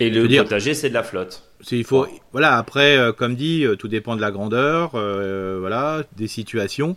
Et 0.00 0.10
le 0.10 0.26
potager, 0.42 0.74
c'est 0.74 0.88
de 0.88 0.94
la 0.94 1.02
flotte. 1.02 1.44
Il 1.70 1.84
faut, 1.84 2.06
voilà. 2.32 2.58
Après, 2.58 2.96
euh, 2.96 3.12
comme 3.12 3.36
dit, 3.36 3.64
euh, 3.64 3.76
tout 3.76 3.88
dépend 3.88 4.16
de 4.16 4.20
la 4.20 4.32
grandeur, 4.32 4.92
euh, 4.94 5.58
voilà, 5.60 6.02
des 6.16 6.26
situations. 6.26 6.96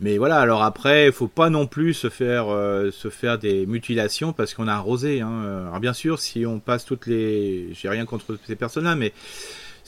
Mais 0.00 0.16
voilà, 0.16 0.38
alors 0.38 0.62
après, 0.62 1.06
il 1.06 1.12
faut 1.12 1.26
pas 1.26 1.50
non 1.50 1.66
plus 1.66 1.92
se 1.92 2.08
faire 2.08 2.46
se 2.92 3.10
faire 3.10 3.36
des 3.36 3.66
mutilations 3.66 4.32
parce 4.32 4.54
qu'on 4.54 4.68
a 4.68 4.72
arrosé. 4.72 5.22
Hein. 5.22 5.64
Alors 5.66 5.80
bien 5.80 5.92
sûr, 5.92 6.20
si 6.20 6.46
on 6.46 6.60
passe 6.60 6.84
toutes 6.84 7.08
les, 7.08 7.70
j'ai 7.72 7.88
rien 7.88 8.04
contre 8.04 8.38
ces 8.46 8.54
personnes-là, 8.54 8.94
mais 8.94 9.12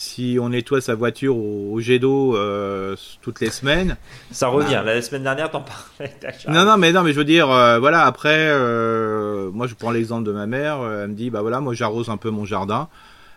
si 0.01 0.39
on 0.41 0.49
nettoie 0.49 0.81
sa 0.81 0.95
voiture 0.95 1.37
au, 1.37 1.79
jet 1.79 1.99
d'eau 1.99 2.35
euh, 2.35 2.97
toutes 3.21 3.41
les 3.41 3.51
semaines. 3.51 3.99
Ça 4.31 4.49
revient. 4.49 4.81
Bah, 4.83 4.95
la 4.95 5.03
semaine 5.03 5.25
dernière, 5.25 5.51
t'en 5.51 5.61
parlais. 5.61 6.15
Non, 6.49 6.65
non, 6.65 6.79
mais 6.79 6.91
non, 6.91 7.03
mais 7.03 7.13
je 7.13 7.19
veux 7.19 7.25
dire, 7.25 7.51
euh, 7.51 7.79
voilà. 7.79 8.07
Après, 8.07 8.49
euh, 8.49 9.51
moi, 9.51 9.67
je 9.67 9.75
prends 9.75 9.91
l'exemple 9.91 10.25
de 10.25 10.33
ma 10.33 10.47
mère. 10.47 10.79
elle 10.83 11.11
me 11.11 11.15
dit, 11.15 11.29
bah 11.29 11.43
voilà, 11.43 11.61
moi, 11.61 11.75
j'arrose 11.75 12.09
un 12.09 12.17
peu 12.17 12.31
mon 12.31 12.47
jardin. 12.47 12.89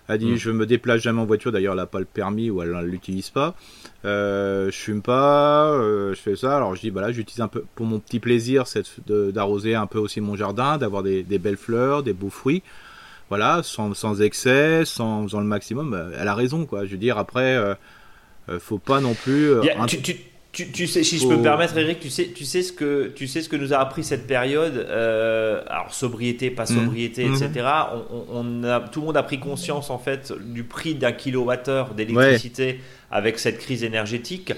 Elle 0.08 0.20
dit, 0.20 0.32
mm. 0.32 0.38
je 0.38 0.52
me 0.52 0.66
déplace 0.66 1.02
jamais 1.02 1.20
en 1.20 1.26
voiture. 1.26 1.52
D'ailleurs, 1.52 1.74
elle 1.74 1.80
n'a 1.80 1.86
pas 1.86 2.00
le 2.00 2.06
permis 2.06 2.50
ou 2.50 2.62
elle 2.62 2.72
ne 2.72 2.82
l'utilise 2.84 3.30
pas. 3.30 3.56
je 4.06 4.72
fume 4.72 5.02
pas. 5.02 5.74
je 5.78 6.16
fais 6.16 6.38
ça. 6.38 6.56
Alors, 6.56 6.76
je 6.76 6.80
dis, 6.82 6.92
bah 6.92 7.12
j'utilise 7.12 7.42
un 7.42 7.50
peu 7.50 7.66
pour 7.76 7.86
mon 7.86 8.00
petit 8.00 8.22
plaisir, 8.22 8.68
c'est 8.68 8.86
d'arroser 9.06 9.76
un 9.76 9.86
peu 9.86 10.00
aussi 10.00 10.22
mon 10.22 10.38
jardin, 10.38 10.78
d'avoir 10.78 11.04
des, 11.04 11.24
des 11.24 11.40
belles 11.40 11.58
fleurs, 11.58 12.04
des 12.04 12.14
beaux 12.14 12.30
fruits 12.30 12.64
voilà, 13.30 13.62
sans, 13.64 13.94
sans 13.94 14.22
excès, 14.22 14.86
sans 14.86 15.24
faisant 15.24 15.40
le 15.40 15.46
maximum. 15.46 15.92
Bah, 15.92 16.08
elle 16.20 16.28
a 16.28 16.36
raison, 16.36 16.66
quoi. 16.66 16.86
Je 16.86 16.92
veux 16.92 16.98
dire, 16.98 17.18
après, 17.18 17.56
euh, 17.56 17.74
euh 18.50 18.60
faut 18.60 18.78
pas 18.78 19.00
non 19.00 19.14
plus. 19.14 19.52
Euh, 19.52 19.62
tu, 19.88 20.70
tu, 20.72 20.86
sais, 20.86 21.04
si 21.04 21.18
je 21.18 21.28
peux 21.28 21.38
me 21.38 21.42
permettre, 21.42 21.76
Eric, 21.78 22.00
tu 22.00 22.12
sais, 22.12 22.28
tu 22.28 22.46
sais 22.46 22.62
ce 22.62 22.72
que 22.72 23.08
tu 23.16 23.26
sais 23.26 23.42
ce 23.42 23.50
que 23.50 23.56
nous 23.56 23.74
a 23.74 23.78
appris 23.78 24.04
cette 24.04 24.28
période. 24.28 24.76
Euh, 24.76 25.64
alors 25.68 25.92
sobriété, 25.92 26.52
pas 26.52 26.64
mmh. 26.64 26.68
sobriété, 26.68 27.26
etc. 27.26 27.50
Mmh. 27.56 28.16
On, 28.32 28.64
a, 28.64 28.80
tout 28.82 29.00
le 29.00 29.08
monde 29.08 29.18
a 29.18 29.24
pris 29.24 29.40
conscience 29.40 29.90
en 29.90 29.98
fait 29.98 30.32
du 30.32 30.64
prix 30.64 30.94
d'un 30.94 31.12
kilowattheure 31.12 31.96
d'électricité 31.96 32.82
avec 33.10 33.40
cette 33.40 33.58
crise 33.58 33.84
énergétique. 33.84 34.54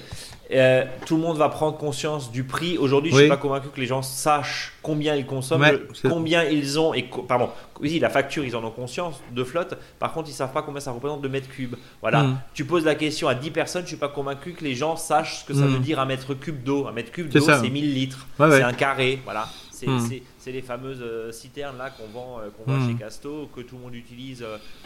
Euh, 0.52 0.86
tout 1.06 1.16
le 1.16 1.22
monde 1.22 1.38
va 1.38 1.50
prendre 1.50 1.78
conscience 1.78 2.32
du 2.32 2.44
prix. 2.44 2.78
Aujourd'hui, 2.78 3.12
je 3.12 3.16
ne 3.16 3.22
suis 3.22 3.30
pas 3.30 3.38
convaincu 3.38 3.70
que 3.70 3.80
les 3.80 3.88
gens 3.88 4.02
sachent 4.02 4.74
combien 4.84 5.16
ils 5.16 5.26
consomment, 5.26 5.80
combien 6.04 6.44
ils 6.44 6.80
ont, 6.80 6.94
et 6.94 7.10
pardon, 7.28 7.50
oui, 7.80 7.98
la 8.00 8.10
facture, 8.10 8.46
ils 8.46 8.56
en 8.56 8.64
ont 8.64 8.72
conscience 8.72 9.22
de 9.32 9.44
flotte. 9.44 9.76
Par 10.00 10.14
contre, 10.14 10.30
ils 10.30 10.34
ne 10.34 10.38
savent 10.38 10.54
pas 10.54 10.62
combien 10.62 10.80
ça 10.80 10.92
représente 10.92 11.22
de 11.22 11.28
mètres 11.28 11.50
cubes. 11.50 11.76
Voilà. 12.02 12.24
Hmm. 12.24 12.38
Tu 12.54 12.66
poses 12.66 12.86
la 12.86 12.96
question 12.96 13.28
à 13.28 13.36
10 13.36 13.52
personnes, 13.52 13.82
je 13.82 13.86
ne 13.86 13.90
suis 13.90 13.98
pas 13.98 14.10
convaincu 14.10 14.54
que 14.54 14.64
les 14.64 14.76
gens 14.76 14.96
sachent 14.96 15.40
ce 15.40 15.46
que 15.46 15.54
ça 15.54 15.66
hmm. 15.66 15.74
veut 15.74 15.80
dire 15.80 16.00
un 16.00 16.06
mètre 16.06 16.34
cube 16.36 16.64
d'eau. 16.64 16.88
Un 16.88 16.92
mètre 16.92 17.12
cube 17.12 17.30
d'eau, 17.30 17.42
c'est 17.42 17.70
1000 17.70 17.94
litres. 17.94 18.28
c'est 18.38 18.62
un 18.62 18.74
carré. 18.74 19.22
Voilà. 19.24 19.50
Hmm. 19.86 20.00
C'est 20.40 20.52
les 20.52 20.62
fameuses 20.62 21.02
euh, 21.02 21.32
citernes 21.32 21.78
là 21.78 21.90
qu'on 21.90 22.08
vend, 22.08 22.40
euh, 22.40 22.50
qu'on 22.50 22.72
vend 22.72 22.88
chez 22.88 22.94
Casto, 22.94 23.50
que 23.54 23.62
tout 23.62 23.76
le 23.76 23.82
monde 23.82 23.96
utilise 23.96 24.46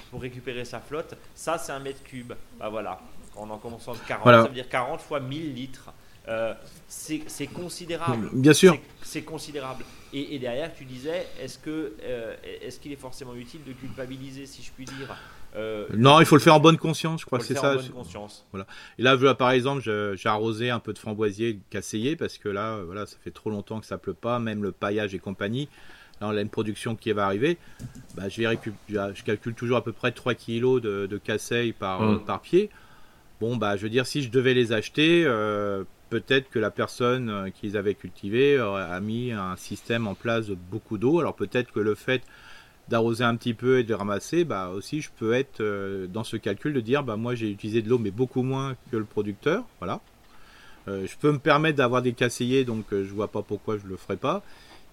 pour 0.10 0.22
récupérer 0.22 0.66
sa 0.66 0.80
flotte. 0.80 1.16
Ça, 1.36 1.58
c'est 1.58 1.72
un 1.72 1.80
mètre 1.80 2.02
cube. 2.04 2.34
Bah 2.60 2.70
voilà 2.70 3.00
en 3.40 3.50
en 3.50 3.58
commençant 3.58 3.94
de 3.94 4.00
40, 4.08 4.26
ça 4.26 4.42
veut 4.44 4.54
dire 4.54 4.70
40 4.70 5.02
fois 5.02 5.20
1000 5.20 5.54
litres. 5.54 5.92
Euh, 6.28 6.54
c'est 6.88 7.48
considérable. 7.48 8.30
Bien 8.34 8.54
sûr. 8.54 8.78
C'est 9.02 9.24
considérable. 9.24 9.84
Et, 10.14 10.40
derrière, 10.40 10.74
tu 10.74 10.86
disais, 10.86 11.28
est-ce 11.42 11.58
que 11.58 11.94
euh, 12.04 12.36
est-ce 12.62 12.80
qu'il 12.80 12.92
est 12.92 13.00
forcément 13.00 13.36
utile 13.36 13.62
de 13.66 13.74
culpabiliser, 13.74 14.46
si 14.46 14.64
je 14.64 14.72
puis 14.72 14.86
dire 14.86 15.16
euh, 15.56 15.88
Non, 15.96 16.20
il 16.20 16.26
faut 16.26 16.36
le 16.36 16.42
faire 16.42 16.56
en 16.56 16.60
bonne 16.60 16.78
conscience. 16.78 17.22
Je 17.22 17.26
crois 17.26 17.40
que 17.40 17.46
c'est 17.46 17.56
ça. 17.56 17.74
En 17.74 17.76
bonne 17.76 17.90
conscience. 17.90 18.46
Voilà. 18.52 18.68
Et 18.98 19.04
là, 19.04 19.18
par 19.36 19.52
exemple, 19.52 19.82
j'ai 19.82 20.30
arrosé 20.30 20.70
un 20.70 20.80
peu 20.80 20.94
de 20.94 21.00
framboisier 21.00 21.60
casseillé 21.70 22.16
parce 22.16 22.38
que 22.38 22.50
là, 22.50 22.80
voilà, 22.86 23.06
ça 23.06 23.18
fait 23.24 23.32
trop 23.32 23.50
longtemps 23.50 23.80
que 23.80 23.86
ça 23.86 23.98
pleut 23.98 24.14
pas, 24.14 24.40
même 24.40 24.64
le 24.64 24.72
paillage 24.72 25.16
et 25.16 25.20
compagnie. 25.20 25.68
Là, 26.22 26.28
on 26.28 26.36
a 26.36 26.42
une 26.42 26.50
production 26.50 26.96
qui 26.96 27.12
va 27.12 27.26
arriver. 27.26 27.58
Bah, 28.16 28.30
je, 28.30 28.42
vais 28.42 28.60
je 28.90 29.24
calcule 29.24 29.54
toujours 29.54 29.78
à 29.78 29.84
peu 29.84 29.94
près 29.94 30.12
3 30.12 30.34
kg 30.34 30.80
de, 30.80 31.08
de 31.08 31.72
par, 31.72 32.02
mmh. 32.02 32.26
par 32.26 32.42
pied. 32.42 32.70
Bon, 33.40 33.56
bah, 33.56 33.78
je 33.78 33.84
veux 33.84 33.90
dire, 33.90 34.06
si 34.06 34.22
je 34.22 34.30
devais 34.30 34.54
les 34.54 34.74
acheter, 34.74 35.24
euh, 35.26 35.86
peut-être 36.10 36.50
que 36.50 36.60
la 36.60 36.72
personne 36.72 37.30
euh, 37.30 37.50
qui 37.50 37.68
les 37.68 37.76
avait 37.78 37.96
cultivés 37.96 38.58
a 38.58 39.00
mis 39.00 39.32
un 39.32 39.56
système 39.56 40.08
en 40.08 40.16
place 40.16 40.48
de 40.48 40.56
beaucoup 40.56 40.98
d'eau. 40.98 41.20
Alors 41.20 41.36
peut-être 41.36 41.72
que 41.72 41.80
le 41.80 41.96
fait 41.96 42.22
d'arroser 42.90 43.24
un 43.24 43.36
petit 43.38 43.54
peu 43.54 43.80
et 43.80 43.84
de 43.84 43.94
ramasser, 43.94 44.44
bah 44.44 44.70
aussi 44.70 45.00
je 45.00 45.10
peux 45.18 45.34
être 45.34 45.64
dans 46.08 46.24
ce 46.24 46.38
calcul 46.38 46.74
de 46.74 46.82
dire 46.82 47.04
bah 47.04 47.18
moi 47.18 47.36
j'ai 47.36 47.48
utilisé 47.52 47.84
de 47.84 47.90
l'eau 47.90 48.00
mais 48.00 48.10
beaucoup 48.10 48.42
moins 48.42 48.76
que 48.92 48.98
le 48.98 49.04
producteur, 49.04 49.64
voilà. 49.78 50.02
je 50.88 51.16
peux 51.22 51.32
me 51.32 51.38
permettre 51.38 51.78
d'avoir 51.78 52.02
des 52.02 52.14
casseillers 52.14 52.66
donc 52.66 52.86
je 52.90 53.14
vois 53.14 53.28
pas 53.28 53.44
pourquoi 53.44 53.78
je 53.78 53.86
le 53.86 53.96
ferai 53.96 54.18
pas. 54.18 54.42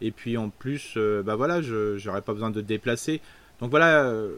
Et 0.03 0.11
puis 0.11 0.37
en 0.37 0.51
plus, 0.51 0.99
bah 1.25 1.37
voilà, 1.37 1.63
je 1.63 1.97
n'aurais 2.07 2.21
pas 2.21 2.35
besoin 2.35 2.51
de 2.51 2.61
déplacer. 2.61 3.23
Donc 3.61 3.71
voilà. 3.71 4.05
Euh, 4.05 4.37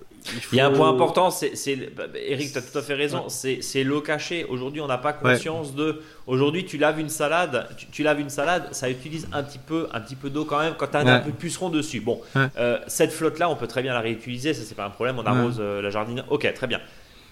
il, 0.52 0.58
y 0.58 0.60
a 0.60 0.66
un 0.66 0.70
point 0.70 0.90
important, 0.90 1.30
c'est, 1.30 1.52
bah, 1.96 2.04
Eric, 2.14 2.52
tu 2.52 2.58
as 2.58 2.62
tout 2.62 2.76
à 2.76 2.82
fait 2.82 2.94
raison, 2.94 3.28
c'est, 3.28 3.84
l'eau 3.84 4.00
cachée. 4.00 4.44
Aujourd'hui, 4.44 4.80
on 4.80 4.86
n'a 4.86 4.98
pas 4.98 5.12
conscience 5.12 5.74
de. 5.74 6.02
Aujourd'hui, 6.26 6.64
tu 6.64 6.78
laves 6.78 7.00
une 7.00 7.08
salade, 7.08 7.68
tu, 7.90 8.02
laves 8.02 8.20
une 8.20 8.30
salade, 8.30 8.68
ça 8.72 8.90
utilise 8.90 9.28
un 9.32 9.42
petit 9.42 9.58
peu, 9.58 9.88
un 9.92 10.00
petit 10.00 10.16
peu 10.16 10.30
d'eau 10.30 10.44
quand 10.44 10.58
même 10.60 10.74
quand 10.76 10.88
tu 10.88 10.96
as 10.96 11.00
un, 11.00 11.20
peu 11.20 11.30
de 11.30 11.36
puceron 11.36 11.70
dessus. 11.70 12.00
Bon, 12.00 12.20
euh, 12.36 12.78
cette 12.86 13.12
flotte-là, 13.12 13.48
on 13.48 13.56
peut 13.56 13.66
très 13.66 13.82
bien 13.82 13.92
la 13.92 14.00
réutiliser, 14.00 14.54
ça 14.54 14.62
c'est 14.64 14.74
pas 14.74 14.84
un 14.84 14.90
problème, 14.90 15.18
on 15.18 15.26
arrose 15.26 15.58
euh, 15.60 15.82
la 15.82 15.90
jardine. 15.90 16.24
Ok, 16.28 16.52
très 16.54 16.66
bien. 16.66 16.80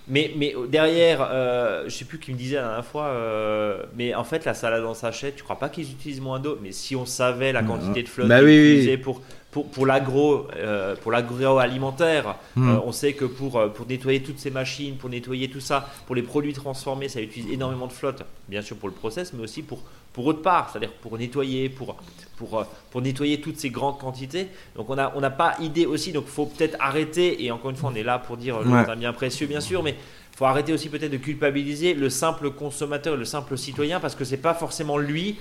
Mais, 0.09 0.33
mais 0.37 0.55
derrière, 0.69 1.29
je 1.87 1.91
sais 1.91 2.05
plus 2.05 2.21
qui 2.21 2.33
me 2.33 2.39
disait 2.39 2.57
la 2.57 2.63
dernière 2.63 2.85
fois, 2.85 3.13
mais 3.97 4.15
en 4.15 4.25
fait, 4.25 4.45
la 4.45 4.55
salade 4.55 4.85
en 4.85 4.95
sachet, 4.95 5.33
tu 5.33 5.43
crois 5.43 5.59
pas 5.59 5.69
qu'ils 5.69 5.91
utilisent 5.91 6.21
moins 6.21 6.39
d'eau? 6.39 6.59
Mais 6.63 6.71
si 6.71 6.95
on 6.95 7.07
savait 7.07 7.53
la 7.53 7.63
quantité 7.63 8.05
de 8.05 8.09
flotte 8.09 8.29
bah 8.29 8.39
qu'ils 8.39 8.49
utilisaient 8.49 8.99
pour, 8.99 9.21
pour 9.65 9.87
l'agro 9.87 10.47
euh, 10.57 10.97
pour 10.97 11.13
l'agroalimentaire, 11.13 12.37
hmm. 12.57 12.69
euh, 12.69 12.81
on 12.85 12.93
sait 12.93 13.13
que 13.13 13.25
pour, 13.25 13.57
euh, 13.57 13.69
pour 13.69 13.87
nettoyer 13.87 14.23
toutes 14.23 14.39
ces 14.39 14.51
machines, 14.51 14.97
pour 14.97 15.11
nettoyer 15.11 15.49
tout 15.49 15.61
ça, 15.61 15.89
pour 16.07 16.15
les 16.15 16.23
produits 16.23 16.53
transformés, 16.53 17.09
ça 17.09 17.21
utilise 17.21 17.53
énormément 17.53 17.87
de 17.87 17.93
flotte, 17.93 18.23
bien 18.49 18.63
sûr 18.63 18.77
pour 18.77 18.89
le 18.89 18.95
process, 18.95 19.33
mais 19.33 19.43
aussi 19.43 19.63
pour, 19.63 19.83
pour 20.13 20.27
autre 20.27 20.43
part, 20.43 20.71
c'est-à-dire 20.71 20.93
pour 20.93 21.19
nettoyer, 21.19 21.69
pour, 21.69 21.97
pour, 22.37 22.65
pour 22.91 23.03
nettoyer 23.03 23.41
toutes 23.41 23.59
ces 23.59 23.71
grandes 23.71 23.99
quantités. 23.99 24.49
Donc 24.75 24.91
on 24.91 24.97
n'a 24.97 25.13
on 25.17 25.21
pas 25.31 25.57
idée 25.61 25.87
aussi, 25.87 26.13
donc 26.13 26.25
il 26.27 26.33
faut 26.33 26.47
peut-être 26.47 26.77
arrêter, 26.81 27.45
et 27.45 27.51
encore 27.51 27.71
une 27.71 27.77
fois 27.77 27.91
on 27.93 27.97
est 27.97 28.03
là 28.03 28.19
pour 28.19 28.37
dire 28.37 28.61
le 28.61 28.73
un 28.73 28.97
bien 28.97 29.13
précieux 29.13 29.47
bien 29.47 29.61
sûr, 29.61 29.83
mais 29.83 29.93
il 29.93 30.37
faut 30.37 30.45
arrêter 30.45 30.73
aussi 30.73 30.89
peut-être 30.89 31.13
de 31.13 31.17
culpabiliser 31.17 31.95
le 31.95 32.11
simple 32.11 32.51
consommateur, 32.51 33.17
le 33.17 33.25
simple 33.25 33.57
citoyen, 33.57 34.01
parce 34.01 34.15
que 34.15 34.25
c'est 34.25 34.37
pas 34.37 34.55
forcément 34.55 34.99
lui 34.99 35.39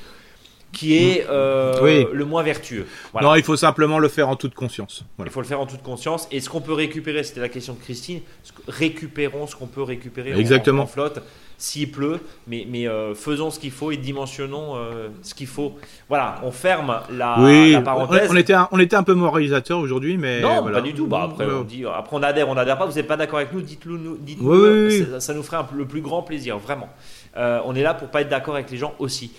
qui 0.71 0.97
est 0.97 1.25
euh, 1.29 2.05
le 2.11 2.25
moins 2.25 2.43
vertueux. 2.43 2.85
Non, 3.21 3.35
il 3.35 3.43
faut 3.43 3.55
simplement 3.55 3.97
le 3.97 4.09
faire 4.09 4.29
en 4.29 4.35
toute 4.35 4.53
conscience. 4.53 5.05
Il 5.19 5.29
faut 5.29 5.41
le 5.41 5.47
faire 5.47 5.61
en 5.61 5.65
toute 5.65 5.81
conscience. 5.81 6.27
Et 6.31 6.41
ce 6.41 6.49
qu'on 6.49 6.61
peut 6.61 6.73
récupérer, 6.73 7.23
c'était 7.23 7.39
la 7.39 7.49
question 7.49 7.73
de 7.73 7.79
Christine, 7.79 8.19
récupérons 8.67 9.47
ce 9.47 9.55
qu'on 9.55 9.67
peut 9.67 9.83
récupérer 9.83 10.37
Exactement. 10.37 10.83
En, 10.83 10.87
flotte 10.87 11.21
s'il 11.57 11.89
pleut, 11.89 12.19
mais, 12.47 12.67
mais 12.69 12.85
euh, 12.85 13.15
faisons 13.15 13.49
ce 13.49 13.61
qu'il 13.61 13.71
faut 13.71 13.89
et 13.89 13.95
dimensionnons 13.95 14.75
euh, 14.75 15.07
ce 15.21 15.33
qu'il 15.33 15.47
faut. 15.47 15.75
Voilà, 16.09 16.41
on 16.43 16.51
ferme 16.51 16.99
la, 17.09 17.39
oui, 17.39 17.77
parenthèse. 17.81 18.29
On, 18.29 18.35
était 18.35 18.53
un, 18.53 18.67
on 18.73 18.79
était 18.79 18.97
un 18.97 19.03
peu 19.03 19.13
moralisateur 19.13 19.79
aujourd'hui, 19.79 20.17
mais. 20.17 20.41
Non, 20.41 20.69
pas 20.69 20.81
du 20.81 20.93
tout. 20.93 21.07
Bah, 21.07 21.29
après, 21.31 21.45
on 21.45 21.63
dit, 21.63 21.85
après, 21.85 22.17
on 22.17 22.23
adhère, 22.23 22.49
on 22.49 22.57
adhère 22.57 22.77
pas. 22.77 22.85
Vous 22.85 22.95
n'êtes 22.95 23.07
pas 23.07 23.15
d'accord 23.15 23.39
avec 23.39 23.53
nous, 23.53 23.61
dites-le 23.61 23.97
nous. 23.97 24.17
Dites 24.17 24.41
-nous, 24.41 25.19
ça, 25.19 25.33
nous 25.33 25.43
ferait 25.43 25.63
le 25.73 25.85
plus 25.85 26.01
grand 26.01 26.23
plaisir, 26.23 26.57
vraiment. 26.57 26.89
on 27.37 27.73
est 27.73 27.83
là 27.83 27.93
pour 27.93 28.09
pas 28.09 28.21
être 28.21 28.29
d'accord 28.29 28.55
avec 28.55 28.69
les 28.69 28.77
gens 28.77 28.93
aussi. 28.99 29.31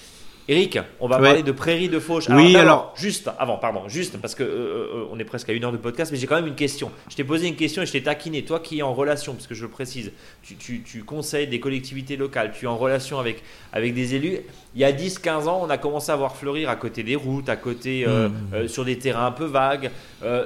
Eric, 0.49 0.79
on 1.01 1.09
va 1.09 1.19
parler 1.19 1.43
de 1.43 1.53
prairies 1.53 1.89
de 1.89 1.99
fauche. 1.99 2.29
oui, 2.29 2.57
alors 2.57 2.95
juste 2.97 3.29
avant, 3.39 3.57
pardon, 3.59 3.89
juste 3.89 4.17
parce 4.19 4.35
que 4.35 4.45
euh, 4.45 4.47
euh, 4.47 5.09
on 5.11 5.19
est 5.19 5.25
presque 5.25 5.49
à 5.49 5.53
une 5.53 5.65
heure 5.65 5.73
de 5.73 5.77
podcast, 5.77 6.13
mais 6.13 6.19
j'ai 6.19 6.27
quand 6.29 6.37
même 6.37 6.47
une 6.47 6.55
question. 6.55 6.93
Je 7.11 7.17
t'ai 7.17 7.25
posé 7.25 7.49
une 7.49 7.57
question 7.57 7.83
et 7.83 7.87
je 7.87 7.93
t'ai 7.93 8.03
taquiné. 8.03 8.45
Toi 8.45 8.61
qui 8.61 8.79
es 8.79 8.83
en 8.83 8.95
relation, 8.95 9.35
parce 9.35 9.49
que 9.49 9.55
je 9.55 9.63
le 9.63 9.71
précise, 9.71 10.13
tu, 10.43 11.03
conseilles 11.05 11.49
des 11.49 11.59
collectivités 11.59 12.17
locales, 12.17 12.53
tu 12.57 12.67
es 12.67 12.69
en 12.69 12.77
relation 12.77 13.19
avec, 13.19 13.43
avec 13.73 13.93
des 13.93 14.15
élus. 14.15 14.39
Il 14.77 14.81
y 14.81 14.85
a 14.85 14.93
10-15 14.93 15.49
ans, 15.49 15.61
on 15.63 15.71
a 15.71 15.79
commencé 15.79 16.13
à 16.13 16.17
voir 16.17 16.37
fleurir 16.37 16.69
à 16.69 16.77
côté 16.77 17.03
des 17.03 17.17
routes, 17.17 17.49
à 17.49 17.57
côté 17.57 18.05
euh, 18.07 18.29
mmh. 18.29 18.69
sur 18.69 18.85
des 18.85 18.99
terrains 18.99 19.27
un 19.27 19.33
peu 19.33 19.47
vagues. 19.47 19.91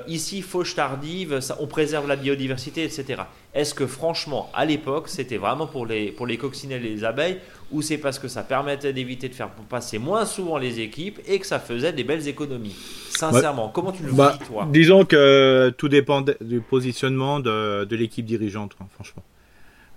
ici, 0.06 0.40
fauche 0.40 0.74
tardive, 0.76 1.40
ça, 1.40 1.56
on 1.60 1.66
préserve 1.66 2.06
la 2.06 2.16
biodiversité, 2.16 2.84
etc. 2.84 3.22
Est-ce 3.52 3.74
que 3.74 3.86
franchement, 3.86 4.48
à 4.54 4.64
l'époque, 4.64 5.08
c'était 5.08 5.36
vraiment 5.36 5.66
pour 5.66 5.84
les, 5.84 6.12
pour 6.12 6.26
les 6.26 6.36
coccinelles 6.36 6.86
et 6.86 6.90
les 6.90 7.04
abeilles 7.04 7.38
ou 7.72 7.82
c'est 7.82 7.98
parce 7.98 8.18
que 8.18 8.28
ça 8.28 8.42
permettait 8.42 8.92
d'éviter 8.92 9.28
de 9.28 9.34
faire 9.34 9.50
passer 9.68 9.98
moins 9.98 10.24
souvent 10.24 10.58
les 10.58 10.80
équipes 10.80 11.20
et 11.26 11.38
que 11.38 11.46
ça 11.46 11.58
faisait 11.58 11.92
des 11.92 12.04
belles 12.04 12.26
économies? 12.28 12.76
Sincèrement, 13.10 13.68
comment 13.68 13.92
tu 13.92 14.02
le 14.02 14.12
bah, 14.12 14.36
vis, 14.38 14.46
toi? 14.46 14.68
Disons 14.70 15.04
que 15.04 15.70
tout 15.76 15.88
dépend 15.88 16.22
du 16.40 16.60
positionnement 16.60 17.40
de, 17.40 17.84
de 17.84 17.96
l'équipe 17.96 18.24
dirigeante, 18.24 18.76
hein, 18.80 18.86
franchement. 18.94 19.22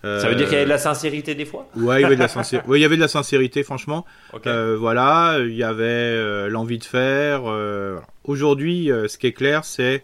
Ça 0.03 0.27
veut 0.27 0.35
dire 0.35 0.47
qu'il 0.47 0.53
y 0.53 0.57
avait 0.57 0.65
de 0.65 0.69
la 0.69 0.77
sincérité 0.77 1.35
des 1.35 1.45
fois? 1.45 1.67
Ouais, 1.75 1.99
il 1.99 2.01
y 2.01 2.05
avait 2.05 2.15
de 2.15 2.21
la 2.21 2.27
sincérité. 2.27 2.69
il 2.73 2.81
y 2.81 2.85
avait 2.85 2.95
de 2.97 3.01
la 3.01 3.07
sincérité, 3.07 3.63
franchement. 3.63 4.05
Euh, 4.45 4.75
voilà, 4.77 5.37
il 5.39 5.55
y 5.55 5.63
avait 5.63 5.83
euh, 5.83 6.49
l'envie 6.49 6.77
de 6.77 6.83
faire. 6.83 7.43
Euh, 7.45 7.99
Aujourd'hui, 8.25 8.89
ce 9.07 9.17
qui 9.17 9.27
est 9.27 9.33
clair, 9.33 9.65
c'est 9.65 10.03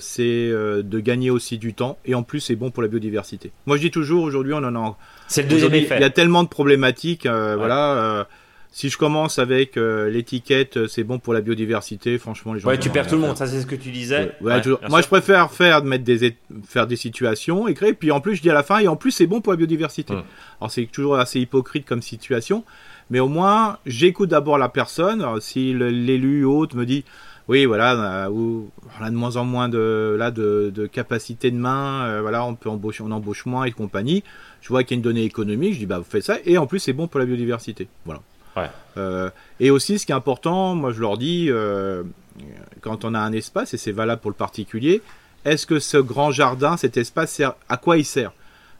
c'est 0.00 0.50
de 0.50 1.00
gagner 1.00 1.30
aussi 1.30 1.58
du 1.58 1.74
temps 1.74 1.98
et 2.04 2.14
en 2.14 2.22
plus 2.24 2.40
c'est 2.40 2.56
bon 2.56 2.70
pour 2.70 2.82
la 2.82 2.88
biodiversité. 2.88 3.52
Moi 3.66 3.76
je 3.76 3.82
dis 3.82 3.90
toujours 3.92 4.24
aujourd'hui 4.24 4.52
on 4.52 4.64
en 4.64 4.74
a 4.74 4.96
c'est 5.28 5.42
le 5.42 5.48
deuxième 5.48 5.74
effet. 5.74 5.94
Il 5.96 6.00
y 6.02 6.04
a 6.04 6.10
tellement 6.10 6.42
de 6.42 6.48
problématiques. 6.48 7.24
Euh, 7.24 7.54
voilà. 7.56 8.26
Euh, 8.70 8.72
si 8.72 8.88
je 8.88 8.96
commence 8.96 9.38
avec 9.38 9.76
euh, 9.76 10.08
l'étiquette, 10.10 10.86
c'est 10.86 11.04
bon 11.04 11.18
pour 11.18 11.34
la 11.34 11.40
biodiversité. 11.40 12.18
Franchement, 12.18 12.54
les 12.54 12.60
gens. 12.60 12.68
Ouais, 12.68 12.78
tu 12.78 12.90
perds 12.90 13.06
tout 13.06 13.16
le 13.16 13.22
monde. 13.22 13.36
Ça, 13.36 13.46
c'est 13.46 13.60
ce 13.60 13.66
que 13.66 13.74
tu 13.74 13.90
disais. 13.90 14.32
moi, 14.40 14.60
je 15.00 15.06
préfère 15.06 15.50
faire 15.50 15.84
mettre 15.84 16.04
des 16.04 16.36
faire 16.66 16.86
des 16.86 16.96
situations 16.96 17.68
et 17.68 17.74
créer. 17.74 17.92
Puis 17.94 18.10
en 18.10 18.20
plus, 18.20 18.36
je 18.36 18.42
dis 18.42 18.50
à 18.50 18.54
la 18.54 18.62
fin, 18.62 18.78
et 18.78 18.88
en 18.88 18.96
plus, 18.96 19.10
c'est 19.10 19.26
bon 19.26 19.40
pour 19.40 19.52
la 19.52 19.56
biodiversité. 19.56 20.14
Alors 20.60 20.70
c'est 20.70 20.86
toujours 20.86 21.16
assez 21.16 21.40
hypocrite 21.40 21.86
comme 21.86 22.02
situation, 22.02 22.64
mais 23.10 23.20
au 23.20 23.28
moins, 23.28 23.78
j'écoute 23.86 24.30
d'abord 24.30 24.58
la 24.58 24.68
personne. 24.68 25.24
si 25.40 25.74
l'élu 25.74 26.44
hôte 26.44 26.74
me 26.74 26.84
dit 26.84 27.04
oui, 27.48 27.64
voilà, 27.64 28.28
on 28.30 29.04
a 29.04 29.10
de 29.10 29.16
moins 29.16 29.36
en 29.36 29.44
moins 29.44 29.68
de, 29.68 30.14
là, 30.16 30.30
de, 30.30 30.70
de 30.72 30.86
capacité 30.86 31.50
de 31.50 31.56
main, 31.56 32.20
voilà, 32.20 32.44
on 32.44 32.54
peut 32.54 32.68
embaucher, 32.68 33.02
on 33.02 33.10
embauche 33.10 33.44
moins 33.46 33.64
et 33.64 33.72
compagnie 33.72 34.22
je 34.60 34.68
vois 34.68 34.84
qu'il 34.84 34.94
y 34.94 34.96
a 34.96 34.98
une 34.98 35.02
donnée 35.02 35.24
économique, 35.24 35.74
je 35.74 35.78
dis 35.78 35.86
bah 35.86 35.98
vous 35.98 36.04
faites 36.04 36.24
ça, 36.24 36.38
et 36.44 36.58
en 36.58 36.66
plus 36.66 36.78
c'est 36.78 36.92
bon 36.92 37.08
pour 37.08 37.20
la 37.20 37.26
biodiversité. 37.26 37.88
Voilà. 38.04 38.20
Euh, 38.96 39.30
et 39.58 39.70
aussi 39.70 39.98
ce 39.98 40.06
qui 40.06 40.12
est 40.12 40.14
important, 40.14 40.74
moi 40.74 40.92
je 40.92 41.00
leur 41.00 41.18
dis, 41.18 41.46
euh, 41.48 42.02
quand 42.80 43.04
on 43.04 43.14
a 43.14 43.18
un 43.18 43.32
espace, 43.32 43.74
et 43.74 43.76
c'est 43.76 43.92
valable 43.92 44.20
pour 44.20 44.30
le 44.30 44.36
particulier, 44.36 45.02
est-ce 45.44 45.66
que 45.66 45.78
ce 45.78 45.96
grand 45.96 46.30
jardin, 46.32 46.76
cet 46.76 46.96
espace, 46.96 47.32
sert, 47.32 47.54
à 47.68 47.76
quoi 47.76 47.96
il 47.96 48.04
sert? 48.04 48.32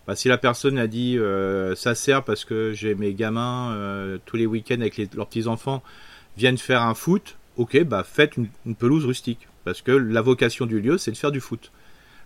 Bah, 0.06 0.16
Si 0.16 0.28
la 0.28 0.38
personne 0.38 0.78
a 0.78 0.86
dit 0.86 1.18
euh, 1.18 1.74
ça 1.74 1.94
sert 1.94 2.22
parce 2.22 2.44
que 2.44 2.72
j'ai 2.72 2.94
mes 2.94 3.14
gamins 3.14 3.76
tous 4.26 4.36
les 4.36 4.46
week-ends 4.46 4.80
avec 4.80 4.98
leurs 5.14 5.26
petits-enfants 5.26 5.82
viennent 6.36 6.58
faire 6.58 6.82
un 6.82 6.94
foot, 6.94 7.36
ok, 7.56 7.82
bah 7.84 8.04
faites 8.04 8.36
une, 8.36 8.48
une, 8.64 8.74
pelouse 8.74 9.04
rustique. 9.04 9.46
Parce 9.64 9.82
que 9.82 9.92
la 9.92 10.22
vocation 10.22 10.64
du 10.64 10.80
lieu, 10.80 10.96
c'est 10.96 11.10
de 11.10 11.16
faire 11.16 11.32
du 11.32 11.40
foot. 11.40 11.70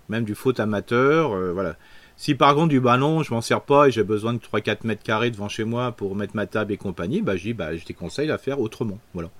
Même 0.08 0.24
du 0.24 0.34
foot 0.34 0.60
amateur, 0.60 1.30
voilà. 1.52 1.76
Si 2.16 2.34
par 2.34 2.54
contre 2.54 2.68
du 2.68 2.80
ballon, 2.80 3.22
je 3.22 3.34
m'en 3.34 3.40
sers 3.40 3.60
pas 3.60 3.88
et 3.88 3.90
j'ai 3.90 4.04
besoin 4.04 4.32
de 4.34 4.38
3-4 4.38 4.78
mètres 4.84 5.02
carrés 5.02 5.30
devant 5.30 5.48
chez 5.48 5.64
moi 5.64 5.92
pour 5.92 6.14
mettre 6.14 6.36
ma 6.36 6.46
table 6.46 6.72
et 6.72 6.76
compagnie, 6.76 7.22
bah, 7.22 7.36
je 7.36 7.42
dis, 7.42 7.54
bah, 7.54 7.76
je 7.76 7.84
déconseille 7.84 8.30
à 8.30 8.38
faire 8.38 8.60
autrement. 8.60 8.98
Voilà. 9.14 9.30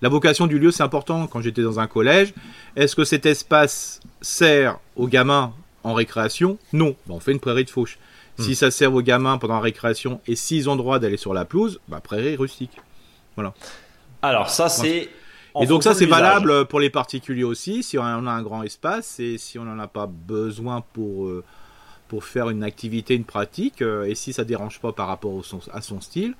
La 0.00 0.08
vocation 0.08 0.46
du 0.46 0.58
lieu, 0.58 0.70
c'est 0.70 0.82
important. 0.82 1.26
Quand 1.26 1.40
j'étais 1.40 1.62
dans 1.62 1.80
un 1.80 1.86
collège, 1.86 2.34
est-ce 2.76 2.94
que 2.94 3.04
cet 3.04 3.26
espace 3.26 4.00
sert 4.20 4.78
aux 4.96 5.08
gamins 5.08 5.52
en 5.82 5.94
récréation? 5.94 6.58
Non. 6.72 6.94
Bah, 7.06 7.14
on 7.16 7.20
fait 7.20 7.32
une 7.32 7.40
prairie 7.40 7.64
de 7.64 7.70
fauche. 7.70 7.98
Si 8.38 8.52
hmm. 8.52 8.54
ça 8.54 8.70
sert 8.70 8.94
aux 8.94 9.02
gamins 9.02 9.38
pendant 9.38 9.54
la 9.54 9.60
récréation 9.60 10.20
et 10.26 10.36
s'ils 10.36 10.68
ont 10.68 10.76
droit 10.76 10.98
d'aller 10.98 11.16
sur 11.16 11.34
la 11.34 11.44
pelouse, 11.44 11.80
bah, 11.88 12.00
prairie 12.00 12.36
rustique. 12.36 12.76
Voilà. 13.34 13.54
Alors 14.22 14.50
ça, 14.50 14.68
c'est... 14.68 15.08
Et 15.60 15.66
donc 15.66 15.84
ça, 15.84 15.94
c'est 15.94 16.06
valable 16.06 16.66
pour 16.66 16.80
les 16.80 16.90
particuliers 16.90 17.44
aussi, 17.44 17.84
si 17.84 17.96
on 17.96 18.02
a 18.02 18.08
un 18.08 18.42
grand 18.42 18.64
espace 18.64 19.20
et 19.20 19.38
si 19.38 19.56
on 19.56 19.64
n'en 19.64 19.78
a 19.78 19.88
pas 19.88 20.06
besoin 20.06 20.82
pour... 20.92 21.26
Euh, 21.26 21.44
pour 22.14 22.22
faire 22.22 22.48
une 22.48 22.62
activité, 22.62 23.16
une 23.16 23.24
pratique, 23.24 23.82
euh, 23.82 24.04
et 24.04 24.14
si 24.14 24.32
ça 24.32 24.44
dérange 24.44 24.78
pas 24.78 24.92
par 24.92 25.08
rapport 25.08 25.42
à 25.72 25.80
son 25.80 26.00
style, 26.00 26.34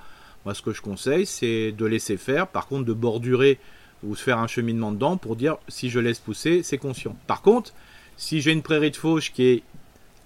moi 0.44 0.54
ce 0.54 0.62
que 0.62 0.72
je 0.72 0.80
conseille 0.80 1.26
c'est 1.26 1.72
de 1.72 1.84
laisser 1.84 2.16
faire, 2.16 2.46
par 2.46 2.68
contre 2.68 2.84
de 2.84 2.92
bordurer 2.92 3.58
ou 4.04 4.14
de 4.14 4.20
faire 4.20 4.38
un 4.38 4.46
cheminement 4.46 4.92
dedans 4.92 5.16
pour 5.16 5.34
dire 5.34 5.56
si 5.66 5.90
je 5.90 5.98
laisse 5.98 6.20
pousser, 6.20 6.62
c'est 6.62 6.78
conscient. 6.78 7.16
Par 7.26 7.42
contre, 7.42 7.72
si 8.16 8.40
j'ai 8.40 8.52
une 8.52 8.62
prairie 8.62 8.92
de 8.92 8.96
fauche 8.96 9.32
qui 9.32 9.46
est 9.46 9.62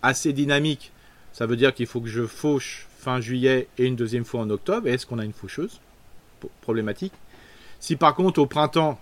assez 0.02 0.34
dynamique, 0.34 0.92
ça 1.32 1.46
veut 1.46 1.56
dire 1.56 1.72
qu'il 1.72 1.86
faut 1.86 2.02
que 2.02 2.08
je 2.08 2.26
fauche 2.26 2.86
fin 2.98 3.22
juillet 3.22 3.68
et 3.78 3.86
une 3.86 3.96
deuxième 3.96 4.26
fois 4.26 4.42
en 4.42 4.50
octobre, 4.50 4.86
est-ce 4.86 5.06
qu'on 5.06 5.18
a 5.18 5.24
une 5.24 5.32
faucheuse 5.32 5.80
Problématique? 6.60 7.14
Si 7.80 7.96
par 7.96 8.14
contre 8.14 8.38
au 8.38 8.46
printemps, 8.46 9.00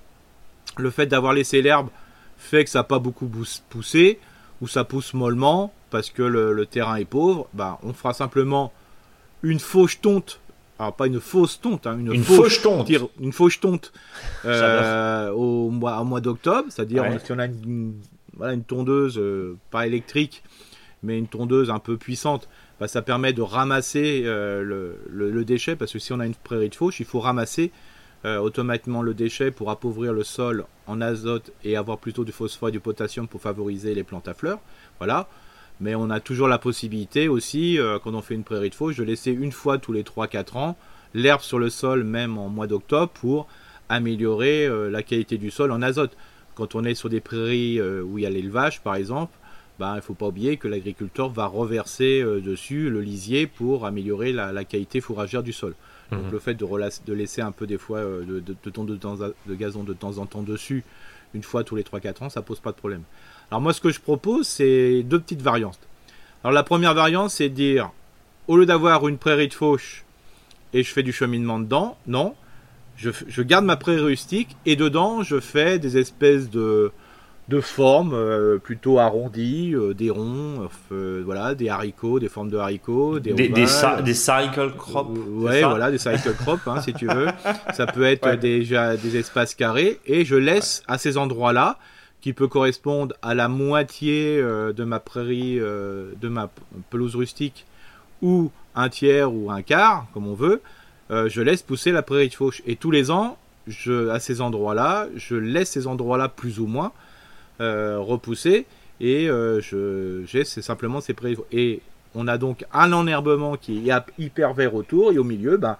le 0.76 0.90
fait 0.90 1.06
d'avoir 1.06 1.32
laissé 1.32 1.60
l'herbe 1.60 1.88
fait 2.38 2.62
que 2.62 2.70
ça 2.70 2.78
n'a 2.78 2.84
pas 2.84 3.00
beaucoup 3.00 3.28
poussé, 3.68 4.20
ou 4.60 4.68
ça 4.68 4.84
pousse 4.84 5.14
mollement, 5.14 5.72
parce 5.90 6.10
que 6.10 6.22
le, 6.22 6.66
terrain 6.66 6.96
est 6.96 7.04
pauvre, 7.04 7.48
bah, 7.52 7.78
on 7.82 7.92
fera 7.92 8.12
simplement 8.14 8.72
une 9.42 9.60
fauche 9.60 10.00
tonte. 10.00 10.40
Alors 10.78 10.94
pas 10.94 11.06
une 11.06 11.20
fausse 11.20 11.60
tonte, 11.60 11.86
hein, 11.86 11.98
une, 11.98 12.22
fauche, 12.22 12.60
tonte. 12.60 12.90
Une 13.18 13.32
fauche 13.32 13.60
tonte 13.60 13.92
euh, 14.44 15.30
au 15.30 15.70
mois, 15.70 15.98
au 16.00 16.04
mois 16.04 16.20
d'octobre, 16.20 16.66
c'est-à-dire 16.68 17.04
si 17.24 17.32
on 17.32 17.38
a 17.38 17.46
une, 17.46 17.94
voilà, 18.36 18.52
une 18.52 18.62
tondeuse, 18.62 19.18
euh, 19.18 19.56
pas 19.70 19.86
électrique, 19.86 20.42
mais 21.02 21.18
une 21.18 21.28
tondeuse 21.28 21.70
un 21.70 21.78
peu 21.78 21.96
puissante, 21.96 22.48
bah, 22.78 22.88
ça 22.88 23.00
permet 23.00 23.32
de 23.32 23.40
ramasser 23.40 24.22
euh, 24.26 24.62
le, 24.62 24.98
le, 25.08 25.44
déchet, 25.46 25.76
parce 25.76 25.92
que 25.92 25.98
si 25.98 26.12
on 26.12 26.20
a 26.20 26.26
une 26.26 26.34
prairie 26.34 26.68
de 26.68 26.74
fauche, 26.74 27.00
il 27.00 27.06
faut 27.06 27.20
ramasser 27.20 27.72
euh, 28.24 28.38
automatiquement 28.38 29.02
le 29.02 29.14
déchet 29.14 29.50
pour 29.50 29.70
appauvrir 29.70 30.12
le 30.12 30.24
sol 30.24 30.64
en 30.86 31.00
azote 31.00 31.52
et 31.64 31.76
avoir 31.76 31.98
plutôt 31.98 32.24
du 32.24 32.32
phosphore 32.32 32.70
et 32.70 32.72
du 32.72 32.80
potassium 32.80 33.28
pour 33.28 33.42
favoriser 33.42 33.94
les 33.94 34.04
plantes 34.04 34.26
à 34.26 34.34
fleurs. 34.34 34.58
Voilà. 34.98 35.28
Mais 35.80 35.94
on 35.94 36.08
a 36.08 36.18
toujours 36.18 36.48
la 36.48 36.58
possibilité 36.58 37.28
aussi, 37.28 37.78
euh, 37.78 37.98
quand 37.98 38.14
on 38.14 38.22
fait 38.22 38.34
une 38.34 38.42
prairie 38.42 38.70
de 38.70 38.74
fauche, 38.74 38.96
de 38.96 39.04
laisser 39.04 39.30
une 39.30 39.52
fois 39.52 39.76
tous 39.76 39.92
les 39.92 40.02
3-4 40.02 40.56
ans 40.56 40.76
l'herbe 41.12 41.42
sur 41.42 41.58
le 41.58 41.68
sol, 41.68 42.04
même 42.04 42.38
en 42.38 42.48
mois 42.48 42.66
d'octobre, 42.66 43.12
pour 43.12 43.46
améliorer 43.88 44.66
euh, 44.66 44.90
la 44.90 45.02
qualité 45.02 45.36
du 45.36 45.50
sol 45.50 45.70
en 45.70 45.82
azote. 45.82 46.16
Quand 46.54 46.74
on 46.74 46.84
est 46.84 46.94
sur 46.94 47.10
des 47.10 47.20
prairies 47.20 47.82
où 47.82 48.16
il 48.16 48.22
y 48.22 48.26
a 48.26 48.30
l'élevage, 48.30 48.80
par 48.80 48.94
exemple, 48.94 49.36
ben, 49.78 49.92
il 49.92 49.96
ne 49.96 50.00
faut 50.00 50.14
pas 50.14 50.28
oublier 50.28 50.56
que 50.56 50.68
l'agriculteur 50.68 51.28
va 51.28 51.44
reverser 51.44 52.22
dessus 52.22 52.88
le 52.88 53.02
lisier 53.02 53.46
pour 53.46 53.84
améliorer 53.84 54.32
la 54.32 54.64
qualité 54.64 55.02
fourragère 55.02 55.42
du 55.42 55.52
sol. 55.52 55.74
Donc 56.12 56.24
mhm. 56.24 56.30
le 56.30 56.38
fait 56.38 56.54
de, 56.54 56.66
de, 57.06 57.12
laisser 57.12 57.40
un 57.40 57.52
peu 57.52 57.66
des 57.66 57.78
fois 57.78 57.98
euh, 57.98 58.24
de, 58.24 58.40
de, 58.40 58.56
de, 58.64 59.30
de, 59.46 59.54
gazon 59.54 59.82
de 59.82 59.92
temps 59.92 60.18
en 60.18 60.26
temps 60.26 60.42
dessus, 60.42 60.84
une 61.34 61.42
fois 61.42 61.64
tous 61.64 61.76
les 61.76 61.82
3-4 61.82 62.24
ans, 62.24 62.30
ça 62.30 62.42
pose 62.42 62.60
pas 62.60 62.70
de 62.70 62.76
problème. 62.76 63.02
Alors 63.50 63.60
moi 63.60 63.72
ce 63.72 63.80
que 63.80 63.90
je 63.90 64.00
propose, 64.00 64.46
c'est 64.46 65.02
deux 65.02 65.18
petites 65.18 65.42
variantes. 65.42 65.80
Alors 66.44 66.52
la 66.52 66.62
première 66.62 66.94
variante, 66.94 67.30
c'est 67.30 67.48
dire, 67.48 67.90
au 68.46 68.56
lieu 68.56 68.66
d'avoir 68.66 69.08
une 69.08 69.18
prairie 69.18 69.48
de 69.48 69.54
fauche 69.54 70.04
et 70.72 70.82
je 70.82 70.92
fais 70.92 71.02
du 71.02 71.12
cheminement 71.12 71.58
dedans, 71.58 71.98
non, 72.06 72.34
je, 72.96 73.10
je 73.26 73.42
garde 73.42 73.64
ma 73.64 73.76
prairie 73.76 74.00
rustique 74.00 74.56
et 74.64 74.76
dedans 74.76 75.22
je 75.22 75.40
fais 75.40 75.78
des 75.78 75.98
espèces 75.98 76.50
de 76.50 76.92
de 77.48 77.60
formes 77.60 78.12
euh, 78.12 78.58
plutôt 78.58 78.98
arrondies, 78.98 79.72
euh, 79.74 79.94
des 79.94 80.10
ronds, 80.10 80.68
euh, 80.90 81.22
voilà, 81.24 81.54
des 81.54 81.68
haricots, 81.68 82.18
des 82.18 82.28
formes 82.28 82.50
de 82.50 82.56
haricots, 82.56 83.20
des 83.20 83.34
des, 83.34 83.48
des, 83.48 83.66
cycle 83.66 84.72
crops. 84.76 85.16
ouais, 85.28 85.62
voilà, 85.62 85.92
des 85.92 85.98
cycle 85.98 86.34
crops, 86.34 86.66
hein, 86.66 86.80
si 86.80 86.92
tu 86.92 87.06
veux. 87.06 87.28
Ça 87.72 87.86
peut 87.86 88.04
être 88.04 88.34
déjà 88.34 88.96
des 88.96 89.16
espaces 89.16 89.54
carrés 89.54 90.00
et 90.06 90.24
je 90.24 90.34
laisse 90.34 90.82
à 90.88 90.98
ces 90.98 91.18
endroits-là 91.18 91.78
qui 92.20 92.32
peut 92.32 92.48
correspondre 92.48 93.14
à 93.22 93.34
la 93.34 93.46
moitié 93.46 94.42
de 94.42 94.84
ma 94.84 94.98
prairie, 94.98 95.58
de 95.58 96.28
ma 96.28 96.50
pelouse 96.90 97.14
rustique 97.14 97.66
ou 98.22 98.50
un 98.74 98.88
tiers 98.88 99.32
ou 99.32 99.52
un 99.52 99.62
quart, 99.62 100.06
comme 100.12 100.26
on 100.26 100.34
veut. 100.34 100.60
je 101.10 101.40
laisse 101.40 101.62
pousser 101.62 101.92
la 101.92 102.02
prairie 102.02 102.28
de 102.28 102.34
fauche 102.34 102.62
et 102.66 102.74
tous 102.74 102.90
les 102.90 103.12
ans, 103.12 103.38
je, 103.68 104.08
à 104.08 104.18
ces 104.18 104.40
endroits-là, 104.40 105.06
je 105.14 105.36
laisse 105.36 105.70
ces 105.70 105.86
endroits-là 105.86 106.28
plus 106.28 106.58
ou 106.58 106.66
moins 106.66 106.90
euh, 106.90 107.05
repoussé. 107.60 108.66
Et 109.00 109.28
euh, 109.28 109.60
j'ai 110.26 110.44
simplement 110.44 111.00
ces 111.00 111.14
pré 111.14 111.36
et 111.52 111.80
on 112.14 112.28
a 112.28 112.38
donc 112.38 112.64
un 112.72 112.92
enherbement 112.92 113.56
qui 113.56 113.90
est 113.90 113.94
hyper 114.18 114.54
vert 114.54 114.74
autour. 114.74 115.12
Et 115.12 115.18
au 115.18 115.24
milieu 115.24 115.56
ben, 115.58 115.76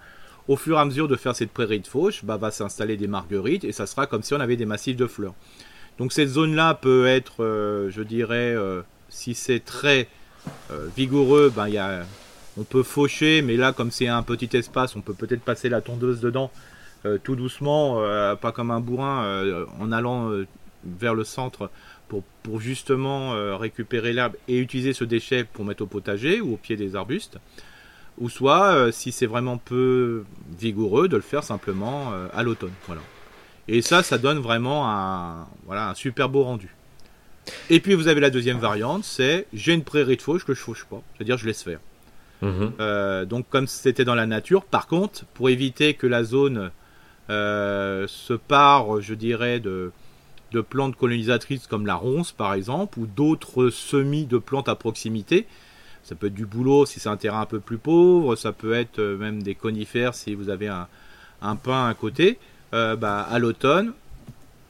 au 0.47 0.55
fur 0.55 0.77
et 0.77 0.79
à 0.79 0.85
mesure 0.85 1.07
de 1.07 1.15
faire 1.15 1.35
cette 1.35 1.51
prairie 1.51 1.79
de 1.79 1.87
fauche 1.87 2.23
bah, 2.23 2.37
va 2.37 2.51
s'installer 2.51 2.95
des 2.95 3.07
marguerites. 3.07 3.63
Et 3.63 3.71
ça 3.71 3.87
sera 3.87 4.05
comme 4.05 4.21
si 4.21 4.33
on 4.33 4.39
avait 4.39 4.55
des 4.55 4.65
massifs 4.65 4.97
de 4.97 5.07
fleurs. 5.07 5.33
Donc 5.97 6.13
cette 6.13 6.29
zone 6.29 6.55
là 6.55 6.75
peut 6.75 7.07
être 7.07 7.43
euh, 7.43 7.89
je 7.89 8.03
dirais 8.03 8.55
si 9.09 9.33
c'est 9.33 9.59
très 9.59 10.07
vigoureux 10.95 11.51
ben, 11.53 11.67
y 11.67 11.79
a, 11.79 12.05
on 12.57 12.63
peut 12.63 12.83
faucher. 12.83 13.41
Mais 13.41 13.57
là 13.57 13.73
comme 13.73 13.89
c'est 13.89 14.07
un 14.07 14.21
petit 14.21 14.55
espace 14.55 14.95
on 14.95 15.01
peut 15.01 15.15
peut-être 15.15 15.41
passer 15.41 15.69
la 15.69 15.81
tondeuse 15.81 16.19
dedans 16.19 16.51
tout 17.23 17.35
doucement 17.35 17.99
pas 18.35 18.51
comme 18.51 18.69
un 18.69 18.79
bourrin 18.79 19.65
en 19.79 19.91
allant 19.91 20.31
vers 20.99 21.13
le 21.13 21.23
centre 21.23 21.69
pour, 22.07 22.23
pour 22.43 22.59
justement 22.59 23.33
euh, 23.33 23.55
récupérer 23.55 24.13
l'herbe 24.13 24.35
et 24.47 24.57
utiliser 24.57 24.93
ce 24.93 25.03
déchet 25.03 25.43
pour 25.43 25.65
mettre 25.65 25.83
au 25.83 25.87
potager 25.87 26.41
ou 26.41 26.53
au 26.53 26.57
pied 26.57 26.75
des 26.75 26.95
arbustes. 26.95 27.37
Ou 28.17 28.29
soit, 28.29 28.73
euh, 28.73 28.91
si 28.91 29.11
c'est 29.11 29.27
vraiment 29.27 29.57
peu 29.57 30.23
vigoureux, 30.57 31.07
de 31.07 31.15
le 31.15 31.21
faire 31.21 31.43
simplement 31.43 32.11
euh, 32.13 32.27
à 32.33 32.43
l'automne. 32.43 32.71
Voilà. 32.87 33.01
Et 33.67 33.81
ça, 33.81 34.01
ça 34.01 34.17
donne 34.17 34.39
vraiment 34.39 34.89
un, 34.89 35.47
voilà, 35.65 35.89
un 35.89 35.93
super 35.93 36.29
beau 36.29 36.43
rendu. 36.43 36.73
Et 37.69 37.79
puis 37.79 37.93
vous 37.93 38.07
avez 38.07 38.19
la 38.19 38.29
deuxième 38.29 38.57
variante, 38.57 39.03
c'est 39.03 39.47
j'ai 39.53 39.73
une 39.73 39.83
prairie 39.83 40.17
de 40.17 40.21
fauche 40.21 40.45
que 40.45 40.53
je 40.53 40.59
fauche 40.59 40.85
pas, 40.85 41.01
c'est-à-dire 41.15 41.37
je 41.37 41.45
laisse 41.45 41.63
faire. 41.63 41.79
Mhm. 42.39 43.25
donc 43.25 43.49
comme 43.49 43.65
c'était 43.65 44.05
dans 44.05 44.13
la 44.13 44.27
nature, 44.27 44.63
par 44.63 44.85
contre, 44.85 45.25
pour 45.33 45.49
éviter 45.49 45.95
que 45.95 46.05
la 46.05 46.23
zone 46.23 46.71
se 47.29 48.33
pare, 48.33 49.01
je 49.01 49.13
dirais, 49.15 49.59
de, 49.59 49.91
de 50.57 50.61
plantes 50.61 50.95
colonisatrices 50.95 51.67
comme 51.67 51.85
la 51.85 51.95
ronce 51.95 52.31
par 52.31 52.53
exemple, 52.53 52.99
ou 52.99 53.05
d'autres 53.05 53.69
semis 53.69 54.25
de 54.25 54.39
plantes 54.39 54.69
à 54.69 54.75
proximité. 54.75 55.45
Ça 56.03 56.15
peut 56.15 56.27
être 56.27 56.33
du 56.33 56.45
bouleau 56.45 56.85
si 56.85 56.99
c'est 56.99 57.09
un 57.09 57.17
terrain 57.17 57.41
un 57.41 57.45
peu 57.45 57.59
plus 57.59 57.77
pauvre, 57.77 58.35
ça 58.35 58.51
peut 58.51 58.73
être 58.73 58.99
euh, 58.99 59.17
même 59.17 59.43
des 59.43 59.55
conifères 59.55 60.15
si 60.15 60.33
vous 60.33 60.49
avez 60.49 60.67
un, 60.67 60.87
un 61.41 61.55
pin 61.55 61.87
à 61.87 61.93
côté. 61.93 62.39
Euh, 62.73 62.95
bah, 62.95 63.21
à 63.21 63.39
l'automne, 63.39 63.93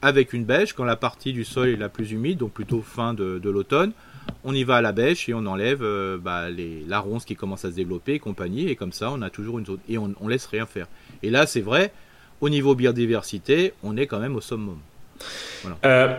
avec 0.02 0.32
une 0.32 0.44
bêche, 0.44 0.72
quand 0.72 0.84
la 0.84 0.96
partie 0.96 1.32
du 1.32 1.44
sol 1.44 1.68
est 1.68 1.76
la 1.76 1.88
plus 1.88 2.12
humide, 2.12 2.38
donc 2.38 2.52
plutôt 2.52 2.82
fin 2.82 3.14
de, 3.14 3.40
l'automne, 3.48 3.92
on 4.44 4.54
y 4.54 4.62
va 4.62 4.76
à 4.76 4.82
la 4.82 4.92
bêche 4.92 5.28
et 5.28 5.34
on 5.34 5.46
enlève 5.46 5.82
euh, 5.82 6.18
bah, 6.18 6.50
les, 6.50 6.84
la 6.86 7.00
ronce 7.00 7.24
qui 7.24 7.34
commence 7.34 7.64
à 7.64 7.70
se 7.70 7.76
développer 7.76 8.14
et 8.14 8.18
compagnie, 8.18 8.68
et 8.68 8.76
comme 8.76 8.92
ça 8.92 9.10
on 9.10 9.22
a 9.22 9.30
toujours 9.30 9.58
une 9.58 9.66
zone, 9.66 9.80
et 9.88 9.96
on, 9.96 10.14
on 10.20 10.28
laisse 10.28 10.46
rien 10.46 10.66
faire. 10.66 10.86
Et 11.22 11.30
là 11.30 11.46
c'est 11.46 11.60
vrai, 11.62 11.92
au 12.40 12.48
niveau 12.48 12.74
biodiversité, 12.74 13.72
on 13.82 13.96
est 13.96 14.06
quand 14.06 14.20
même 14.20 14.36
au 14.36 14.40
summum. 14.40 14.78
Euh, 15.84 16.14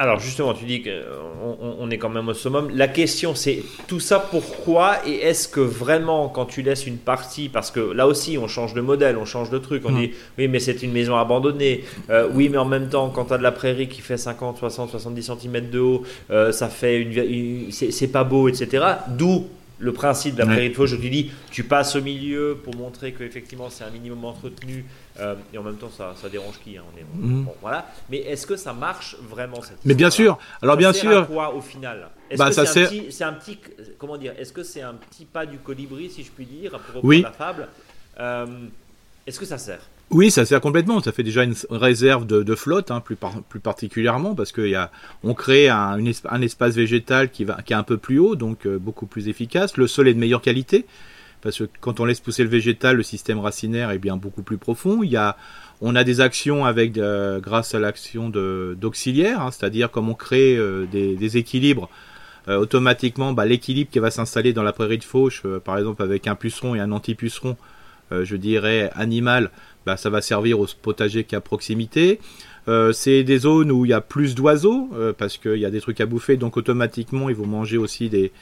alors 0.00 0.18
justement, 0.18 0.54
tu 0.54 0.64
dis 0.64 0.82
qu'on 0.82 1.76
on 1.78 1.90
est 1.90 1.98
quand 1.98 2.08
même 2.08 2.26
au 2.28 2.32
summum. 2.32 2.70
La 2.74 2.88
question 2.88 3.34
c'est 3.34 3.62
tout 3.86 4.00
ça 4.00 4.18
pourquoi 4.18 5.06
et 5.06 5.16
est-ce 5.16 5.46
que 5.46 5.60
vraiment 5.60 6.30
quand 6.30 6.46
tu 6.46 6.62
laisses 6.62 6.86
une 6.86 6.96
partie, 6.96 7.50
parce 7.50 7.70
que 7.70 7.80
là 7.80 8.06
aussi 8.06 8.38
on 8.38 8.48
change 8.48 8.72
de 8.72 8.80
modèle, 8.80 9.18
on 9.18 9.26
change 9.26 9.50
de 9.50 9.58
truc, 9.58 9.82
on 9.84 9.90
mm. 9.90 10.00
dit 10.00 10.10
oui 10.38 10.48
mais 10.48 10.58
c'est 10.58 10.82
une 10.82 10.92
maison 10.92 11.16
abandonnée, 11.16 11.84
euh, 12.08 12.26
oui 12.32 12.48
mais 12.48 12.56
en 12.56 12.64
même 12.64 12.88
temps 12.88 13.10
quand 13.10 13.26
tu 13.26 13.34
as 13.34 13.38
de 13.38 13.42
la 13.42 13.52
prairie 13.52 13.88
qui 13.88 14.00
fait 14.00 14.16
50, 14.16 14.56
60, 14.56 14.88
70 14.88 15.32
cm 15.38 15.68
de 15.68 15.78
haut, 15.78 16.02
euh, 16.30 16.50
ça 16.50 16.70
fait 16.70 17.02
une, 17.02 17.70
c'est 17.70 18.08
pas 18.08 18.24
beau, 18.24 18.48
etc. 18.48 18.82
D'où 19.06 19.48
le 19.80 19.92
principe 19.92 20.34
de 20.34 20.40
la 20.40 20.46
prairie 20.46 20.70
de 20.70 20.74
fauche, 20.74 20.90
je 20.90 20.96
te 20.96 21.06
dis, 21.06 21.32
tu 21.50 21.64
passes 21.64 21.96
au 21.96 22.02
milieu 22.02 22.58
pour 22.62 22.76
montrer 22.76 23.12
qu'effectivement 23.12 23.70
c'est 23.70 23.82
un 23.82 23.90
minimum 23.90 24.24
entretenu 24.26 24.84
euh, 25.18 25.34
et 25.52 25.58
en 25.58 25.62
même 25.62 25.76
temps 25.76 25.90
ça, 25.90 26.14
ça 26.20 26.28
dérange 26.28 26.60
qui 26.62 26.76
hein, 26.76 26.82
on 26.94 26.98
est, 26.98 27.26
mhm. 27.26 27.46
voilà. 27.62 27.90
Mais 28.10 28.18
est-ce 28.18 28.46
que 28.46 28.56
ça 28.56 28.72
marche 28.74 29.16
vraiment 29.28 29.62
cette 29.62 29.78
Mais 29.84 29.94
bien 29.94 30.10
sûr. 30.10 30.38
Alors 30.60 30.76
bien 30.76 30.92
sûr. 30.92 31.22
À 31.22 31.26
quoi 31.26 31.54
au 31.54 31.62
final 31.62 32.10
Est-ce 32.30 32.38
bah, 32.38 32.50
que 32.50 33.10
c'est 33.10 33.24
un, 33.24 33.32
petit, 33.32 33.58
comment 33.98 34.18
dire 34.18 34.34
Est-ce 34.38 34.52
que 34.52 34.62
c'est 34.62 34.82
un 34.82 34.94
petit 34.94 35.24
pas 35.24 35.46
du 35.46 35.58
colibri 35.58 36.10
si 36.10 36.22
je 36.22 36.30
puis 36.30 36.44
dire 36.44 36.72
pour 36.72 36.80
reprendre 36.80 37.06
oui. 37.06 37.22
la 37.22 37.32
fable 37.32 37.68
euh, 38.18 38.46
Est-ce 39.26 39.40
que 39.40 39.46
ça 39.46 39.58
sert 39.58 39.80
oui, 40.10 40.32
ça 40.32 40.44
sert 40.44 40.60
complètement. 40.60 41.00
Ça 41.00 41.12
fait 41.12 41.22
déjà 41.22 41.44
une 41.44 41.54
réserve 41.70 42.26
de, 42.26 42.54
flotte, 42.56 42.90
hein, 42.90 43.00
plus, 43.00 43.16
plus 43.48 43.60
particulièrement, 43.60 44.34
parce 44.34 44.50
qu'on 44.50 44.88
on 45.22 45.34
crée 45.34 45.68
un, 45.68 45.98
un, 46.28 46.42
espace 46.42 46.74
végétal 46.74 47.30
qui, 47.30 47.44
va, 47.44 47.62
qui 47.62 47.72
est 47.72 47.76
un 47.76 47.84
peu 47.84 47.96
plus 47.96 48.18
haut, 48.18 48.34
donc 48.34 48.66
euh, 48.66 48.78
beaucoup 48.78 49.06
plus 49.06 49.28
efficace. 49.28 49.76
Le 49.76 49.86
sol 49.86 50.08
est 50.08 50.14
de 50.14 50.18
meilleure 50.18 50.42
qualité, 50.42 50.84
parce 51.42 51.58
que 51.58 51.64
quand 51.80 52.00
on 52.00 52.04
laisse 52.04 52.18
pousser 52.18 52.42
le 52.42 52.48
végétal, 52.48 52.96
le 52.96 53.04
système 53.04 53.38
racinaire 53.38 53.92
est 53.92 53.98
bien 53.98 54.16
beaucoup 54.16 54.42
plus 54.42 54.58
profond. 54.58 55.04
Il 55.04 55.10
y 55.10 55.16
a, 55.16 55.36
on 55.80 55.94
a 55.94 56.02
des 56.02 56.20
actions 56.20 56.64
avec, 56.64 56.98
euh, 56.98 57.38
grâce 57.38 57.76
à 57.76 57.78
l'action 57.78 58.30
d'auxiliaires, 58.30 59.40
hein, 59.40 59.50
c'est-à-dire 59.52 59.92
comme 59.92 60.08
on 60.08 60.14
crée 60.14 60.56
euh, 60.56 60.86
des, 60.90 61.14
des, 61.14 61.36
équilibres. 61.36 61.88
automatiquement, 62.48 63.32
bah, 63.32 63.46
l'équilibre 63.46 63.90
qui 63.92 64.00
va 64.00 64.10
s'installer 64.10 64.52
dans 64.52 64.64
la 64.64 64.72
prairie 64.72 64.98
de 64.98 65.04
fauche, 65.04 65.44
par 65.64 65.78
exemple 65.78 66.02
avec 66.02 66.26
un 66.26 66.34
puceron 66.34 66.74
et 66.74 66.80
un 66.80 66.90
anti-puceron, 66.90 67.56
je 68.10 68.36
dirais 68.36 68.90
animal, 68.94 69.50
bah, 69.86 69.96
ça 69.96 70.10
va 70.10 70.20
servir 70.20 70.60
au 70.60 70.66
potager 70.82 71.24
qui 71.24 71.34
est 71.34 71.38
à 71.38 71.40
proximité. 71.40 72.20
Euh, 72.68 72.92
c'est 72.92 73.24
des 73.24 73.38
zones 73.38 73.72
où 73.72 73.84
il 73.84 73.88
y 73.88 73.94
a 73.94 74.00
plus 74.00 74.34
d'oiseaux 74.34 74.90
euh, 74.94 75.12
parce 75.16 75.38
qu'il 75.38 75.56
y 75.56 75.64
a 75.64 75.70
des 75.70 75.80
trucs 75.80 76.00
à 76.00 76.06
bouffer, 76.06 76.36
donc 76.36 76.56
automatiquement 76.56 77.28
ils 77.28 77.34
vont 77.34 77.46
manger 77.46 77.78
aussi 77.78 78.08
des 78.08 78.32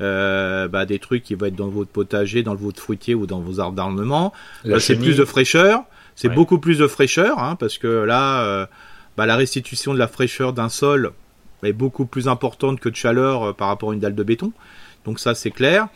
euh, 0.00 0.66
bah, 0.66 0.86
des 0.86 0.98
trucs 0.98 1.22
qui 1.22 1.34
vont 1.34 1.46
être 1.46 1.54
dans 1.54 1.68
votre 1.68 1.90
potager, 1.90 2.42
dans 2.42 2.54
votre 2.54 2.82
fruitier 2.82 3.14
ou 3.14 3.26
dans 3.26 3.40
vos 3.40 3.60
arbres 3.60 3.76
d'ornement. 3.76 4.32
c'est 4.78 4.96
plus 4.96 5.16
de 5.16 5.24
fraîcheur, 5.24 5.84
c'est 6.16 6.28
beaucoup 6.28 6.58
plus 6.58 6.78
de 6.78 6.86
fraîcheur 6.86 7.38
hein, 7.38 7.56
parce 7.56 7.78
que 7.78 7.86
là, 7.86 8.68
bah, 9.16 9.26
la 9.26 9.36
restitution 9.36 9.94
de 9.94 9.98
la 9.98 10.08
fraîcheur 10.08 10.52
d'un 10.52 10.68
sol 10.68 11.12
est 11.62 11.72
beaucoup 11.72 12.06
plus 12.06 12.28
importante 12.28 12.80
que 12.80 12.88
de 12.88 12.96
chaleur 12.96 13.54
par 13.54 13.68
rapport 13.68 13.90
à 13.90 13.94
une 13.94 14.00
dalle 14.00 14.14
de 14.14 14.22
béton. 14.22 14.52
Donc 15.04 15.20
ça 15.20 15.34
c'est 15.34 15.50
clair. 15.50 15.88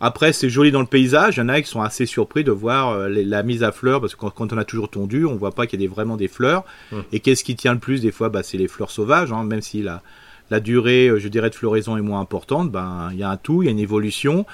Après 0.00 0.32
c'est 0.32 0.48
joli 0.48 0.70
dans 0.70 0.80
le 0.80 0.86
paysage, 0.86 1.36
il 1.36 1.40
y 1.40 1.42
en 1.42 1.48
a 1.48 1.60
qui 1.60 1.68
sont 1.68 1.82
assez 1.82 2.06
surpris 2.06 2.44
de 2.44 2.52
voir 2.52 2.90
euh, 2.90 3.08
la 3.08 3.42
mise 3.42 3.62
à 3.62 3.72
fleurs 3.72 4.00
parce 4.00 4.14
que 4.14 4.26
quand, 4.26 4.52
on 4.52 4.58
a 4.58 4.64
toujours 4.64 4.88
tondu, 4.88 5.24
on 5.24 5.34
voit 5.36 5.52
pas 5.52 5.66
qu'il 5.66 5.82
y 5.82 5.86
a 5.86 5.88
vraiment 5.88 6.16
des 6.16 6.28
fleurs. 6.28 6.64
Hum. 6.92 7.02
Et 7.12 7.20
qu'est-ce 7.20 7.42
qui 7.42 7.56
tient 7.56 7.72
le 7.72 7.80
plus 7.80 8.00
des 8.00 8.12
fois 8.12 8.28
bah, 8.28 8.42
c'est 8.42 8.58
les 8.58 8.68
fleurs 8.68 8.90
sauvages, 8.90 9.32
hein, 9.32 9.42
même 9.44 9.62
si 9.62 9.82
la, 9.82 10.02
la 10.50 10.60
durée, 10.60 11.08
euh, 11.08 11.18
je 11.18 11.28
dirais, 11.28 11.50
de 11.50 11.54
floraison 11.54 11.96
est 11.96 12.02
moins 12.02 12.20
importante, 12.20 12.70
ben 12.70 13.10
il 13.12 13.18
y 13.18 13.22
a 13.22 13.30
un 13.30 13.36
tout, 13.36 13.62
il 13.62 13.66
y 13.66 13.68
a 13.68 13.72
une 13.72 13.78
évolution. 13.78 14.46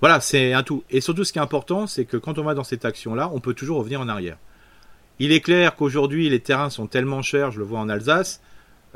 Voilà, 0.00 0.20
c'est 0.20 0.52
un 0.52 0.64
tout. 0.64 0.82
Et 0.90 1.00
surtout 1.00 1.24
ce 1.24 1.32
qui 1.32 1.38
est 1.38 1.42
important, 1.42 1.86
c'est 1.86 2.04
que 2.04 2.16
quand 2.16 2.38
on 2.38 2.42
va 2.42 2.54
dans 2.54 2.64
cette 2.64 2.84
action-là, 2.84 3.30
on 3.32 3.40
peut 3.40 3.54
toujours 3.54 3.78
revenir 3.78 4.00
en 4.00 4.08
arrière. 4.08 4.36
Il 5.20 5.30
est 5.30 5.40
clair 5.40 5.76
qu'aujourd'hui 5.76 6.28
les 6.28 6.40
terrains 6.40 6.70
sont 6.70 6.86
tellement 6.86 7.22
chers, 7.22 7.52
je 7.52 7.58
le 7.58 7.64
vois 7.64 7.78
en 7.78 7.88
Alsace, 7.88 8.40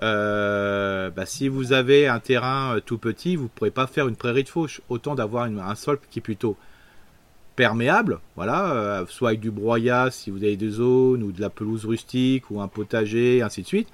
euh, 0.03 1.11
bah, 1.11 1.27
si 1.27 1.49
vous 1.49 1.73
avez 1.73 2.07
un 2.07 2.21
terrain 2.21 2.77
euh, 2.77 2.81
tout 2.81 2.99
petit, 2.99 3.37
vous 3.37 3.45
ne 3.45 3.49
pourrez 3.49 3.71
pas 3.71 3.87
faire 3.87 4.09
une 4.09 4.17
prairie 4.17 4.45
de 4.45 4.49
fauche. 4.49 4.81
Autant 4.89 5.15
d'avoir 5.15 5.45
un 5.45 5.75
sol 5.75 5.99
qui 6.11 6.19
est 6.19 6.23
plutôt 6.23 6.57
perméable, 7.57 8.21
voilà, 8.37 8.73
euh, 8.73 9.07
soit 9.09 9.31
avec 9.31 9.41
du 9.41 9.51
broyat 9.51 10.11
si 10.11 10.31
vous 10.31 10.45
avez 10.45 10.57
des 10.57 10.69
zones, 10.69 11.23
ou 11.23 11.33
de 11.33 11.41
la 11.41 11.49
pelouse 11.49 11.87
rustique, 11.87 12.51
ou 12.51 12.61
un 12.61 12.69
potager, 12.69 13.43
ainsi 13.43 13.63
de 13.63 13.67
suite. 13.67 13.89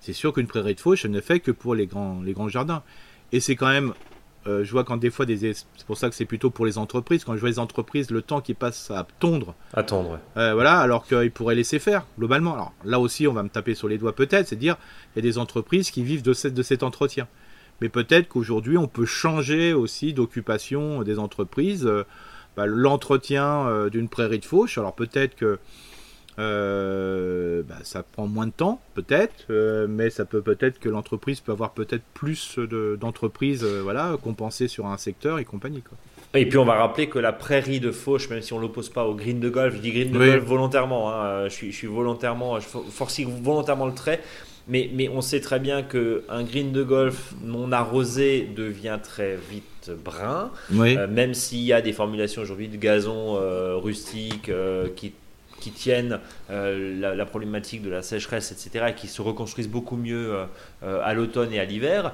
C'est 0.00 0.12
sûr 0.12 0.32
qu'une 0.32 0.46
prairie 0.46 0.74
de 0.74 0.80
fauche, 0.80 1.04
elle 1.04 1.10
ne 1.10 1.20
fait 1.20 1.40
que 1.40 1.50
pour 1.50 1.74
les 1.74 1.86
grands, 1.86 2.20
les 2.22 2.32
grands 2.32 2.48
jardins. 2.48 2.82
Et 3.32 3.40
c'est 3.40 3.56
quand 3.56 3.68
même, 3.68 3.94
euh, 4.48 4.64
je 4.64 4.70
vois 4.72 4.82
quand 4.84 4.96
des 4.96 5.10
fois, 5.10 5.26
des, 5.26 5.36
c'est 5.54 5.66
pour 5.86 5.96
ça 5.98 6.08
que 6.08 6.14
c'est 6.16 6.24
plutôt 6.24 6.50
pour 6.50 6.66
les 6.66 6.78
entreprises, 6.78 7.22
quand 7.24 7.34
je 7.34 7.40
vois 7.40 7.48
les 7.50 7.58
entreprises, 7.58 8.10
le 8.10 8.22
temps 8.22 8.40
qui 8.40 8.54
passe 8.54 8.90
à 8.90 9.06
tondre, 9.20 9.54
À 9.74 9.82
tondre. 9.82 10.12
ouais. 10.12 10.18
euh, 10.38 10.54
voilà, 10.54 10.78
alors 10.80 11.06
qu'ils 11.06 11.30
pourraient 11.30 11.54
laisser 11.54 11.78
faire, 11.78 12.06
globalement. 12.18 12.54
Alors 12.54 12.72
là 12.84 12.98
aussi, 12.98 13.26
on 13.28 13.32
va 13.32 13.42
me 13.42 13.48
taper 13.48 13.74
sur 13.74 13.86
les 13.88 13.98
doigts 13.98 14.14
peut-être, 14.14 14.48
c'est 14.48 14.56
dire, 14.56 14.76
il 15.14 15.18
y 15.18 15.20
a 15.20 15.22
des 15.22 15.38
entreprises 15.38 15.90
qui 15.90 16.02
vivent 16.02 16.22
de, 16.22 16.32
cette- 16.32 16.54
de 16.54 16.62
cet 16.62 16.82
entretien. 16.82 17.28
Mais 17.80 17.88
peut-être 17.88 18.28
qu'aujourd'hui, 18.28 18.76
on 18.76 18.88
peut 18.88 19.06
changer 19.06 19.72
aussi 19.72 20.12
d'occupation 20.12 21.02
des 21.02 21.18
entreprises. 21.20 21.86
euh, 21.86 22.02
bah, 22.56 22.66
L'entretien 22.66 23.88
d'une 23.88 24.08
prairie 24.08 24.40
de 24.40 24.44
fauche, 24.44 24.78
alors 24.78 24.94
peut-être 24.94 25.36
que 25.36 25.58
euh, 26.38 27.62
bah, 27.68 27.76
ça 27.82 28.02
prend 28.02 28.26
moins 28.26 28.46
de 28.46 28.52
temps, 28.52 28.80
peut-être, 28.94 29.46
euh, 29.50 29.86
mais 29.88 30.10
ça 30.10 30.24
peut 30.24 30.40
peut-être 30.42 30.78
que 30.78 30.88
l'entreprise 30.88 31.40
peut 31.40 31.52
avoir 31.52 31.72
peut-être 31.72 32.04
plus 32.14 32.58
de- 32.58 32.96
d'entreprises, 33.00 33.64
euh, 33.64 33.80
voilà, 33.82 34.16
compensées 34.22 34.68
sur 34.68 34.86
un 34.86 34.96
secteur 34.98 35.38
et 35.38 35.44
compagnie. 35.44 35.82
Quoi. 35.82 35.98
Et 36.34 36.46
puis 36.46 36.58
on 36.58 36.64
va 36.64 36.74
rappeler 36.74 37.08
que 37.08 37.18
la 37.18 37.32
prairie 37.32 37.80
de 37.80 37.90
Fauche, 37.90 38.28
même 38.30 38.42
si 38.42 38.52
on 38.52 38.58
l'oppose 38.58 38.90
pas 38.90 39.04
au 39.04 39.14
green 39.14 39.40
de 39.40 39.48
golf, 39.48 39.74
je 39.76 39.80
dis 39.80 39.90
green 39.92 40.12
de 40.12 40.18
Oui. 40.18 40.26
golf 40.26 40.44
volontairement, 40.44 41.12
hein, 41.12 41.44
je, 41.48 41.54
suis, 41.54 41.72
je 41.72 41.76
suis 41.76 41.86
volontairement, 41.86 42.60
je 42.60 42.66
volontairement 43.42 43.86
le 43.86 43.94
trait, 43.94 44.20
mais, 44.68 44.90
mais 44.92 45.08
on 45.08 45.22
sait 45.22 45.40
très 45.40 45.58
bien 45.58 45.82
qu'un 45.82 46.42
green 46.44 46.70
de 46.72 46.82
golf 46.82 47.32
non 47.42 47.72
arrosé 47.72 48.46
devient 48.54 48.98
très 49.02 49.36
vite 49.50 49.90
brun, 50.04 50.50
Oui, 50.70 50.96
même 51.08 51.32
s'il 51.32 51.60
y 51.60 51.72
a 51.72 51.80
des 51.80 51.94
formulations 51.94 52.42
aujourd'hui 52.42 52.68
de 52.68 52.76
gazon 52.76 53.38
rustique 53.80 54.50
qui, 54.96 55.14
qui 55.60 55.70
tiennent 55.70 56.20
euh, 56.50 56.98
la, 57.00 57.14
la 57.14 57.26
problématique 57.26 57.82
de 57.82 57.90
la 57.90 58.02
sécheresse, 58.02 58.52
etc., 58.52 58.86
et 58.90 58.94
qui 58.94 59.06
se 59.08 59.20
reconstruisent 59.22 59.68
beaucoup 59.68 59.96
mieux 59.96 60.34
euh, 60.34 60.44
euh, 60.84 61.00
à 61.04 61.14
l'automne 61.14 61.52
et 61.52 61.58
à 61.60 61.64
l'hiver. 61.64 62.12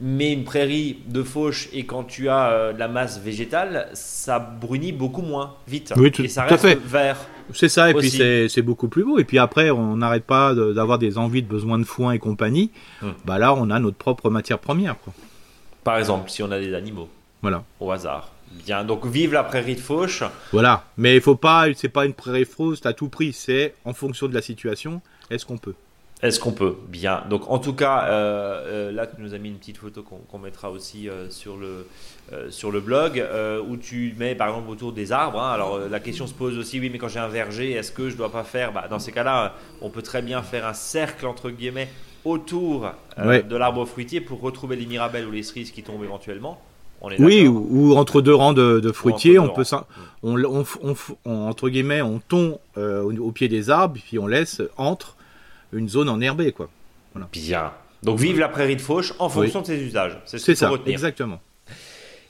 Mais 0.00 0.32
une 0.32 0.44
prairie 0.44 0.98
de 1.08 1.24
fauche, 1.24 1.68
et 1.72 1.84
quand 1.84 2.04
tu 2.04 2.28
as 2.28 2.50
euh, 2.50 2.72
de 2.72 2.78
la 2.78 2.86
masse 2.86 3.20
végétale, 3.20 3.88
ça 3.94 4.38
brunit 4.38 4.92
beaucoup 4.92 5.22
moins 5.22 5.54
vite. 5.66 5.92
Oui, 5.96 6.12
tout- 6.12 6.22
et 6.22 6.28
ça 6.28 6.42
tout 6.42 6.54
à 6.54 6.56
reste 6.56 6.62
fait. 6.68 6.78
vert. 6.86 7.16
C'est 7.52 7.68
ça, 7.68 7.90
et 7.90 7.94
puis 7.94 8.06
Aussi. 8.06 8.16
c'est 8.18 8.48
c'est 8.48 8.62
beaucoup 8.62 8.86
plus 8.88 9.02
beau. 9.04 9.18
Et 9.18 9.24
puis 9.24 9.38
après, 9.40 9.70
on 9.70 9.96
n'arrête 9.96 10.22
pas 10.24 10.54
de- 10.54 10.72
d'avoir 10.72 10.98
des 11.00 11.18
envies, 11.18 11.42
de 11.42 11.48
besoins 11.48 11.78
de 11.80 11.84
foin 11.84 12.12
et 12.12 12.18
compagnie. 12.20 12.70
Hum. 13.02 13.12
Bah 13.24 13.38
là, 13.38 13.54
on 13.54 13.70
a 13.70 13.78
notre 13.80 13.96
propre 13.96 14.30
matière 14.30 14.60
première. 14.60 15.00
Quoi. 15.00 15.12
Par 15.82 15.98
exemple, 15.98 16.30
si 16.30 16.42
on 16.44 16.50
a 16.52 16.60
des 16.60 16.74
animaux, 16.74 17.08
Voilà. 17.42 17.64
au 17.80 17.90
hasard. 17.90 18.30
Bien, 18.64 18.84
donc 18.84 19.06
vive 19.06 19.32
la 19.32 19.44
prairie 19.44 19.74
de 19.76 19.80
fauche. 19.80 20.22
Voilà. 20.52 20.84
Mais 20.96 21.14
il 21.16 21.20
faut 21.20 21.36
pas, 21.36 21.66
c'est 21.74 21.88
pas 21.88 22.04
une 22.06 22.14
prairie 22.14 22.44
fausse 22.44 22.84
à 22.86 22.92
tout 22.92 23.08
prix. 23.08 23.32
C'est 23.32 23.74
en 23.84 23.92
fonction 23.94 24.26
de 24.28 24.34
la 24.34 24.42
situation. 24.42 25.00
Est-ce 25.30 25.44
qu'on 25.46 25.58
peut? 25.58 25.74
Est-ce 26.20 26.40
qu'on 26.40 26.50
peut? 26.50 26.74
Bien. 26.88 27.22
Donc, 27.30 27.48
en 27.48 27.60
tout 27.60 27.74
cas, 27.74 28.06
euh, 28.08 28.88
euh, 28.88 28.92
là, 28.92 29.06
tu 29.06 29.22
nous 29.22 29.34
as 29.34 29.38
mis 29.38 29.50
une 29.50 29.58
petite 29.58 29.76
photo 29.78 30.02
qu'on 30.02 30.38
mettra 30.38 30.68
aussi 30.68 31.08
euh, 31.08 31.30
sur, 31.30 31.56
le, 31.56 31.86
euh, 32.32 32.50
sur 32.50 32.72
le 32.72 32.80
blog, 32.80 33.24
où 33.68 33.76
tu 33.76 34.14
mets, 34.18 34.34
par 34.34 34.48
exemple, 34.48 34.68
autour 34.70 34.92
des 34.92 35.12
arbres. 35.12 35.40
hein. 35.40 35.52
Alors, 35.52 35.78
la 35.78 36.00
question 36.00 36.26
se 36.26 36.34
pose 36.34 36.58
aussi, 36.58 36.80
oui, 36.80 36.90
mais 36.90 36.98
quand 36.98 37.06
j'ai 37.08 37.20
un 37.20 37.28
verger, 37.28 37.70
est-ce 37.72 37.92
que 37.92 38.10
je 38.10 38.16
dois 38.16 38.32
pas 38.32 38.42
faire 38.42 38.72
bah, 38.72 38.86
Dans 38.90 38.98
ces 38.98 39.12
cas-là, 39.12 39.54
on 39.80 39.90
peut 39.90 40.02
très 40.02 40.20
bien 40.22 40.42
faire 40.42 40.66
un 40.66 40.74
cercle, 40.74 41.24
entre 41.26 41.50
guillemets, 41.50 41.88
autour 42.24 42.90
Ouais. 43.16 43.42
de 43.44 43.56
l'arbre 43.56 43.84
fruitier 43.84 44.20
pour 44.20 44.40
retrouver 44.40 44.74
les 44.76 44.86
mirabelles 44.86 45.26
ou 45.26 45.30
les 45.30 45.42
cerises 45.44 45.70
qui 45.70 45.82
tombent 45.84 46.02
éventuellement. 46.04 46.60
On 47.00 47.10
est 47.10 47.20
Oui, 47.20 47.46
ou, 47.46 47.66
ou 47.70 47.96
entre 47.96 48.20
deux 48.20 48.34
rangs 48.34 48.52
de, 48.52 48.80
de 48.80 48.92
fruitiers, 48.92 49.38
on 49.38 49.48
peut 49.48 49.62
rangs. 49.70 49.86
on, 50.22 50.42
on, 50.44 50.64
on- 50.82 50.94
on- 51.24 51.48
entre 51.48 51.68
guillemets, 51.68 52.02
on 52.02 52.18
tond 52.18 52.58
euh, 52.76 53.02
au, 53.02 53.12
au 53.28 53.30
pied 53.32 53.48
des 53.48 53.70
arbres, 53.70 53.98
puis 54.04 54.18
on 54.18 54.26
laisse 54.26 54.60
entre 54.76 55.16
une 55.72 55.88
zone 55.88 56.08
enherbée, 56.08 56.52
quoi. 56.52 56.68
Bien. 57.32 57.72
Donc, 58.02 58.18
vive 58.18 58.38
la 58.38 58.48
prairie 58.48 58.76
de 58.76 58.80
fauche 58.80 59.12
en 59.18 59.28
fonction 59.28 59.60
de 59.60 59.66
ses 59.66 59.80
usages. 59.82 60.18
C'est 60.24 60.38
ce 60.38 60.54
ça, 60.54 60.68
retenir. 60.70 60.92
exactement. 60.92 61.40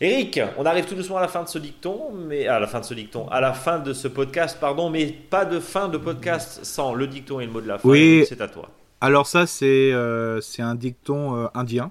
Eric, 0.00 0.40
on 0.56 0.64
arrive 0.64 0.84
tout 0.86 0.94
doucement 0.94 1.16
à 1.16 1.20
la 1.22 1.28
fin 1.28 1.42
de 1.42 1.48
ce 1.48 1.58
dicton, 1.58 2.10
mais 2.28 2.46
à 2.46 2.60
la 2.60 2.66
fin 2.68 2.78
de 2.80 2.84
ce 2.84 2.94
dicton, 2.94 3.26
à 3.30 3.40
la 3.40 3.52
fin 3.52 3.78
de 3.80 3.92
ce 3.92 4.06
podcast, 4.06 4.58
pardon, 4.60 4.90
mais 4.90 5.06
pas 5.06 5.44
de 5.44 5.58
fin 5.58 5.88
de 5.88 5.98
podcast 5.98 6.60
sans 6.62 6.94
le 6.94 7.06
dicton 7.08 7.40
et 7.40 7.46
le 7.46 7.52
mot 7.52 7.60
de 7.60 7.66
la 7.68 7.78
fin. 7.78 7.88
Oui. 7.88 8.24
C'est 8.28 8.40
à 8.40 8.48
toi. 8.48 8.68
Alors 9.00 9.26
ça, 9.26 9.46
c'est 9.46 9.90
euh, 9.92 10.40
un 10.58 10.74
dicton 10.76 11.36
euh, 11.36 11.46
indien 11.54 11.90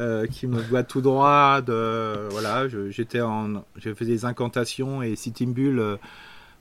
euh, 0.00 0.26
qui 0.26 0.46
me 0.46 0.62
doit 0.62 0.82
tout 0.82 1.00
droit 1.02 1.60
de 1.60 2.28
voilà. 2.30 2.66
je- 2.68 2.90
J'étais 2.90 3.20
en, 3.20 3.62
j'ai 3.76 3.94
fait 3.94 4.04
des 4.06 4.24
incantations 4.24 5.02
et 5.02 5.14
Sitting 5.14 5.52
Bull 5.54 5.78
euh, 5.78 5.96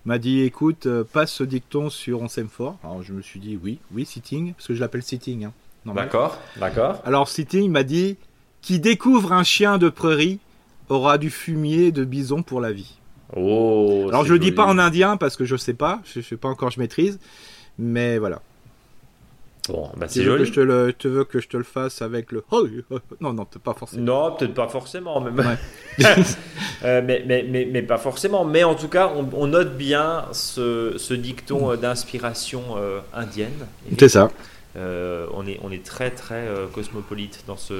m'a 0.05 0.17
dit 0.19 0.41
écoute, 0.41 0.85
euh, 0.85 1.03
passe 1.03 1.31
ce 1.31 1.43
dicton 1.43 1.89
sur 1.89 2.21
On 2.21 2.27
s'aime 2.27 2.49
fort. 2.49 2.77
Alors 2.83 3.01
je 3.01 3.13
me 3.13 3.21
suis 3.21 3.39
dit 3.39 3.57
oui, 3.63 3.79
oui 3.93 4.05
Sitting, 4.05 4.53
parce 4.53 4.67
que 4.67 4.75
je 4.75 4.79
l'appelle 4.79 5.03
Sitting. 5.03 5.45
Hein. 5.45 5.53
D'accord, 5.95 6.37
d'accord. 6.59 7.01
Alors 7.05 7.27
Sitting 7.29 7.71
m'a 7.71 7.83
dit 7.83 8.17
qui 8.61 8.79
découvre 8.79 9.31
un 9.33 9.43
chien 9.43 9.77
de 9.77 9.87
prairie 9.89 10.39
aura 10.89 11.17
du 11.17 11.29
fumier 11.29 11.91
de 11.91 12.03
bison 12.03 12.43
pour 12.43 12.59
la 12.61 12.71
vie. 12.73 12.97
Oh. 13.35 14.05
Alors 14.09 14.25
je 14.25 14.33
le 14.33 14.39
dis 14.39 14.51
pas 14.51 14.65
en 14.65 14.77
indien 14.79 15.15
parce 15.17 15.37
que 15.37 15.45
je 15.45 15.55
sais 15.55 15.73
pas, 15.75 16.01
je, 16.03 16.19
je 16.21 16.27
sais 16.27 16.35
pas 16.37 16.49
encore, 16.49 16.71
je 16.71 16.79
maîtrise, 16.79 17.19
mais 17.77 18.17
voilà. 18.17 18.41
Bon, 19.69 19.89
bah 19.97 20.07
Tu 20.07 20.13
c'est 20.19 20.23
veux, 20.23 20.31
que 20.37 20.45
joli. 20.45 20.49
je 20.49 20.53
te 20.53 20.59
le, 20.59 20.95
veux 21.09 21.23
que 21.23 21.39
je 21.39 21.47
te 21.47 21.57
le 21.57 21.63
fasse 21.63 22.01
avec 22.01 22.31
le. 22.31 22.43
Non, 23.21 23.33
non, 23.33 23.45
pas 23.45 23.73
forcément. 23.73 24.03
Non, 24.03 24.35
peut-être 24.35 24.53
pas 24.53 24.67
forcément, 24.67 25.21
mais, 25.21 25.31
Ouais. 25.43 25.57
Euh, 26.85 27.01
mais, 27.05 27.23
mais, 27.25 27.45
mais, 27.47 27.67
mais 27.69 27.81
pas 27.81 27.97
forcément. 27.97 28.45
Mais 28.45 28.63
en 28.63 28.73
tout 28.73 28.87
cas, 28.87 29.11
on, 29.15 29.27
on 29.33 29.47
note 29.47 29.75
bien 29.75 30.25
ce, 30.31 30.93
ce 30.97 31.13
dicton 31.13 31.71
euh, 31.71 31.75
d'inspiration 31.75 32.63
euh, 32.77 32.99
indienne. 33.13 33.67
C'est 33.97 34.07
ça. 34.07 34.31
Euh, 34.77 35.25
on, 35.33 35.45
est, 35.45 35.59
on 35.63 35.71
est 35.71 35.83
très 35.83 36.09
très 36.11 36.35
euh, 36.47 36.67
cosmopolite 36.67 37.43
dans 37.47 37.57
ce, 37.57 37.73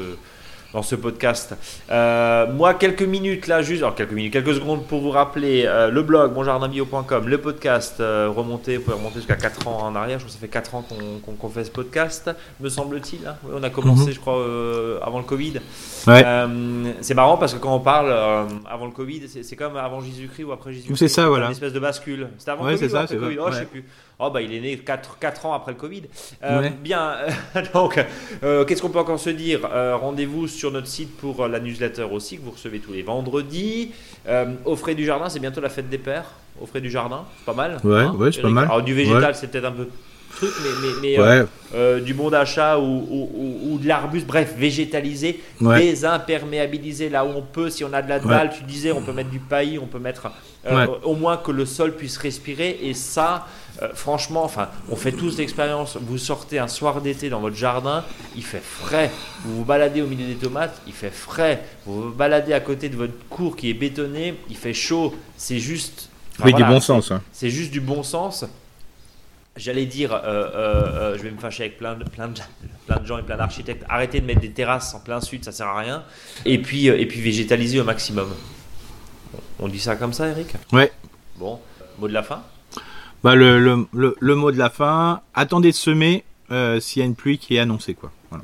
dans 0.74 0.84
ce 0.84 0.96
podcast. 0.96 1.56
Euh, 1.90 2.46
moi, 2.54 2.74
quelques 2.76 3.02
minutes 3.02 3.48
là, 3.48 3.62
juste, 3.62 3.82
alors 3.82 3.96
quelques 3.96 4.12
minutes, 4.12 4.34
quelques 4.34 4.54
secondes 4.54 4.86
pour 4.86 5.02
vous 5.02 5.10
rappeler 5.10 5.64
euh, 5.66 5.90
le 5.90 6.04
blog 6.04 6.34
bonjardinbio.com, 6.34 7.28
le 7.28 7.38
podcast 7.40 7.96
euh, 8.00 8.30
remonté, 8.36 8.78
vous 8.78 8.84
pouvez 8.84 8.98
remonter 8.98 9.16
jusqu'à 9.16 9.36
4 9.36 9.68
ans 9.68 9.80
en 9.84 9.96
arrière. 9.96 10.20
Je 10.20 10.26
crois 10.26 10.28
que 10.28 10.34
ça 10.34 10.40
fait 10.40 10.48
4 10.48 10.76
ans 10.76 10.84
qu'on 10.88 11.20
qu'on- 11.26 11.34
qu'on 11.38 11.50
fait 11.50 11.64
ce 11.64 11.72
podcast, 11.72 12.30
me 12.60 12.70
semble-t-il. 12.70 13.28
hein. 13.28 13.36
On 13.52 13.64
a 13.64 13.70
commencé, 13.70 14.06
Mhm. 14.08 14.12
je 14.14 14.20
crois, 14.20 14.38
euh, 14.38 15.00
avant 15.02 15.18
le 15.18 15.24
Covid. 15.26 15.54
Ouais. 16.08 16.24
Euh, 16.26 16.92
c'est 17.02 17.14
marrant 17.16 17.38
parce 17.38 17.54
que 17.54 17.60
quand 17.60 17.76
on 17.76 17.80
parle 17.80 18.10
euh, 18.10 18.46
avant 18.70 18.86
le 18.86 18.92
Covid, 18.92 19.24
c'est 19.28 19.56
comme 19.56 19.76
avant 19.76 20.02
Jésus-Christ 20.02 20.44
ou 20.44 20.52
après 20.52 20.72
Jésus-Christ. 20.74 20.98
C'est 21.00 21.08
ça, 21.08 21.28
voilà. 21.28 21.46
Une 21.48 21.52
espèce 21.54 21.74
de 21.74 21.80
bascule. 21.80 22.28
C'était 22.38 22.52
avant 22.52 22.66
Ouais, 22.66 22.72
le 22.74 22.78
Covid 22.78 22.88
ou 22.88 22.92
ça, 22.92 23.02
après 23.02 23.16
c'est 23.16 23.20
Covid? 23.20 23.36
Ça, 23.36 23.42
Oh, 23.42 23.48
je 23.50 23.54
ouais. 23.54 23.60
sais 23.60 23.66
plus. 23.66 23.84
Oh, 24.22 24.30
bah 24.30 24.42
il 24.42 24.54
est 24.54 24.60
né 24.60 24.78
4, 24.78 25.18
4 25.18 25.46
ans 25.46 25.54
après 25.54 25.72
le 25.72 25.78
Covid. 25.78 26.04
Euh, 26.44 26.60
Ouais. 26.62 26.74
Bien, 26.84 27.12
euh, 27.56 27.62
donc, 27.74 28.04
euh, 28.44 28.66
qu'est-ce 28.66 28.82
qu'on 28.82 28.90
peut 28.90 29.00
encore 29.00 29.20
se 29.20 29.30
dire? 29.30 29.62
Rendez-vous 30.02 30.48
sur 30.48 30.72
notre 30.72 30.88
site 30.88 31.16
pour 31.18 31.48
la 31.48 31.60
newsletter 31.62 32.04
aussi, 32.12 32.38
que 32.38 32.44
vous 32.44 32.52
recevez 32.52 32.80
tous 32.80 32.92
les 32.94 33.02
vendredis. 33.04 33.92
Au 34.66 34.76
frais 34.76 34.96
du 34.96 35.06
jardin, 35.06 35.30
c'est 35.30 35.40
bientôt 35.40 35.62
la 35.62 35.70
fête 35.70 35.90
des 35.90 35.98
pères. 35.98 36.26
Au 36.62 36.66
frais 36.66 36.82
du 36.82 36.92
jardin, 36.92 37.24
c'est 37.38 37.46
pas 37.46 37.54
mal. 37.54 37.78
Ouais, 37.86 38.06
ouais, 38.08 38.32
c'est 38.34 38.42
pas 38.42 38.50
mal. 38.50 38.66
Alors, 38.66 38.82
du 38.82 38.94
végétal, 38.94 39.34
c'est 39.36 39.48
peut-être 39.50 39.66
un 39.66 39.72
peu 39.72 39.88
truc, 40.36 40.52
mais, 40.62 40.70
mais, 40.82 40.94
mais, 41.02 41.20
Ouais, 41.20 41.46
euh, 41.74 42.00
du 42.02 42.14
bon 42.14 42.30
d'achat 42.30 42.78
ou, 42.78 42.84
ou- 42.84 43.30
ou- 43.34 43.74
ou 43.74 43.80
de 43.80 43.88
l'arbuste, 43.88 44.28
bref, 44.28 44.54
végétalisé, 44.58 45.42
Ouais. 45.62 45.80
désimperméabilisé 45.80 47.10
là 47.10 47.26
où 47.26 47.30
on 47.30 47.42
peut. 47.42 47.70
Si 47.70 47.84
on 47.84 47.94
a 47.94 48.02
de 48.02 48.10
la 48.10 48.20
dalle, 48.20 48.52
tu 48.56 48.64
disais, 48.64 48.92
on 48.92 49.02
peut 49.02 49.12
mettre 49.14 49.30
du 49.32 49.40
paillis, 49.40 49.80
on 49.80 49.88
peut 49.88 49.98
mettre 50.00 50.30
euh, 50.68 50.86
au 51.04 51.16
moins 51.16 51.38
que 51.38 51.52
le 51.52 51.66
sol 51.66 51.96
puisse 51.96 52.18
respirer. 52.18 52.78
Et 52.84 52.94
ça, 52.94 53.48
euh, 53.82 53.90
franchement, 53.94 54.44
enfin, 54.44 54.70
on 54.90 54.96
fait 54.96 55.12
tous 55.12 55.38
l'expérience. 55.38 55.98
Vous 56.02 56.18
sortez 56.18 56.60
un 56.60 56.68
soir 56.68 57.02
d'été 57.02 57.30
dans 57.30 57.40
votre 57.40 57.56
jardin, 57.56 58.04
il 58.36 58.44
fait 58.44 58.62
frais. 58.64 59.12
Vous 59.46 59.58
vous 59.58 59.66
baladez 59.66 60.02
au 60.02 60.08
milieu 60.08 60.28
des 60.28 60.36
tomates, 60.36 60.82
il 60.88 60.94
fait 60.94 61.10
frais. 61.12 61.64
Vous 61.86 62.04
vous 62.04 62.12
baladez 62.12 62.54
à 62.54 62.60
côté 62.60 62.90
de 62.90 62.96
votre 62.98 63.14
cour 63.30 63.56
qui 63.56 63.70
est 63.70 63.74
bétonné, 63.74 64.36
il 64.50 64.58
fait 64.58 64.74
chaud. 64.74 65.16
C'est 65.38 65.60
juste. 65.60 66.10
enfin, 66.34 66.46
oui, 66.46 66.52
voilà, 66.52 66.66
du 66.68 66.74
bon 66.74 66.80
sens. 66.82 67.12
hein. 67.12 67.22
c'est 67.32 67.50
juste 67.50 67.72
du 67.72 67.80
bon 67.82 68.04
sens. 68.04 68.46
J'allais 69.58 69.86
dire, 69.86 70.14
euh, 70.14 70.20
euh, 70.24 70.52
euh, 70.56 71.18
je 71.18 71.24
vais 71.24 71.32
me 71.32 71.38
fâcher 71.40 71.64
avec 71.64 71.78
plein 71.78 71.94
de, 71.96 72.06
plein, 72.06 72.30
de, 72.30 72.40
plein 72.88 72.98
de 72.98 73.06
gens 73.06 73.18
et 73.18 73.24
plein 73.24 73.36
d'architectes. 73.36 73.84
Arrêtez 73.90 74.22
de 74.22 74.26
mettre 74.26 74.40
des 74.40 74.52
terrasses 74.52 74.94
en 74.94 75.00
plein 75.02 75.20
sud, 75.20 75.44
ça 75.44 75.52
sert 75.52 75.68
à 75.68 75.78
rien. 75.80 76.04
Et 76.46 76.60
puis, 76.62 76.90
euh, 76.90 76.98
et 76.98 77.06
puis 77.06 77.20
végétaliser 77.20 77.82
au 77.82 77.84
maximum. 77.84 78.30
On 79.60 79.68
dit 79.68 79.80
ça 79.80 79.98
comme 79.98 80.14
ça, 80.14 80.30
Eric? 80.30 80.48
Ouais. 80.72 80.92
Bon, 81.38 81.60
mot 81.98 82.08
de 82.08 82.14
la 82.14 82.24
fin? 82.24 82.42
bah, 83.24 83.36
le, 83.36 83.60
le, 83.94 84.16
le, 84.20 84.36
mot 84.36 84.52
de 84.52 84.58
la 84.58 84.70
fin, 84.70 85.22
attendez 85.34 85.72
de 85.72 85.76
semer 85.76 86.24
euh, 86.52 86.80
s'il 86.80 87.02
y 87.02 87.04
a 87.04 87.06
une 87.06 87.16
pluie 87.16 87.38
qui 87.38 87.56
est 87.56 87.60
annoncée. 87.60 87.94
Quoi. 87.94 88.12
Voilà. 88.30 88.44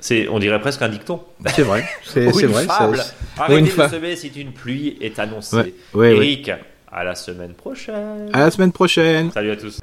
C'est, 0.00 0.28
on 0.28 0.38
dirait 0.38 0.60
presque 0.60 0.82
un 0.82 0.88
dicton. 0.88 1.20
C'est 1.54 1.62
vrai. 1.62 1.84
C'est, 2.04 2.32
c'est 2.32 2.46
vrai. 2.46 2.64
Fable. 2.64 3.02
Arrêtez 3.36 3.60
une 3.60 3.66
de 3.66 3.88
semer 3.88 4.16
si 4.16 4.28
une 4.28 4.52
pluie 4.52 4.96
est 5.00 5.18
annoncée. 5.18 5.56
Ouais, 5.56 5.74
ouais, 5.94 6.16
Eric, 6.16 6.46
ouais. 6.48 6.60
à 6.92 7.04
la 7.04 7.14
semaine 7.14 7.54
prochaine. 7.54 8.30
À 8.32 8.40
la 8.40 8.50
semaine 8.50 8.72
prochaine. 8.72 9.30
Salut 9.32 9.50
à 9.50 9.56
tous. 9.56 9.80